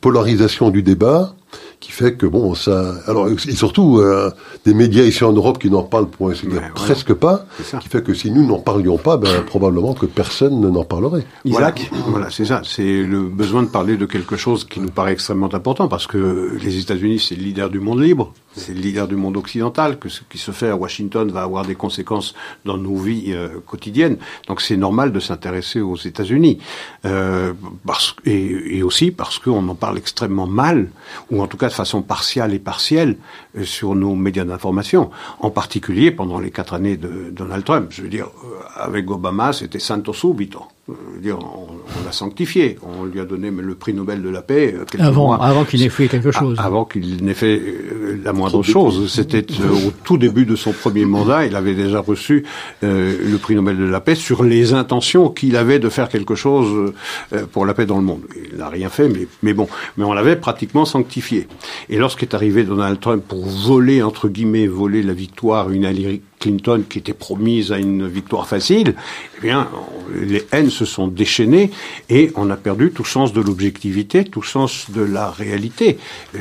polarisation 0.00 0.70
du 0.70 0.82
débat, 0.82 1.34
qui 1.80 1.92
fait 1.92 2.14
que 2.14 2.26
bon 2.26 2.54
ça 2.54 2.94
alors 3.06 3.28
et 3.28 3.36
surtout 3.54 3.98
euh, 3.98 4.30
des 4.64 4.74
médias 4.74 5.04
ici 5.04 5.24
en 5.24 5.32
Europe 5.32 5.58
qui 5.58 5.70
n'en 5.70 5.82
parlent 5.82 6.08
pour 6.08 6.30
ainsi 6.30 6.46
dire 6.46 6.62
presque 6.74 7.14
pas 7.14 7.46
qui 7.80 7.88
fait 7.88 8.02
que 8.02 8.14
si 8.14 8.30
nous 8.30 8.46
n'en 8.46 8.58
parlions 8.58 8.98
pas 8.98 9.16
ben 9.16 9.42
probablement 9.42 9.94
que 9.94 10.06
personne 10.06 10.60
n'en 10.60 10.84
parlerait. 10.84 11.24
Isaac 11.44 11.90
voilà, 12.08 12.30
c'est 12.30 12.44
ça. 12.44 12.62
C'est 12.64 13.02
le 13.02 13.22
besoin 13.22 13.62
de 13.62 13.68
parler 13.68 13.96
de 13.96 14.06
quelque 14.06 14.36
chose 14.36 14.64
qui 14.64 14.80
nous 14.80 14.90
paraît 14.90 15.12
extrêmement 15.12 15.52
important 15.54 15.88
parce 15.88 16.06
que 16.06 16.56
les 16.62 16.78
États-Unis 16.78 17.20
c'est 17.20 17.36
le 17.36 17.42
leader 17.42 17.70
du 17.70 17.80
monde 17.80 18.00
libre. 18.00 18.32
C'est 18.52 18.74
le 18.74 18.80
leader 18.80 19.06
du 19.06 19.14
monde 19.14 19.36
occidental 19.36 19.98
que 19.98 20.08
ce 20.08 20.22
qui 20.28 20.38
se 20.38 20.50
fait 20.50 20.68
à 20.68 20.76
Washington 20.76 21.30
va 21.30 21.42
avoir 21.42 21.64
des 21.64 21.74
conséquences 21.74 22.34
dans 22.64 22.76
nos 22.76 22.96
vies 22.96 23.26
euh, 23.28 23.60
quotidiennes. 23.64 24.16
Donc 24.48 24.60
c'est 24.60 24.76
normal 24.76 25.12
de 25.12 25.20
s'intéresser 25.20 25.80
aux 25.80 25.96
États-Unis. 25.96 26.58
Euh, 27.04 27.52
parce 27.86 28.16
et, 28.24 28.78
et 28.78 28.82
aussi 28.82 29.10
parce 29.10 29.38
qu'on 29.38 29.68
en 29.68 29.74
parle 29.74 29.98
extrêmement 29.98 30.46
mal 30.46 30.88
ou 31.30 31.40
en 31.42 31.46
tout 31.46 31.56
cas 31.56 31.67
de 31.68 31.74
façon 31.74 32.02
partiale 32.02 32.54
et 32.54 32.58
partielle 32.58 33.16
euh, 33.56 33.64
sur 33.64 33.94
nos 33.94 34.14
médias 34.14 34.44
d'information, 34.44 35.10
en 35.40 35.50
particulier 35.50 36.10
pendant 36.10 36.38
les 36.38 36.50
quatre 36.50 36.74
années 36.74 36.96
de 36.96 37.30
Donald 37.30 37.64
Trump. 37.64 37.88
Je 37.90 38.02
veux 38.02 38.08
dire, 38.08 38.26
euh, 38.26 38.60
avec 38.76 39.10
Obama, 39.10 39.52
c'était 39.52 39.78
santo 39.78 40.12
subito. 40.12 40.64
Dire, 41.20 41.38
on, 41.38 41.68
l'a 42.04 42.12
sanctifié. 42.12 42.78
On 42.82 43.04
lui 43.04 43.20
a 43.20 43.24
donné 43.24 43.50
le 43.50 43.74
prix 43.74 43.92
Nobel 43.92 44.22
de 44.22 44.28
la 44.30 44.40
paix. 44.40 44.74
avant, 44.98 45.32
avant 45.32 45.64
qu'il 45.64 45.80
n'ait 45.80 45.90
fait 45.90 46.08
quelque 46.08 46.30
chose. 46.30 46.56
avant 46.58 46.84
qu'il 46.86 47.22
n'ait 47.22 47.34
fait 47.34 47.60
la 48.24 48.32
moindre 48.32 48.62
chose. 48.62 49.12
C'était 49.12 49.44
au 49.64 49.90
tout 50.04 50.16
début 50.16 50.46
de 50.46 50.56
son 50.56 50.72
premier 50.72 51.04
mandat. 51.04 51.44
Il 51.46 51.56
avait 51.56 51.74
déjà 51.74 52.00
reçu 52.00 52.44
le 52.82 53.36
prix 53.36 53.54
Nobel 53.54 53.76
de 53.76 53.84
la 53.84 54.00
paix 54.00 54.14
sur 54.14 54.42
les 54.44 54.72
intentions 54.72 55.28
qu'il 55.28 55.56
avait 55.56 55.78
de 55.78 55.88
faire 55.88 56.08
quelque 56.08 56.34
chose 56.34 56.92
pour 57.52 57.66
la 57.66 57.74
paix 57.74 57.84
dans 57.84 57.98
le 57.98 58.04
monde. 58.04 58.22
Il 58.50 58.58
n'a 58.58 58.68
rien 58.68 58.88
fait, 58.88 59.08
mais, 59.08 59.26
mais 59.42 59.52
bon. 59.52 59.68
Mais 59.96 60.04
on 60.04 60.14
l'avait 60.14 60.36
pratiquement 60.36 60.86
sanctifié. 60.86 61.48
Et 61.90 61.98
lorsqu'est 61.98 62.32
arrivé 62.32 62.64
Donald 62.64 62.98
Trump 63.00 63.22
pour 63.26 63.44
voler, 63.44 64.02
entre 64.02 64.28
guillemets, 64.28 64.66
voler 64.66 65.02
la 65.02 65.12
victoire, 65.12 65.70
une 65.70 65.84
Clinton 66.38 66.84
qui 66.88 66.98
était 66.98 67.12
promise 67.12 67.72
à 67.72 67.78
une 67.78 68.06
victoire 68.06 68.46
facile, 68.46 68.94
eh 69.38 69.40
bien, 69.40 69.68
les 70.14 70.46
haines 70.52 70.70
se 70.70 70.84
sont 70.84 71.08
déchaînées 71.08 71.70
et 72.08 72.30
on 72.36 72.50
a 72.50 72.56
perdu 72.56 72.90
tout 72.90 73.04
sens 73.04 73.32
de 73.32 73.40
l'objectivité, 73.40 74.24
tout 74.24 74.42
sens 74.42 74.90
de 74.90 75.02
la 75.02 75.30
réalité. 75.30 75.98
Euh, 76.34 76.38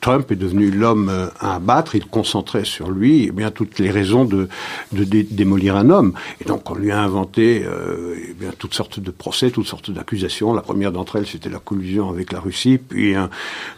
Trump 0.00 0.30
est 0.30 0.36
devenu 0.36 0.70
l'homme 0.70 1.08
euh, 1.08 1.26
à 1.40 1.56
abattre, 1.56 1.94
il 1.94 2.06
concentrait 2.06 2.64
sur 2.64 2.90
lui 2.90 3.26
eh 3.28 3.30
bien 3.30 3.50
toutes 3.50 3.78
les 3.78 3.90
raisons 3.90 4.24
de, 4.24 4.48
démolir 4.92 5.76
un 5.76 5.90
homme. 5.90 6.14
Et 6.40 6.44
donc 6.44 6.70
on 6.70 6.74
lui 6.74 6.90
a 6.90 7.00
inventé 7.00 7.64
euh, 7.64 8.16
eh 8.30 8.34
bien 8.34 8.50
toutes 8.58 8.74
sortes 8.74 9.00
de 9.00 9.10
procès, 9.10 9.50
toutes 9.50 9.66
sortes 9.66 9.90
d'accusations. 9.90 10.54
La 10.54 10.62
première 10.62 10.92
d'entre 10.92 11.16
elles, 11.16 11.26
c'était 11.26 11.50
la 11.50 11.58
collusion 11.58 12.08
avec 12.10 12.32
la 12.32 12.40
Russie, 12.40 12.78
puis 12.78 13.14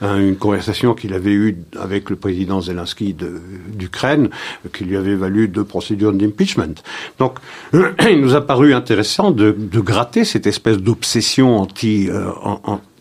une 0.02 0.36
conversation 0.36 0.94
qu'il 0.94 1.14
avait 1.14 1.32
eue 1.32 1.56
avec 1.78 2.10
le 2.10 2.16
président 2.16 2.60
Zelensky 2.60 3.14
d'Ukraine, 3.14 4.30
qui 4.72 4.84
lui 4.84 4.96
avait 4.96 5.14
valu 5.14 5.45
de 5.48 5.62
procédure 5.62 6.12
d'impeachment. 6.12 6.74
Donc, 7.18 7.38
il 7.72 8.20
nous 8.20 8.34
a 8.34 8.40
paru 8.40 8.74
intéressant 8.74 9.30
de, 9.30 9.54
gratter 9.72 10.24
cette 10.24 10.46
espèce 10.46 10.78
d'obsession 10.78 11.58
anti, 11.58 12.08
euh, 12.08 12.30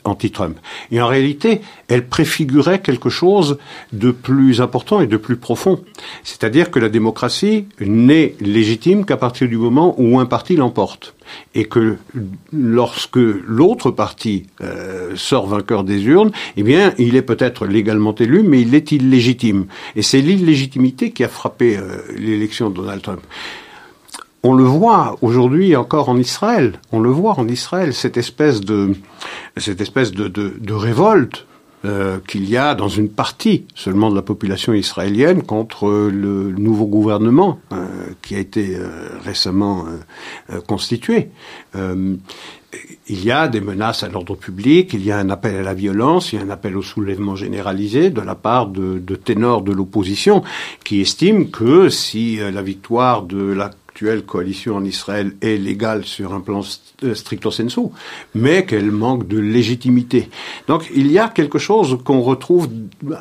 anti-Trump. 0.05 0.57
Et 0.91 1.01
en 1.01 1.07
réalité, 1.07 1.61
elle 1.87 2.07
préfigurait 2.07 2.79
quelque 2.79 3.09
chose 3.09 3.57
de 3.93 4.11
plus 4.11 4.61
important 4.61 5.01
et 5.01 5.07
de 5.07 5.17
plus 5.17 5.37
profond. 5.37 5.81
C'est-à-dire 6.23 6.71
que 6.71 6.79
la 6.79 6.89
démocratie 6.89 7.65
n'est 7.79 8.35
légitime 8.39 9.05
qu'à 9.05 9.17
partir 9.17 9.47
du 9.47 9.57
moment 9.57 9.95
où 9.97 10.19
un 10.19 10.25
parti 10.25 10.55
l'emporte. 10.55 11.15
Et 11.55 11.65
que 11.65 11.97
lorsque 12.53 13.15
l'autre 13.17 13.89
parti 13.89 14.45
euh, 14.61 15.15
sort 15.15 15.47
vainqueur 15.47 15.83
des 15.83 16.03
urnes, 16.05 16.31
eh 16.55 16.61
bien, 16.61 16.93
il 16.99 17.15
est 17.15 17.23
peut-être 17.23 17.65
légalement 17.65 18.13
élu, 18.13 18.43
mais 18.43 18.61
il 18.61 18.75
est 18.75 18.91
illégitime. 18.91 19.65
Et 19.95 20.03
c'est 20.03 20.21
l'illégitimité 20.21 21.11
qui 21.11 21.23
a 21.23 21.27
frappé 21.27 21.77
euh, 21.77 21.97
l'élection 22.15 22.69
de 22.69 22.75
Donald 22.75 23.01
Trump 23.01 23.21
on 24.45 24.53
le 24.53 24.63
voit 24.63 25.17
aujourd'hui 25.23 25.75
encore 25.75 26.07
en 26.07 26.17
Israël. 26.17 26.79
On 26.91 26.99
le 26.99 27.09
voit 27.09 27.39
en 27.39 27.47
Israël, 27.47 27.95
cette 27.95 28.15
espèce 28.15 28.61
de, 28.61 28.91
cette 29.57 29.81
espèce 29.81 30.11
de, 30.11 30.27
de, 30.27 30.73
révolte 30.73 31.47
euh, 31.83 32.19
qu'il 32.27 32.47
y 32.47 32.55
a 32.55 32.75
dans 32.75 32.87
une 32.87 33.09
partie 33.09 33.65
seulement 33.73 34.11
de 34.11 34.15
la 34.15 34.21
population 34.21 34.73
israélienne 34.73 35.41
contre 35.41 35.87
le 35.87 36.51
nouveau 36.51 36.85
gouvernement 36.85 37.59
euh, 37.71 37.87
qui 38.21 38.35
a 38.35 38.39
été 38.39 38.75
euh, 38.75 39.17
récemment 39.23 39.85
constitué. 40.67 41.29
il 43.07 43.25
y 43.25 43.31
a 43.31 43.47
des 43.47 43.61
menaces 43.61 44.03
à 44.03 44.09
l'ordre 44.09 44.35
public, 44.35 44.93
il 44.93 45.03
y 45.03 45.11
a 45.11 45.17
un 45.17 45.31
appel 45.31 45.55
à 45.55 45.63
la 45.63 45.73
violence, 45.73 46.33
il 46.33 46.39
y 46.39 46.41
a 46.41 46.45
un 46.45 46.51
appel 46.51 46.77
au 46.77 46.83
soulèvement 46.83 47.35
généralisé 47.35 48.11
de 48.11 48.21
la 48.21 48.35
part 48.35 48.67
de, 48.67 48.99
de 48.99 49.15
ténors 49.15 49.63
de 49.63 49.71
l'opposition 49.71 50.43
qui 50.83 51.01
estiment 51.01 51.45
que 51.45 51.89
si 51.89 52.37
la 52.37 52.61
victoire 52.61 53.23
de 53.23 53.41
la 53.41 53.71
actuelle 53.95 54.23
coalition 54.23 54.75
en 54.75 54.83
Israël 54.83 55.35
est 55.41 55.55
légale 55.55 56.03
sur 56.03 56.33
un 56.33 56.41
plan 56.41 56.59
euh, 57.03 57.15
stricto 57.15 57.49
sensu, 57.49 57.79
mais 58.33 58.65
qu'elle 58.65 58.91
manque 58.91 59.25
de 59.25 59.39
légitimité. 59.39 60.27
Donc 60.67 60.91
il 60.93 61.09
y 61.09 61.17
a 61.17 61.29
quelque 61.29 61.59
chose 61.59 61.97
qu'on 62.03 62.19
retrouve 62.19 62.67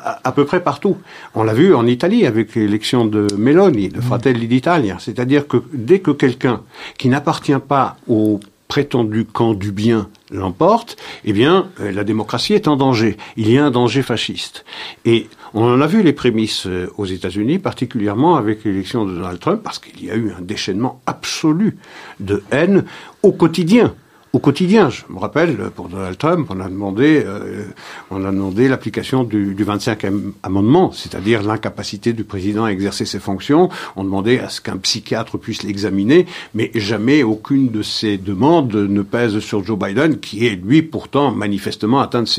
à, 0.03 0.33
peu 0.33 0.43
près 0.43 0.61
partout. 0.61 0.97
On 1.33 1.43
l'a 1.43 1.53
vu 1.53 1.73
en 1.73 1.87
Italie 1.87 2.25
avec 2.25 2.55
l'élection 2.55 3.05
de 3.05 3.25
Meloni, 3.37 3.87
de 3.87 4.01
Fratelli 4.01 4.49
d'Italia. 4.49 4.97
C'est-à-dire 4.99 5.47
que 5.47 5.63
dès 5.71 5.99
que 5.99 6.11
quelqu'un 6.11 6.61
qui 6.97 7.07
n'appartient 7.07 7.61
pas 7.65 7.95
au 8.09 8.41
prétendu 8.67 9.23
camp 9.23 9.53
du 9.53 9.71
bien 9.71 10.09
l'emporte, 10.29 10.97
eh 11.23 11.31
bien, 11.31 11.69
euh, 11.79 11.93
la 11.93 12.03
démocratie 12.03 12.53
est 12.53 12.67
en 12.67 12.75
danger. 12.75 13.15
Il 13.37 13.49
y 13.49 13.57
a 13.57 13.63
un 13.63 13.71
danger 13.71 14.01
fasciste. 14.01 14.65
Et 15.05 15.29
on 15.55 15.73
en 15.73 15.81
a 15.81 15.87
vu 15.87 16.03
les 16.03 16.13
prémices 16.13 16.67
euh, 16.67 16.91
aux 16.97 17.05
États-Unis, 17.05 17.59
particulièrement 17.59 18.35
avec 18.35 18.65
l'élection 18.65 19.05
de 19.05 19.15
Donald 19.15 19.39
Trump, 19.39 19.61
parce 19.63 19.79
qu'il 19.79 20.03
y 20.03 20.11
a 20.11 20.15
eu 20.15 20.31
un 20.37 20.41
déchaînement 20.41 21.01
absolu 21.05 21.77
de 22.19 22.43
haine 22.51 22.83
au 23.23 23.31
quotidien 23.31 23.95
au 24.35 24.39
quotidien. 24.39 24.89
Je 24.89 25.03
me 25.09 25.17
rappelle, 25.17 25.55
pour 25.73 25.87
Donald 25.87 26.17
Trump, 26.17 26.47
on 26.49 26.59
a 26.59 26.67
demandé, 26.67 27.23
euh, 27.25 27.63
on 28.11 28.25
a 28.25 28.31
demandé 28.31 28.67
l'application 28.67 29.23
du, 29.23 29.55
du 29.55 29.63
25e 29.63 30.33
amendement, 30.43 30.91
c'est-à-dire 30.91 31.41
l'incapacité 31.41 32.11
du 32.11 32.25
président 32.25 32.65
à 32.65 32.69
exercer 32.69 33.05
ses 33.05 33.19
fonctions. 33.19 33.69
On 33.95 34.03
demandait 34.03 34.41
à 34.41 34.49
ce 34.49 34.59
qu'un 34.59 34.75
psychiatre 34.75 35.37
puisse 35.37 35.63
l'examiner, 35.63 36.25
mais 36.53 36.69
jamais 36.75 37.23
aucune 37.23 37.69
de 37.69 37.81
ces 37.81 38.17
demandes 38.17 38.75
ne 38.75 39.01
pèse 39.03 39.39
sur 39.39 39.63
Joe 39.63 39.79
Biden, 39.79 40.19
qui 40.19 40.45
est 40.45 40.55
lui 40.55 40.81
pourtant 40.81 41.31
manifestement 41.31 42.01
atteint 42.01 42.23
de 42.23 42.29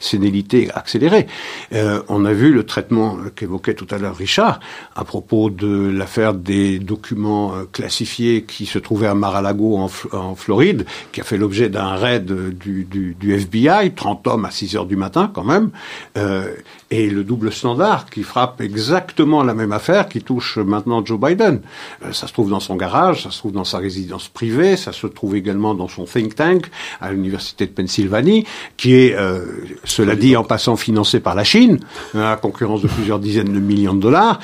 sénilité 0.00 0.70
accélérée. 0.72 1.26
Euh, 1.72 2.02
on 2.08 2.24
a 2.24 2.32
vu 2.32 2.52
le 2.52 2.64
traitement 2.64 3.16
qu'évoquait 3.34 3.74
tout 3.74 3.88
à 3.90 3.98
l'heure 3.98 4.16
Richard 4.16 4.60
à 4.94 5.04
propos 5.04 5.50
de 5.50 5.90
l'affaire 5.90 6.34
des 6.34 6.78
documents 6.78 7.56
euh, 7.56 7.64
classifiés 7.72 8.44
qui 8.44 8.66
se 8.66 8.78
trouvaient 8.78 9.08
à 9.08 9.14
Mar-a-Lago 9.16 9.76
en, 10.12 10.34
Floride, 10.36 10.86
qui 11.10 11.20
l'objet 11.36 11.68
d'un 11.68 11.94
raid 11.94 12.24
du, 12.26 13.16
FBI, 13.22 13.92
30 13.94 14.26
hommes 14.26 14.44
à 14.44 14.50
6 14.50 14.76
heures 14.76 14.86
du 14.86 14.96
matin 14.96 15.30
quand 15.32 15.44
même, 15.44 15.70
euh, 16.16 16.54
et 16.90 17.08
le 17.08 17.24
double 17.24 17.52
standard 17.52 18.06
qui 18.10 18.22
frappe 18.22 18.60
exactement 18.60 19.42
la 19.42 19.54
même 19.54 19.72
affaire 19.72 20.08
qui 20.08 20.20
touche 20.20 20.58
maintenant 20.58 21.04
Joe 21.04 21.18
Biden. 21.18 21.60
Euh, 22.04 22.12
ça 22.12 22.26
se 22.26 22.32
trouve 22.32 22.50
dans 22.50 22.60
son 22.60 22.76
garage, 22.76 23.22
ça 23.22 23.30
se 23.30 23.38
trouve 23.38 23.52
dans 23.52 23.64
sa 23.64 23.78
résidence 23.78 24.28
privée, 24.28 24.76
ça 24.76 24.92
se 24.92 25.06
trouve 25.06 25.36
également 25.36 25.74
dans 25.74 25.88
son 25.88 26.04
think 26.04 26.34
tank 26.34 26.66
à 27.00 27.12
l'université 27.12 27.66
de 27.66 27.72
Pennsylvanie, 27.72 28.44
qui 28.76 28.94
est, 28.94 29.16
euh, 29.16 29.44
cela 29.84 30.16
dit 30.16 30.36
en 30.36 30.44
passant, 30.44 30.76
financé 30.76 31.20
par 31.20 31.34
la 31.34 31.44
Chine, 31.44 31.80
à 32.14 32.36
concurrence 32.36 32.82
de 32.82 32.88
plusieurs 32.88 33.18
dizaines 33.18 33.52
de 33.52 33.60
millions 33.60 33.94
de 33.94 34.00
dollars, 34.00 34.38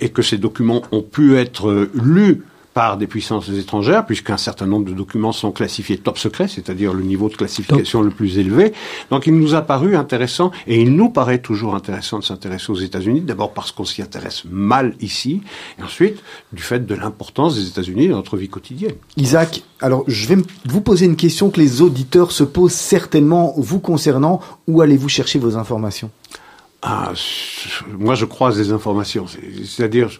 et 0.00 0.08
que 0.10 0.22
ces 0.22 0.38
documents 0.38 0.82
ont 0.92 1.02
pu 1.02 1.36
être 1.36 1.88
lus 1.94 2.42
par 2.74 2.98
des 2.98 3.06
puissances 3.06 3.48
étrangères, 3.48 4.04
puisqu'un 4.04 4.36
certain 4.36 4.66
nombre 4.66 4.86
de 4.86 4.92
documents 4.92 5.32
sont 5.32 5.52
classifiés 5.52 5.96
top 5.96 6.18
secret, 6.18 6.48
c'est-à-dire 6.48 6.92
le 6.92 7.02
niveau 7.02 7.28
de 7.28 7.36
classification 7.36 8.02
le 8.02 8.10
plus 8.10 8.38
élevé. 8.38 8.72
Donc 9.10 9.26
il 9.26 9.34
nous 9.34 9.54
a 9.54 9.62
paru 9.62 9.96
intéressant, 9.96 10.50
et 10.66 10.82
il 10.82 10.94
nous 10.94 11.08
paraît 11.08 11.38
toujours 11.38 11.74
intéressant 11.74 12.18
de 12.18 12.24
s'intéresser 12.24 12.72
aux 12.72 12.76
États-Unis, 12.76 13.20
d'abord 13.20 13.52
parce 13.52 13.70
qu'on 13.70 13.84
s'y 13.84 14.02
intéresse 14.02 14.42
mal 14.50 14.96
ici, 15.00 15.42
et 15.78 15.82
ensuite 15.82 16.20
du 16.52 16.62
fait 16.62 16.84
de 16.84 16.94
l'importance 16.94 17.54
des 17.54 17.68
États-Unis 17.68 18.08
dans 18.08 18.16
notre 18.16 18.36
vie 18.36 18.48
quotidienne. 18.48 18.94
Isaac, 19.16 19.62
alors 19.80 20.04
je 20.08 20.26
vais 20.26 20.36
vous 20.66 20.80
poser 20.80 21.06
une 21.06 21.16
question 21.16 21.50
que 21.50 21.60
les 21.60 21.80
auditeurs 21.80 22.32
se 22.32 22.42
posent 22.42 22.72
certainement 22.72 23.54
vous 23.56 23.78
concernant. 23.78 24.40
Où 24.66 24.80
allez-vous 24.80 25.08
chercher 25.08 25.38
vos 25.38 25.56
informations? 25.56 26.10
Ah, 26.86 27.14
moi, 27.98 28.14
je 28.14 28.26
croise 28.26 28.58
des 28.58 28.70
informations. 28.70 29.24
C'est-à-dire, 29.64 30.10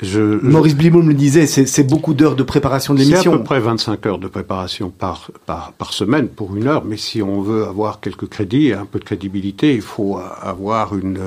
je, 0.00 0.20
Maurice 0.20 0.74
Blimoum 0.74 1.06
le 1.06 1.12
disait, 1.12 1.44
c'est 1.46 1.86
beaucoup 1.86 2.14
d'heures 2.14 2.34
de 2.34 2.42
préparation 2.42 2.94
de 2.94 3.00
l'émission. 3.00 3.32
C'est 3.32 3.36
à 3.36 3.38
peu 3.38 3.44
près 3.44 3.60
25 3.60 4.06
heures 4.06 4.18
de 4.18 4.26
préparation 4.26 4.88
par, 4.88 5.30
par, 5.44 5.72
par 5.72 5.92
semaine 5.92 6.28
pour 6.28 6.56
une 6.56 6.66
heure. 6.66 6.82
Mais 6.86 6.96
si 6.96 7.20
on 7.20 7.42
veut 7.42 7.64
avoir 7.66 8.00
quelques 8.00 8.26
crédits, 8.26 8.72
un 8.72 8.86
peu 8.86 8.98
de 9.00 9.04
crédibilité, 9.04 9.74
il 9.74 9.82
faut 9.82 10.18
avoir 10.40 10.96
une, 10.96 11.20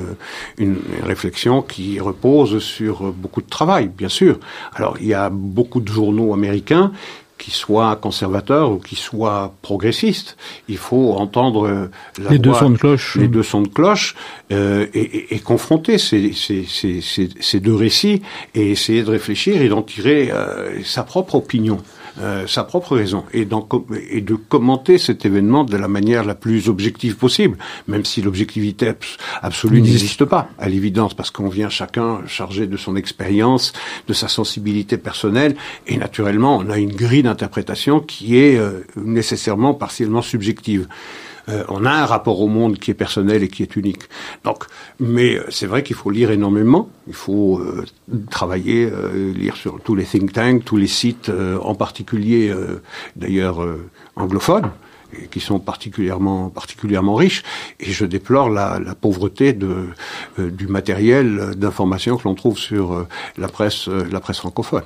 une 0.58 0.78
réflexion 1.04 1.62
qui 1.62 2.00
repose 2.00 2.58
sur 2.58 3.12
beaucoup 3.12 3.40
de 3.40 3.48
travail, 3.48 3.86
bien 3.96 4.08
sûr. 4.08 4.40
Alors, 4.74 4.96
il 5.00 5.06
y 5.06 5.14
a 5.14 5.30
beaucoup 5.30 5.80
de 5.80 5.92
journaux 5.92 6.34
américains 6.34 6.90
qui 7.38 7.50
soit 7.52 7.96
conservateur 7.96 8.70
ou 8.70 8.78
qui 8.78 8.96
soit 8.96 9.54
progressiste. 9.62 10.36
Il 10.68 10.76
faut 10.76 11.14
entendre 11.14 11.66
euh, 11.66 11.90
la 12.22 12.30
les 12.30 12.38
deux 12.38 12.52
sons 12.52 12.70
de 12.70 12.76
cloche, 12.76 13.16
les 13.16 13.28
deux 13.28 13.42
sons 13.42 13.62
de 13.62 13.68
cloche, 13.68 14.14
euh, 14.52 14.86
et, 14.92 15.34
et, 15.34 15.38
confronter 15.38 15.98
ces, 15.98 16.32
ces, 16.32 16.64
ces, 16.64 17.00
ces, 17.40 17.60
deux 17.60 17.74
récits 17.74 18.22
et 18.54 18.70
essayer 18.72 19.02
de 19.02 19.10
réfléchir 19.10 19.62
et 19.62 19.68
d'en 19.68 19.82
tirer 19.82 20.30
euh, 20.32 20.82
sa 20.84 21.04
propre 21.04 21.36
opinion. 21.36 21.78
Euh, 22.20 22.46
sa 22.48 22.64
propre 22.64 22.96
raison 22.96 23.24
et, 23.32 23.46
et, 24.10 24.20
de 24.20 24.34
commenter 24.34 24.98
cet 24.98 25.24
événement 25.24 25.62
de 25.64 25.76
la 25.76 25.86
manière 25.86 26.24
la 26.24 26.34
plus 26.34 26.68
objective 26.68 27.16
possible, 27.16 27.56
même 27.86 28.04
si 28.04 28.22
l'objectivité 28.22 28.92
absolue 29.40 29.80
n'existe 29.80 30.24
pas, 30.24 30.48
à 30.58 30.68
l'évidence, 30.68 31.14
parce 31.14 31.30
qu'on 31.30 31.48
vient 31.48 31.68
chacun 31.68 32.22
chargé 32.26 32.66
de 32.66 32.76
son 32.76 32.96
expérience, 32.96 33.72
de 34.08 34.12
sa 34.12 34.26
sensibilité 34.26 34.98
personnelle, 34.98 35.54
et 35.86 35.96
naturellement, 35.96 36.56
on 36.56 36.70
a 36.70 36.78
une 36.78 36.92
grille 36.92 37.22
d'interprétation 37.22 38.00
qui 38.00 38.36
est 38.38 38.56
euh, 38.56 38.84
nécessairement 38.96 39.74
partiellement 39.74 40.22
subjective. 40.22 40.88
On 41.68 41.84
a 41.84 41.90
un 41.90 42.04
rapport 42.04 42.40
au 42.40 42.48
monde 42.48 42.78
qui 42.78 42.90
est 42.90 42.94
personnel 42.94 43.42
et 43.42 43.48
qui 43.48 43.62
est 43.62 43.76
unique. 43.76 44.02
Donc, 44.44 44.64
mais 45.00 45.38
c'est 45.48 45.66
vrai 45.66 45.82
qu'il 45.82 45.96
faut 45.96 46.10
lire 46.10 46.30
énormément. 46.30 46.90
Il 47.06 47.14
faut 47.14 47.62
travailler, 48.30 48.90
lire 49.34 49.56
sur 49.56 49.80
tous 49.80 49.94
les 49.94 50.04
think 50.04 50.32
tanks, 50.32 50.64
tous 50.64 50.76
les 50.76 50.86
sites, 50.86 51.30
en 51.62 51.74
particulier 51.74 52.54
d'ailleurs 53.16 53.64
anglophones 54.16 54.70
qui 55.30 55.40
sont 55.40 55.58
particulièrement 55.58 56.50
particulièrement 56.50 57.14
riches 57.14 57.42
et 57.80 57.90
je 57.90 58.04
déplore 58.04 58.50
la, 58.50 58.78
la 58.78 58.94
pauvreté 58.94 59.52
de 59.52 59.88
euh, 60.38 60.50
du 60.50 60.66
matériel 60.66 61.54
d'information 61.56 62.16
que 62.16 62.24
l'on 62.24 62.34
trouve 62.34 62.58
sur 62.58 62.92
euh, 62.92 63.08
la 63.36 63.48
presse 63.48 63.88
euh, 63.88 64.06
la 64.10 64.20
presse 64.20 64.38
francophone. 64.38 64.82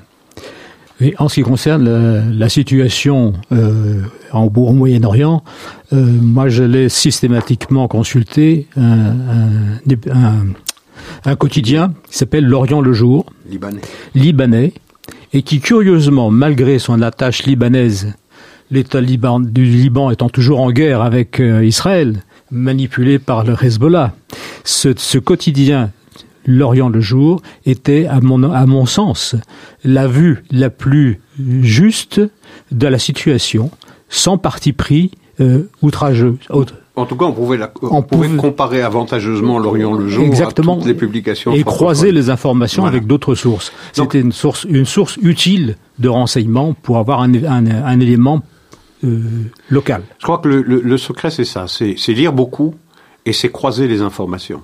Et 1.01 1.15
en 1.19 1.29
ce 1.29 1.35
qui 1.35 1.43
concerne 1.43 1.85
la, 1.85 2.23
la 2.31 2.49
situation 2.49 3.33
euh, 3.53 4.03
en, 4.33 4.45
au 4.45 4.73
Moyen-Orient, 4.73 5.43
euh, 5.93 5.97
moi 6.21 6.49
je 6.49 6.63
l'ai 6.63 6.89
systématiquement 6.89 7.89
consulté 7.89 8.69
un, 8.77 8.83
un, 8.83 10.13
un, 10.13 10.47
un 11.25 11.37
quotidien 11.37 11.93
qui 12.09 12.19
s'appelle 12.19 12.45
L'Orient 12.45 12.81
le 12.81 12.93
jour, 12.93 13.27
libanais. 13.49 13.81
libanais, 14.15 14.73
et 15.33 15.43
qui 15.43 15.61
curieusement, 15.61 16.31
malgré 16.31 16.79
son 16.79 17.03
attache 17.03 17.45
libanaise 17.45 18.15
l'État 18.71 19.01
Liban, 19.01 19.39
du 19.39 19.65
Liban 19.65 20.11
étant 20.11 20.31
toujours 20.31 20.61
en 20.61 20.73
guerre 20.73 21.03
avec 21.03 21.41
euh, 21.41 21.65
Israël, 21.65 22.23
manipulé 22.51 23.19
par 23.19 23.45
le 23.45 23.55
Hezbollah. 23.63 24.15
Ce, 24.65 24.89
ce 24.97 25.19
quotidien, 25.19 25.91
l'Orient 26.47 26.89
le 26.89 27.01
jour, 27.01 27.43
était, 27.67 28.07
à 28.07 28.21
mon, 28.21 28.43
à 28.51 28.67
mon 28.67 28.87
sens, 28.87 29.37
la 29.85 30.07
vue 30.07 30.45
la 30.51 30.71
plus 30.71 31.21
juste 31.63 32.21
de 32.71 32.87
la 32.87 32.99
situation, 32.99 33.71
sans 34.09 34.39
parti 34.39 34.73
pris 34.73 35.11
euh, 35.41 35.69
outrageux. 35.83 36.37
En 36.95 37.07
tout 37.07 37.17
cas, 37.17 37.25
on 37.25 37.33
pouvait, 37.33 37.57
la, 37.57 37.73
on, 37.81 37.99
on 37.99 38.03
pouvait, 38.03 38.29
pouvait 38.29 38.39
comparer 38.39 38.83
avantageusement 38.83 39.59
l'Orient 39.59 39.95
le 39.95 40.09
jour 40.09 40.25
exactement, 40.25 40.75
à 40.75 40.77
toutes 40.77 40.87
les 40.89 40.95
publications 40.95 41.53
et 41.55 41.63
croiser 41.65 42.13
les 42.13 42.29
informations 42.29 42.83
voilà. 42.83 42.97
avec 42.97 43.07
d'autres 43.07 43.35
sources. 43.35 43.73
C'était 43.95 44.21
une 44.21 44.33
source, 44.33 44.65
une 44.69 44.85
source 44.85 45.17
utile 45.23 45.77
de 45.99 46.11
renseignement 46.11 46.75
pour 46.75 46.99
avoir 46.99 47.23
un, 47.23 47.33
un, 47.35 47.67
un 47.67 48.01
élément 48.01 48.43
euh, 49.05 49.21
local. 49.71 50.03
Je 50.19 50.25
crois 50.25 50.39
que 50.39 50.49
le, 50.49 50.61
le, 50.61 50.81
le 50.83 50.99
secret, 50.99 51.31
c'est 51.31 51.45
ça, 51.45 51.65
c'est 51.67 51.95
lire 52.09 52.35
beaucoup 52.35 52.75
et 53.25 53.33
c'est 53.33 53.51
croiser 53.51 53.89
les 53.89 54.03
informations. 54.03 54.61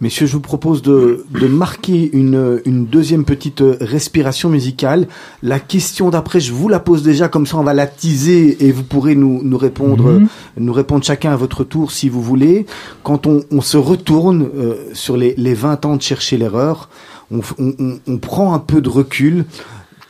Messieurs, 0.00 0.24
je 0.26 0.32
vous 0.32 0.40
propose 0.40 0.80
de, 0.80 1.26
de 1.30 1.46
marquer 1.46 2.08
une, 2.14 2.62
une, 2.64 2.86
deuxième 2.86 3.26
petite 3.26 3.62
respiration 3.82 4.48
musicale. 4.48 5.06
La 5.42 5.60
question 5.60 6.08
d'après, 6.08 6.40
je 6.40 6.54
vous 6.54 6.70
la 6.70 6.80
pose 6.80 7.02
déjà, 7.02 7.28
comme 7.28 7.44
ça 7.44 7.58
on 7.58 7.62
va 7.64 7.74
la 7.74 7.86
teaser 7.86 8.64
et 8.66 8.72
vous 8.72 8.82
pourrez 8.82 9.14
nous, 9.14 9.42
nous, 9.42 9.58
répondre, 9.58 10.20
-hmm. 10.20 10.26
nous 10.56 10.72
répondre 10.72 11.04
chacun 11.04 11.32
à 11.32 11.36
votre 11.36 11.64
tour 11.64 11.92
si 11.92 12.08
vous 12.08 12.22
voulez. 12.22 12.64
Quand 13.02 13.26
on, 13.26 13.42
on 13.50 13.60
se 13.60 13.76
retourne 13.76 14.48
euh, 14.56 14.76
sur 14.94 15.18
les, 15.18 15.34
les 15.36 15.52
20 15.52 15.84
ans 15.84 15.96
de 15.96 16.02
chercher 16.02 16.38
l'erreur, 16.38 16.88
on, 17.30 17.40
on, 17.58 17.98
on, 18.06 18.18
prend 18.18 18.54
un 18.54 18.58
peu 18.58 18.80
de 18.80 18.88
recul 18.88 19.44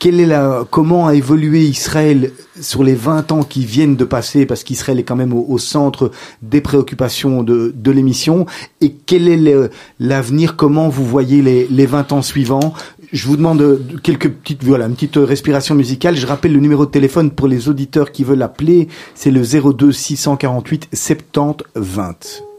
quelle 0.01 0.19
est 0.19 0.27
la, 0.27 0.65
comment 0.69 1.07
a 1.07 1.15
évolué 1.15 1.61
Israël 1.61 2.33
sur 2.59 2.83
les 2.83 2.95
20 2.95 3.33
ans 3.33 3.43
qui 3.43 3.67
viennent 3.67 3.97
de 3.97 4.05
passer, 4.05 4.47
parce 4.47 4.65
qu'Israël 4.65 4.99
est 4.99 5.05
quand 5.05 5.15
même 5.15 5.35
au, 5.35 5.59
centre 5.59 6.11
des 6.41 6.63
préoccupations 6.63 7.43
de, 7.43 7.73
de 7.77 7.91
l'émission, 7.91 8.47
et 8.81 8.93
quel 8.93 9.29
est 9.29 9.71
l'avenir, 10.01 10.57
comment 10.57 10.89
vous 10.89 11.05
voyez 11.05 11.43
les, 11.43 11.69
les 11.69 11.87
20 11.87 12.13
ans 12.13 12.23
suivants? 12.23 12.73
Je 13.13 13.27
vous 13.27 13.37
demande 13.37 14.01
quelques 14.03 14.31
petites, 14.31 14.65
voilà, 14.65 14.87
une 14.87 14.95
petite 14.95 15.17
respiration 15.17 15.75
musicale. 15.75 16.17
Je 16.17 16.27
rappelle 16.27 16.53
le 16.53 16.61
numéro 16.61 16.87
de 16.87 16.91
téléphone 16.91 17.31
pour 17.31 17.47
les 17.47 17.69
auditeurs 17.69 18.11
qui 18.11 18.25
veulent 18.25 18.43
appeler. 18.43 18.89
C'est 19.15 19.31
le 19.31 19.43
02 19.43 19.93
648 19.93 20.89
70 20.95 21.65
20. 21.75 22.50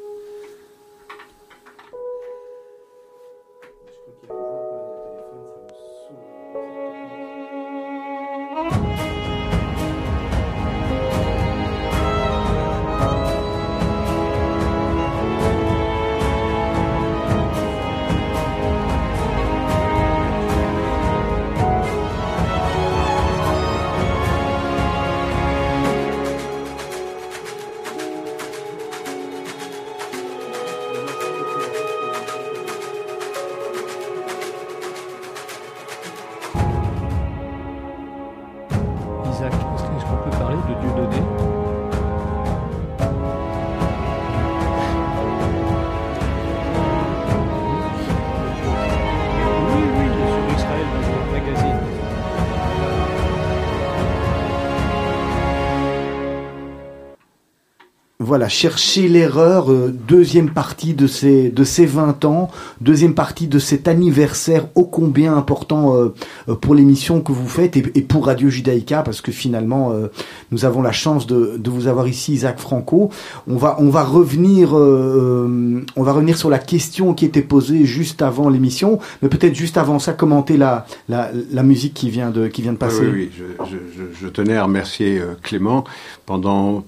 Chercher 58.52 59.08
l'erreur, 59.08 59.72
euh, 59.72 59.94
deuxième 60.08 60.50
partie 60.50 60.94
de 60.94 61.08
ces, 61.08 61.50
de 61.50 61.64
ces 61.64 61.86
20 61.86 62.26
ans, 62.26 62.50
deuxième 62.82 63.14
partie 63.14 63.48
de 63.48 63.60
cet 63.60 63.88
anniversaire 63.88 64.68
ô 64.76 64.84
combien 64.84 65.36
important 65.36 65.96
euh, 65.96 66.56
pour 66.56 66.76
l'émission 66.76 67.22
que 67.22 67.32
vous 67.32 67.48
faites 67.48 67.78
et, 67.78 67.84
et, 67.96 68.02
pour 68.02 68.26
Radio 68.26 68.50
Judaïka, 68.50 69.04
parce 69.04 69.22
que 69.22 69.32
finalement, 69.32 69.92
euh, 69.92 70.08
nous 70.52 70.66
avons 70.66 70.82
la 70.82 70.92
chance 70.92 71.28
de, 71.28 71.58
de, 71.58 71.70
vous 71.70 71.88
avoir 71.88 72.08
ici, 72.08 72.34
Isaac 72.34 72.60
Franco. 72.60 73.10
On 73.48 73.56
va, 73.56 73.78
on 73.80 73.90
va 73.90 74.04
revenir, 74.04 74.78
euh, 74.78 75.84
on 75.96 76.04
va 76.04 76.12
revenir 76.12 76.38
sur 76.38 76.50
la 76.50 76.60
question 76.60 77.14
qui 77.14 77.26
était 77.26 77.42
posée 77.42 77.86
juste 77.86 78.22
avant 78.22 78.50
l'émission, 78.50 79.00
mais 79.22 79.30
peut-être 79.30 79.56
juste 79.56 79.78
avant 79.78 80.00
ça, 80.00 80.14
commenter 80.14 80.58
la, 80.58 80.86
la, 81.08 81.32
la, 81.52 81.64
musique 81.64 81.94
qui 81.94 82.10
vient 82.10 82.32
de, 82.32 82.48
qui 82.48 82.62
vient 82.62 82.74
de 82.74 82.78
passer. 82.78 83.02
Oui, 83.02 83.30
oui, 83.30 83.32
je, 83.38 83.78
je, 83.98 84.04
je 84.22 84.28
tenais 84.28 84.58
à 84.58 84.64
remercier 84.66 85.22
Clément 85.42 85.84
pendant 86.26 86.84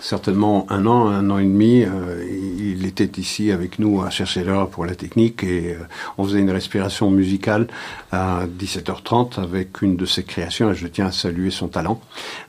certainement 0.00 0.66
un 0.70 0.86
an, 0.86 1.01
un 1.08 1.30
an 1.30 1.38
et 1.38 1.44
demi, 1.44 1.84
euh, 1.84 2.24
il 2.58 2.86
était 2.86 3.20
ici 3.20 3.50
avec 3.50 3.78
nous 3.78 4.02
à 4.02 4.10
chercher 4.10 4.44
l'heure 4.44 4.68
pour 4.68 4.86
la 4.86 4.94
technique 4.94 5.42
et 5.44 5.74
euh, 5.74 5.84
on 6.18 6.24
faisait 6.24 6.40
une 6.40 6.50
respiration 6.50 7.10
musicale 7.10 7.66
à 8.10 8.44
17h30 8.46 9.40
avec 9.40 9.82
une 9.82 9.96
de 9.96 10.06
ses 10.06 10.22
créations 10.24 10.70
et 10.70 10.74
je 10.74 10.86
tiens 10.86 11.06
à 11.06 11.12
saluer 11.12 11.50
son 11.50 11.68
talent, 11.68 12.00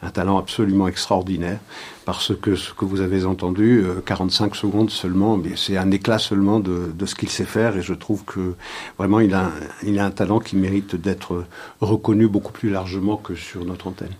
un 0.01 0.09
talent 0.09 0.37
absolument 0.37 0.87
extraordinaire 0.87 1.59
parce 2.05 2.35
que 2.35 2.55
ce 2.55 2.73
que 2.73 2.85
vous 2.85 3.01
avez 3.01 3.25
entendu, 3.25 3.83
euh, 3.83 4.01
45 4.05 4.55
secondes 4.55 4.89
seulement, 4.89 5.39
c'est 5.55 5.77
un 5.77 5.91
éclat 5.91 6.19
seulement 6.19 6.59
de, 6.59 6.93
ce 7.05 7.15
qu'il 7.15 7.29
sait 7.29 7.45
faire 7.45 7.77
et 7.77 7.81
je 7.81 7.93
trouve 7.93 8.23
que 8.25 8.55
vraiment 8.97 9.19
il 9.19 9.33
a 9.33 9.51
un 9.83 10.11
talent 10.11 10.39
qui 10.39 10.55
mérite 10.55 10.95
d'être 10.95 11.45
reconnu 11.81 12.27
beaucoup 12.27 12.51
plus 12.51 12.69
largement 12.69 13.17
que 13.17 13.35
sur 13.35 13.65
notre 13.65 13.87
antenne. 13.87 14.13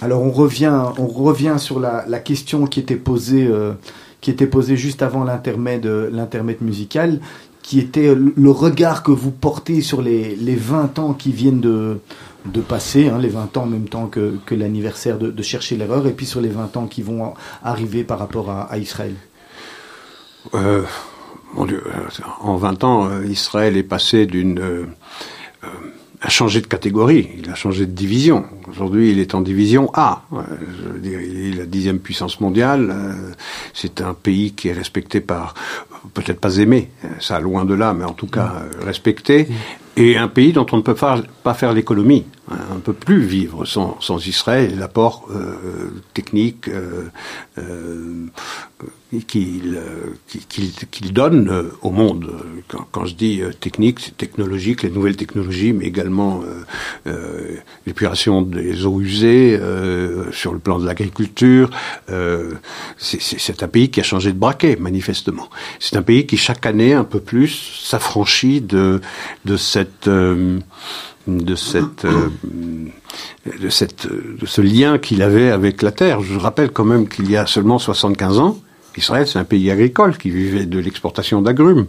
Alors 0.00 0.22
on 0.22 0.30
revient, 0.30 0.92
on 0.98 1.06
revient 1.06 1.56
sur 1.58 1.80
la, 1.80 2.04
la 2.06 2.20
question 2.20 2.66
qui 2.66 2.80
était 2.80 2.96
posée, 2.96 3.46
euh, 3.46 3.72
qui 4.20 4.30
était 4.30 4.46
posée 4.46 4.76
juste 4.76 5.02
avant 5.02 5.24
l'intermède, 5.24 5.86
l'intermède 5.86 6.60
musical, 6.60 7.20
qui 7.62 7.80
était 7.80 8.14
le 8.14 8.50
regard 8.50 9.02
que 9.02 9.10
vous 9.10 9.30
portez 9.30 9.82
sur 9.82 10.00
les, 10.00 10.36
les 10.36 10.56
20 10.56 10.98
ans 10.98 11.14
qui 11.14 11.32
viennent 11.32 11.60
de, 11.60 11.98
de 12.46 12.60
passer, 12.60 13.08
hein, 13.08 13.18
les 13.18 13.28
20 13.28 13.56
ans 13.56 13.64
en 13.64 13.66
même 13.66 13.88
temps 13.88 14.06
que, 14.06 14.38
que 14.46 14.54
l'anniversaire 14.54 15.18
de, 15.18 15.30
de, 15.30 15.42
chercher 15.42 15.76
l'erreur, 15.76 16.06
et 16.06 16.12
puis 16.12 16.26
sur 16.26 16.40
les 16.40 16.48
20 16.48 16.76
ans 16.76 16.86
qui 16.86 17.02
vont 17.02 17.34
arriver 17.62 18.04
par 18.04 18.18
rapport 18.18 18.50
à, 18.50 18.62
à 18.62 18.78
Israël. 18.78 19.14
Euh, 20.54 20.82
mon 21.54 21.66
Dieu, 21.66 21.82
en 22.40 22.56
20 22.56 22.84
ans, 22.84 23.22
Israël 23.22 23.76
est 23.76 23.82
passé 23.82 24.26
d'une 24.26 24.60
euh, 24.60 24.86
a 26.20 26.28
changé 26.28 26.60
de 26.60 26.66
catégorie, 26.66 27.28
il 27.38 27.48
a 27.50 27.54
changé 27.54 27.86
de 27.86 27.92
division. 27.92 28.44
Aujourd'hui, 28.68 29.12
il 29.12 29.20
est 29.20 29.34
en 29.34 29.40
division 29.40 29.90
A. 29.94 30.22
Je 30.32 30.88
veux 30.88 30.98
dire, 30.98 31.20
il 31.20 31.54
est 31.54 31.56
la 31.56 31.66
dixième 31.66 32.00
puissance 32.00 32.40
mondiale. 32.40 32.92
C'est 33.72 34.00
un 34.00 34.14
pays 34.14 34.52
qui 34.52 34.68
est 34.68 34.72
respecté 34.72 35.20
par, 35.20 35.54
peut-être 36.14 36.40
pas 36.40 36.56
aimé, 36.56 36.90
ça 37.20 37.38
loin 37.38 37.64
de 37.64 37.74
là, 37.74 37.94
mais 37.94 38.04
en 38.04 38.14
tout 38.14 38.26
cas 38.26 38.64
respecté. 38.84 39.46
Et 39.96 40.16
un 40.16 40.28
pays 40.28 40.52
dont 40.52 40.66
on 40.72 40.78
ne 40.78 40.82
peut 40.82 40.94
pas, 40.94 41.22
pas 41.42 41.54
faire 41.54 41.72
l'économie. 41.72 42.24
Un 42.50 42.78
peu 42.78 42.92
plus 42.92 43.22
vivre 43.22 43.64
sans, 43.64 44.00
sans 44.00 44.26
Israël, 44.26 44.78
l'apport 44.78 45.28
euh, 45.30 45.90
technique 46.14 46.68
euh, 46.68 47.08
euh, 47.58 48.26
qu'il 49.26 49.80
qu'il 50.90 51.12
donne 51.12 51.70
au 51.80 51.90
monde. 51.90 52.30
Quand, 52.68 52.86
quand 52.92 53.06
je 53.06 53.14
dis 53.14 53.40
technique, 53.58 54.00
c'est 54.00 54.16
technologique, 54.16 54.82
les 54.82 54.90
nouvelles 54.90 55.16
technologies, 55.16 55.72
mais 55.72 55.86
également 55.86 56.42
l'épuration 57.86 58.42
des 58.42 58.84
eaux 58.84 59.00
usées 59.00 59.58
sur 60.30 60.52
le 60.52 60.58
plan 60.58 60.78
de 60.78 60.84
l'agriculture. 60.84 61.70
c'est 62.98 63.62
un 63.62 63.68
pays 63.68 63.90
qui 63.90 64.00
a 64.00 64.02
changé 64.02 64.30
de 64.30 64.38
braquet, 64.38 64.76
manifestement. 64.76 65.48
C'est 65.80 65.96
un 65.96 66.02
pays 66.02 66.26
qui 66.26 66.36
chaque 66.36 66.66
année 66.66 66.92
un 66.92 67.04
peu 67.04 67.20
plus 67.20 67.80
s'affranchit 67.82 68.60
de 68.60 69.00
de 69.46 69.56
cette 69.56 70.10
de 71.28 71.54
cette, 71.54 72.04
euh, 72.04 72.28
de 73.60 73.68
cette, 73.68 74.08
de 74.08 74.46
ce 74.46 74.60
lien 74.60 74.98
qu'il 74.98 75.22
avait 75.22 75.50
avec 75.50 75.82
la 75.82 75.92
terre. 75.92 76.22
Je 76.22 76.38
rappelle 76.38 76.70
quand 76.70 76.84
même 76.84 77.08
qu'il 77.08 77.30
y 77.30 77.36
a 77.36 77.46
seulement 77.46 77.78
75 77.78 78.38
ans, 78.38 78.58
Israël, 78.98 79.26
c'est 79.26 79.38
un 79.38 79.44
pays 79.44 79.70
agricole 79.70 80.18
qui 80.18 80.28
vivait 80.30 80.66
de 80.66 80.78
l'exportation 80.78 81.40
d'agrumes. 81.40 81.86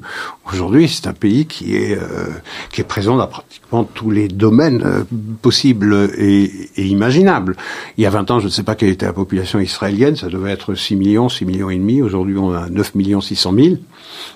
Aujourd'hui, 0.51 0.87
c'est 0.87 1.07
un 1.07 1.13
pays 1.13 1.47
qui 1.47 1.75
est 1.75 1.97
euh, 1.97 2.27
qui 2.71 2.81
est 2.81 2.85
présent 2.85 3.17
dans 3.17 3.27
pratiquement 3.27 3.83
tous 3.83 4.11
les 4.11 4.27
domaines 4.27 4.83
euh, 4.85 5.03
possibles 5.41 6.11
et, 6.17 6.43
et, 6.75 6.85
imaginables. 6.85 7.55
Il 7.97 8.03
y 8.03 8.07
a 8.07 8.09
20 8.11 8.31
ans, 8.31 8.39
je 8.39 8.45
ne 8.45 8.51
sais 8.51 8.63
pas 8.63 8.75
quelle 8.75 8.89
était 8.89 9.07
la 9.07 9.13
population 9.13 9.59
israélienne, 9.59 10.15
ça 10.15 10.27
devait 10.27 10.51
être 10.51 10.75
6 10.75 10.95
millions, 10.95 11.29
6 11.29 11.45
millions 11.45 11.69
et 11.69 11.77
demi. 11.77 12.01
Aujourd'hui, 12.01 12.37
on 12.37 12.53
a 12.53 12.69
9 12.69 12.95
millions 12.95 13.21
600 13.21 13.53
000. 13.53 13.75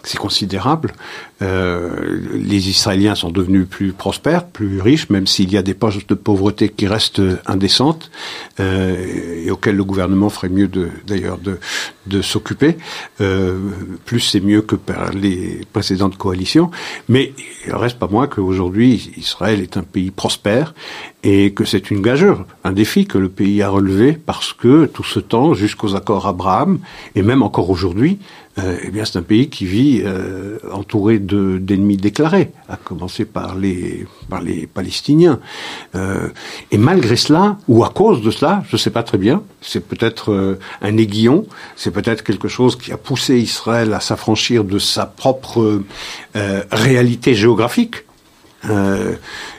C'est 0.04 0.18
considérable. 0.18 0.94
Euh, 1.42 2.20
les 2.34 2.70
Israéliens 2.70 3.16
sont 3.16 3.32
devenus 3.32 3.68
plus 3.68 3.92
prospères, 3.92 4.46
plus 4.46 4.82
riches, 4.82 5.10
même 5.10 5.28
s'il 5.28 5.52
y 5.52 5.58
a 5.58 5.62
des 5.62 5.74
poches 5.74 6.06
de 6.08 6.14
pauvreté 6.14 6.70
qui 6.70 6.88
restent 6.88 7.22
indécentes 7.46 8.12
euh, 8.60 9.44
et 9.46 9.52
auxquelles 9.52 9.76
le 9.76 9.84
gouvernement 9.84 10.30
ferait 10.30 10.50
mieux 10.50 10.70
d'ailleurs 11.06 11.38
de, 11.38 12.22
s'occuper. 12.22 12.78
Euh, 13.22 13.60
plus 14.06 14.20
c'est 14.20 14.40
mieux 14.40 14.62
que 14.62 14.76
par 14.76 15.12
les 15.14 15.62
précédentes 15.74 16.18
coalitions. 16.18 16.72
Mais 17.10 17.34
il 17.66 17.74
reste 17.74 18.00
pas 18.00 18.08
moins 18.08 18.28
qu'aujourd'hui, 18.28 19.12
Israël 19.18 19.62
est 19.62 19.78
un 19.78 19.84
pays 19.84 20.12
prospère 20.12 20.74
et 21.24 21.54
que 21.54 21.64
c'est 21.64 21.90
une 21.90 22.02
gageure, 22.02 22.46
un 22.64 22.74
défi 22.74 23.06
que 23.06 23.18
le 23.18 23.30
pays 23.30 23.62
a 23.62 23.70
relevé 23.70 24.14
parce 24.14 24.54
que 24.54 24.86
tout 24.86 25.04
ce 25.04 25.20
temps, 25.20 25.54
jusqu'aux 25.54 25.96
accords 25.96 26.28
Abraham, 26.28 26.80
et 27.16 27.22
même 27.22 27.42
encore 27.42 27.70
aujourd'hui, 27.70 28.20
euh, 28.60 28.78
eh 28.84 28.90
bien, 28.92 29.04
c'est 29.04 29.18
un 29.18 29.24
pays 29.24 29.50
qui 29.50 29.66
vit 29.66 30.02
euh, 30.06 30.60
entouré 30.72 31.18
de, 31.18 31.58
d'ennemis 31.58 31.98
déclarés, 31.98 32.52
à 32.70 32.78
commencer 32.78 33.26
par 33.26 33.56
les, 33.56 34.06
par 34.30 34.42
les 34.42 34.68
Palestiniens. 34.68 35.40
Euh, 35.96 36.30
et 36.72 36.78
malgré 36.78 37.16
cela, 37.16 37.58
ou 37.68 37.84
à 37.84 37.90
cause 37.90 38.22
de 38.22 38.30
cela, 38.30 38.64
je 38.70 38.76
ne 38.76 38.80
sais 38.80 38.92
pas 38.92 39.02
très 39.02 39.18
bien, 39.18 39.42
c'est 39.62 39.86
peut-être 39.86 40.32
euh, 40.32 40.60
un 40.82 40.98
aiguillon, 40.98 41.48
c'est 41.76 41.92
peut-être 41.92 42.24
quelque 42.24 42.48
chose 42.48 42.76
qui 42.78 42.92
a 42.92 42.98
poussé 42.98 43.38
Israël 43.40 43.92
à 43.94 44.00
s'affranchir 44.00 44.64
de 44.64 44.78
sa 44.78 45.08
propre 45.08 45.82
euh, 46.36 46.64
réalité 46.72 47.34
géographique. 47.34 48.06
Euh, 48.70 49.16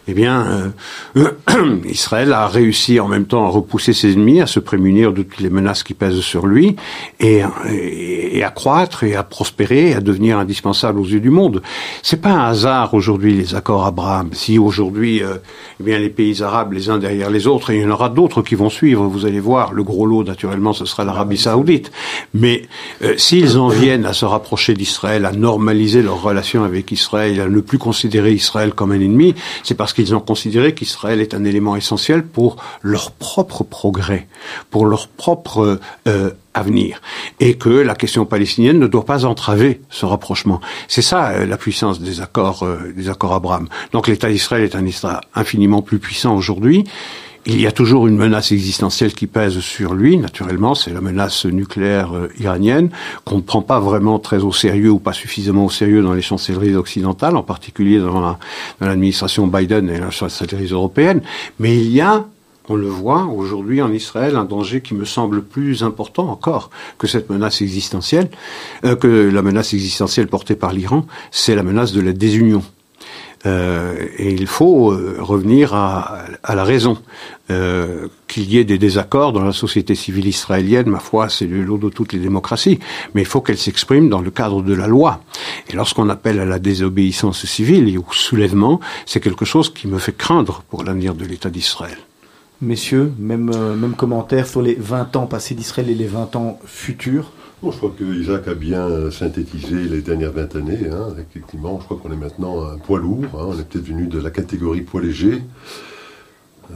eh 0.07 0.13
bien, 0.13 0.73
euh, 1.17 1.31
Israël 1.89 2.33
a 2.33 2.47
réussi 2.47 3.01
en 3.01 3.09
même 3.09 3.25
temps 3.25 3.47
à 3.47 3.49
repousser 3.49 3.93
ses 3.93 4.13
ennemis, 4.13 4.41
à 4.41 4.47
se 4.47 4.61
prémunir 4.61 5.13
de 5.13 5.23
toutes 5.23 5.41
les 5.41 5.51
menaces 5.51 5.83
qui 5.83 5.95
pèsent 5.95 6.21
sur 6.21 6.47
lui, 6.47 6.77
et, 7.21 7.43
à 7.43 8.51
croître 8.51 9.05
et 9.05 9.15
à 9.15 9.23
prospérer, 9.23 9.91
et 9.91 9.95
à 9.95 10.01
devenir 10.01 10.39
indispensable 10.39 11.01
aux 11.01 11.07
yeux 11.07 11.21
du 11.21 11.31
monde. 11.31 11.63
C'est 12.03 12.21
pas 12.21 12.33
un 12.33 12.45
hasard 12.51 12.93
aujourd'hui 12.93 13.35
les 13.35 13.55
accords 13.55 13.87
Abraham. 13.87 14.31
Si 14.33 14.59
aujourd'hui, 14.59 15.23
euh, 15.23 15.37
eh 15.81 15.83
bien, 15.83 15.99
les 15.99 16.11
pays 16.11 16.43
arabes 16.43 16.73
les 16.73 16.91
uns 16.91 16.99
derrière 16.99 17.31
les 17.31 17.47
autres, 17.47 17.71
et 17.71 17.77
il 17.77 17.83
y 17.83 17.87
en 17.87 17.91
aura 17.91 18.11
d'autres 18.11 18.43
qui 18.43 18.57
vont 18.57 18.71
suivre. 18.71 19.05
Vous 19.05 19.25
allez 19.25 19.41
voir, 19.41 19.73
le 19.73 19.83
gros 19.83 20.07
lot 20.07 20.25
naturellement, 20.25 20.75
ce 20.75 20.85
sera 20.85 21.05
l'Arabie 21.05 21.39
Saoudite. 21.39 21.91
Mais 22.35 22.65
euh, 23.03 23.15
s'ils 23.17 23.57
en 23.57 23.69
viennent 23.69 24.05
à 24.05 24.13
se 24.13 24.27
rapprocher 24.27 24.75
d'Israël, 24.75 25.25
à 25.25 25.33
normaliser 25.33 26.03
leurs 26.03 26.21
relations 26.21 26.65
avec 26.65 26.93
Israël, 26.93 27.41
à 27.41 27.49
ne 27.49 27.61
plus 27.61 27.79
considérer 27.79 28.33
Israël 28.33 28.75
comme 28.75 28.93
un 28.93 29.01
ennemi, 29.01 29.35
c'est 29.63 29.75
parce 29.75 29.94
qu'ils 29.95 30.15
ont 30.15 30.21
considéré 30.21 30.75
qu'Israël 30.75 31.21
est 31.21 31.35
un 31.35 31.45
élément 31.45 31.77
essentiel 31.77 32.25
pour 32.25 32.57
leur 32.83 33.13
propre 33.13 33.65
progrès, 33.65 34.27
pour 34.71 34.87
leur 34.87 35.09
propre 35.09 35.81
euh, 36.09 36.31
avenir, 36.53 37.01
et 37.41 37.55
que 37.55 37.71
la 37.71 37.95
question 37.95 38.27
palestinienne 38.27 38.79
ne 38.79 38.87
doit 38.87 39.05
pas 39.05 39.25
entraver 39.25 39.81
ce 39.91 40.07
rapprochement. 40.07 40.61
C'est 40.89 41.03
ça 41.03 41.31
euh, 41.31 41.47
la 41.47 41.57
puissance 41.57 42.01
des 42.01 42.21
accords, 42.21 42.63
euh, 42.65 42.93
des 42.95 43.09
accords 43.09 43.33
Abraham. 43.33 43.69
Donc 43.93 44.09
l'État 44.09 44.29
d'Israël 44.29 44.65
est 44.65 44.77
un 44.77 44.85
État 44.85 45.21
infiniment 45.35 45.83
plus 45.83 45.99
puissant 45.99 46.37
aujourd'hui. 46.37 46.85
Il 47.47 47.61
y 47.61 47.67
a 47.67 47.73
toujours 47.73 48.07
une 48.07 48.17
menace 48.17 48.53
existentielle 48.53 49.13
qui 49.13 49.27
pèse 49.27 49.61
sur 49.61 49.93
lui, 49.93 50.17
naturellement, 50.17 50.75
c'est 50.75 50.93
la 50.93 51.03
menace 51.03 51.45
nucléaire 51.45 52.17
euh, 52.17 52.29
iranienne, 52.41 52.89
qu'on 53.27 53.37
ne 53.37 53.43
prend 53.43 53.61
pas 53.61 53.81
vraiment 53.81 54.19
très 54.19 54.39
au 54.39 54.53
sérieux 54.53 54.91
ou 54.91 54.99
pas 54.99 55.13
suffisamment 55.13 55.67
au 55.67 55.71
sérieux 55.71 56.03
dans 56.03 56.15
les 56.15 56.23
chancelleries 56.23 56.75
occidentales, 56.75 57.37
en 57.37 57.43
particulier 57.43 57.99
dans 57.99 58.39
l'administration 58.81 59.47
Biden 59.47 59.91
et 59.91 59.99
la 59.99 60.11
chancellerie 60.11 60.69
européenne. 60.69 61.21
Mais 61.59 61.77
il 61.77 61.93
y 61.93 62.01
a 62.01 62.25
on 62.69 62.77
le 62.77 62.87
voit 62.87 63.25
aujourd'hui 63.25 63.83
en 63.83 63.93
Israël, 63.93 64.37
un 64.37 64.47
danger 64.47 64.81
qui 64.81 64.95
me 64.95 65.05
semble 65.05 65.43
plus 65.43 65.83
important 65.83 66.31
encore 66.31 66.71
que 66.97 67.07
cette 67.07 67.29
menace 67.29 67.61
existentielle, 67.61 68.31
euh, 68.87 68.97
que 68.97 69.07
la 69.07 69.43
menace 69.43 69.75
existentielle 69.75 70.29
portée 70.29 70.57
par 70.57 70.73
l'Iran, 70.73 71.05
c'est 71.31 71.55
la 71.55 71.63
menace 71.63 71.93
de 71.93 72.01
la 72.01 72.15
désunion. 72.15 72.63
Euh, 73.47 74.07
et 74.17 74.33
il 74.33 74.47
faut 74.47 74.93
euh, 74.93 75.17
revenir 75.21 75.75
à, 75.75 76.27
la 76.55 76.65
raison. 76.65 76.99
Euh, 77.51 78.09
qu'il 78.27 78.51
y 78.51 78.57
ait 78.59 78.65
des 78.65 78.79
désaccords 78.79 79.35
dans 79.35 79.45
la 79.45 79.53
société 79.53 79.95
civile 79.95 80.27
israélienne, 80.27 80.89
ma 80.89 80.99
foi, 80.99 81.29
c'est 81.29 81.47
le 81.47 81.63
lot 81.63 81.77
de 81.77 81.91
toutes 81.91 82.15
les 82.15 82.19
démocraties. 82.19 82.79
Mais 83.15 83.21
il 83.21 83.27
faut 83.27 83.43
qu'elle 83.43 83.59
s'exprime 83.59 84.09
dans 84.09 84.23
le 84.23 84.31
cadre 84.31 84.63
de 84.63 84.73
la 84.73 84.87
loi. 84.87 85.21
Et 85.69 85.77
lorsqu'on 85.77 86.09
appelle 86.09 86.41
à 86.41 86.47
la 86.47 86.59
désobéissance 86.59 87.45
civile 87.45 87.89
et 87.89 87.99
au 87.99 88.07
soulèvement, 88.13 88.81
c'est 89.05 89.21
quelque 89.21 89.45
chose 89.45 89.73
qui 89.73 89.89
me 89.89 89.99
fait 89.99 90.17
craindre 90.17 90.63
pour 90.71 90.85
l'avenir 90.85 91.15
de 91.15 91.27
l'État 91.27 91.51
d'Israël. 91.51 91.99
Messieurs, 92.63 93.13
même, 93.19 93.51
même 93.77 93.95
commentaire 93.95 94.47
sur 94.47 94.63
les 94.63 94.75
20 94.75 95.17
ans 95.17 95.27
passés 95.27 95.55
d'Israël 95.55 95.91
et 95.91 95.95
les 95.95 96.07
20 96.07 96.37
ans 96.37 96.59
futurs 96.65 97.31
je 97.73 97.77
crois 97.77 97.93
que 97.97 98.05
Isaac 98.05 98.49
a 98.49 98.55
bien 98.55 99.11
synthétisé 99.11 99.77
les 99.89 100.03
dernières 100.03 100.33
20 100.33 100.57
années. 100.57 100.89
Hein. 100.91 101.15
Effectivement, 101.19 101.79
je 101.81 101.85
crois 101.85 101.99
qu'on 102.03 102.13
est 102.13 102.17
maintenant 102.17 102.65
un 102.65 102.79
poids 102.79 102.99
lourd. 102.99 103.25
Hein. 103.35 103.47
On 103.49 103.59
est 103.59 103.65
peut-être 103.69 103.87
venu 103.87 104.07
de 104.07 104.19
la 104.19 104.31
catégorie 104.31 104.83
poids 104.83 105.03
léger. 105.03 105.43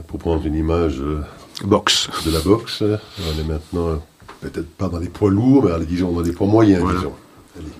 Pour 0.07 0.19
prendre 0.19 0.45
une 0.45 0.55
image 0.55 0.99
euh, 0.99 1.21
boxe. 1.65 2.09
de 2.25 2.31
la 2.31 2.39
boxe, 2.41 2.83
on 2.83 3.39
est 3.39 3.43
maintenant 3.43 3.99
peut-être 4.39 4.69
pas 4.69 4.87
dans 4.87 4.99
les 4.99 5.09
poids 5.09 5.31
lourds, 5.31 5.67
mais 5.79 5.85
disons 5.85 6.11
dans 6.11 6.21
les 6.21 6.31
poids 6.31 6.47
moyens, 6.47 6.83
disons. 6.93 7.13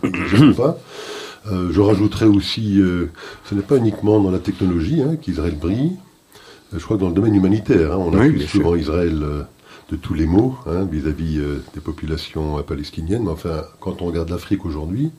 Allez, 0.04 0.54
pas. 0.54 0.78
Euh, 1.52 1.70
je 1.72 1.80
rajouterais 1.80 2.26
aussi, 2.26 2.82
euh, 2.82 3.12
ce 3.46 3.56
n'est 3.56 3.62
pas 3.62 3.78
uniquement 3.78 4.20
dans 4.20 4.32
la 4.32 4.40
technologie 4.40 5.02
hein, 5.02 5.16
qu'Israël 5.22 5.56
brille. 5.56 5.94
je 6.74 6.84
crois 6.84 6.98
que 6.98 7.02
dans 7.02 7.10
le 7.10 7.16
domaine 7.16 7.36
humanitaire, 7.36 7.98
on 8.00 8.14
a 8.18 8.28
vu 8.28 8.42
souvent 8.42 8.76
Israël 8.76 9.24
de 9.90 9.96
tous 9.96 10.14
les 10.14 10.26
maux 10.26 10.58
hein, 10.68 10.86
vis-à-vis 10.86 11.40
euh, 11.40 11.64
des 11.74 11.82
populations 11.82 12.60
euh, 12.60 12.62
palestiniennes. 12.62 13.24
Mais 13.24 13.32
enfin, 13.32 13.64
quand 13.80 14.02
on 14.02 14.06
regarde 14.06 14.30
l'Afrique 14.30 14.66
aujourd'hui, 14.66 15.12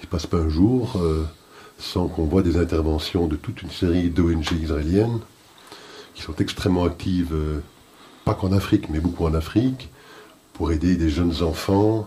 il 0.00 0.02
ne 0.02 0.06
passe 0.06 0.26
pas 0.26 0.38
un 0.38 0.48
jour 0.48 0.94
euh, 0.96 1.24
sans 1.78 2.08
qu'on 2.08 2.24
voit 2.24 2.42
des 2.42 2.56
interventions 2.56 3.26
de 3.26 3.36
toute 3.36 3.62
une 3.62 3.70
série 3.70 4.10
d'ONG 4.10 4.52
israéliennes 4.52 5.20
qui 6.14 6.22
sont 6.22 6.34
extrêmement 6.36 6.84
actives, 6.84 7.34
pas 8.26 8.34
qu'en 8.34 8.52
Afrique, 8.52 8.90
mais 8.90 9.00
beaucoup 9.00 9.24
en 9.24 9.32
Afrique, 9.32 9.88
pour 10.52 10.70
aider 10.70 10.96
des 10.96 11.08
jeunes 11.08 11.42
enfants 11.42 12.06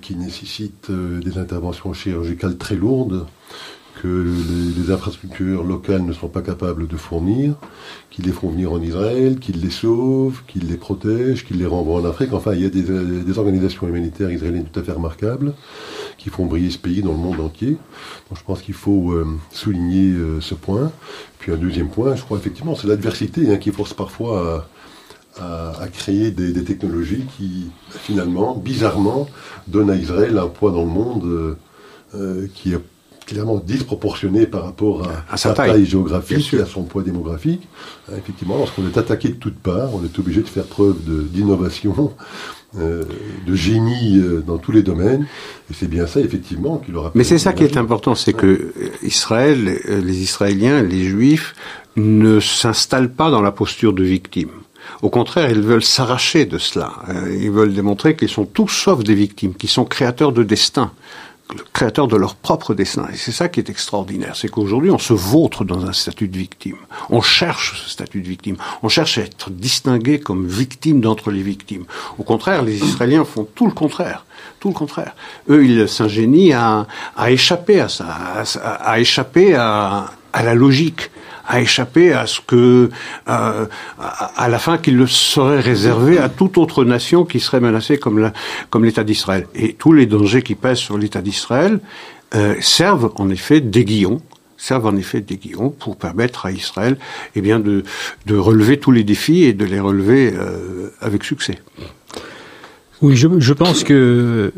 qui 0.00 0.14
nécessitent 0.14 0.92
des 0.92 1.36
interventions 1.36 1.92
chirurgicales 1.92 2.56
très 2.56 2.76
lourdes 2.76 3.26
les, 4.06 4.90
infrastructures 4.90 5.64
locales 5.64 6.02
ne 6.02 6.12
sont 6.12 6.28
pas 6.28 6.42
capables 6.42 6.86
de 6.86 6.96
fournir, 6.96 7.54
qu'ils 8.10 8.24
les 8.24 8.32
font 8.32 8.50
venir 8.50 8.72
en 8.72 8.80
Israël, 8.80 9.38
qu'ils 9.38 9.60
les 9.60 9.70
sauvent, 9.70 10.42
qu'ils 10.46 10.68
les 10.68 10.76
protègent, 10.76 11.44
qu'ils 11.44 11.58
les 11.58 11.66
renvoient 11.66 12.00
en 12.00 12.04
Afrique. 12.04 12.32
Enfin, 12.32 12.54
il 12.54 12.62
y 12.62 12.64
a 12.64 12.68
des, 12.68 13.38
organisations 13.38 13.86
humanitaires 13.88 14.30
israéliennes 14.30 14.66
tout 14.72 14.78
à 14.78 14.82
fait 14.82 14.92
remarquables 14.92 15.54
qui 16.18 16.30
font 16.30 16.46
briller 16.46 16.70
ce 16.70 16.78
pays 16.78 17.02
dans 17.02 17.12
le 17.12 17.18
monde 17.18 17.40
entier. 17.40 17.76
Je 18.32 18.42
pense 18.46 18.62
qu'il 18.62 18.74
faut 18.74 19.12
euh, 19.12 19.26
souligner 19.50 20.12
euh, 20.12 20.40
ce 20.40 20.54
point. 20.54 20.92
Puis 21.38 21.52
un 21.52 21.56
deuxième 21.56 21.88
point, 21.88 22.14
je 22.14 22.22
crois 22.22 22.38
effectivement, 22.38 22.74
c'est 22.74 22.86
l'adversité 22.86 23.52
hein, 23.52 23.56
qui 23.56 23.70
force 23.72 23.92
parfois 23.92 24.68
à, 25.38 25.86
créer 25.92 26.30
des, 26.30 26.64
technologies 26.64 27.24
qui, 27.36 27.70
finalement, 27.90 28.56
bizarrement, 28.56 29.28
donnent 29.66 29.90
à 29.90 29.96
Israël 29.96 30.38
un 30.38 30.48
poids 30.48 30.70
dans 30.70 30.82
le 30.82 30.90
monde 30.90 31.56
euh, 32.14 32.46
qui 32.54 32.72
est 32.72 32.80
clairement 33.26 33.58
disproportionné 33.58 34.46
par 34.46 34.64
rapport 34.64 35.08
à, 35.28 35.36
sa 35.36 35.52
taille, 35.52 35.84
géographique 35.84 36.54
et 36.54 36.60
à 36.60 36.66
son 36.66 36.84
poids 36.84 37.02
démographique. 37.02 37.66
Hein, 38.08 38.14
effectivement, 38.18 38.56
lorsqu'on 38.56 38.86
est 38.86 38.96
attaqué 38.96 39.28
de 39.30 39.34
toutes 39.34 39.58
parts, 39.58 39.94
on 39.94 40.04
est 40.04 40.18
obligé 40.18 40.42
de 40.42 40.48
faire 40.48 40.64
preuve 40.64 40.96
d'innovation, 41.32 42.14
euh, 42.78 43.04
de 43.46 43.54
génie 43.54 44.18
euh, 44.18 44.42
dans 44.46 44.58
tous 44.58 44.72
les 44.72 44.82
domaines. 44.82 45.26
Et 45.70 45.74
c'est 45.74 45.88
bien 45.88 46.06
ça, 46.06 46.20
effectivement, 46.20 46.78
qui 46.78 46.92
leur 46.92 47.06
a. 47.06 47.12
Mais 47.14 47.24
c'est 47.24 47.38
ça 47.38 47.52
qui 47.52 47.64
est 47.64 47.76
important, 47.76 48.14
c'est 48.14 48.32
que 48.32 48.72
Israël, 49.02 49.80
les 49.88 50.22
Israéliens, 50.22 50.82
les 50.82 51.04
Juifs, 51.04 51.54
ne 51.96 52.40
s'installent 52.40 53.12
pas 53.12 53.30
dans 53.30 53.42
la 53.42 53.52
posture 53.52 53.92
de 53.92 54.04
victime. 54.04 54.50
Au 55.02 55.10
contraire, 55.10 55.50
ils 55.50 55.60
veulent 55.60 55.82
s'arracher 55.82 56.46
de 56.46 56.58
cela. 56.58 56.92
Euh, 57.08 57.36
ils 57.40 57.50
veulent 57.50 57.74
démontrer 57.74 58.16
qu'ils 58.16 58.28
sont 58.28 58.44
tous 58.44 58.68
sauf 58.68 59.02
des 59.02 59.14
victimes, 59.14 59.54
qu'ils 59.54 59.70
sont 59.70 59.84
créateurs 59.84 60.32
de 60.32 60.42
destin 60.42 60.92
créateurs 61.72 62.08
de 62.08 62.16
leur 62.16 62.34
propre 62.34 62.74
destin. 62.74 63.06
Et 63.12 63.16
c'est 63.16 63.32
ça 63.32 63.48
qui 63.48 63.60
est 63.60 63.70
extraordinaire, 63.70 64.34
c'est 64.36 64.48
qu'aujourd'hui 64.48 64.90
on 64.90 64.98
se 64.98 65.12
vautre 65.12 65.64
dans 65.64 65.86
un 65.86 65.92
statut 65.92 66.28
de 66.28 66.36
victime. 66.36 66.76
On 67.10 67.20
cherche 67.20 67.82
ce 67.82 67.90
statut 67.90 68.20
de 68.20 68.28
victime. 68.28 68.56
On 68.82 68.88
cherche 68.88 69.18
à 69.18 69.22
être 69.22 69.50
distingué 69.50 70.18
comme 70.20 70.46
victime 70.46 71.00
d'entre 71.00 71.30
les 71.30 71.42
victimes. 71.42 71.84
Au 72.18 72.22
contraire, 72.22 72.62
les 72.62 72.76
Israéliens 72.76 73.24
font 73.24 73.46
tout 73.54 73.66
le 73.66 73.72
contraire. 73.72 74.24
Tout 74.60 74.68
le 74.68 74.74
contraire. 74.74 75.14
Eux, 75.48 75.64
ils 75.64 75.88
s'ingénient 75.88 76.54
à, 76.54 76.86
à 77.16 77.30
échapper 77.30 77.80
à 77.80 77.88
ça, 77.88 78.06
à, 78.62 79.00
échapper 79.00 79.54
à, 79.54 80.10
à 80.32 80.42
la 80.42 80.54
logique 80.54 81.10
à 81.46 81.60
échapper 81.60 82.12
à 82.12 82.26
ce 82.26 82.40
que, 82.40 82.90
euh, 83.28 83.66
à 83.98 84.48
la 84.48 84.58
fin, 84.58 84.78
qu'il 84.78 84.96
le 84.96 85.06
serait 85.06 85.60
réservé 85.60 86.18
à 86.18 86.28
toute 86.28 86.58
autre 86.58 86.84
nation 86.84 87.24
qui 87.24 87.40
serait 87.40 87.60
menacée 87.60 87.98
comme 87.98 88.30
comme 88.70 88.84
l'État 88.84 89.04
d'Israël. 89.04 89.46
Et 89.54 89.74
tous 89.74 89.92
les 89.92 90.06
dangers 90.06 90.42
qui 90.42 90.54
pèsent 90.54 90.78
sur 90.78 90.98
l'État 90.98 91.22
d'Israël 91.22 91.80
euh, 92.34 92.54
servent 92.60 93.12
en 93.16 93.30
effet 93.30 93.60
d'aiguillons 93.60 94.20
servent 94.56 94.86
en 94.86 94.96
effet 94.96 95.20
d'aiguillons 95.20 95.70
pour 95.70 95.96
permettre 95.96 96.46
à 96.46 96.50
Israël 96.50 96.96
eh 97.34 97.40
bien, 97.40 97.60
de, 97.60 97.84
de 98.26 98.36
relever 98.36 98.78
tous 98.78 98.90
les 98.90 99.04
défis 99.04 99.44
et 99.44 99.52
de 99.52 99.64
les 99.64 99.80
relever 99.80 100.32
euh, 100.34 100.88
avec 101.00 101.24
succès. 101.24 101.58
Oui, 103.02 103.16
je, 103.16 103.28
je, 103.38 103.52
pense 103.52 103.84
que 103.84 104.52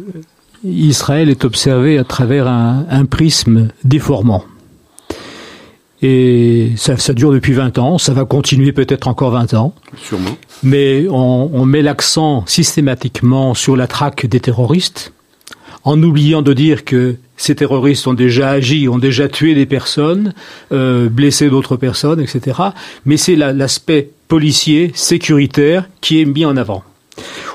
Israël 0.65 1.29
est 1.29 1.45
observé 1.45 1.99
à 1.99 2.05
travers 2.05 2.47
un, 2.47 2.87
un 2.89 3.05
prisme 3.05 3.69
déformant. 3.85 4.45
Et 6.01 6.71
ça, 6.77 6.97
ça, 6.97 7.13
dure 7.13 7.33
depuis 7.33 7.53
20 7.53 7.79
ans, 7.79 7.99
ça 7.99 8.13
va 8.13 8.25
continuer 8.25 8.73
peut-être 8.73 9.09
encore 9.09 9.31
20 9.31 9.55
ans. 9.55 9.75
Sûrement. 9.97 10.37
Mais 10.63 11.07
on, 11.11 11.51
on 11.53 11.65
met 11.65 11.83
l'accent 11.83 12.45
systématiquement 12.47 13.55
sur 13.55 13.77
la 13.77 13.89
traque 13.89 14.27
des 14.27 14.39
terroristes, 14.39 15.13
en 15.85 16.01
oubliant 16.03 16.43
de 16.43 16.53
dire 16.53 16.85
que 16.85 17.17
ces 17.39 17.55
terroristes 17.55 18.07
ont 18.07 18.15
déjà 18.15 18.51
agi, 18.51 18.89
ont 18.89 18.99
déjà 18.99 19.29
tué 19.29 19.55
des 19.55 19.65
personnes, 19.65 20.35
euh, 20.73 21.09
blessé 21.09 21.49
d'autres 21.49 21.77
personnes, 21.77 22.21
etc. 22.21 22.61
Mais 23.07 23.17
c'est 23.17 23.37
l'aspect 23.37 24.11
policier, 24.27 24.93
sécuritaire, 24.95 25.89
qui 26.01 26.21
est 26.21 26.25
mis 26.25 26.45
en 26.45 26.57
avant. 26.57 26.83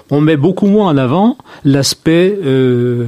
On 0.09 0.21
met 0.21 0.37
beaucoup 0.37 0.67
moins 0.67 0.87
en 0.87 0.97
avant 0.97 1.37
l'aspect 1.63 2.37
euh, 2.43 3.07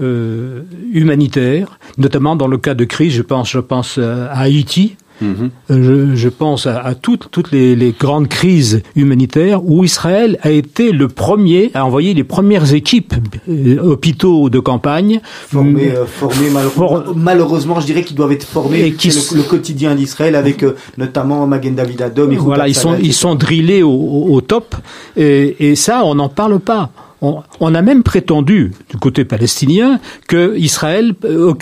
euh, 0.00 0.62
humanitaire, 0.92 1.78
notamment 1.98 2.36
dans 2.36 2.48
le 2.48 2.58
cas 2.58 2.74
de 2.74 2.84
crise, 2.84 3.12
je 3.12 3.22
pense, 3.22 3.50
je 3.50 3.58
pense 3.58 3.98
à 3.98 4.30
Haïti, 4.32 4.96
Mhm. 5.20 5.50
Je, 5.68 6.14
je, 6.14 6.28
pense 6.28 6.66
à, 6.66 6.78
à 6.80 6.94
toutes, 6.94 7.28
toutes 7.30 7.52
les, 7.52 7.76
les, 7.76 7.92
grandes 7.92 8.28
crises 8.28 8.82
humanitaires 8.96 9.62
où 9.64 9.84
Israël 9.84 10.38
a 10.42 10.50
été 10.50 10.92
le 10.92 11.08
premier 11.08 11.70
à 11.74 11.84
envoyer 11.84 12.14
les 12.14 12.24
premières 12.24 12.72
équipes 12.72 13.14
euh, 13.48 13.78
hôpitaux 13.82 14.48
de 14.48 14.58
campagne. 14.58 15.20
Formés, 15.48 15.90
euh, 15.90 16.06
formés 16.06 16.48
malheureusement, 16.50 17.12
malheureusement, 17.14 17.80
je 17.80 17.86
dirais 17.86 18.02
qu'ils 18.02 18.16
doivent 18.16 18.32
être 18.32 18.46
formés. 18.46 18.80
Et 18.86 18.92
qui 18.92 19.08
le, 19.08 19.36
le, 19.36 19.42
quotidien 19.42 19.94
d'Israël 19.94 20.34
avec 20.34 20.62
euh, 20.62 20.76
notamment 20.96 21.46
Magen 21.46 21.74
David 21.74 22.00
Adom. 22.02 22.34
Voilà, 22.36 22.68
ils 22.68 22.74
sont, 22.74 22.96
ils 23.00 23.14
sont 23.14 23.34
drillés 23.34 23.82
au, 23.82 23.90
au 24.30 24.40
top. 24.40 24.74
Et, 25.16 25.70
et 25.70 25.74
ça, 25.76 26.02
on 26.04 26.14
n'en 26.14 26.28
parle 26.28 26.60
pas. 26.60 26.90
On, 27.22 27.74
a 27.74 27.82
même 27.82 28.02
prétendu, 28.02 28.72
du 28.88 28.96
côté 28.96 29.26
palestinien, 29.26 30.00
que 30.26 30.56
Israël 30.56 31.12
euh, 31.24 31.52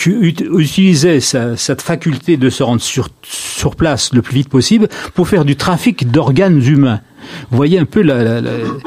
utilisait 0.56 1.20
cette 1.20 1.82
faculté 1.82 2.36
de 2.36 2.48
se 2.48 2.62
rendre 2.62 2.80
sur, 2.80 3.09
sur 3.22 3.74
place 3.74 4.12
le 4.12 4.22
plus 4.22 4.35
vite 4.35 4.48
possible 4.48 4.89
pour 5.14 5.26
faire 5.26 5.44
du 5.44 5.56
trafic 5.56 6.10
d'organes 6.10 6.62
humains. 6.62 7.01
Vous 7.51 7.56
voyez 7.56 7.78
un 7.78 7.85
peu 7.85 8.02
la, 8.02 8.22
la, 8.22 8.40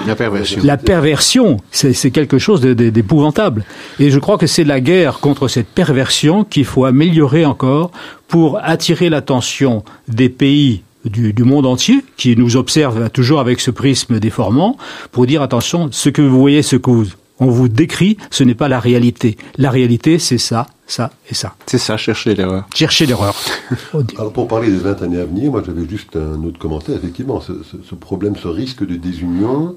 la 0.07 0.15
perversion. 0.15 0.61
La 0.64 0.77
perversion, 0.77 1.57
c'est 1.72 2.11
quelque 2.11 2.39
chose 2.39 2.61
d'épouvantable. 2.61 3.65
Et 3.99 4.10
je 4.10 4.19
crois 4.19 4.38
que 4.38 4.48
c'est 4.48 4.64
la 4.64 4.80
guerre 4.80 5.19
contre 5.19 5.49
cette 5.49 5.68
perversion 5.68 6.45
qu'il 6.45 6.65
faut 6.65 6.85
améliorer 6.85 7.45
encore 7.45 7.91
pour 8.30 8.60
attirer 8.64 9.10
l'attention 9.10 9.84
des 10.07 10.30
pays 10.30 10.84
du, 11.06 11.34
du, 11.34 11.44
monde 11.44 11.65
entier, 11.65 12.03
qui 12.18 12.36
nous 12.36 12.57
observe 12.57 13.10
toujours 13.10 13.40
avec 13.40 13.60
ce 13.60 13.72
prisme 13.72 14.19
déformant, 14.19 14.78
pour 15.11 15.26
dire 15.26 15.41
attention, 15.41 15.90
ce 15.91 16.10
que 16.10 16.22
vous 16.22 16.40
voyez, 16.40 16.61
ce 16.61 16.76
que 16.76 16.90
vous, 16.90 17.06
on 17.40 17.48
vous 17.48 17.68
décrit, 17.68 18.18
ce 18.30 18.44
n'est 18.44 18.56
pas 18.56 18.68
la 18.68 18.80
réalité. 18.80 19.36
La 19.57 19.72
réalité, 19.72 20.19
c'est 20.19 20.38
ça, 20.38 20.68
ça 20.86 21.11
et 21.30 21.34
ça. 21.34 21.56
C'est 21.65 21.80
ça, 21.80 21.98
chercher 21.98 22.36
l'erreur. 22.36 22.68
Chercher 22.76 23.07
l'erreur. 23.07 23.36
Alors 24.18 24.32
pour 24.32 24.48
parler 24.48 24.69
des 24.69 24.78
20 24.78 25.02
années 25.02 25.19
à 25.19 25.26
venir, 25.26 25.52
moi 25.52 25.64
j'avais 25.65 25.88
juste 25.90 26.15
un 26.15 26.44
autre 26.44 26.60
commentaire. 26.60 26.95
Effectivement, 26.95 27.41
ce, 27.41 27.53
ce, 27.64 27.78
ce 27.84 27.95
problème, 27.95 28.36
ce 28.36 28.48
risque 28.48 28.86
de 28.86 28.95
désunion, 28.95 29.76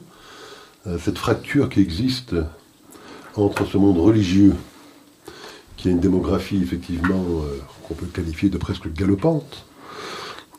euh, 0.87 0.99
cette 1.03 1.17
fracture 1.17 1.71
qui 1.71 1.81
existe 1.81 2.35
entre 3.37 3.65
ce 3.67 3.79
monde 3.79 3.99
religieux, 3.99 4.55
qui 5.77 5.89
a 5.89 5.91
une 5.91 6.01
démographie 6.01 6.61
effectivement 6.63 7.25
euh, 7.41 7.59
qu'on 7.89 7.95
peut 7.95 8.07
qualifier 8.07 8.51
de 8.51 8.59
presque 8.59 8.93
galopante, 8.93 9.65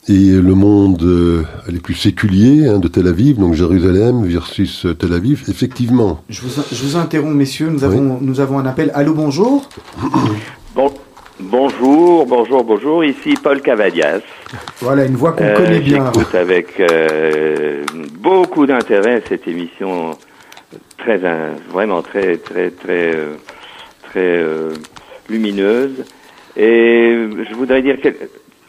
et 0.07 0.32
le 0.32 0.53
monde 0.53 1.02
euh, 1.03 1.44
les 1.68 1.80
plus 1.80 1.95
séculier 1.95 2.68
hein, 2.68 2.80
de 2.80 2.88
Tel 2.88 3.07
Aviv, 3.07 3.38
donc 3.38 3.53
Jérusalem 3.53 4.23
versus 4.26 4.86
Tel 4.99 5.14
Aviv, 5.14 5.44
effectivement. 5.48 6.23
Je 6.30 6.41
vous, 6.41 6.61
je 6.72 6.84
vous 6.84 6.95
interromps, 6.98 7.36
messieurs, 7.36 7.69
nous 7.69 7.84
avons, 7.84 8.19
nous 8.22 8.40
avons 8.40 8.60
un 8.60 8.65
appel. 8.65 8.91
Allô, 8.94 9.14
bonjour 9.14 9.69
bon, 10.76 10.91
Bonjour, 11.40 12.26
bonjour, 12.26 12.64
bonjour, 12.64 13.03
ici 13.03 13.34
Paul 13.41 13.61
Cavalias. 13.61 14.22
Voilà, 14.80 15.03
une 15.03 15.18
voix 15.18 15.34
qu'on 15.34 15.44
euh, 15.44 15.57
connaît 15.57 15.82
bien. 15.82 16.10
J'écoute 16.14 16.34
avec 16.34 16.80
euh, 16.80 17.84
beaucoup 18.19 18.65
d'intérêt 18.65 19.22
cette 19.27 19.45
émission 19.45 20.18
très, 20.98 21.19
vraiment 21.69 22.02
très, 22.02 22.38
très, 22.38 22.69
très, 22.72 23.15
euh, 23.15 23.36
très 24.03 24.38
euh, 24.38 24.72
lumineuse. 25.30 26.06
Et 26.56 27.27
je 27.49 27.53
voudrais 27.53 27.82
dire 27.82 27.99
que 27.99 28.07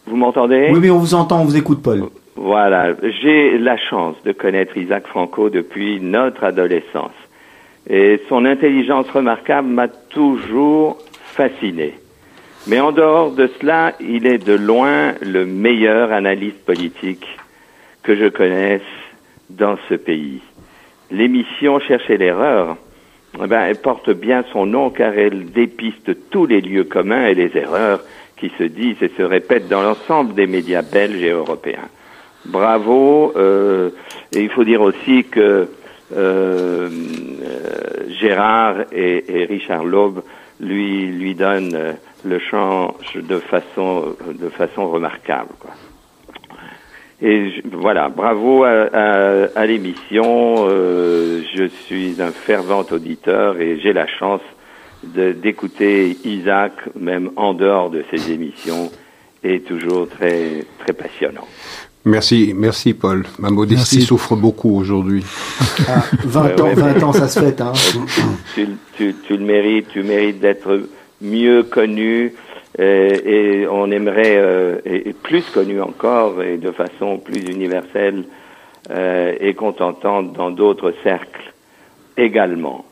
vous 0.06 0.16
m'entendez? 0.16 0.68
Oui, 0.72 0.78
mais 0.80 0.90
on 0.90 0.98
vous 0.98 1.14
entend, 1.14 1.40
on 1.40 1.44
vous 1.44 1.56
écoute, 1.56 1.82
Paul. 1.82 2.04
Voilà, 2.36 2.94
j'ai 3.02 3.58
la 3.58 3.76
chance 3.76 4.16
de 4.24 4.32
connaître 4.32 4.76
Isaac 4.76 5.06
Franco 5.06 5.48
depuis 5.48 6.00
notre 6.00 6.44
adolescence. 6.44 7.12
Et 7.88 8.20
son 8.28 8.44
intelligence 8.44 9.08
remarquable 9.10 9.68
m'a 9.68 9.88
toujours 9.88 10.98
fasciné. 11.14 11.94
Mais 12.66 12.80
en 12.80 12.92
dehors 12.92 13.30
de 13.30 13.48
cela, 13.60 13.92
il 14.00 14.26
est 14.26 14.44
de 14.44 14.52
loin 14.52 15.14
le 15.22 15.46
meilleur 15.46 16.12
analyste 16.12 16.64
politique 16.64 17.26
que 18.02 18.16
je 18.16 18.26
connaisse 18.28 18.82
dans 19.50 19.76
ce 19.88 19.94
pays. 19.94 20.40
L'émission 21.10 21.78
Chercher 21.78 22.16
l'erreur, 22.16 22.76
eh 23.42 23.46
ben, 23.46 23.62
elle 23.62 23.80
porte 23.80 24.10
bien 24.10 24.44
son 24.52 24.66
nom 24.66 24.90
car 24.90 25.12
elle 25.14 25.46
dépiste 25.50 26.30
tous 26.30 26.46
les 26.46 26.60
lieux 26.60 26.84
communs 26.84 27.26
et 27.26 27.34
les 27.34 27.56
erreurs 27.56 28.00
qui 28.36 28.52
se 28.58 28.64
disent 28.64 29.02
et 29.02 29.10
se 29.16 29.22
répètent 29.22 29.68
dans 29.68 29.82
l'ensemble 29.82 30.34
des 30.34 30.46
médias 30.46 30.82
belges 30.82 31.22
et 31.22 31.30
européens. 31.30 31.88
Bravo. 32.44 33.32
Euh, 33.36 33.90
et 34.32 34.42
il 34.42 34.50
faut 34.50 34.64
dire 34.64 34.82
aussi 34.82 35.24
que 35.24 35.68
euh, 36.14 36.88
Gérard 38.20 38.76
et, 38.92 39.46
Richard 39.48 39.84
Laube 39.84 40.22
lui 40.60 41.06
lui 41.06 41.34
donnent 41.34 41.74
euh, 41.74 41.92
le 42.24 42.38
chant 42.38 42.94
de 43.14 43.38
façon 43.38 44.16
de 44.32 44.48
façon 44.48 44.88
remarquable. 44.88 45.50
Quoi. 45.58 45.72
Et 47.22 47.62
voilà, 47.72 48.08
bravo 48.08 48.64
à, 48.64 48.88
à, 48.92 49.46
à 49.56 49.66
l'émission. 49.66 50.66
Euh, 50.68 51.42
je 51.56 51.64
suis 51.64 52.20
un 52.20 52.30
fervent 52.30 52.84
auditeur 52.90 53.58
et 53.60 53.80
j'ai 53.80 53.92
la 53.92 54.06
chance 54.06 54.42
d'écouter 55.02 56.16
Isaac, 56.24 56.72
même 56.98 57.30
en 57.36 57.54
dehors 57.54 57.90
de 57.90 58.04
ses 58.10 58.32
émissions, 58.32 58.90
est 59.42 59.64
toujours 59.66 60.08
très, 60.08 60.64
très 60.78 60.92
passionnant. 60.92 61.46
Merci, 62.04 62.52
merci 62.54 62.94
Paul. 62.94 63.24
Ma 63.38 63.50
modestie 63.50 63.96
merci. 63.96 64.06
souffre 64.06 64.36
beaucoup 64.36 64.76
aujourd'hui. 64.76 65.24
Ah, 65.88 66.04
20 66.24 66.60
ans, 66.60 66.64
ouais, 66.64 66.74
20 66.74 67.02
ans, 67.02 67.12
ça 67.12 67.26
se 67.26 67.40
fait. 67.40 67.60
Hein. 67.60 67.72
Tu, 68.54 68.68
tu, 68.96 69.14
tu, 69.26 69.36
le 69.36 69.44
mérites, 69.44 69.88
tu 69.88 70.02
mérites 70.02 70.40
d'être 70.40 70.88
mieux 71.20 71.62
connu 71.64 72.32
euh, 72.78 73.18
et 73.24 73.66
on 73.66 73.90
aimerait 73.90 74.36
euh, 74.36 74.78
et, 74.84 75.12
plus 75.12 75.44
connu 75.50 75.80
encore 75.80 76.42
et 76.42 76.58
de 76.58 76.70
façon 76.70 77.18
plus 77.18 77.40
universelle 77.48 78.24
euh, 78.90 79.34
et 79.40 79.54
contentante 79.54 80.32
dans 80.32 80.50
d'autres 80.50 80.94
cercles 81.02 81.52
également. 82.16 82.84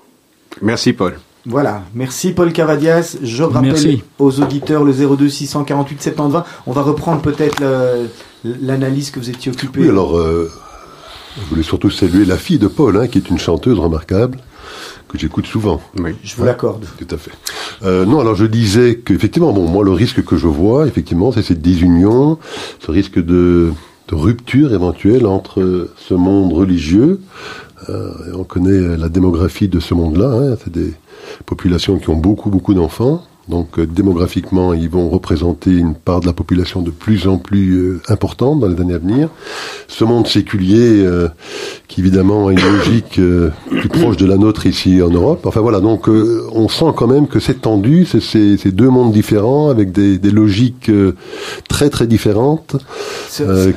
Merci 0.61 0.93
Paul. 0.93 1.15
Voilà, 1.47 1.83
merci 1.95 2.33
Paul 2.33 2.53
Cavadias. 2.53 3.17
Je 3.23 3.43
rappelle 3.43 3.99
aux 4.19 4.41
auditeurs 4.41 4.85
le 4.85 4.93
02 4.93 5.29
648 5.29 6.01
720. 6.03 6.45
On 6.67 6.73
va 6.73 6.83
reprendre 6.83 7.21
peut-être 7.21 7.63
l'analyse 8.45 9.11
que 9.11 9.19
vous 9.21 9.31
étiez 9.31 9.53
occupé. 9.53 9.81
Oui, 9.81 9.89
alors, 9.89 10.17
euh, 10.17 10.51
je 11.39 11.49
voulais 11.51 11.63
surtout 11.63 11.91
saluer 11.91 12.25
la 12.25 12.37
fille 12.37 12.59
de 12.59 12.69
Paul, 12.69 12.97
hein, 12.97 13.09
qui 13.09 13.19
est 13.19 13.29
une 13.29 13.39
chanteuse 13.39 13.79
remarquable 13.79 14.39
que 15.09 15.19
j'écoute 15.19 15.47
souvent. 15.47 15.81
Oui, 15.99 16.15
je 16.23 16.35
vous 16.37 16.45
l'accorde. 16.45 16.87
Tout 16.99 17.15
à 17.15 17.19
fait. 17.19 17.31
Euh, 17.83 18.07
non, 18.07 18.21
alors 18.21 18.35
je 18.35 18.47
disais 18.47 18.97
qu'effectivement, 19.05 19.53
bon, 19.53 19.69
moi 19.69 19.85
le 19.85 19.93
risque 19.93 20.25
que 20.25 20.37
je 20.37 20.47
vois, 20.47 20.87
effectivement, 20.87 21.31
c'est 21.33 21.43
cette 21.43 21.61
désunion, 21.61 22.39
ce 22.81 22.91
risque 22.91 23.19
de, 23.19 23.73
de 24.09 24.15
rupture 24.15 24.73
éventuelle 24.73 25.27
entre 25.27 25.91
ce 25.97 26.15
monde 26.15 26.53
religieux. 26.53 27.21
Euh, 27.91 28.11
on 28.35 28.45
connaît 28.45 28.97
la 28.97 29.09
démographie 29.09 29.69
de 29.69 29.79
ce 29.79 29.93
monde-là. 29.93 30.31
Hein, 30.33 30.57
c'est 30.63 30.73
des 30.73 30.95
populations 31.47 31.99
qui 31.99 32.11
ont 32.11 32.17
beaucoup, 32.17 32.51
beaucoup 32.51 32.75
d'enfants. 32.75 33.23
Donc 33.49 33.79
euh, 33.79 33.87
démographiquement, 33.87 34.73
ils 34.73 34.89
vont 34.89 35.09
représenter 35.09 35.71
une 35.71 35.95
part 35.95 36.21
de 36.21 36.27
la 36.27 36.33
population 36.33 36.81
de 36.81 36.91
plus 36.91 37.29
en 37.29 37.39
plus 37.39 37.75
euh, 37.75 38.01
importante 38.09 38.61
dans 38.61 38.69
les 38.69 38.81
années 38.81 38.95
à 38.95 38.99
venir. 38.99 39.29
Ce 39.89 40.05
monde 40.05 40.27
séculier, 40.27 41.05
euh, 41.05 41.29
qui 41.89 42.01
évidemment 42.01 42.49
a 42.49 42.53
une 42.53 42.61
logique 42.61 43.21
plus 43.71 43.89
proche 43.89 44.17
de 44.17 44.27
la 44.27 44.37
nôtre 44.37 44.67
ici 44.67 45.01
en 45.03 45.11
Europe. 45.11 45.47
Enfin 45.47 45.61
voilà, 45.61 45.81
donc 45.81 46.09
on 46.09 46.69
sent 46.69 46.93
quand 46.97 47.07
même 47.07 47.29
que 47.29 47.39
c'est 47.39 47.61
tendu, 47.63 48.07
c'est 48.07 48.21
ces 48.21 48.73
deux 48.73 48.89
mondes 48.89 49.13
différents 49.13 49.69
avec 49.69 49.93
des, 49.93 50.19
des 50.19 50.31
logiques 50.31 50.91
très 51.69 51.91
très 51.91 52.07
différentes 52.07 52.77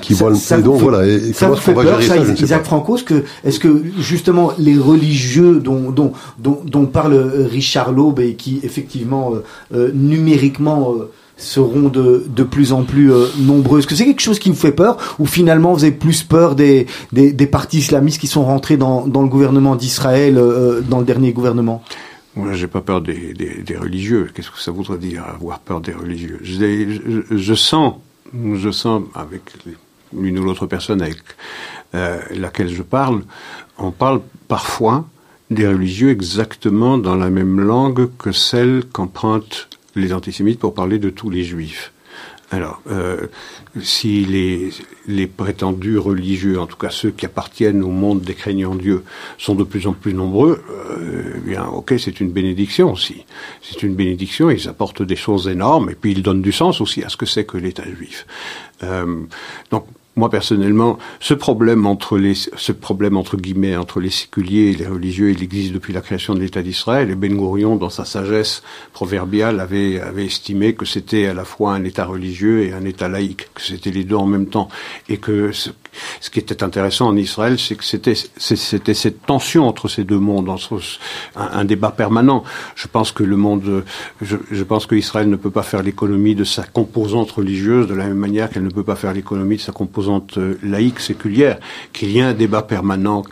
qui 0.01 0.13
voient. 0.13 0.33
Ça, 0.35 0.59
donc 0.61 0.79
voilà, 0.79 1.05
et, 1.05 1.33
ça 1.33 1.47
comment 1.47 1.59
on 1.67 1.73
va 1.73 1.99
gérer 2.01 2.03
ça, 2.03 2.17
Isaac 2.17 2.63
Franco, 2.63 2.95
est-ce 2.95 3.03
que, 3.03 3.23
est-ce 3.43 3.59
que 3.59 3.83
justement 3.99 4.51
les 4.57 4.77
religieux 4.77 5.59
dont 5.59 5.91
dont 5.91 6.13
dont, 6.39 6.59
dont 6.65 6.85
parle 6.85 7.15
Richard 7.51 7.91
Laube 7.91 8.19
et 8.19 8.35
qui 8.35 8.59
effectivement 8.63 9.33
euh, 9.33 9.43
numériquement 9.71 10.93
euh, 10.93 11.11
seront 11.37 11.89
de, 11.89 12.25
de 12.27 12.43
plus 12.43 12.73
en 12.73 12.83
plus 12.83 13.11
euh, 13.11 13.27
nombreux 13.37 13.79
Est-ce 13.79 13.87
que 13.87 13.95
c'est 13.95 14.05
quelque 14.05 14.21
chose 14.21 14.39
qui 14.39 14.49
vous 14.49 14.55
fait 14.55 14.71
peur 14.71 14.97
ou 15.19 15.25
finalement 15.25 15.73
vous 15.73 15.83
avez 15.83 15.93
plus 15.93 16.23
peur 16.23 16.55
des, 16.55 16.87
des, 17.11 17.31
des 17.31 17.47
partis 17.47 17.77
islamistes 17.77 18.19
qui 18.19 18.27
sont 18.27 18.43
rentrés 18.43 18.77
dans, 18.77 19.07
dans 19.07 19.21
le 19.21 19.27
gouvernement 19.27 19.75
d'Israël, 19.75 20.41
dans 20.87 20.99
le 20.99 21.05
dernier 21.05 21.33
gouvernement? 21.33 21.83
Moi, 22.35 22.53
j'ai 22.53 22.67
pas 22.67 22.81
peur 22.81 23.01
des, 23.01 23.33
des, 23.33 23.77
religieux. 23.77 24.29
Qu'est-ce 24.33 24.51
que 24.51 24.59
ça 24.59 24.71
voudrait 24.71 24.99
dire 24.99 25.23
avoir 25.25 25.59
peur 25.59 25.81
des 25.81 25.93
religieux? 25.93 26.39
Je, 26.43 27.53
sens, 27.55 27.95
je 28.33 28.69
sens 28.69 29.03
avec 29.15 29.41
l'une 30.15 30.37
ou 30.37 30.43
l'autre 30.43 30.67
personne 30.67 31.01
avec 31.01 31.17
laquelle 31.93 32.69
je 32.69 32.83
parle, 32.83 33.21
on 33.79 33.91
parle 33.91 34.21
parfois 34.47 35.05
des 35.49 35.67
religieux 35.67 36.09
exactement 36.09 36.97
dans 36.97 37.15
la 37.15 37.29
même 37.29 37.59
langue 37.59 38.09
que 38.17 38.31
celle 38.31 38.83
qu'empruntent 38.91 39.69
les 39.95 40.13
antisémites 40.13 40.59
pour 40.59 40.73
parler 40.73 40.99
de 40.99 41.09
tous 41.09 41.29
les 41.29 41.43
juifs. 41.43 41.91
Alors, 42.49 42.81
euh, 42.89 43.27
si 43.81 44.23
les, 44.23 44.69
les, 45.05 45.27
prétendus 45.27 45.97
religieux, 45.97 46.61
en 46.61 46.65
tout 46.65 46.77
cas 46.77 46.89
ceux 46.89 47.11
qui 47.11 47.25
appartiennent 47.25 47.83
au 47.83 47.89
monde 47.89 48.21
des 48.21 48.35
craignants 48.35 48.75
Dieu, 48.75 49.03
sont 49.37 49.53
de 49.53 49.65
plus 49.65 49.85
en 49.85 49.91
plus 49.91 50.13
nombreux, 50.13 50.63
euh, 50.71 51.33
eh 51.35 51.39
bien, 51.39 51.65
ok, 51.65 51.95
c'est 51.99 52.21
une 52.21 52.31
bénédiction 52.31 52.93
aussi. 52.93 53.25
C'est 53.61 53.83
une 53.83 53.95
bénédiction, 53.95 54.49
ils 54.49 54.69
apportent 54.69 55.01
des 55.01 55.17
choses 55.17 55.49
énormes, 55.49 55.89
et 55.89 55.95
puis 55.95 56.13
ils 56.13 56.23
donnent 56.23 56.41
du 56.41 56.53
sens 56.53 56.79
aussi 56.79 57.03
à 57.03 57.09
ce 57.09 57.17
que 57.17 57.25
c'est 57.25 57.43
que 57.43 57.57
l'État 57.57 57.83
juif. 57.83 58.25
Euh, 58.81 59.23
donc, 59.69 59.85
moi 60.17 60.29
personnellement, 60.29 60.97
ce 61.19 61.33
problème 61.33 61.85
entre 61.85 62.17
les, 62.17 62.33
ce 62.33 62.71
problème 62.71 63.15
entre 63.17 63.37
guillemets 63.37 63.77
entre 63.77 63.99
les 63.99 64.09
séculiers 64.09 64.71
et 64.71 64.75
les 64.75 64.87
religieux, 64.87 65.29
il 65.29 65.41
existe 65.43 65.73
depuis 65.73 65.93
la 65.93 66.01
création 66.01 66.33
de 66.33 66.39
l'État 66.39 66.61
d'Israël. 66.61 67.11
Et 67.11 67.15
Ben 67.15 67.35
Gurion, 67.37 67.75
dans 67.75 67.89
sa 67.89 68.03
sagesse 68.03 68.63
proverbiale, 68.93 69.59
avait, 69.59 69.99
avait 69.99 70.25
estimé 70.25 70.73
que 70.73 70.85
c'était 70.85 71.27
à 71.27 71.33
la 71.33 71.45
fois 71.45 71.73
un 71.73 71.83
État 71.83 72.05
religieux 72.05 72.63
et 72.63 72.73
un 72.73 72.83
État 72.83 73.07
laïque, 73.07 73.47
que 73.53 73.61
c'était 73.61 73.91
les 73.91 74.03
deux 74.03 74.15
en 74.15 74.25
même 74.25 74.47
temps, 74.47 74.69
et 75.07 75.17
que 75.17 75.51
ce, 76.21 76.29
qui 76.29 76.39
était 76.39 76.63
intéressant 76.63 77.07
en 77.07 77.15
Israël, 77.15 77.57
c'est 77.59 77.75
que 77.75 77.83
c'était 77.83 78.93
cette 78.93 79.25
tension 79.25 79.67
entre 79.67 79.87
ces 79.87 80.03
deux 80.03 80.19
mondes, 80.19 80.49
entre 80.49 80.79
un, 81.35 81.59
un, 81.59 81.65
débat 81.65 81.91
permanent. 81.91 82.43
Je 82.75 82.87
pense 82.87 83.11
que 83.11 83.23
le 83.23 83.37
monde, 83.37 83.83
je, 84.21 84.37
je 84.51 84.63
pense 84.63 84.85
que 84.85 84.95
Israël 84.95 85.29
ne 85.29 85.35
peut 85.35 85.51
pas 85.51 85.63
faire 85.63 85.83
l'économie 85.83 86.35
de 86.35 86.43
sa 86.43 86.63
composante 86.63 87.31
religieuse 87.31 87.87
de 87.87 87.93
la 87.93 88.05
même 88.05 88.17
manière 88.17 88.49
qu'elle 88.49 88.63
ne 88.63 88.69
peut 88.69 88.83
pas 88.83 88.95
faire 88.95 89.13
l'économie 89.13 89.57
de 89.57 89.61
sa 89.61 89.71
composante 89.71 90.37
euh, 90.37 90.57
laïque, 90.63 90.99
séculière, 90.99 91.59
qu'il 91.93 92.11
y 92.11 92.19
ait 92.19 92.23
un 92.23 92.33
débat 92.33 92.61
permanent, 92.61 93.23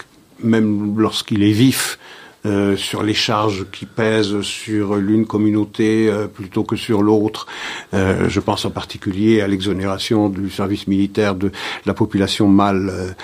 même 0.44 0.96
lorsqu'il 0.98 1.44
est 1.44 1.52
vif, 1.52 1.98
euh, 2.46 2.76
sur 2.76 3.04
les 3.04 3.14
charges 3.14 3.66
qui 3.72 3.86
pèsent 3.86 4.42
sur 4.42 4.96
l'une 4.96 5.26
communauté 5.26 6.10
euh, 6.10 6.28
plutôt 6.28 6.64
que 6.64 6.76
sur 6.76 7.02
l'autre. 7.02 7.48
je 7.94 8.40
pense 8.40 8.66
en 8.66 8.72
particulier 8.72 9.42
à 9.42 9.48
l'exonération 9.48 10.30
du 10.30 10.50
service 10.50 10.88
militaire 10.88 11.36
de 11.36 11.52
la 11.86 11.94
population 11.94 12.48
mâle 12.48 13.16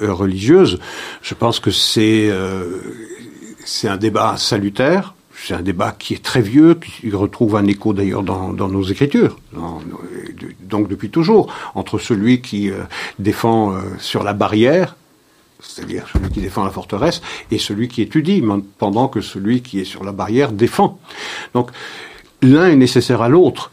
religieuse. 0.00 0.78
Je 1.22 1.34
pense 1.34 1.60
que 1.60 1.70
c'est 1.70 2.30
c'est 3.64 3.88
un 3.88 3.96
débat 3.96 4.36
salutaire 4.36 5.14
c'est 5.44 5.54
un 5.54 5.62
débat 5.62 5.94
qui 5.98 6.14
est 6.14 6.22
très 6.22 6.40
vieux, 6.40 6.74
qui 6.74 7.10
retrouve 7.10 7.56
un 7.56 7.66
écho 7.66 7.92
d'ailleurs 7.92 8.22
dans, 8.22 8.52
nos 8.52 8.82
écritures, 8.82 9.38
donc 10.62 10.88
depuis 10.88 11.10
toujours, 11.10 11.52
entre 11.74 11.98
celui 11.98 12.40
qui 12.40 12.70
euh, 12.70 12.82
défend 13.18 13.72
euh, 13.72 13.80
sur 13.98 14.22
la 14.22 14.34
barrière, 14.34 14.96
c'est-à-dire 15.62 16.06
celui 16.12 16.30
qui 16.30 16.40
défend 16.40 16.64
la 16.64 16.70
forteresse, 16.70 17.22
et 17.50 17.58
celui 17.58 17.88
qui 17.88 18.02
étudie, 18.02 18.42
pendant 18.78 19.08
que 19.08 19.20
celui 19.20 19.62
qui 19.62 19.80
est 19.80 19.84
sur 19.84 20.04
la 20.04 20.12
barrière 20.12 20.52
défend. 20.52 20.98
Donc 21.54 21.70
l'un 22.42 22.68
est 22.68 22.76
nécessaire 22.76 23.22
à 23.22 23.28
l'autre, 23.28 23.70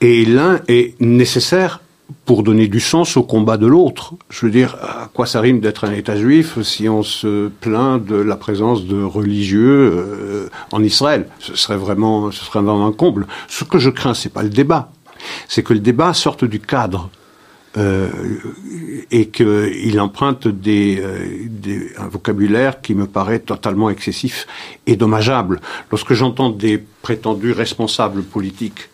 et 0.00 0.24
l'un 0.24 0.60
est 0.68 1.00
nécessaire 1.00 1.80
pour 2.24 2.42
donner 2.42 2.68
du 2.68 2.80
sens 2.80 3.16
au 3.16 3.22
combat 3.22 3.56
de 3.56 3.66
l'autre. 3.66 4.14
Je 4.28 4.44
veux 4.46 4.52
dire, 4.52 4.76
à 4.82 5.08
quoi 5.12 5.26
ça 5.26 5.40
rime 5.40 5.60
d'être 5.60 5.84
un 5.84 5.92
État 5.92 6.16
juif 6.16 6.60
si 6.62 6.88
on 6.88 7.02
se 7.02 7.48
plaint 7.48 8.04
de 8.04 8.16
la 8.16 8.36
présence 8.36 8.84
de 8.84 9.02
religieux 9.02 9.92
euh, 9.94 10.48
en 10.72 10.82
Israël? 10.82 11.28
Ce 11.38 11.56
serait 11.56 11.76
vraiment, 11.76 12.30
ce 12.30 12.44
serait 12.44 12.60
vraiment 12.60 12.86
un 12.86 12.92
comble. 12.92 13.26
Ce 13.48 13.64
que 13.64 13.78
je 13.78 13.90
crains, 13.90 14.14
c'est 14.14 14.32
pas 14.32 14.42
le 14.42 14.50
débat, 14.50 14.92
c'est 15.48 15.62
que 15.62 15.72
le 15.72 15.80
débat 15.80 16.12
sorte 16.12 16.44
du 16.44 16.60
cadre. 16.60 17.10
Euh, 17.78 18.10
et 19.10 19.28
qu'il 19.28 19.98
emprunte 19.98 20.46
des, 20.46 21.00
euh, 21.00 21.88
un 21.96 22.06
vocabulaire 22.06 22.82
qui 22.82 22.94
me 22.94 23.06
paraît 23.06 23.38
totalement 23.38 23.88
excessif 23.88 24.46
et 24.86 24.94
dommageable. 24.94 25.58
Lorsque 25.90 26.12
j'entends 26.12 26.50
des 26.50 26.76
prétendus 27.00 27.52
responsables 27.52 28.24
politiques 28.24 28.90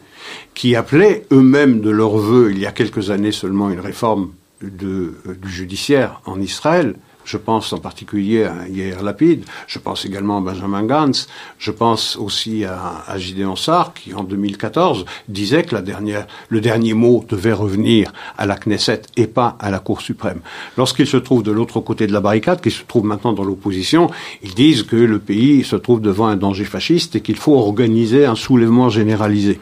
qui 0.54 0.76
appelaient 0.76 1.26
eux-mêmes 1.32 1.80
de 1.80 1.90
leur 1.90 2.18
vœu, 2.18 2.52
il 2.52 2.58
y 2.60 2.66
a 2.66 2.72
quelques 2.72 3.10
années 3.10 3.32
seulement, 3.32 3.68
une 3.68 3.80
réforme 3.80 4.30
euh, 4.62 5.12
du 5.42 5.50
judiciaire 5.50 6.20
en 6.24 6.40
Israël. 6.40 6.94
Je 7.28 7.36
pense 7.36 7.74
en 7.74 7.78
particulier 7.78 8.44
à 8.44 8.66
Yair 8.66 9.02
Lapid, 9.02 9.44
je 9.66 9.78
pense 9.78 10.06
également 10.06 10.38
à 10.38 10.40
Benjamin 10.40 10.82
Gantz, 10.84 11.28
je 11.58 11.70
pense 11.70 12.16
aussi 12.16 12.64
à, 12.64 13.04
à 13.06 13.18
Gideon 13.18 13.54
Sarr, 13.54 13.92
qui 13.92 14.14
en 14.14 14.24
2014 14.24 15.04
disait 15.28 15.62
que 15.64 15.76
le 15.76 16.60
dernier 16.62 16.94
mot 16.94 17.22
devait 17.28 17.52
revenir 17.52 18.14
à 18.38 18.46
la 18.46 18.56
Knesset 18.56 19.02
et 19.18 19.26
pas 19.26 19.58
à 19.60 19.70
la 19.70 19.78
Cour 19.78 20.00
suprême. 20.00 20.40
Lorsqu'ils 20.78 21.06
se 21.06 21.18
trouvent 21.18 21.42
de 21.42 21.52
l'autre 21.52 21.80
côté 21.80 22.06
de 22.06 22.14
la 22.14 22.22
barricade, 22.22 22.62
qu'ils 22.62 22.72
se 22.72 22.84
trouvent 22.84 23.04
maintenant 23.04 23.34
dans 23.34 23.44
l'opposition, 23.44 24.10
ils 24.42 24.54
disent 24.54 24.84
que 24.84 24.96
le 24.96 25.18
pays 25.18 25.64
se 25.64 25.76
trouve 25.76 26.00
devant 26.00 26.28
un 26.28 26.36
danger 26.36 26.64
fasciste 26.64 27.14
et 27.14 27.20
qu'il 27.20 27.36
faut 27.36 27.56
organiser 27.58 28.24
un 28.24 28.36
soulèvement 28.36 28.88
généralisé. 28.88 29.60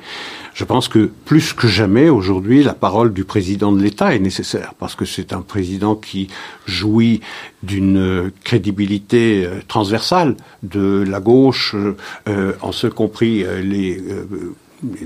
Je 0.56 0.64
pense 0.64 0.88
que 0.88 1.10
plus 1.26 1.52
que 1.52 1.68
jamais 1.68 2.08
aujourd'hui, 2.08 2.62
la 2.62 2.72
parole 2.72 3.12
du 3.12 3.24
président 3.24 3.72
de 3.72 3.82
l'État 3.82 4.14
est 4.14 4.18
nécessaire 4.18 4.72
parce 4.78 4.94
que 4.94 5.04
c'est 5.04 5.34
un 5.34 5.42
président 5.42 5.94
qui 5.94 6.28
jouit 6.64 7.20
d'une 7.62 8.32
crédibilité 8.42 9.44
euh, 9.44 9.60
transversale 9.68 10.34
de 10.62 11.04
la 11.06 11.20
gauche, 11.20 11.76
euh, 12.26 12.54
en 12.62 12.72
ce 12.72 12.86
compris 12.86 13.44
euh, 13.44 13.60
les 13.60 14.02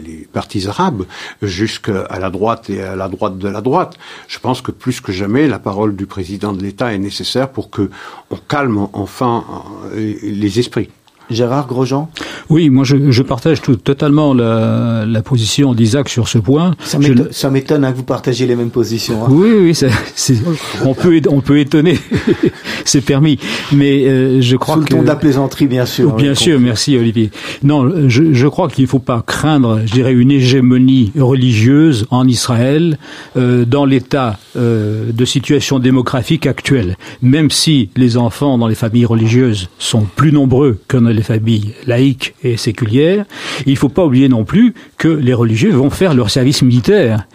les 0.05 0.29
partis 0.33 0.67
arabes 0.67 1.05
jusqu'à 1.43 2.19
la 2.19 2.31
droite 2.31 2.69
et 2.71 2.83
à 2.83 2.97
la 2.97 3.07
droite 3.09 3.39
de 3.39 3.49
la 3.49 3.61
droite. 3.61 3.97
Je 4.27 4.41
pense 4.41 4.63
que 4.63 4.73
plus 4.73 5.01
que 5.01 5.13
jamais, 5.13 5.47
la 5.47 5.61
parole 5.61 5.95
du 5.95 6.07
président 6.07 6.53
de 6.53 6.61
l'État 6.61 6.93
est 6.93 6.99
nécessaire 6.99 7.51
pour 7.51 7.71
que 7.71 7.89
on 8.31 8.37
calme 8.37 8.89
enfin 8.93 9.45
les 9.95 10.59
esprits. 10.59 10.91
Gérard 11.31 11.67
Grosjean 11.67 12.11
Oui, 12.49 12.71
moi 12.71 12.85
je, 12.85 13.11
je 13.11 13.23
partage 13.23 13.61
tout, 13.63 13.77
totalement 13.77 14.35
la, 14.35 15.05
la 15.07 15.23
position 15.23 15.75
d'Isaac 15.75 16.09
sur 16.09 16.29
ce 16.29 16.39
point. 16.39 16.75
Ça 16.85 17.51
m'étonne 17.51 17.85
hein, 17.85 17.93
que 17.93 17.97
vous 17.97 18.03
partagiez 18.03 18.47
les 18.47 18.57
mêmes 18.57 18.71
positions. 18.71 19.25
Hein. 19.25 19.29
Oui, 19.31 19.51
oui, 19.61 19.75
ça, 19.75 19.89
on, 20.85 20.95
peut, 20.95 21.21
on 21.29 21.41
peut 21.41 21.59
étonner, 21.59 21.99
c'est 22.85 23.01
permis. 23.01 23.39
Mais 23.73 24.07
euh, 24.07 24.41
je 24.41 24.57
crois 24.57 24.75
Sous 24.75 24.81
le 24.81 24.87
ton 24.87 25.03
de 25.03 25.07
la 25.07 25.17
plaisanterie, 25.17 25.67
bien 25.67 25.87
sûr. 25.87 26.15
Bien 26.15 26.35
sûr, 26.35 26.59
merci 26.61 26.97
Olivier. 26.97 27.31
Non, 27.63 28.09
je, 28.09 28.33
je 28.33 28.47
crois 28.49 28.69
qu'il 28.69 28.85
ne 28.85 28.89
faut 28.89 28.99
pas 28.99 29.23
craindre, 29.27 29.81
je 29.87 29.93
dirais, 29.93 30.13
une 30.13 30.31
hégémonie 30.31 31.13
religieuse 31.19 32.07
en 32.11 32.27
Israël 32.27 32.99
euh, 33.37 33.65
dans 33.65 33.85
l'état 33.85 34.39
euh, 34.57 35.13
de 35.13 35.25
situation 35.25 35.79
démographique 35.79 36.47
actuelle. 36.47 36.97
Même 37.23 37.51
si 37.51 37.91
les 37.97 38.17
enfants 38.17 38.59
dans 38.59 38.67
les 38.67 38.75
familles 38.75 39.07
religieuses 39.07 39.69
sont 39.79 40.07
plus 40.17 40.33
nombreux 40.33 40.79
que 40.89 40.97
dans 40.97 41.09
les 41.09 41.20
les 41.21 41.25
familles 41.25 41.75
laïques 41.87 42.35
et 42.43 42.57
séculières. 42.57 43.27
il 43.67 43.73
ne 43.73 43.79
faut 43.79 43.91
pas 43.91 44.07
oublier 44.07 44.31
non 44.31 44.45
plus 44.45 44.73
que 44.97 45.09
les 45.09 45.35
religieux 45.35 45.71
vont 45.71 45.91
faire 45.91 46.15
leur 46.15 46.31
service 46.31 46.63
militaire. 46.63 47.27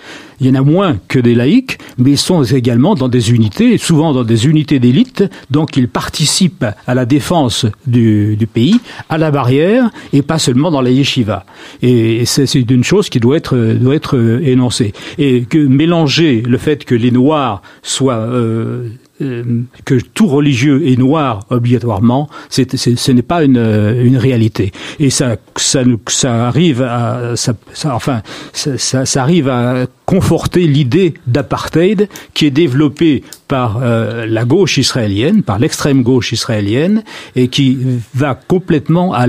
Il 0.42 0.48
y 0.48 0.50
en 0.50 0.56
a 0.56 0.62
moins 0.62 0.98
que 1.08 1.20
des 1.20 1.36
laïcs, 1.36 1.78
mais 1.98 2.12
ils 2.12 2.18
sont 2.18 2.44
également 2.44 2.96
dans 2.96 3.08
des 3.08 3.32
unités, 3.32 3.78
souvent 3.78 4.12
dans 4.12 4.24
des 4.24 4.48
unités 4.48 4.80
d'élite, 4.80 5.24
donc 5.52 5.78
ils 5.78 5.88
participent 5.88 6.66
à 6.88 6.94
la 6.96 7.06
défense 7.06 7.68
du, 7.86 8.38
pays, 8.52 8.80
à 9.08 9.18
la 9.18 9.30
barrière, 9.32 9.92
et 10.12 10.24
pas 10.24 10.40
seulement 10.40 10.72
dans 10.72 10.82
la 10.82 10.90
yeshiva. 10.90 11.46
Et 11.84 12.26
c'est 12.26 12.54
une 12.56 12.84
chose 12.84 13.10
qui 13.10 13.20
doit 13.20 13.38
être, 13.38 13.56
doit 13.56 13.96
être 13.96 14.20
énoncée. 14.44 14.94
Et 15.18 15.44
que 15.44 15.60
mélanger 15.60 16.42
le 16.42 16.58
fait 16.58 16.84
que 16.86 16.96
les 16.96 17.12
Noirs 17.12 17.62
soient 17.84 18.16
euh, 18.16 18.90
euh, 19.22 19.44
que 19.86 19.96
tout 19.96 20.28
religieux 20.28 20.88
est 20.88 20.98
noir 20.98 21.46
obligatoirement, 21.50 22.30
ce 22.50 23.12
n'est 23.12 23.22
pas 23.22 23.44
une, 23.44 23.58
une, 23.58 24.18
réalité. 24.18 24.74
Et 25.00 25.10
ça, 25.10 25.38
ça, 25.56 25.84
ça 26.08 26.48
arrive 26.48 26.82
à, 26.82 27.36
ça, 27.38 27.54
enfin, 27.86 28.22
ça, 28.52 29.06
ça, 29.06 29.22
arrive 29.22 29.48
à 29.48 29.88
conforter 30.06 30.68
l'idée 30.68 31.14
d'apartheid 31.28 32.10
qui 32.34 32.46
est 32.46 32.52
développée 32.52 33.24
par 33.48 33.80
euh, 33.82 34.26
la 34.26 34.44
gauche 34.44 34.78
israélienne, 34.78 35.44
par 35.44 35.60
l'extrême 35.60 36.04
gauche 36.04 36.34
israélienne, 36.34 37.04
et 37.38 37.48
qui 37.48 37.78
va 38.14 38.36
complètement 38.36 39.14
à 39.14 39.28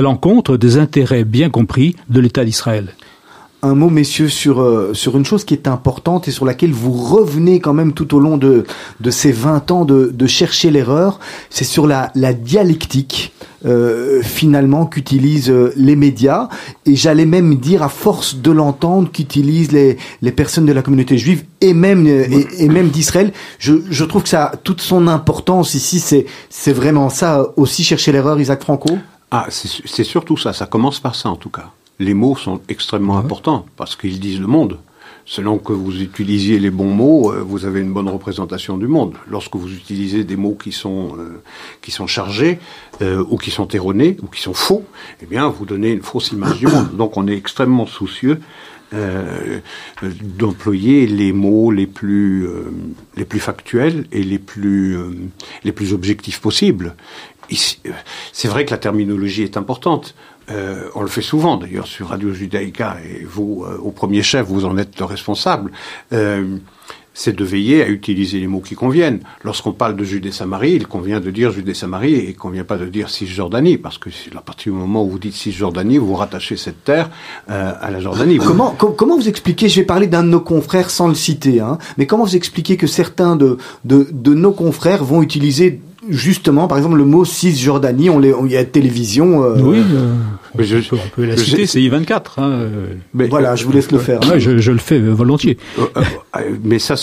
l'encontre 0.00 0.56
des 0.56 0.78
intérêts 0.78 1.24
bien 1.24 1.48
compris 1.48 1.94
de 2.08 2.18
l'État 2.18 2.44
d'Israël 2.44 2.92
un 3.64 3.74
mot, 3.74 3.90
messieurs, 3.90 4.28
sur, 4.28 4.60
euh, 4.60 4.92
sur 4.92 5.16
une 5.16 5.24
chose 5.24 5.44
qui 5.44 5.54
est 5.54 5.68
importante 5.68 6.26
et 6.26 6.32
sur 6.32 6.44
laquelle 6.44 6.72
vous 6.72 6.92
revenez 6.92 7.60
quand 7.60 7.72
même 7.72 7.92
tout 7.92 8.14
au 8.14 8.18
long 8.18 8.36
de, 8.36 8.64
de 9.00 9.10
ces 9.10 9.30
20 9.30 9.70
ans 9.70 9.84
de, 9.84 10.10
de 10.12 10.26
chercher 10.26 10.70
l'erreur, 10.70 11.20
c'est 11.48 11.64
sur 11.64 11.86
la, 11.86 12.10
la 12.14 12.32
dialectique. 12.32 13.32
Euh, 13.64 14.22
finalement 14.24 14.86
qu'utilisent 14.86 15.48
euh, 15.48 15.72
les 15.76 15.94
médias. 15.94 16.48
Et 16.84 16.96
j'allais 16.96 17.26
même 17.26 17.54
dire 17.54 17.84
à 17.84 17.88
force 17.88 18.34
de 18.34 18.50
l'entendre 18.50 19.08
qu'utilisent 19.12 19.70
les, 19.70 19.98
les 20.20 20.32
personnes 20.32 20.66
de 20.66 20.72
la 20.72 20.82
communauté 20.82 21.16
juive 21.16 21.44
et 21.60 21.72
même 21.72 22.04
et, 22.08 22.68
même 22.68 22.88
d'Israël. 22.88 23.32
Je, 23.60 23.74
je 23.88 24.04
trouve 24.04 24.24
que 24.24 24.30
ça 24.30 24.46
a 24.46 24.56
toute 24.56 24.80
son 24.80 25.06
importance 25.06 25.74
ici. 25.74 26.00
C'est 26.00 26.26
c'est 26.50 26.72
vraiment 26.72 27.08
ça 27.08 27.52
aussi 27.56 27.84
chercher 27.84 28.10
l'erreur 28.10 28.40
Isaac 28.40 28.62
Franco? 28.62 28.98
Ah 29.30 29.46
c'est 29.48 30.02
surtout 30.02 30.36
ça. 30.36 30.52
Ça 30.52 30.66
commence 30.66 30.98
par 30.98 31.14
ça 31.14 31.28
en 31.28 31.36
tout 31.36 31.50
cas 31.50 31.70
les 32.02 32.14
mots 32.14 32.36
sont 32.36 32.60
extrêmement 32.68 33.18
importants 33.18 33.66
parce 33.76 33.96
qu'ils 33.96 34.20
disent 34.20 34.40
le 34.40 34.46
monde. 34.46 34.78
Selon 35.24 35.58
que 35.58 35.72
vous 35.72 36.02
utilisiez 36.02 36.58
les 36.58 36.70
bons 36.70 36.92
mots, 36.92 37.32
euh, 37.32 37.44
vous 37.46 37.64
avez 37.64 37.80
une 37.80 37.92
bonne 37.92 38.08
représentation 38.08 38.76
du 38.76 38.88
monde. 38.88 39.14
Lorsque 39.30 39.54
vous 39.54 39.72
utilisez 39.72 40.24
des 40.24 40.34
mots 40.34 40.56
qui 40.60 40.72
sont 40.72 41.16
euh, 41.16 41.42
qui 41.80 41.92
sont 41.92 42.08
chargés 42.08 42.58
euh, 43.02 43.24
ou 43.30 43.36
qui 43.36 43.52
sont 43.52 43.68
erronés 43.68 44.16
ou 44.20 44.26
qui 44.26 44.40
sont 44.40 44.54
faux, 44.54 44.84
eh 45.22 45.26
bien 45.26 45.46
vous 45.48 45.64
donnez 45.64 45.92
une 45.92 46.02
fausse 46.02 46.32
image 46.32 46.58
du 46.58 46.66
monde. 46.66 46.96
Donc 46.96 47.16
on 47.16 47.28
est 47.28 47.36
extrêmement 47.36 47.86
soucieux 47.86 48.40
d'employer 50.38 51.06
les 51.06 51.32
mots 51.32 51.70
les 51.70 51.86
plus 51.86 52.46
les 53.16 53.24
plus 53.24 53.40
factuels 53.40 54.06
et 54.12 54.22
les 54.22 54.38
plus 54.38 54.98
les 55.64 55.72
plus 55.72 55.94
objectifs 55.94 56.42
possibles. 56.42 56.94
C'est 58.32 58.48
vrai 58.48 58.64
que 58.64 58.70
la 58.70 58.78
terminologie 58.78 59.42
est 59.42 59.56
importante. 59.56 60.14
Euh, 60.50 60.88
on 60.94 61.02
le 61.02 61.08
fait 61.08 61.22
souvent 61.22 61.56
d'ailleurs 61.56 61.86
sur 61.86 62.08
Radio 62.08 62.32
Judaïka 62.32 62.96
et 63.04 63.24
vous, 63.24 63.64
euh, 63.64 63.78
au 63.78 63.90
premier 63.90 64.22
chef, 64.22 64.46
vous 64.46 64.64
en 64.64 64.76
êtes 64.76 64.98
le 64.98 65.04
responsable. 65.04 65.72
Euh, 66.12 66.56
c'est 67.14 67.36
de 67.36 67.44
veiller 67.44 67.82
à 67.82 67.88
utiliser 67.88 68.40
les 68.40 68.46
mots 68.46 68.60
qui 68.60 68.74
conviennent. 68.74 69.20
Lorsqu'on 69.44 69.72
parle 69.72 69.96
de 69.96 70.02
Judée-Samarie, 70.02 70.72
il 70.72 70.86
convient 70.86 71.20
de 71.20 71.30
dire 71.30 71.52
Judée-Samarie 71.52 72.14
et 72.14 72.30
il 72.30 72.36
convient 72.36 72.64
pas 72.64 72.78
de 72.78 72.86
dire 72.86 73.10
Cisjordanie, 73.10 73.76
parce 73.76 73.98
que 73.98 74.08
à 74.34 74.40
partir 74.40 74.72
du 74.72 74.78
moment 74.78 75.04
où 75.04 75.10
vous 75.10 75.18
dites 75.18 75.34
Cisjordanie, 75.34 75.98
vous 75.98 76.14
rattachez 76.14 76.56
cette 76.56 76.84
terre 76.84 77.10
à 77.48 77.90
la 77.90 78.00
Jordanie. 78.00 78.38
Comment, 78.38 79.16
vous 79.18 79.28
expliquez, 79.28 79.68
je 79.68 79.80
vais 79.80 79.86
parler 79.86 80.06
d'un 80.06 80.22
de 80.22 80.28
nos 80.28 80.40
confrères 80.40 80.88
sans 80.88 81.06
le 81.06 81.14
citer, 81.14 81.60
hein, 81.60 81.76
mais 81.98 82.06
comment 82.06 82.24
vous 82.24 82.34
expliquez 82.34 82.78
que 82.78 82.86
certains 82.86 83.36
de, 83.36 83.58
de 83.84 84.34
nos 84.34 84.52
confrères 84.52 85.04
vont 85.04 85.20
utiliser 85.20 85.82
justement, 86.08 86.68
par 86.68 86.78
exemple, 86.78 86.96
le 86.96 87.04
mot 87.04 87.24
Cisjordanie, 87.24 88.10
on, 88.10 88.16
on 88.16 88.46
y 88.46 88.56
a 88.56 88.64
télévision. 88.64 89.44
Euh, 89.44 89.56
oui, 89.60 89.78
euh, 89.78 90.14
on 90.92 91.08
peut 91.14 91.24
la 91.24 91.36
citer, 91.36 91.66
c'est 91.66 91.80
I24. 91.80 92.22
Hein, 92.38 92.68
mais, 93.14 93.28
voilà, 93.28 93.56
je 93.56 93.64
vous 93.64 93.72
laisse 93.72 93.90
le 93.90 93.98
faire. 93.98 94.20
je, 94.38 94.58
je, 94.58 94.72
le 94.72 94.78
fais 94.78 94.98
volontiers. 94.98 95.58
Euh, 95.78 96.02
mais 96.62 96.78
ça, 96.78 96.94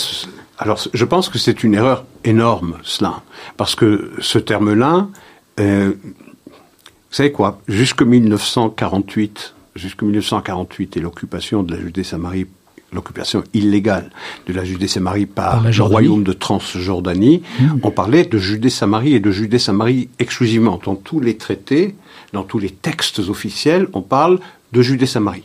alors, 0.58 0.80
je 0.92 1.04
pense 1.04 1.28
que 1.28 1.38
c'est 1.38 1.62
une 1.62 1.74
erreur 1.74 2.04
énorme, 2.24 2.76
cela, 2.82 3.22
parce 3.56 3.74
que 3.74 4.10
ce 4.20 4.38
terme-là, 4.38 5.08
vous 5.58 5.94
savez 7.10 7.32
quoi, 7.32 7.60
jusqu'en 7.68 8.06
1948, 8.06 9.54
jusqu'en 9.74 10.06
1948 10.06 10.96
et 10.96 11.00
l'occupation 11.00 11.62
de 11.62 11.74
la 11.74 11.80
Judée-Samarie 11.80 12.46
l'occupation 12.92 13.44
illégale 13.54 14.10
de 14.46 14.52
la 14.52 14.64
Judée-Samarie 14.64 15.26
par, 15.26 15.62
le 15.62 15.82
royaume 15.82 16.24
de 16.24 16.32
Transjordanie, 16.32 17.42
mmh. 17.60 17.64
on 17.82 17.90
parlait 17.90 18.24
de 18.24 18.38
Judée-Samarie 18.38 19.14
et 19.14 19.20
de 19.20 19.30
Judée-Samarie 19.30 20.08
exclusivement. 20.18 20.80
Dans 20.84 20.96
tous 20.96 21.20
les 21.20 21.36
traités, 21.36 21.94
dans 22.32 22.42
tous 22.42 22.58
les 22.58 22.70
textes 22.70 23.18
officiels, 23.20 23.88
on 23.92 24.02
parle 24.02 24.40
de 24.72 24.82
Judée-Samarie. 24.82 25.44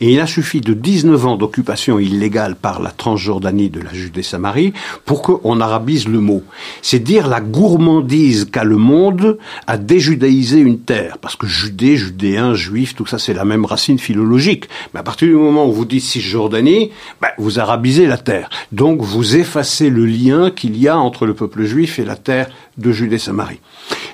Et 0.00 0.12
il 0.12 0.20
a 0.20 0.26
suffi 0.26 0.60
de 0.60 0.74
19 0.74 1.26
ans 1.26 1.36
d'occupation 1.36 1.98
illégale 1.98 2.54
par 2.54 2.82
la 2.82 2.90
Transjordanie 2.90 3.70
de 3.70 3.80
la 3.80 3.92
Judée-Samarie 3.92 4.72
pour 5.04 5.22
qu'on 5.22 5.60
arabise 5.60 6.06
le 6.08 6.20
mot. 6.20 6.42
C'est 6.82 6.98
dire 6.98 7.28
la 7.28 7.40
gourmandise 7.40 8.48
qu'a 8.50 8.64
le 8.64 8.76
monde 8.76 9.38
à 9.66 9.78
déjudaïser 9.78 10.58
une 10.58 10.80
terre. 10.80 11.18
Parce 11.18 11.36
que 11.36 11.46
Judée, 11.46 11.96
Judéen, 11.96 12.54
Juif, 12.54 12.94
tout 12.94 13.06
ça 13.06 13.18
c'est 13.18 13.34
la 13.34 13.44
même 13.44 13.64
racine 13.64 13.98
philologique. 13.98 14.68
Mais 14.92 15.00
à 15.00 15.02
partir 15.02 15.28
du 15.28 15.34
moment 15.34 15.66
où 15.66 15.72
vous 15.72 15.86
dites 15.86 16.02
Cisjordanie, 16.02 16.90
ben, 17.20 17.30
vous 17.38 17.58
arabisez 17.58 18.06
la 18.06 18.18
terre. 18.18 18.50
Donc 18.72 19.00
vous 19.00 19.36
effacez 19.36 19.88
le 19.88 20.04
lien 20.04 20.50
qu'il 20.50 20.76
y 20.76 20.88
a 20.88 20.98
entre 20.98 21.26
le 21.26 21.34
peuple 21.34 21.64
juif 21.64 21.98
et 21.98 22.04
la 22.04 22.16
terre 22.16 22.48
de 22.76 22.92
Judée-Samarie. 22.92 23.60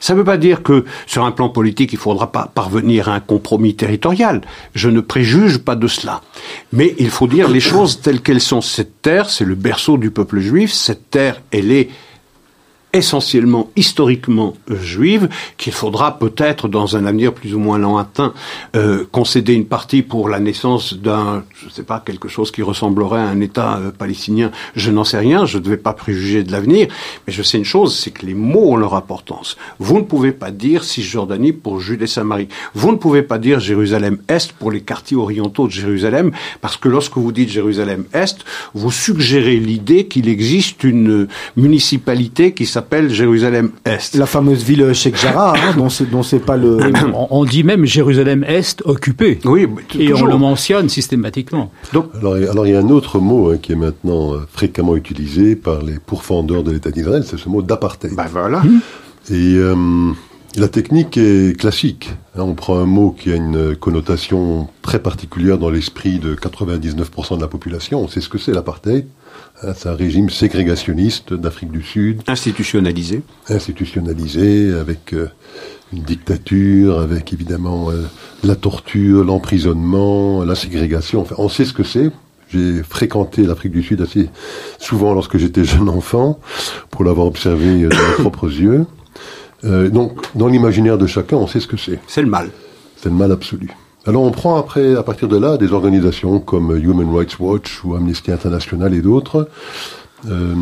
Ça 0.02 0.14
ne 0.14 0.18
veut 0.18 0.24
pas 0.24 0.36
dire 0.36 0.64
que 0.64 0.84
sur 1.06 1.24
un 1.24 1.30
plan 1.30 1.48
politique, 1.48 1.92
il 1.92 1.96
ne 1.96 2.00
faudra 2.00 2.32
pas 2.32 2.50
parvenir 2.52 3.08
à 3.08 3.14
un 3.14 3.20
compromis 3.20 3.76
territorial. 3.76 4.40
Je 4.74 4.88
ne 4.88 5.00
préjuge 5.00 5.58
pas 5.58 5.76
de 5.76 5.86
cela. 5.86 6.22
Mais 6.72 6.96
il 6.98 7.08
faut 7.08 7.28
dire 7.28 7.48
les 7.48 7.60
choses 7.60 8.00
telles 8.00 8.20
qu'elles 8.20 8.40
sont. 8.40 8.60
Cette 8.60 9.00
terre, 9.00 9.30
c'est 9.30 9.44
le 9.44 9.54
berceau 9.54 9.98
du 9.98 10.10
peuple 10.10 10.40
juif. 10.40 10.72
Cette 10.72 11.08
terre, 11.08 11.40
elle 11.52 11.70
est 11.70 11.88
essentiellement 12.92 13.70
historiquement 13.76 14.54
juive, 14.68 15.28
qu'il 15.56 15.72
faudra 15.72 16.18
peut-être 16.18 16.68
dans 16.68 16.96
un 16.96 17.06
avenir 17.06 17.32
plus 17.32 17.54
ou 17.54 17.58
moins 17.58 17.78
lointain 17.78 18.34
euh, 18.76 19.04
concéder 19.10 19.54
une 19.54 19.64
partie 19.64 20.02
pour 20.02 20.28
la 20.28 20.40
naissance 20.40 20.94
d'un, 20.94 21.44
je 21.58 21.66
ne 21.66 21.70
sais 21.70 21.84
pas, 21.84 22.02
quelque 22.04 22.28
chose 22.28 22.50
qui 22.50 22.62
ressemblerait 22.62 23.20
à 23.20 23.28
un 23.28 23.40
État 23.40 23.78
euh, 23.78 23.90
palestinien. 23.90 24.50
Je 24.76 24.90
n'en 24.90 25.04
sais 25.04 25.18
rien, 25.18 25.46
je 25.46 25.58
ne 25.58 25.64
vais 25.64 25.78
pas 25.78 25.94
préjuger 25.94 26.44
de 26.44 26.52
l'avenir, 26.52 26.88
mais 27.26 27.32
je 27.32 27.42
sais 27.42 27.56
une 27.56 27.64
chose, 27.64 27.98
c'est 27.98 28.10
que 28.10 28.26
les 28.26 28.34
mots 28.34 28.72
ont 28.72 28.76
leur 28.76 28.94
importance. 28.94 29.56
Vous 29.78 29.96
ne 29.96 30.02
pouvez 30.02 30.32
pas 30.32 30.50
dire 30.50 30.84
Cisjordanie 30.84 31.52
pour 31.52 31.80
Judée-Samarie. 31.80 32.48
Vous 32.74 32.92
ne 32.92 32.96
pouvez 32.96 33.22
pas 33.22 33.38
dire 33.38 33.58
Jérusalem-Est 33.58 34.52
pour 34.52 34.70
les 34.70 34.82
quartiers 34.82 35.16
orientaux 35.16 35.66
de 35.66 35.72
Jérusalem, 35.72 36.30
parce 36.60 36.76
que 36.76 36.88
lorsque 36.88 37.16
vous 37.16 37.32
dites 37.32 37.48
Jérusalem-Est, 37.48 38.44
vous 38.74 38.90
suggérez 38.90 39.56
l'idée 39.56 40.06
qu'il 40.06 40.28
existe 40.28 40.84
une 40.84 41.26
municipalité 41.56 42.52
qui 42.52 42.66
s'appelle 42.66 42.81
Jérusalem-Est. 43.08 44.14
La 44.16 44.26
fameuse 44.26 44.64
ville 44.64 44.92
Sheikh 44.92 45.16
Jarrah, 45.16 45.54
hein, 45.56 45.74
dont 45.76 45.88
c'est 45.88 46.10
dont 46.10 46.22
c'est 46.22 46.38
pas 46.38 46.56
le. 46.56 46.78
on, 47.30 47.44
dit 47.44 47.64
même 47.64 47.84
Jérusalem-Est 47.84 48.82
occupée. 48.84 49.38
Oui, 49.44 49.68
et 49.98 50.12
on 50.12 50.24
le 50.24 50.36
mentionne 50.36 50.88
systématiquement. 50.88 51.70
Donc, 51.92 52.06
alors, 52.18 52.34
alors 52.34 52.66
il 52.66 52.72
y 52.72 52.76
a 52.76 52.80
un 52.80 52.88
autre 52.88 53.18
mot 53.18 53.50
hein, 53.50 53.58
qui 53.60 53.72
est 53.72 53.76
maintenant 53.76 54.34
euh, 54.34 54.38
fréquemment 54.50 54.96
utilisé 54.96 55.56
par 55.56 55.82
les 55.82 55.98
pourfendeurs 55.98 56.62
de 56.62 56.72
l'État 56.72 56.90
d'Israël, 56.90 57.24
c'est 57.26 57.38
ce 57.38 57.48
mot 57.48 57.62
d'apartheid. 57.62 58.14
Ben 58.14 58.26
voilà. 58.30 58.60
Hum. 58.60 58.80
Et 59.30 59.54
euh, 59.56 60.12
la 60.56 60.68
technique 60.68 61.16
est 61.16 61.58
classique. 61.58 62.10
Hein, 62.36 62.42
on 62.42 62.54
prend 62.54 62.78
un 62.78 62.86
mot 62.86 63.14
qui 63.16 63.32
a 63.32 63.36
une 63.36 63.76
connotation 63.76 64.68
très 64.82 64.98
particulière 64.98 65.58
dans 65.58 65.70
l'esprit 65.70 66.18
de 66.18 66.34
99% 66.34 67.36
de 67.36 67.40
la 67.40 67.48
population. 67.48 68.02
On 68.02 68.08
sait 68.08 68.20
ce 68.20 68.28
que 68.28 68.38
c'est 68.38 68.52
l'apartheid. 68.52 69.06
C'est 69.62 69.88
un 69.88 69.94
régime 69.94 70.28
ségrégationniste 70.28 71.34
d'Afrique 71.34 71.70
du 71.70 71.82
Sud. 71.82 72.22
Institutionnalisé. 72.26 73.22
Institutionnalisé, 73.48 74.74
avec 74.74 75.12
euh, 75.12 75.28
une 75.92 76.02
dictature, 76.02 76.98
avec 76.98 77.32
évidemment 77.32 77.90
euh, 77.90 78.02
la 78.42 78.56
torture, 78.56 79.22
l'emprisonnement, 79.22 80.44
la 80.44 80.56
ségrégation. 80.56 81.20
Enfin, 81.20 81.36
on 81.38 81.48
sait 81.48 81.64
ce 81.64 81.72
que 81.72 81.84
c'est. 81.84 82.10
J'ai 82.48 82.82
fréquenté 82.82 83.44
l'Afrique 83.44 83.72
du 83.72 83.84
Sud 83.84 84.00
assez 84.00 84.28
souvent 84.80 85.14
lorsque 85.14 85.38
j'étais 85.38 85.64
jeune 85.64 85.88
enfant, 85.88 86.40
pour 86.90 87.04
l'avoir 87.04 87.28
observé 87.28 87.84
euh, 87.84 87.88
de 87.88 87.94
mes 87.94 88.14
propres 88.18 88.50
yeux. 88.60 88.84
donc, 89.62 90.18
dans 90.34 90.48
l'imaginaire 90.48 90.98
de 90.98 91.06
chacun, 91.06 91.36
on 91.36 91.46
sait 91.46 91.60
ce 91.60 91.68
que 91.68 91.76
c'est. 91.76 92.00
C'est 92.08 92.22
le 92.22 92.28
mal. 92.28 92.50
C'est 92.96 93.10
le 93.10 93.14
mal 93.14 93.30
absolu. 93.30 93.70
Alors 94.04 94.22
on 94.22 94.32
prend 94.32 94.56
après, 94.56 94.96
à 94.96 95.04
partir 95.04 95.28
de 95.28 95.36
là, 95.36 95.56
des 95.56 95.72
organisations 95.72 96.40
comme 96.40 96.76
Human 96.76 97.14
Rights 97.14 97.38
Watch 97.38 97.84
ou 97.84 97.94
Amnesty 97.94 98.32
International 98.32 98.92
et 98.94 99.00
d'autres, 99.00 99.48
euh, 100.28 100.54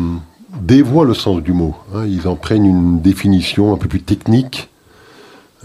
dévoient 0.59 1.05
le 1.05 1.15
sens 1.15 1.41
du 1.41 1.51
mot. 1.51 1.75
Hein. 1.95 2.05
Ils 2.05 2.27
en 2.27 2.35
prennent 2.35 2.65
une 2.65 3.01
définition 3.01 3.73
un 3.73 3.77
peu 3.77 3.87
plus 3.87 4.03
technique, 4.03 4.69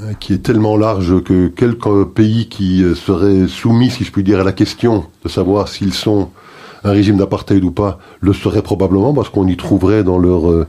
hein, 0.00 0.14
qui 0.18 0.32
est 0.32 0.38
tellement 0.38 0.78
large 0.78 1.22
que 1.22 1.48
quelques 1.48 2.04
pays 2.04 2.48
qui 2.48 2.82
seraient 2.94 3.46
soumis, 3.46 3.90
si 3.90 4.04
je 4.04 4.10
puis 4.10 4.22
dire, 4.22 4.40
à 4.40 4.44
la 4.44 4.52
question 4.52 5.04
de 5.22 5.28
savoir 5.28 5.68
s'ils 5.68 5.92
sont 5.92 6.30
un 6.82 6.92
régime 6.92 7.18
d'apartheid 7.18 7.62
ou 7.62 7.72
pas, 7.72 7.98
le 8.20 8.32
seraient 8.32 8.62
probablement, 8.62 9.12
parce 9.12 9.28
qu'on 9.28 9.46
y 9.48 9.56
trouverait 9.56 10.02
dans 10.02 10.18
leur 10.18 10.66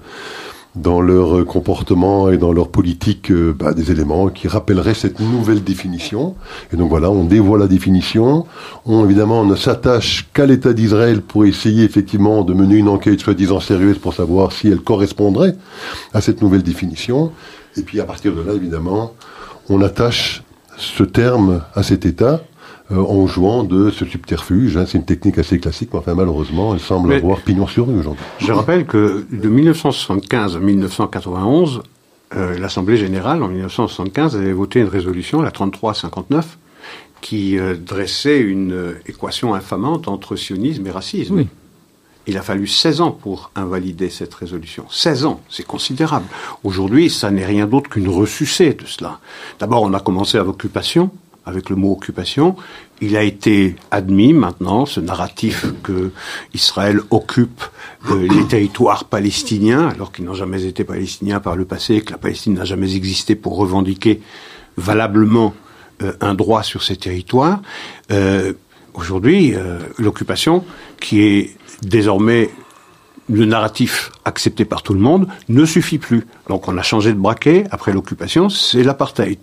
dans 0.81 1.01
leur 1.01 1.45
comportement 1.45 2.29
et 2.29 2.37
dans 2.37 2.53
leur 2.53 2.69
politique 2.69 3.31
euh, 3.31 3.53
bah, 3.57 3.73
des 3.73 3.91
éléments 3.91 4.29
qui 4.29 4.47
rappelleraient 4.47 4.93
cette 4.93 5.19
nouvelle 5.19 5.63
définition. 5.63 6.35
Et 6.71 6.77
donc 6.77 6.89
voilà, 6.89 7.09
on 7.09 7.23
dévoile 7.23 7.61
la 7.61 7.67
définition. 7.67 8.45
On 8.85 9.03
évidemment 9.05 9.45
ne 9.45 9.55
s'attache 9.55 10.27
qu'à 10.33 10.45
l'État 10.45 10.73
d'Israël 10.73 11.21
pour 11.21 11.45
essayer 11.45 11.83
effectivement 11.83 12.43
de 12.43 12.53
mener 12.53 12.75
une 12.75 12.89
enquête 12.89 13.19
soi-disant 13.19 13.59
sérieuse 13.59 13.97
pour 13.97 14.13
savoir 14.13 14.51
si 14.51 14.67
elle 14.67 14.81
correspondrait 14.81 15.55
à 16.13 16.21
cette 16.21 16.41
nouvelle 16.41 16.63
définition. 16.63 17.31
Et 17.75 17.81
puis 17.81 17.99
à 17.99 18.05
partir 18.05 18.35
de 18.35 18.41
là, 18.41 18.53
évidemment, 18.53 19.13
on 19.69 19.81
attache 19.81 20.43
ce 20.77 21.03
terme 21.03 21.61
à 21.73 21.83
cet 21.83 22.05
État 22.05 22.41
euh, 22.91 23.03
en 23.03 23.27
jouant 23.27 23.65
de 23.65 23.89
ce 23.89 24.05
subterfuge. 24.05 24.77
Hein. 24.77 24.85
C'est 24.87 24.97
une 24.97 25.03
technique 25.03 25.37
assez 25.37 25.59
classique, 25.59 25.89
mais 25.91 25.99
enfin 25.99 26.15
malheureusement, 26.15 26.73
elle 26.73 26.79
semble 26.79 27.13
avoir 27.13 27.41
pignon 27.41 27.67
sur 27.67 27.87
rue 27.87 27.99
aujourd'hui. 27.99 28.23
Je 28.39 28.51
rappelle 28.53 28.85
que 28.85 29.25
de 29.29 29.49
1975 29.49 30.55
à 30.55 30.59
1991, 30.59 31.81
euh, 32.35 32.57
l'Assemblée 32.57 32.95
générale, 32.95 33.43
en 33.43 33.49
1975, 33.49 34.37
avait 34.37 34.53
voté 34.53 34.79
une 34.79 34.87
résolution, 34.87 35.41
la 35.41 35.51
3359, 35.51 36.57
qui 37.19 37.59
euh, 37.59 37.75
dressait 37.75 38.39
une 38.39 38.95
équation 39.05 39.53
infamante 39.53 40.07
entre 40.07 40.37
sionisme 40.37 40.87
et 40.87 40.91
racisme. 40.91 41.35
Oui. 41.35 41.47
Il 42.25 42.37
a 42.37 42.41
fallu 42.41 42.67
16 42.67 43.01
ans 43.01 43.11
pour 43.11 43.51
invalider 43.55 44.09
cette 44.09 44.33
résolution. 44.33 44.85
16 44.89 45.25
ans, 45.25 45.41
c'est 45.49 45.65
considérable. 45.65 46.25
Aujourd'hui, 46.63 47.09
ça 47.09 47.31
n'est 47.31 47.45
rien 47.45 47.67
d'autre 47.67 47.89
qu'une 47.89 48.09
ressucée 48.09 48.73
de 48.73 48.85
cela. 48.85 49.19
D'abord, 49.59 49.83
on 49.83 49.93
a 49.93 49.99
commencé 50.01 50.37
à 50.37 50.43
l'occupation, 50.43 51.09
avec 51.47 51.69
le 51.69 51.75
mot 51.75 51.91
occupation. 51.91 52.55
Il 53.01 53.15
a 53.15 53.23
été 53.23 53.75
admis 53.91 54.33
maintenant, 54.33 54.85
ce 54.85 54.99
narratif 54.99 55.65
que 55.83 56.11
Israël 56.53 56.99
occupe 57.09 57.63
euh, 58.09 58.27
les 58.27 58.45
territoires 58.49 59.05
palestiniens, 59.05 59.87
alors 59.87 60.11
qu'ils 60.11 60.25
n'ont 60.25 60.33
jamais 60.33 60.65
été 60.65 60.83
palestiniens 60.83 61.39
par 61.39 61.55
le 61.55 61.65
passé, 61.65 62.01
que 62.01 62.11
la 62.11 62.17
Palestine 62.17 62.55
n'a 62.55 62.65
jamais 62.65 62.95
existé 62.95 63.35
pour 63.35 63.57
revendiquer 63.57 64.21
valablement 64.75 65.53
euh, 66.03 66.13
un 66.21 66.33
droit 66.33 66.63
sur 66.63 66.83
ces 66.83 66.97
territoires. 66.97 67.61
Euh, 68.11 68.53
Aujourd'hui, 68.97 69.53
euh, 69.53 69.77
l'occupation, 69.99 70.65
qui 70.99 71.21
est 71.21 71.55
désormais 71.83 72.49
le 73.29 73.45
narratif 73.45 74.11
accepté 74.25 74.65
par 74.65 74.83
tout 74.83 74.93
le 74.93 74.99
monde 74.99 75.27
ne 75.49 75.65
suffit 75.65 75.97
plus. 75.97 76.25
Donc 76.47 76.67
on 76.67 76.77
a 76.77 76.81
changé 76.81 77.11
de 77.11 77.17
braquet 77.17 77.65
après 77.71 77.91
l'occupation, 77.91 78.49
c'est 78.49 78.83
l'apartheid. 78.83 79.39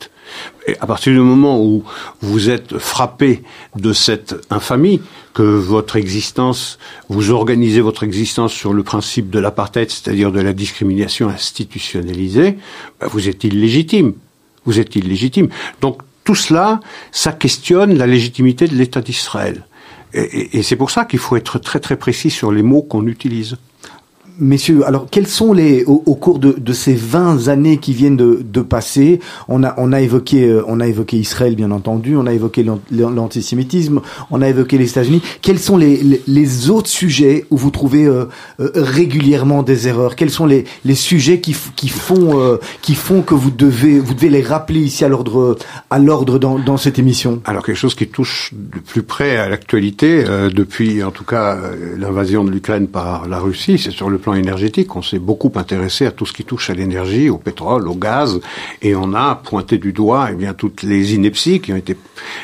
Et 0.66 0.76
à 0.80 0.86
partir 0.86 1.12
du 1.12 1.18
moment 1.18 1.62
où 1.62 1.84
vous 2.22 2.48
êtes 2.48 2.78
frappé 2.78 3.42
de 3.76 3.92
cette 3.92 4.34
infamie, 4.50 5.00
que 5.34 5.42
votre 5.42 5.96
existence, 5.96 6.78
vous 7.08 7.32
organisez 7.32 7.80
votre 7.80 8.04
existence 8.04 8.52
sur 8.52 8.72
le 8.72 8.84
principe 8.84 9.30
de 9.30 9.40
l'apartheid, 9.40 9.90
c'est-à-dire 9.90 10.30
de 10.32 10.40
la 10.40 10.52
discrimination 10.52 11.28
institutionnalisée, 11.28 12.56
ben, 13.00 13.08
vous 13.08 13.28
êtes 13.28 13.42
illégitime. 13.44 14.14
Vous 14.64 14.78
êtes 14.78 14.96
illégitime. 14.96 15.48
Donc 15.82 16.02
tout 16.22 16.36
cela, 16.36 16.80
ça 17.12 17.32
questionne 17.32 17.98
la 17.98 18.06
légitimité 18.06 18.66
de 18.66 18.76
l'État 18.76 19.02
d'Israël. 19.02 19.66
Et, 20.14 20.62
c'est 20.62 20.76
pour 20.76 20.90
ça 20.90 21.04
qu'il 21.04 21.18
faut 21.18 21.36
être 21.36 21.58
très 21.58 21.80
très 21.80 21.96
précis 21.96 22.30
sur 22.30 22.52
les 22.52 22.62
mots 22.62 22.82
qu'on 22.82 23.06
utilise. 23.06 23.56
Messieurs, 24.40 24.84
alors 24.84 25.06
quels 25.08 25.28
sont 25.28 25.52
les 25.52 25.84
au, 25.84 25.98
cours 26.16 26.40
de, 26.40 26.56
de, 26.58 26.72
ces 26.72 26.94
20 26.94 27.46
années 27.46 27.76
qui 27.76 27.92
viennent 27.92 28.16
de, 28.16 28.40
de, 28.44 28.62
passer 28.62 29.20
On 29.46 29.62
a 29.62 29.74
on 29.76 29.92
a 29.92 30.00
évoqué 30.00 30.48
euh, 30.48 30.64
on 30.66 30.80
a 30.80 30.88
évoqué 30.88 31.16
Israël 31.18 31.54
bien 31.54 31.70
entendu, 31.70 32.16
on 32.16 32.26
a 32.26 32.32
évoqué 32.32 32.66
l'antisémitisme, 32.90 34.00
on 34.32 34.42
a 34.42 34.48
évoqué 34.48 34.76
les 34.76 34.90
États-Unis. 34.90 35.22
Quels 35.40 35.60
sont 35.60 35.76
les, 35.76 36.20
les, 36.26 36.70
autres 36.70 36.88
sujets 36.88 37.46
où 37.50 37.56
vous 37.56 37.70
trouvez 37.70 38.06
euh, 38.06 38.24
euh, 38.58 38.70
régulièrement 38.74 39.62
des 39.62 39.86
erreurs? 39.86 40.16
Quels 40.16 40.30
sont 40.30 40.46
les, 40.46 40.64
les 40.84 40.96
sujets 40.96 41.38
qui, 41.40 41.54
qui 41.76 41.88
font 41.88 42.58
qui 42.82 42.96
font 42.96 43.22
que 43.22 43.34
vous 43.34 43.52
devez 43.52 44.00
vous 44.00 44.14
devez 44.14 44.30
les 44.30 44.42
rappeler 44.42 44.80
ici 44.80 45.04
à 45.04 45.08
l'ordre 45.08 45.56
à 45.90 46.00
l'ordre 46.00 46.40
dans, 46.40 46.58
dans 46.58 46.76
cette 46.76 46.98
émission? 46.98 47.40
Alors 47.44 47.64
quelque 47.64 47.76
chose 47.76 47.94
qui 47.94 48.08
touche 48.08 48.50
de 48.52 48.80
plus 48.80 49.04
près 49.04 49.36
à 49.36 49.48
l'actualité 49.48 50.24
depuis 50.52 51.04
en 51.04 51.12
tout 51.12 51.24
cas 51.24 51.56
l'invasion 51.96 52.42
de 52.42 52.50
l'Ukraine 52.50 52.88
par 52.88 53.28
la 53.28 53.38
Russie, 53.38 53.78
c'est 53.78 53.92
sur 53.92 54.10
le 54.10 54.18
plan 54.24 54.34
énergétique, 54.34 54.96
on 54.96 55.02
s'est 55.02 55.18
beaucoup 55.18 55.52
intéressé 55.54 56.06
à 56.06 56.10
tout 56.10 56.24
ce 56.24 56.32
qui 56.32 56.44
touche 56.44 56.70
à 56.70 56.74
l'énergie, 56.74 57.28
au 57.28 57.36
pétrole, 57.36 57.86
au 57.86 57.94
gaz, 57.94 58.40
et 58.80 58.94
on 58.94 59.12
a 59.12 59.34
pointé 59.34 59.76
du 59.76 59.92
doigt 59.92 60.28
eh 60.32 60.34
bien 60.34 60.54
toutes 60.54 60.82
les 60.82 61.14
inepties 61.14 61.60
qui 61.60 61.74
ont 61.74 61.76
été, 61.76 61.94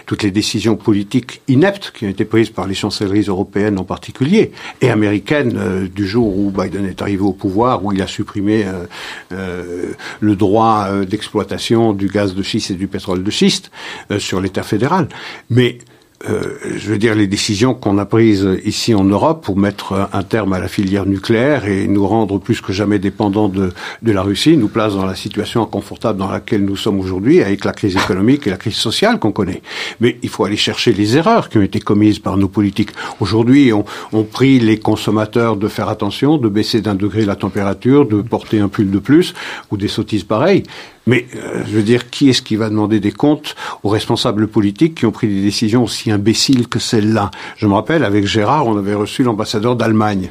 toutes 0.04 0.22
les 0.22 0.30
décisions 0.30 0.76
politiques 0.76 1.40
ineptes 1.48 1.90
qui 1.94 2.04
ont 2.04 2.10
été 2.10 2.26
prises 2.26 2.50
par 2.50 2.66
les 2.66 2.74
chancelleries 2.74 3.24
européennes 3.28 3.78
en 3.78 3.84
particulier 3.84 4.52
et 4.82 4.90
américaines 4.90 5.56
euh, 5.56 5.88
du 5.88 6.06
jour 6.06 6.36
où 6.36 6.50
Biden 6.50 6.84
est 6.84 7.00
arrivé 7.00 7.22
au 7.22 7.32
pouvoir, 7.32 7.82
où 7.82 7.92
il 7.92 8.02
a 8.02 8.06
supprimé 8.06 8.66
euh, 8.66 8.84
euh, 9.32 9.92
le 10.20 10.36
droit 10.36 10.86
d'exploitation 11.08 11.94
du 11.94 12.08
gaz 12.08 12.34
de 12.34 12.42
schiste 12.42 12.72
et 12.72 12.74
du 12.74 12.88
pétrole 12.88 13.22
de 13.22 13.30
schiste 13.30 13.70
sur 14.18 14.42
l'État 14.42 14.62
fédéral. 14.62 15.08
Euh, 16.28 16.58
je 16.76 16.86
veux 16.90 16.98
dire, 16.98 17.14
les 17.14 17.26
décisions 17.26 17.72
qu'on 17.72 17.96
a 17.96 18.04
prises 18.04 18.46
ici 18.64 18.94
en 18.94 19.04
Europe 19.04 19.42
pour 19.42 19.56
mettre 19.56 20.08
un 20.12 20.22
terme 20.22 20.52
à 20.52 20.58
la 20.58 20.68
filière 20.68 21.06
nucléaire 21.06 21.64
et 21.64 21.86
nous 21.86 22.06
rendre 22.06 22.38
plus 22.38 22.60
que 22.60 22.74
jamais 22.74 22.98
dépendants 22.98 23.48
de, 23.48 23.72
de 24.02 24.12
la 24.12 24.20
Russie 24.20 24.58
nous 24.58 24.68
place 24.68 24.94
dans 24.94 25.06
la 25.06 25.14
situation 25.14 25.62
inconfortable 25.62 26.18
dans 26.18 26.30
laquelle 26.30 26.62
nous 26.64 26.76
sommes 26.76 27.00
aujourd'hui 27.00 27.40
avec 27.40 27.64
la 27.64 27.72
crise 27.72 27.96
économique 27.96 28.46
et 28.46 28.50
la 28.50 28.58
crise 28.58 28.74
sociale 28.74 29.18
qu'on 29.18 29.32
connaît. 29.32 29.62
Mais 30.00 30.18
il 30.22 30.28
faut 30.28 30.44
aller 30.44 30.58
chercher 30.58 30.92
les 30.92 31.16
erreurs 31.16 31.48
qui 31.48 31.56
ont 31.56 31.62
été 31.62 31.80
commises 31.80 32.18
par 32.18 32.36
nos 32.36 32.48
politiques. 32.48 32.90
Aujourd'hui, 33.20 33.72
on, 33.72 33.86
on 34.12 34.24
prie 34.24 34.60
les 34.60 34.78
consommateurs 34.78 35.56
de 35.56 35.68
faire 35.68 35.88
attention, 35.88 36.36
de 36.36 36.48
baisser 36.50 36.82
d'un 36.82 36.96
degré 36.96 37.24
la 37.24 37.36
température, 37.36 38.06
de 38.06 38.20
porter 38.20 38.60
un 38.60 38.68
pull 38.68 38.90
de 38.90 38.98
plus 38.98 39.32
ou 39.70 39.78
des 39.78 39.88
sottises 39.88 40.24
pareilles. 40.24 40.64
Mais 41.06 41.26
euh, 41.36 41.62
je 41.66 41.72
veux 41.72 41.82
dire, 41.82 42.10
qui 42.10 42.30
est-ce 42.30 42.42
qui 42.42 42.56
va 42.56 42.68
demander 42.68 43.00
des 43.00 43.12
comptes 43.12 43.56
aux 43.82 43.88
responsables 43.88 44.48
politiques 44.48 44.96
qui 44.96 45.06
ont 45.06 45.12
pris 45.12 45.28
des 45.28 45.42
décisions 45.42 45.84
aussi 45.84 46.10
imbéciles 46.10 46.68
que 46.68 46.78
celles-là? 46.78 47.30
Je 47.56 47.66
me 47.66 47.74
rappelle, 47.74 48.04
avec 48.04 48.26
Gérard, 48.26 48.66
on 48.66 48.76
avait 48.76 48.94
reçu 48.94 49.22
l'ambassadeur 49.22 49.76
d'Allemagne 49.76 50.30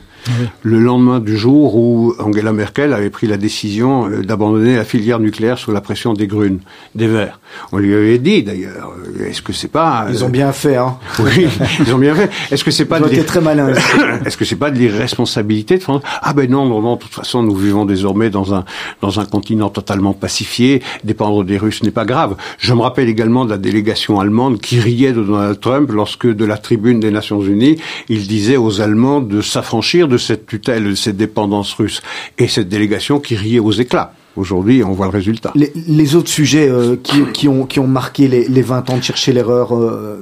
le 0.64 0.80
lendemain 0.80 1.20
du 1.20 1.38
jour 1.38 1.76
où 1.76 2.14
Angela 2.20 2.54
Merkel 2.54 2.94
avait 2.94 3.10
pris 3.10 3.28
la 3.28 3.38
décision 3.38 4.10
euh, 4.10 4.22
d'abandonner 4.22 4.76
la 4.76 4.84
filière 4.84 5.20
nucléaire 5.20 5.58
sous 5.58 5.72
la 5.72 5.82
pression 5.82 6.14
des 6.14 6.28
grunes, 6.28 6.60
des 6.96 7.08
Verts. 7.08 7.40
On 7.72 7.78
lui 7.78 7.94
avait 7.94 8.18
dit 8.20 8.44
d'ailleurs, 8.44 8.94
euh, 9.20 9.28
est-ce 9.28 9.42
que 9.42 9.54
c'est 9.54 9.68
pas... 9.68 10.08
Ils 10.10 10.24
ont 10.24 10.30
bien 10.30 10.52
fait, 10.52 10.76
hein 10.76 10.98
Oui, 11.20 11.48
ils 11.80 11.94
ont 11.94 11.98
bien 11.98 12.16
fait. 12.16 12.30
Est-ce 12.52 12.64
que 12.64 12.72
c'est 12.72 12.86
pas... 12.86 13.00
Ils 13.00 13.18
de 13.18 13.24
très 13.24 13.42
malin. 13.42 13.74
Est-ce 14.26 14.38
que 14.38 14.46
c'est 14.46 14.56
pas 14.56 14.72
de 14.72 14.78
l'irresponsabilité 14.78 15.78
de 15.78 15.84
France? 15.84 16.02
Ah 16.22 16.34
ben 16.34 16.50
non, 16.50 16.66
non, 16.66 16.82
non, 16.82 16.96
de 16.96 17.02
toute 17.02 17.14
façon, 17.14 17.44
nous 17.44 17.56
vivons 17.56 17.86
désormais 17.86 18.30
dans 18.30 18.54
un, 18.54 18.66
dans 19.02 19.20
un 19.20 19.26
continent 19.26 19.70
totalement 19.70 20.14
pacifié, 20.14 20.82
dépendre 21.04 21.44
des 21.44 21.58
Russes 21.58 21.84
n'est 21.84 21.92
pas 21.92 22.06
grave. 22.06 22.36
Je 22.58 22.74
me 22.74 22.82
rappelle 22.82 23.08
également 23.08 23.46
de 23.46 23.52
la 23.52 23.58
délégation 23.58 24.20
allemande 24.20 24.60
qui 24.60 24.80
riait 24.80 25.14
de 25.14 25.24
Donald 25.24 25.60
Trump 25.60 25.92
lorsque, 25.92 26.28
de 26.28 26.46
la 26.46 26.58
tribune 26.58 27.00
des 27.00 27.12
Nations 27.12 27.42
Unies, 27.42 27.78
il 28.10 28.28
disait 28.28 28.58
aux 28.58 28.82
Allemands 28.82 29.22
de 29.22 29.42
s'affranchir 29.42 30.08
de 30.10 30.18
cette 30.18 30.46
tutelle, 30.46 30.84
de 30.84 30.96
cette 30.96 31.18
dépendance 31.18 31.74
russe, 31.74 32.02
et 32.38 32.48
cette 32.48 32.70
délégation 32.70 33.20
qui 33.20 33.36
riait 33.36 33.60
aux 33.60 33.72
éclats. 33.72 34.14
Aujourd'hui, 34.36 34.84
on 34.84 34.92
voit 34.92 35.08
le 35.08 35.12
résultat. 35.12 35.52
Les, 35.56 36.16
autres 36.16 36.30
sujets 36.30 36.70
euh, 36.70 36.96
qui, 37.34 37.48
ont, 37.48 37.66
qui 37.66 37.80
ont 37.80 37.88
marqué 37.88 38.28
les, 38.28 38.48
les 38.48 38.62
20 38.62 38.90
ans 38.90 38.98
de 38.98 39.04
chercher 39.04 39.34
l'erreur, 39.34 39.76
euh, 39.76 40.20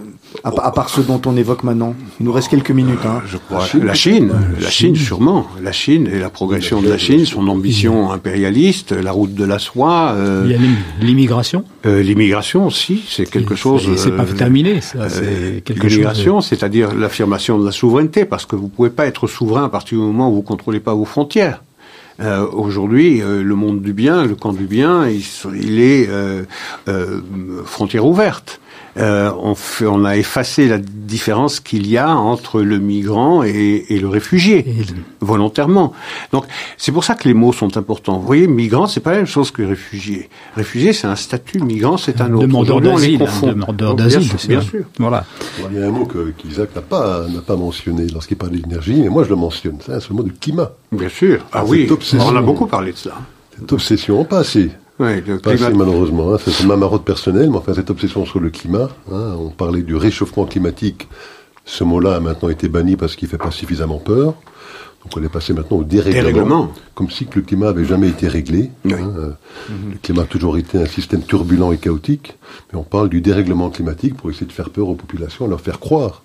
à, 0.48 0.72
part 0.72 0.90
ceux 0.90 1.04
dont 1.04 1.22
on 1.26 1.36
évoque 1.36 1.64
maintenant 1.64 1.96
Il 2.20 2.26
nous 2.26 2.32
reste 2.32 2.50
quelques 2.50 2.72
minutes. 2.72 3.06
Hein. 3.06 3.22
Je 3.28 3.38
crois. 3.38 3.66
La 3.84 3.94
Chine, 3.94 4.32
la 4.60 4.70
Chine, 4.70 4.96
sûrement. 4.96 5.48
La 5.62 5.72
Chine 5.72 6.08
et 6.08 6.20
la 6.20 6.30
progression 6.30 6.82
de 6.82 6.90
la 6.90 6.98
Chine, 6.98 7.26
son 7.26 7.48
ambition 7.48 8.12
impérialiste, 8.12 8.92
la 8.92 9.12
route 9.12 9.34
de 9.34 9.46
la 9.46 9.60
soie. 9.60 10.14
Euh, 10.16 10.44
Il 10.46 10.52
y 10.52 10.56
a 10.56 10.60
l'immigration. 11.02 11.64
l'immigration 11.84 12.66
aussi, 12.66 13.04
c'est 13.08 13.30
quelque 13.30 13.56
chose. 13.56 13.90
C'est 13.98 14.16
pas 14.16 14.26
terminé. 14.26 14.80
L'immigration, 15.70 16.42
c'est-à-dire 16.42 16.94
l'affirmation 16.96 17.60
de 17.60 17.66
la 17.66 17.72
souveraineté, 17.72 18.26
parce 18.26 18.46
que 18.46 18.56
vous 18.56 18.68
pouvez 18.68 18.90
pas 18.90 19.06
être 19.06 19.28
souverain 19.28 19.66
à 19.66 19.70
partir 19.70 19.98
du 19.98 20.04
moment 20.04 20.30
où 20.30 20.36
vous 20.36 20.42
contrôlez 20.42 20.80
pas 20.80 20.94
vos 20.94 21.06
frontières. 21.06 21.62
Euh, 22.20 22.48
Aujourd'hui, 22.52 23.22
euh, 23.22 23.44
le 23.44 23.56
monde 23.56 23.82
du 23.82 23.94
bien, 23.94 24.26
le 24.26 24.36
camp 24.36 24.54
du 24.54 24.66
bien, 24.66 25.08
il, 25.08 25.22
il 25.56 25.80
est 25.80 26.08
euh, 26.10 26.44
euh 26.88 27.22
frontière 27.66 28.06
ouverte. 28.06 28.60
Euh, 28.98 29.32
on, 29.40 29.54
fait, 29.54 29.86
on, 29.86 30.06
a 30.06 30.18
effacé 30.18 30.68
la 30.68 30.80
différence 30.80 31.60
qu'il 31.60 31.88
y 31.88 31.98
a 31.98 32.10
entre 32.10 32.62
le 32.62 32.80
migrant 32.80 33.44
et, 33.44 33.86
et 33.90 34.00
le 34.00 34.08
réfugié, 34.08 34.66
volontairement. 35.20 35.94
Donc, 36.32 36.46
c'est 36.78 36.92
pour 36.92 37.04
ça 37.04 37.14
que 37.14 37.28
les 37.28 37.36
mots 37.36 37.54
sont 37.54 37.78
importants. 37.78 38.18
Vous 38.18 38.26
voyez, 38.26 38.48
migrant, 38.48 38.88
c'est 38.88 39.00
pas 39.00 39.12
la 39.12 39.18
même 39.18 39.28
chose 39.28 39.52
que 39.52 39.62
réfugié. 39.62 40.30
Réfugié, 40.56 40.94
c'est 40.94 41.08
un 41.08 41.16
statut, 41.16 41.60
migrant, 41.60 41.98
c'est 41.98 42.22
un 42.22 42.34
autre. 42.34 42.48
Demandeur 42.48 42.82
d'asile, 42.82 43.20
demandeur 43.44 43.94
d'asile, 43.94 44.32
bien, 44.48 44.62
sûr. 44.62 44.86
Voilà. 44.98 45.26
Il 45.70 45.78
y 45.78 45.84
a 45.84 45.88
un 45.88 45.92
mot 45.92 46.08
qu'Isaac 46.38 46.76
n'a 46.76 46.82
pas, 46.82 47.28
n'a 47.28 47.42
pas 47.42 47.56
mentionné 47.56 48.08
lorsqu'il 48.08 48.38
parle 48.38 48.54
d'énergie, 48.54 48.96
mais 48.96 49.10
moi 49.10 49.24
je 49.24 49.30
le 49.30 49.36
mentionne. 49.36 49.78
C'est 49.86 50.10
le 50.10 50.16
mot 50.16 50.24
de 50.24 50.32
climat. 50.32 50.72
Bien 50.92 51.10
sûr. 51.10 51.46
Ah, 51.52 51.64
oui, 51.66 51.88
on 52.20 52.36
a 52.36 52.42
beaucoup 52.42 52.66
parlé 52.66 52.94
de 52.94 52.98
cela. 52.98 53.16
Cette 53.60 53.72
obsession, 53.74 54.24
pas 54.24 54.40
assez 54.40 54.72
Oui, 55.00 55.22
le 55.22 55.38
Pas 55.38 55.52
assez, 55.52 55.74
malheureusement. 55.74 56.34
Hein. 56.34 56.38
C'est 56.44 56.66
ma 56.66 56.76
marotte 56.76 57.04
personnelle, 57.04 57.50
mais 57.50 57.58
enfin, 57.58 57.74
cette 57.74 57.90
obsession 57.90 58.26
sur 58.26 58.40
le 58.40 58.50
climat, 58.50 58.90
hein, 59.12 59.36
on 59.40 59.50
parlait 59.50 59.84
du 59.84 59.96
réchauffement 59.96 60.46
climatique. 60.46 61.08
Ce 61.66 61.84
mot-là 61.84 62.16
a 62.16 62.20
maintenant 62.20 62.50
été 62.50 62.68
banni 62.68 62.96
parce 62.96 63.16
qu'il 63.16 63.28
fait 63.28 63.38
pas 63.38 63.52
suffisamment 63.52 64.00
peur. 64.00 64.34
Donc 65.04 65.16
on 65.16 65.24
est 65.24 65.30
passé 65.30 65.54
maintenant 65.54 65.78
au 65.78 65.84
dérèglement. 65.84 66.72
Comme 66.96 67.10
si 67.10 67.28
le 67.34 67.42
climat 67.42 67.70
avait 67.70 67.86
jamais 67.86 68.10
été 68.10 68.28
réglé. 68.28 68.72
Hein, 68.86 69.14
euh. 69.18 69.32
Le 69.70 69.98
climat 70.02 70.24
a 70.24 70.26
toujours 70.26 70.58
été 70.58 70.78
un 70.78 70.86
système 70.86 71.22
turbulent 71.22 71.72
et 71.72 71.78
chaotique. 71.78 72.38
Mais 72.72 72.80
on 72.80 72.84
parle 72.84 73.10
du 73.10 73.22
dérèglement 73.22 73.70
climatique 73.70 74.16
pour 74.16 74.30
essayer 74.30 74.48
de 74.48 74.52
faire 74.52 74.70
peur 74.70 74.90
aux 74.90 74.96
populations, 74.96 75.48
leur 75.48 75.62
faire 75.62 75.80
croire 75.80 76.24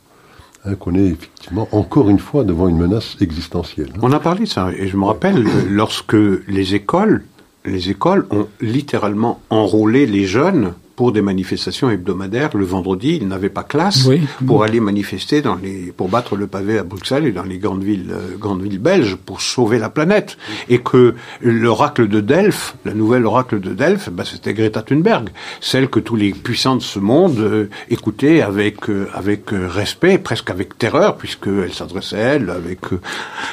Hein, 0.65 0.77
qu'on 0.77 0.95
est 0.95 1.07
effectivement 1.07 1.69
encore 1.73 2.09
une 2.09 2.21
fois 2.21 2.45
devant 2.45 2.69
une 2.69 2.77
menace 2.77 3.17
existentielle. 3.21 3.89
On 4.01 4.13
a 4.13 4.21
parlé 4.21 4.45
de 4.45 4.49
ça, 4.49 4.71
et 4.71 4.87
je 4.87 4.97
me 4.97 5.05
rappelle 5.05 5.45
lorsque 5.69 6.13
les 6.13 6.77
écoles, 6.77 7.25
les 7.65 7.91
écoles 7.91 8.27
ont 8.31 8.49
littéralement 8.61 9.41
enrôlé 9.51 10.07
les 10.07 10.27
jeunes 10.27 10.75
pour 10.97 11.13
des 11.13 11.23
manifestations 11.23 11.91
hebdomadaires. 11.91 12.51
Le 12.57 12.65
vendredi, 12.65 13.19
ils 13.21 13.29
n'avaient 13.29 13.49
pas 13.49 13.63
classe 13.63 14.09
pour 14.47 14.65
aller 14.65 14.81
manifester 14.81 15.43
dans 15.43 15.55
les, 15.55 15.93
pour 15.97 16.09
battre 16.09 16.37
le 16.37 16.47
pavé 16.47 16.79
à 16.79 16.83
Bruxelles 16.83 17.27
et 17.27 17.33
dans 17.33 17.43
les 17.45 17.59
grandes 17.59 17.83
villes, 17.83 18.11
euh, 18.13 18.37
grandes 18.39 18.63
villes 18.63 18.79
belges 18.79 19.17
pour 19.17 19.41
sauver 19.41 19.79
la 19.79 19.89
planète. 19.89 20.37
Et 20.69 20.79
que 20.79 21.15
l'oracle 21.41 22.09
de 22.09 22.21
Delphes, 22.21 22.75
la 22.85 22.95
nouvelle 22.95 23.27
oracle 23.27 23.61
de 23.61 23.73
Delphes, 23.75 24.11
bah, 24.11 24.25
c'était 24.27 24.55
Greta 24.55 24.83
Thunberg, 24.83 25.31
celle 25.61 25.89
que 25.89 26.01
tous 26.01 26.17
les 26.17 26.33
puissants 26.33 26.77
de 26.77 26.83
ce 26.83 26.99
monde 26.99 27.39
euh, 27.39 27.69
écoutaient 27.91 28.43
avec 28.43 28.89
euh, 28.89 29.09
avec 29.15 29.51
respect, 29.51 30.19
presque 30.19 30.51
avec 30.51 30.79
terreur, 30.79 31.17
puisqu'elle 31.17 31.73
s'adressait 31.73 32.17
à 32.17 32.35
elle 32.35 32.51
avec 32.51 32.81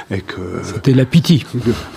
avec. 0.09 0.25
c'était 0.63 0.93
la 0.93 1.05
pitié. 1.05 1.43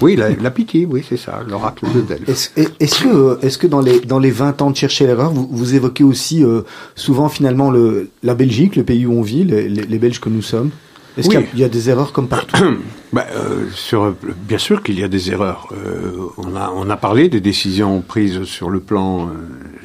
Oui, 0.01 0.17
la, 0.17 0.31
la 0.31 0.51
pitié, 0.51 0.87
oui, 0.87 1.05
c'est 1.09 1.17
ça, 1.17 1.41
l'oracle 1.49 1.87
de 1.95 2.01
Delphes. 2.01 2.53
Est-ce 2.57 3.03
que 3.03 3.45
est-ce 3.45 3.59
que 3.59 3.67
dans 3.67 3.81
les 3.81 4.01
dans 4.01 4.19
les 4.19 4.31
20 4.31 4.63
ans 4.63 4.71
de 4.71 4.77
chercher 4.77 5.07
l'erreur 5.07 5.32
vous, 5.33 5.75
évoquez 5.75 6.05
aussi 6.05 6.45
euh, 6.45 6.63
souvent 6.95 7.29
finalement 7.29 7.71
le, 7.71 8.11
la 8.23 8.35
Belgique, 8.35 8.77
le 8.77 8.85
pays 8.85 9.07
où 9.07 9.13
on 9.13 9.23
vit, 9.23 9.45
les, 9.45 9.69
les, 9.69 9.99
Belges 9.99 10.21
que 10.21 10.29
nous 10.29 10.43
sommes. 10.43 10.71
Est-ce 11.19 11.29
qu'il 11.29 11.59
y, 11.59 11.65
a 11.65 11.69
des 11.69 11.91
erreurs 11.91 12.13
comme 12.13 12.27
partout 12.27 12.57
bah, 13.13 13.27
euh, 13.35 13.67
sur, 13.75 14.15
Bien 14.49 14.57
sûr 14.57 14.83
qu'il 14.83 14.99
y 14.99 15.05
a 15.05 15.09
des 15.09 15.31
erreurs. 15.31 15.69
Euh, 15.73 16.13
on, 16.39 16.57
a, 16.57 16.73
on 16.75 16.89
a 16.89 16.97
parlé 16.97 17.29
des 17.29 17.41
décisions 17.41 18.01
prises 18.01 18.45
sur 18.45 18.71
le 18.71 18.81
plan 18.81 19.29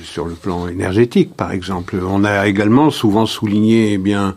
sur 0.02 0.26
le 0.26 0.36
plan 0.36 0.68
énergétique, 0.68 1.36
par 1.36 1.52
exemple. 1.52 1.98
On 2.08 2.24
a 2.24 2.48
également 2.48 2.92
souvent 2.92 3.26
souligné 3.26 3.94
eh 3.94 3.98
bien 3.98 4.36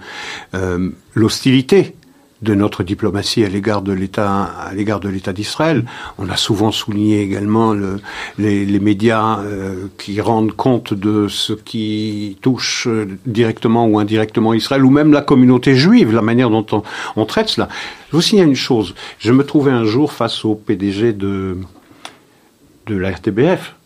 l'hostilité 1.15 1.95
de 2.43 2.55
notre 2.55 2.83
diplomatie 2.83 3.45
à 3.45 3.49
l'égard 3.49 3.83
de 3.83 3.93
l'État 3.93 4.45
à 4.45 4.75
l'égard 4.75 5.01
de 5.01 5.09
l'État 5.09 5.33
d'Israël. 5.33 5.85
On 6.19 6.29
a 6.29 6.37
souvent 6.37 6.73
souligné 6.73 7.21
également 7.23 7.75
le, 7.75 8.01
les, 8.39 8.65
les, 8.65 8.81
médias 8.81 9.41
euh, 9.41 9.87
qui 9.99 10.21
rendent 10.21 10.53
compte 10.53 10.95
de 10.95 11.29
ce 11.29 11.53
qui 11.53 12.39
touche 12.41 12.89
directement 13.27 13.87
ou 13.87 13.99
indirectement 13.99 14.55
Israël, 14.55 14.85
ou 14.85 14.91
même 14.91 15.13
la 15.13 15.23
communauté 15.23 15.77
juive, 15.77 16.13
la 16.13 16.23
manière 16.23 16.51
dont 16.51 16.67
on, 16.73 16.83
on 17.17 17.27
traite 17.27 17.49
cela. 17.49 17.69
Je 18.11 18.17
vous 18.17 18.23
signale 18.23 18.49
une 18.49 18.55
chose. 18.55 18.95
Je 19.19 19.33
me 19.33 19.45
trouvais 19.45 19.73
un 19.73 19.85
jour 19.85 20.13
face 20.13 20.45
au 20.45 20.55
PDG 20.55 21.13
de 21.13 21.59
de 22.87 22.97
la 22.97 23.11
RTBF. 23.11 23.77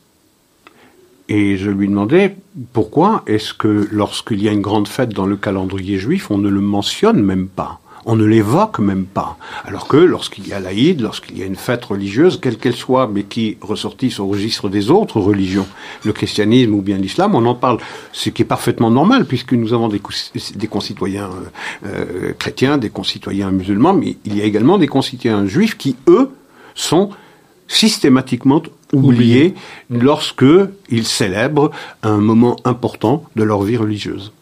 Et 1.29 1.57
je 1.57 1.71
lui 1.71 1.89
demandais 1.89 2.37
pourquoi 2.73 3.23
est-ce 3.27 3.55
que 3.55 3.89
lorsqu'il 3.91 4.43
y 4.43 4.49
a 4.49 4.53
une 4.53 4.61
grande 4.61 4.89
fête 4.89 5.11
dans 5.11 5.27
le 5.27 5.37
calendrier 5.37 5.99
juif, 5.99 6.31
on 6.31 6.39
ne 6.39 6.51
le 6.51 6.61
mentionne 6.61 7.23
même 7.23 7.49
pas? 7.49 7.81
On 8.07 8.17
ne 8.17 8.25
l'évoque 8.25 8.79
même 8.79 9.05
pas. 9.05 9.37
Alors 9.65 9.89
que 9.89 9.97
lorsqu'il 9.97 10.47
y 10.47 10.53
a 10.53 10.61
l'Aïd, 10.61 11.01
lorsqu'il 11.01 11.39
y 11.39 11.43
a 11.43 11.47
une 11.47 11.57
fête 11.57 11.85
religieuse, 11.85 12.39
quelle 12.41 12.57
qu'elle 12.57 12.75
soit, 12.75 13.07
mais 13.07 13.23
qui 13.25 13.57
ressortisse 13.61 14.21
au 14.21 14.27
registre 14.27 14.69
des 14.69 14.91
autres 14.91 15.21
religions, 15.21 15.67
le 16.05 16.13
christianisme 16.13 16.75
ou 16.75 16.83
bien 16.83 16.99
l'islam, 16.99 17.35
on 17.35 17.45
en 17.47 17.55
parle, 17.55 17.79
ce 18.13 18.31
qui 18.31 18.43
est 18.43 18.47
parfaitement 18.47 18.91
normal, 18.91 19.25
puisque 19.25 19.53
nous 19.53 19.73
avons 19.73 19.89
des, 19.89 20.01
des 20.55 20.67
concitoyens 20.67 21.31
euh, 21.85 21.87
euh, 21.87 22.33
chrétiens, 22.39 22.79
des 22.79 22.91
concitoyens 22.91 23.51
musulmans, 23.51 23.95
mais 23.95 24.17
il 24.25 24.37
y 24.37 24.41
a 24.41 24.45
également 24.45 24.79
des 24.79 24.89
concitoyens 24.89 25.47
juifs 25.47 25.77
qui, 25.77 25.97
eux, 26.09 26.31
sont 26.75 27.11
systématiquement 27.69 28.63
oubliés 28.93 29.55
lorsque 29.91 30.45
ils 30.91 31.07
célèbrent 31.07 31.71
un 32.03 32.19
moment 32.19 32.57
important 32.65 33.25
de 33.37 33.43
leur 33.43 33.63
vie 33.63 33.77
religieuse. 33.77 34.33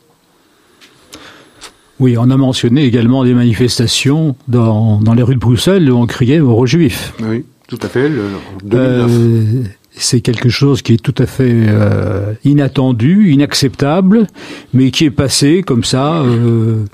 Oui, 2.02 2.16
on 2.18 2.30
a 2.30 2.36
mentionné 2.36 2.84
également 2.84 3.22
des 3.22 3.32
manifestations 3.32 4.34
dans, 4.48 5.00
dans 5.00 5.14
les 5.14 5.22
rues 5.22 5.36
de 5.36 5.40
Bruxelles 5.40 5.88
où 5.88 5.96
on 5.96 6.06
criait 6.06 6.40
aux 6.40 6.66
juifs. 6.66 7.14
Oui, 7.22 7.44
tout 7.68 7.78
à 7.80 7.86
fait, 7.86 8.08
le, 8.08 8.22
en 8.22 8.66
2009 8.66 9.68
c'est 9.94 10.20
quelque 10.20 10.48
chose 10.48 10.81
qui 10.82 10.94
est 10.94 11.02
tout 11.02 11.14
à 11.19 11.27
fait 11.27 11.52
euh, 11.69 12.32
inattendu, 12.44 13.31
inacceptable, 13.32 14.27
mais 14.73 14.90
qui 14.90 15.05
est 15.05 15.10
passé 15.10 15.62
comme 15.62 15.85
ça 15.85 16.23
euh, 16.23 16.85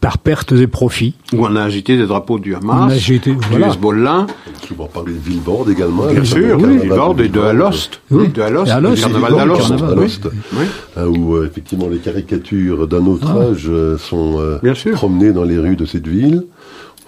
par 0.00 0.18
pertes 0.18 0.52
et 0.52 0.66
profits. 0.66 1.14
Où 1.32 1.44
on 1.44 1.54
a 1.54 1.62
agité 1.62 1.96
des 1.96 2.06
drapeaux 2.06 2.38
du 2.38 2.54
Hamas, 2.54 2.92
agité, 2.92 3.32
du 3.32 3.46
voilà. 3.50 3.68
Hezbollah. 3.68 4.26
On 4.70 4.82
va 4.82 4.88
parler 4.88 5.12
de 5.12 5.18
Villebord 5.18 5.68
également. 5.70 6.06
Bien 6.06 6.24
sûr, 6.24 6.58
oui. 6.58 6.78
Villebord 6.78 7.20
et 7.20 7.28
de 7.28 7.40
Alost. 7.40 8.00
Oui, 8.10 8.28
de 8.28 8.40
Alost, 8.40 8.72
le 8.80 8.94
carnaval 8.94 9.34
d'Alost. 9.34 10.28
Oui. 10.54 10.64
Hein, 10.96 11.06
où 11.06 11.36
euh, 11.36 11.46
effectivement 11.46 11.88
les 11.88 11.98
caricatures 11.98 12.88
d'un 12.88 13.04
autre 13.06 13.28
ah. 13.28 13.50
âge 13.50 13.70
sont 13.98 14.58
promenées 14.94 15.32
dans 15.32 15.44
les 15.44 15.58
rues 15.58 15.76
de 15.76 15.84
cette 15.84 16.08
ville. 16.08 16.44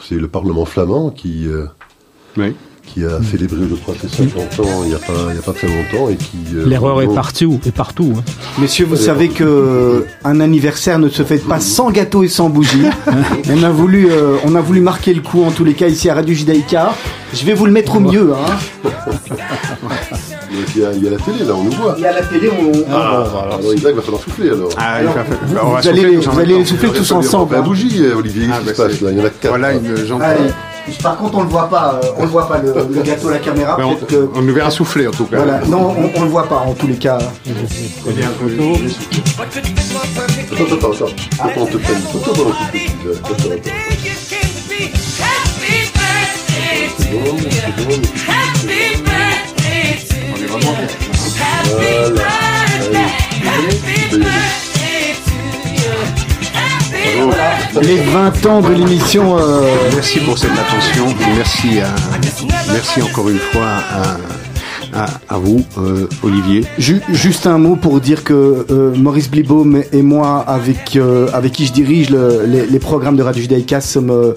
C'est 0.00 0.16
le 0.16 0.28
Parlement 0.28 0.64
flamand 0.64 1.10
qui... 1.10 1.46
oui 2.36 2.54
qui 2.88 3.04
a 3.04 3.20
célébré, 3.22 3.58
le 3.60 3.76
crois, 3.76 3.94
50 3.94 4.60
ans 4.60 4.82
il 4.84 4.88
n'y 4.88 4.94
a, 4.94 4.98
a, 4.98 5.42
pas 5.42 5.52
très 5.52 5.66
longtemps 5.66 6.08
et 6.08 6.16
qui... 6.16 6.38
Euh, 6.54 6.66
L'erreur 6.66 7.02
est 7.02 7.14
partout, 7.14 7.60
est 7.66 7.72
partout. 7.72 8.14
Hein. 8.16 8.22
Messieurs, 8.58 8.86
vous 8.86 8.96
savez 8.96 9.28
que 9.28 10.06
un 10.24 10.40
anniversaire 10.40 10.98
ne 10.98 11.08
se 11.08 11.22
fait 11.22 11.38
pas 11.38 11.60
sans 11.60 11.90
gâteau 11.90 12.22
et 12.22 12.28
sans 12.28 12.48
bougie. 12.48 12.84
on, 13.50 13.62
a 13.62 13.70
voulu, 13.70 14.10
euh, 14.10 14.36
on 14.44 14.54
a 14.54 14.60
voulu 14.60 14.80
marquer 14.80 15.14
le 15.14 15.20
coup, 15.20 15.44
en 15.44 15.50
tous 15.50 15.64
les 15.64 15.74
cas, 15.74 15.88
ici 15.88 16.08
à 16.08 16.14
Radio 16.14 16.34
Judaïka. 16.34 16.94
Je 17.34 17.44
vais 17.44 17.54
vous 17.54 17.66
le 17.66 17.72
mettre 17.72 17.96
au 17.96 18.00
mieux. 18.00 18.32
Hein. 18.32 18.90
il, 20.50 20.80
y 20.80 20.84
a, 20.84 20.92
il, 20.92 21.04
y 21.04 21.06
a, 21.08 21.10
la 21.10 21.16
télé, 21.18 21.44
là, 21.46 21.54
on 21.54 21.64
nous 21.64 21.72
voit. 21.72 21.94
Il 21.98 22.02
y 22.02 22.06
a 22.06 22.12
la 22.12 22.22
télé, 22.22 22.50
on... 22.50 22.72
Ah, 22.90 23.26
alors, 23.44 23.60
il 23.74 23.80
va 23.82 24.02
falloir 24.02 24.22
souffler, 24.22 24.48
alors. 24.50 24.70
Ah, 24.76 24.94
alors 24.94 25.14
vous, 25.42 25.56
vous, 25.56 25.88
allez, 25.88 26.16
vous 26.16 26.40
allez 26.40 26.64
souffler 26.64 26.90
tous 26.90 27.12
ensemble. 27.12 27.52
La 27.52 27.60
hein. 27.60 27.62
bougie, 27.62 28.02
Olivier, 28.16 28.46
ah, 28.50 28.60
qu'est-ce 28.64 28.72
qui 28.72 28.78
bah, 28.80 28.88
se 28.88 28.90
passe, 28.92 29.00
là? 29.02 29.10
Il 29.12 29.18
y 29.18 29.20
en 29.20 29.24
a 29.24 29.30
quatre. 29.30 29.48
Voilà 29.50 29.72
une 29.74 29.96
gentille... 29.96 30.52
Par 31.02 31.16
contre, 31.16 31.38
on 31.38 31.42
le 31.42 31.48
voit 31.48 31.68
pas. 31.68 32.00
Euh, 32.02 32.08
on 32.18 32.22
le 32.22 32.28
voit 32.28 32.48
pas 32.48 32.58
le, 32.58 32.72
gâteau 33.02 33.28
à 33.28 33.32
la 33.32 33.38
caméra. 33.38 33.76
On, 33.80 33.94
que... 33.94 34.28
on, 34.34 34.42
nous 34.42 34.54
verra 34.54 34.70
souffler 34.70 35.06
en 35.06 35.10
tout 35.10 35.24
cas. 35.26 35.36
Voilà. 35.38 35.60
Non, 35.66 35.94
on, 35.96 36.10
on 36.14 36.22
le 36.22 36.28
voit 36.28 36.48
pas 36.48 36.56
en 36.56 36.74
tous 36.74 36.86
les 36.86 36.96
cas. 36.96 37.18
Attends, 40.52 40.74
attends, 40.74 40.92
attends. 40.92 41.06
On 41.56 41.66
te 41.66 41.76
prenne 41.76 41.96
une 41.96 42.02
photo 42.02 42.32
pendant 42.32 42.50
que 42.50 42.56
tu 42.72 42.88
Attends, 43.10 43.34
attends. 43.34 43.70
On 50.32 50.42
est 50.42 50.46
vraiment 50.46 50.74
Voilà. 54.10 54.67
Les 57.82 57.96
20 57.96 58.46
ans 58.46 58.60
de 58.60 58.72
l'émission. 58.72 59.38
Euh, 59.38 59.62
merci 59.94 60.20
pour 60.20 60.36
cette 60.36 60.52
attention. 60.52 61.06
Merci, 61.36 61.80
à, 61.80 61.94
merci 62.72 63.02
encore 63.02 63.28
une 63.28 63.38
fois 63.38 63.78
à, 64.92 65.06
à, 65.28 65.38
vous, 65.38 65.64
euh, 65.78 66.08
Olivier. 66.22 66.64
juste 66.78 67.46
un 67.46 67.58
mot 67.58 67.76
pour 67.76 68.00
dire 68.00 68.24
que 68.24 68.66
euh, 68.70 68.94
Maurice 68.96 69.30
Blibaum 69.30 69.82
et 69.92 70.02
moi, 70.02 70.44
avec, 70.46 70.98
avec 71.32 71.52
qui 71.52 71.66
je 71.66 71.72
dirige 71.72 72.10
les, 72.10 72.66
les, 72.66 72.78
programmes 72.78 73.16
de 73.16 73.22
Radio 73.22 73.42
Judaïka, 73.42 73.80
sommes 73.80 74.34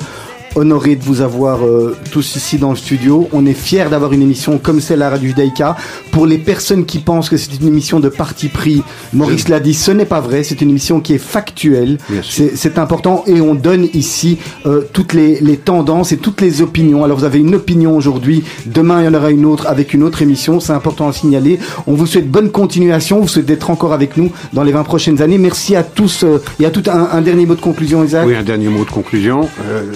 honoré 0.55 0.95
de 0.95 1.03
vous 1.03 1.21
avoir 1.21 1.65
euh, 1.65 1.95
tous 2.11 2.35
ici 2.35 2.57
dans 2.57 2.71
le 2.71 2.75
studio. 2.75 3.29
On 3.31 3.45
est 3.45 3.53
fiers 3.53 3.85
d'avoir 3.89 4.13
une 4.13 4.21
émission 4.21 4.57
comme 4.57 4.81
celle 4.81 5.01
à 5.01 5.09
Radio 5.09 5.29
Judaïka. 5.29 5.75
Pour 6.11 6.25
les 6.25 6.37
personnes 6.37 6.85
qui 6.85 6.99
pensent 6.99 7.29
que 7.29 7.37
c'est 7.37 7.59
une 7.59 7.67
émission 7.67 7.99
de 7.99 8.09
parti 8.09 8.49
pris, 8.49 8.83
Maurice 9.13 9.47
l'a 9.47 9.59
dit, 9.59 9.73
ce 9.73 9.91
n'est 9.91 10.05
pas 10.05 10.19
vrai. 10.19 10.43
C'est 10.43 10.61
une 10.61 10.69
émission 10.69 10.99
qui 10.99 11.13
est 11.13 11.17
factuelle. 11.17 11.97
C'est 12.23 12.77
important 12.77 13.23
et 13.27 13.41
on 13.41 13.55
donne 13.55 13.87
ici 13.93 14.37
euh, 14.65 14.81
toutes 14.93 15.13
les, 15.13 15.39
les, 15.39 15.57
tendances 15.57 16.11
et 16.11 16.17
toutes 16.17 16.41
les 16.41 16.61
opinions. 16.61 17.03
Alors 17.03 17.17
vous 17.17 17.23
avez 17.23 17.39
une 17.39 17.55
opinion 17.55 17.95
aujourd'hui, 17.95 18.43
demain 18.65 19.01
il 19.01 19.05
y 19.05 19.07
en 19.07 19.13
aura 19.13 19.31
une 19.31 19.45
autre 19.45 19.67
avec 19.67 19.93
une 19.93 20.03
autre 20.03 20.21
émission. 20.21 20.59
C'est 20.59 20.73
important 20.73 21.07
à 21.07 21.13
signaler. 21.13 21.59
On 21.87 21.93
vous 21.93 22.05
souhaite 22.05 22.29
bonne 22.29 22.51
continuation. 22.51 23.19
On 23.19 23.21
vous 23.21 23.27
souhaite 23.27 23.45
d'être 23.45 23.69
encore 23.69 23.93
avec 23.93 24.17
nous 24.17 24.31
dans 24.53 24.63
les 24.63 24.71
20 24.71 24.83
prochaines 24.83 25.21
années. 25.21 25.37
Merci 25.37 25.75
à 25.75 25.83
tous. 25.83 26.23
Euh, 26.23 26.41
et 26.59 26.65
à 26.65 26.71
tout 26.71 26.83
un, 26.87 27.09
un, 27.11 27.21
dernier 27.21 27.45
mot 27.45 27.55
de 27.55 27.61
conclusion, 27.61 28.03
Isaac. 28.03 28.25
Oui, 28.27 28.35
un 28.35 28.43
dernier 28.43 28.67
mot 28.67 28.83
de 28.83 28.89
conclusion. 28.89 29.47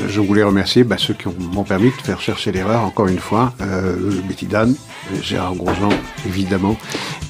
je 0.07 0.21
voulais 0.21 0.44
remercier 0.45 0.83
bah, 0.83 0.97
ceux 0.97 1.13
qui 1.13 1.27
m'ont 1.27 1.63
permis 1.63 1.89
de 1.89 2.01
faire 2.03 2.21
chercher 2.21 2.51
l'erreur, 2.51 2.81
encore 2.81 3.07
une 3.07 3.19
fois. 3.19 3.53
Euh, 3.61 4.21
Betty 4.27 4.45
Dan, 4.45 4.75
Gérard 5.21 5.55
Grosjean, 5.55 5.89
évidemment, 6.25 6.77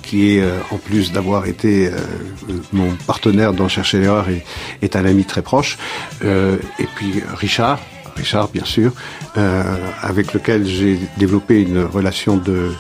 qui 0.02 0.38
est, 0.38 0.42
euh, 0.42 0.60
en 0.72 0.78
plus 0.78 1.12
d'avoir 1.12 1.48
été 1.48 1.88
euh, 1.88 1.98
mon 2.72 2.92
partenaire 3.08 3.54
dans 3.54 3.68
Chercher 3.68 4.00
l'erreur, 4.00 4.28
est, 4.82 4.96
un 4.96 5.06
ami 5.06 5.26
très 5.26 5.42
proche. 5.42 5.78
Euh, 6.24 6.58
et 6.80 6.88
puis 6.96 7.22
Richard, 7.34 7.80
Richard, 8.16 8.50
bien 8.50 8.66
sûr, 8.66 8.92
euh, 9.38 9.64
avec 10.02 10.34
lequel 10.34 10.66
j'ai 10.66 11.00
développé 11.18 11.62
une 11.62 11.84
relation 11.84 12.38
de, 12.38 12.72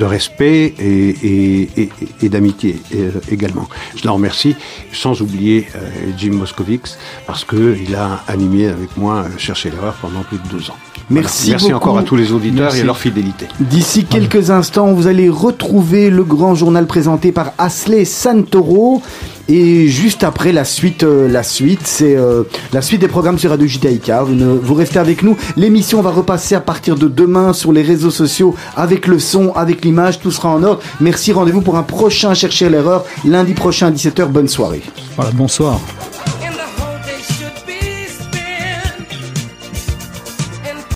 respect 0.00 0.74
et, 0.78 2.28
d'amitié 2.28 2.80
euh, 2.94 3.10
également. 3.30 3.68
Je 3.96 4.06
l'en 4.06 4.14
remercie, 4.14 4.56
sans 4.92 5.20
oublier 5.20 5.66
euh, 5.74 5.90
Jim 6.16 6.32
Moskowitz, 6.32 6.98
parce 7.26 7.44
qu'il 7.44 7.94
a 7.94 8.22
animé 8.28 8.68
avec 8.68 8.96
moi 8.96 9.26
Chercher 9.38 9.70
l'erreur 9.70 9.94
pendant 9.94 10.22
plus 10.22 10.38
de 10.38 10.48
deux 10.48 10.70
ans. 10.70 10.76
Merci, 11.10 11.50
Merci 11.50 11.72
encore 11.72 11.98
à 11.98 12.02
tous 12.02 12.16
les 12.16 12.32
auditeurs 12.32 12.74
et 12.74 12.80
à 12.80 12.84
leur 12.84 12.98
fidélité. 12.98 13.46
D'ici 13.60 14.04
quelques 14.04 14.50
instants, 14.50 14.92
vous 14.92 15.06
allez 15.06 15.28
retrouver 15.28 16.10
le 16.10 16.24
grand 16.24 16.54
journal 16.54 16.86
présenté 16.86 17.32
par 17.32 17.52
Asley 17.58 18.04
Santoro. 18.04 19.02
Et 19.46 19.88
juste 19.88 20.24
après 20.24 20.52
la 20.52 20.64
suite, 20.64 21.02
euh, 21.02 21.28
la 21.28 21.42
suite, 21.42 21.82
c'est 21.84 22.16
euh, 22.16 22.44
la 22.72 22.80
suite 22.80 23.02
des 23.02 23.08
programmes 23.08 23.38
sur 23.38 23.50
Radio 23.50 23.66
JTIK. 23.66 24.10
Vous, 24.24 24.58
vous 24.60 24.74
restez 24.74 24.98
avec 24.98 25.22
nous. 25.22 25.36
L'émission 25.58 26.00
va 26.00 26.10
repasser 26.10 26.54
à 26.54 26.60
partir 26.60 26.96
de 26.96 27.08
demain 27.08 27.52
sur 27.52 27.70
les 27.70 27.82
réseaux 27.82 28.10
sociaux 28.10 28.54
avec 28.74 29.06
le 29.06 29.18
son, 29.18 29.52
avec 29.52 29.84
l'image, 29.84 30.20
tout 30.20 30.30
sera 30.30 30.48
en 30.48 30.62
ordre. 30.62 30.80
Merci, 31.00 31.32
rendez-vous 31.32 31.60
pour 31.60 31.76
un 31.76 31.82
prochain 31.82 32.32
Chercher 32.32 32.70
l'erreur 32.70 33.04
lundi 33.26 33.52
prochain 33.52 33.88
à 33.88 33.90
17h. 33.90 34.26
Bonne 34.28 34.48
soirée. 34.48 34.82
Voilà, 35.16 35.30
bonsoir. 35.32 35.78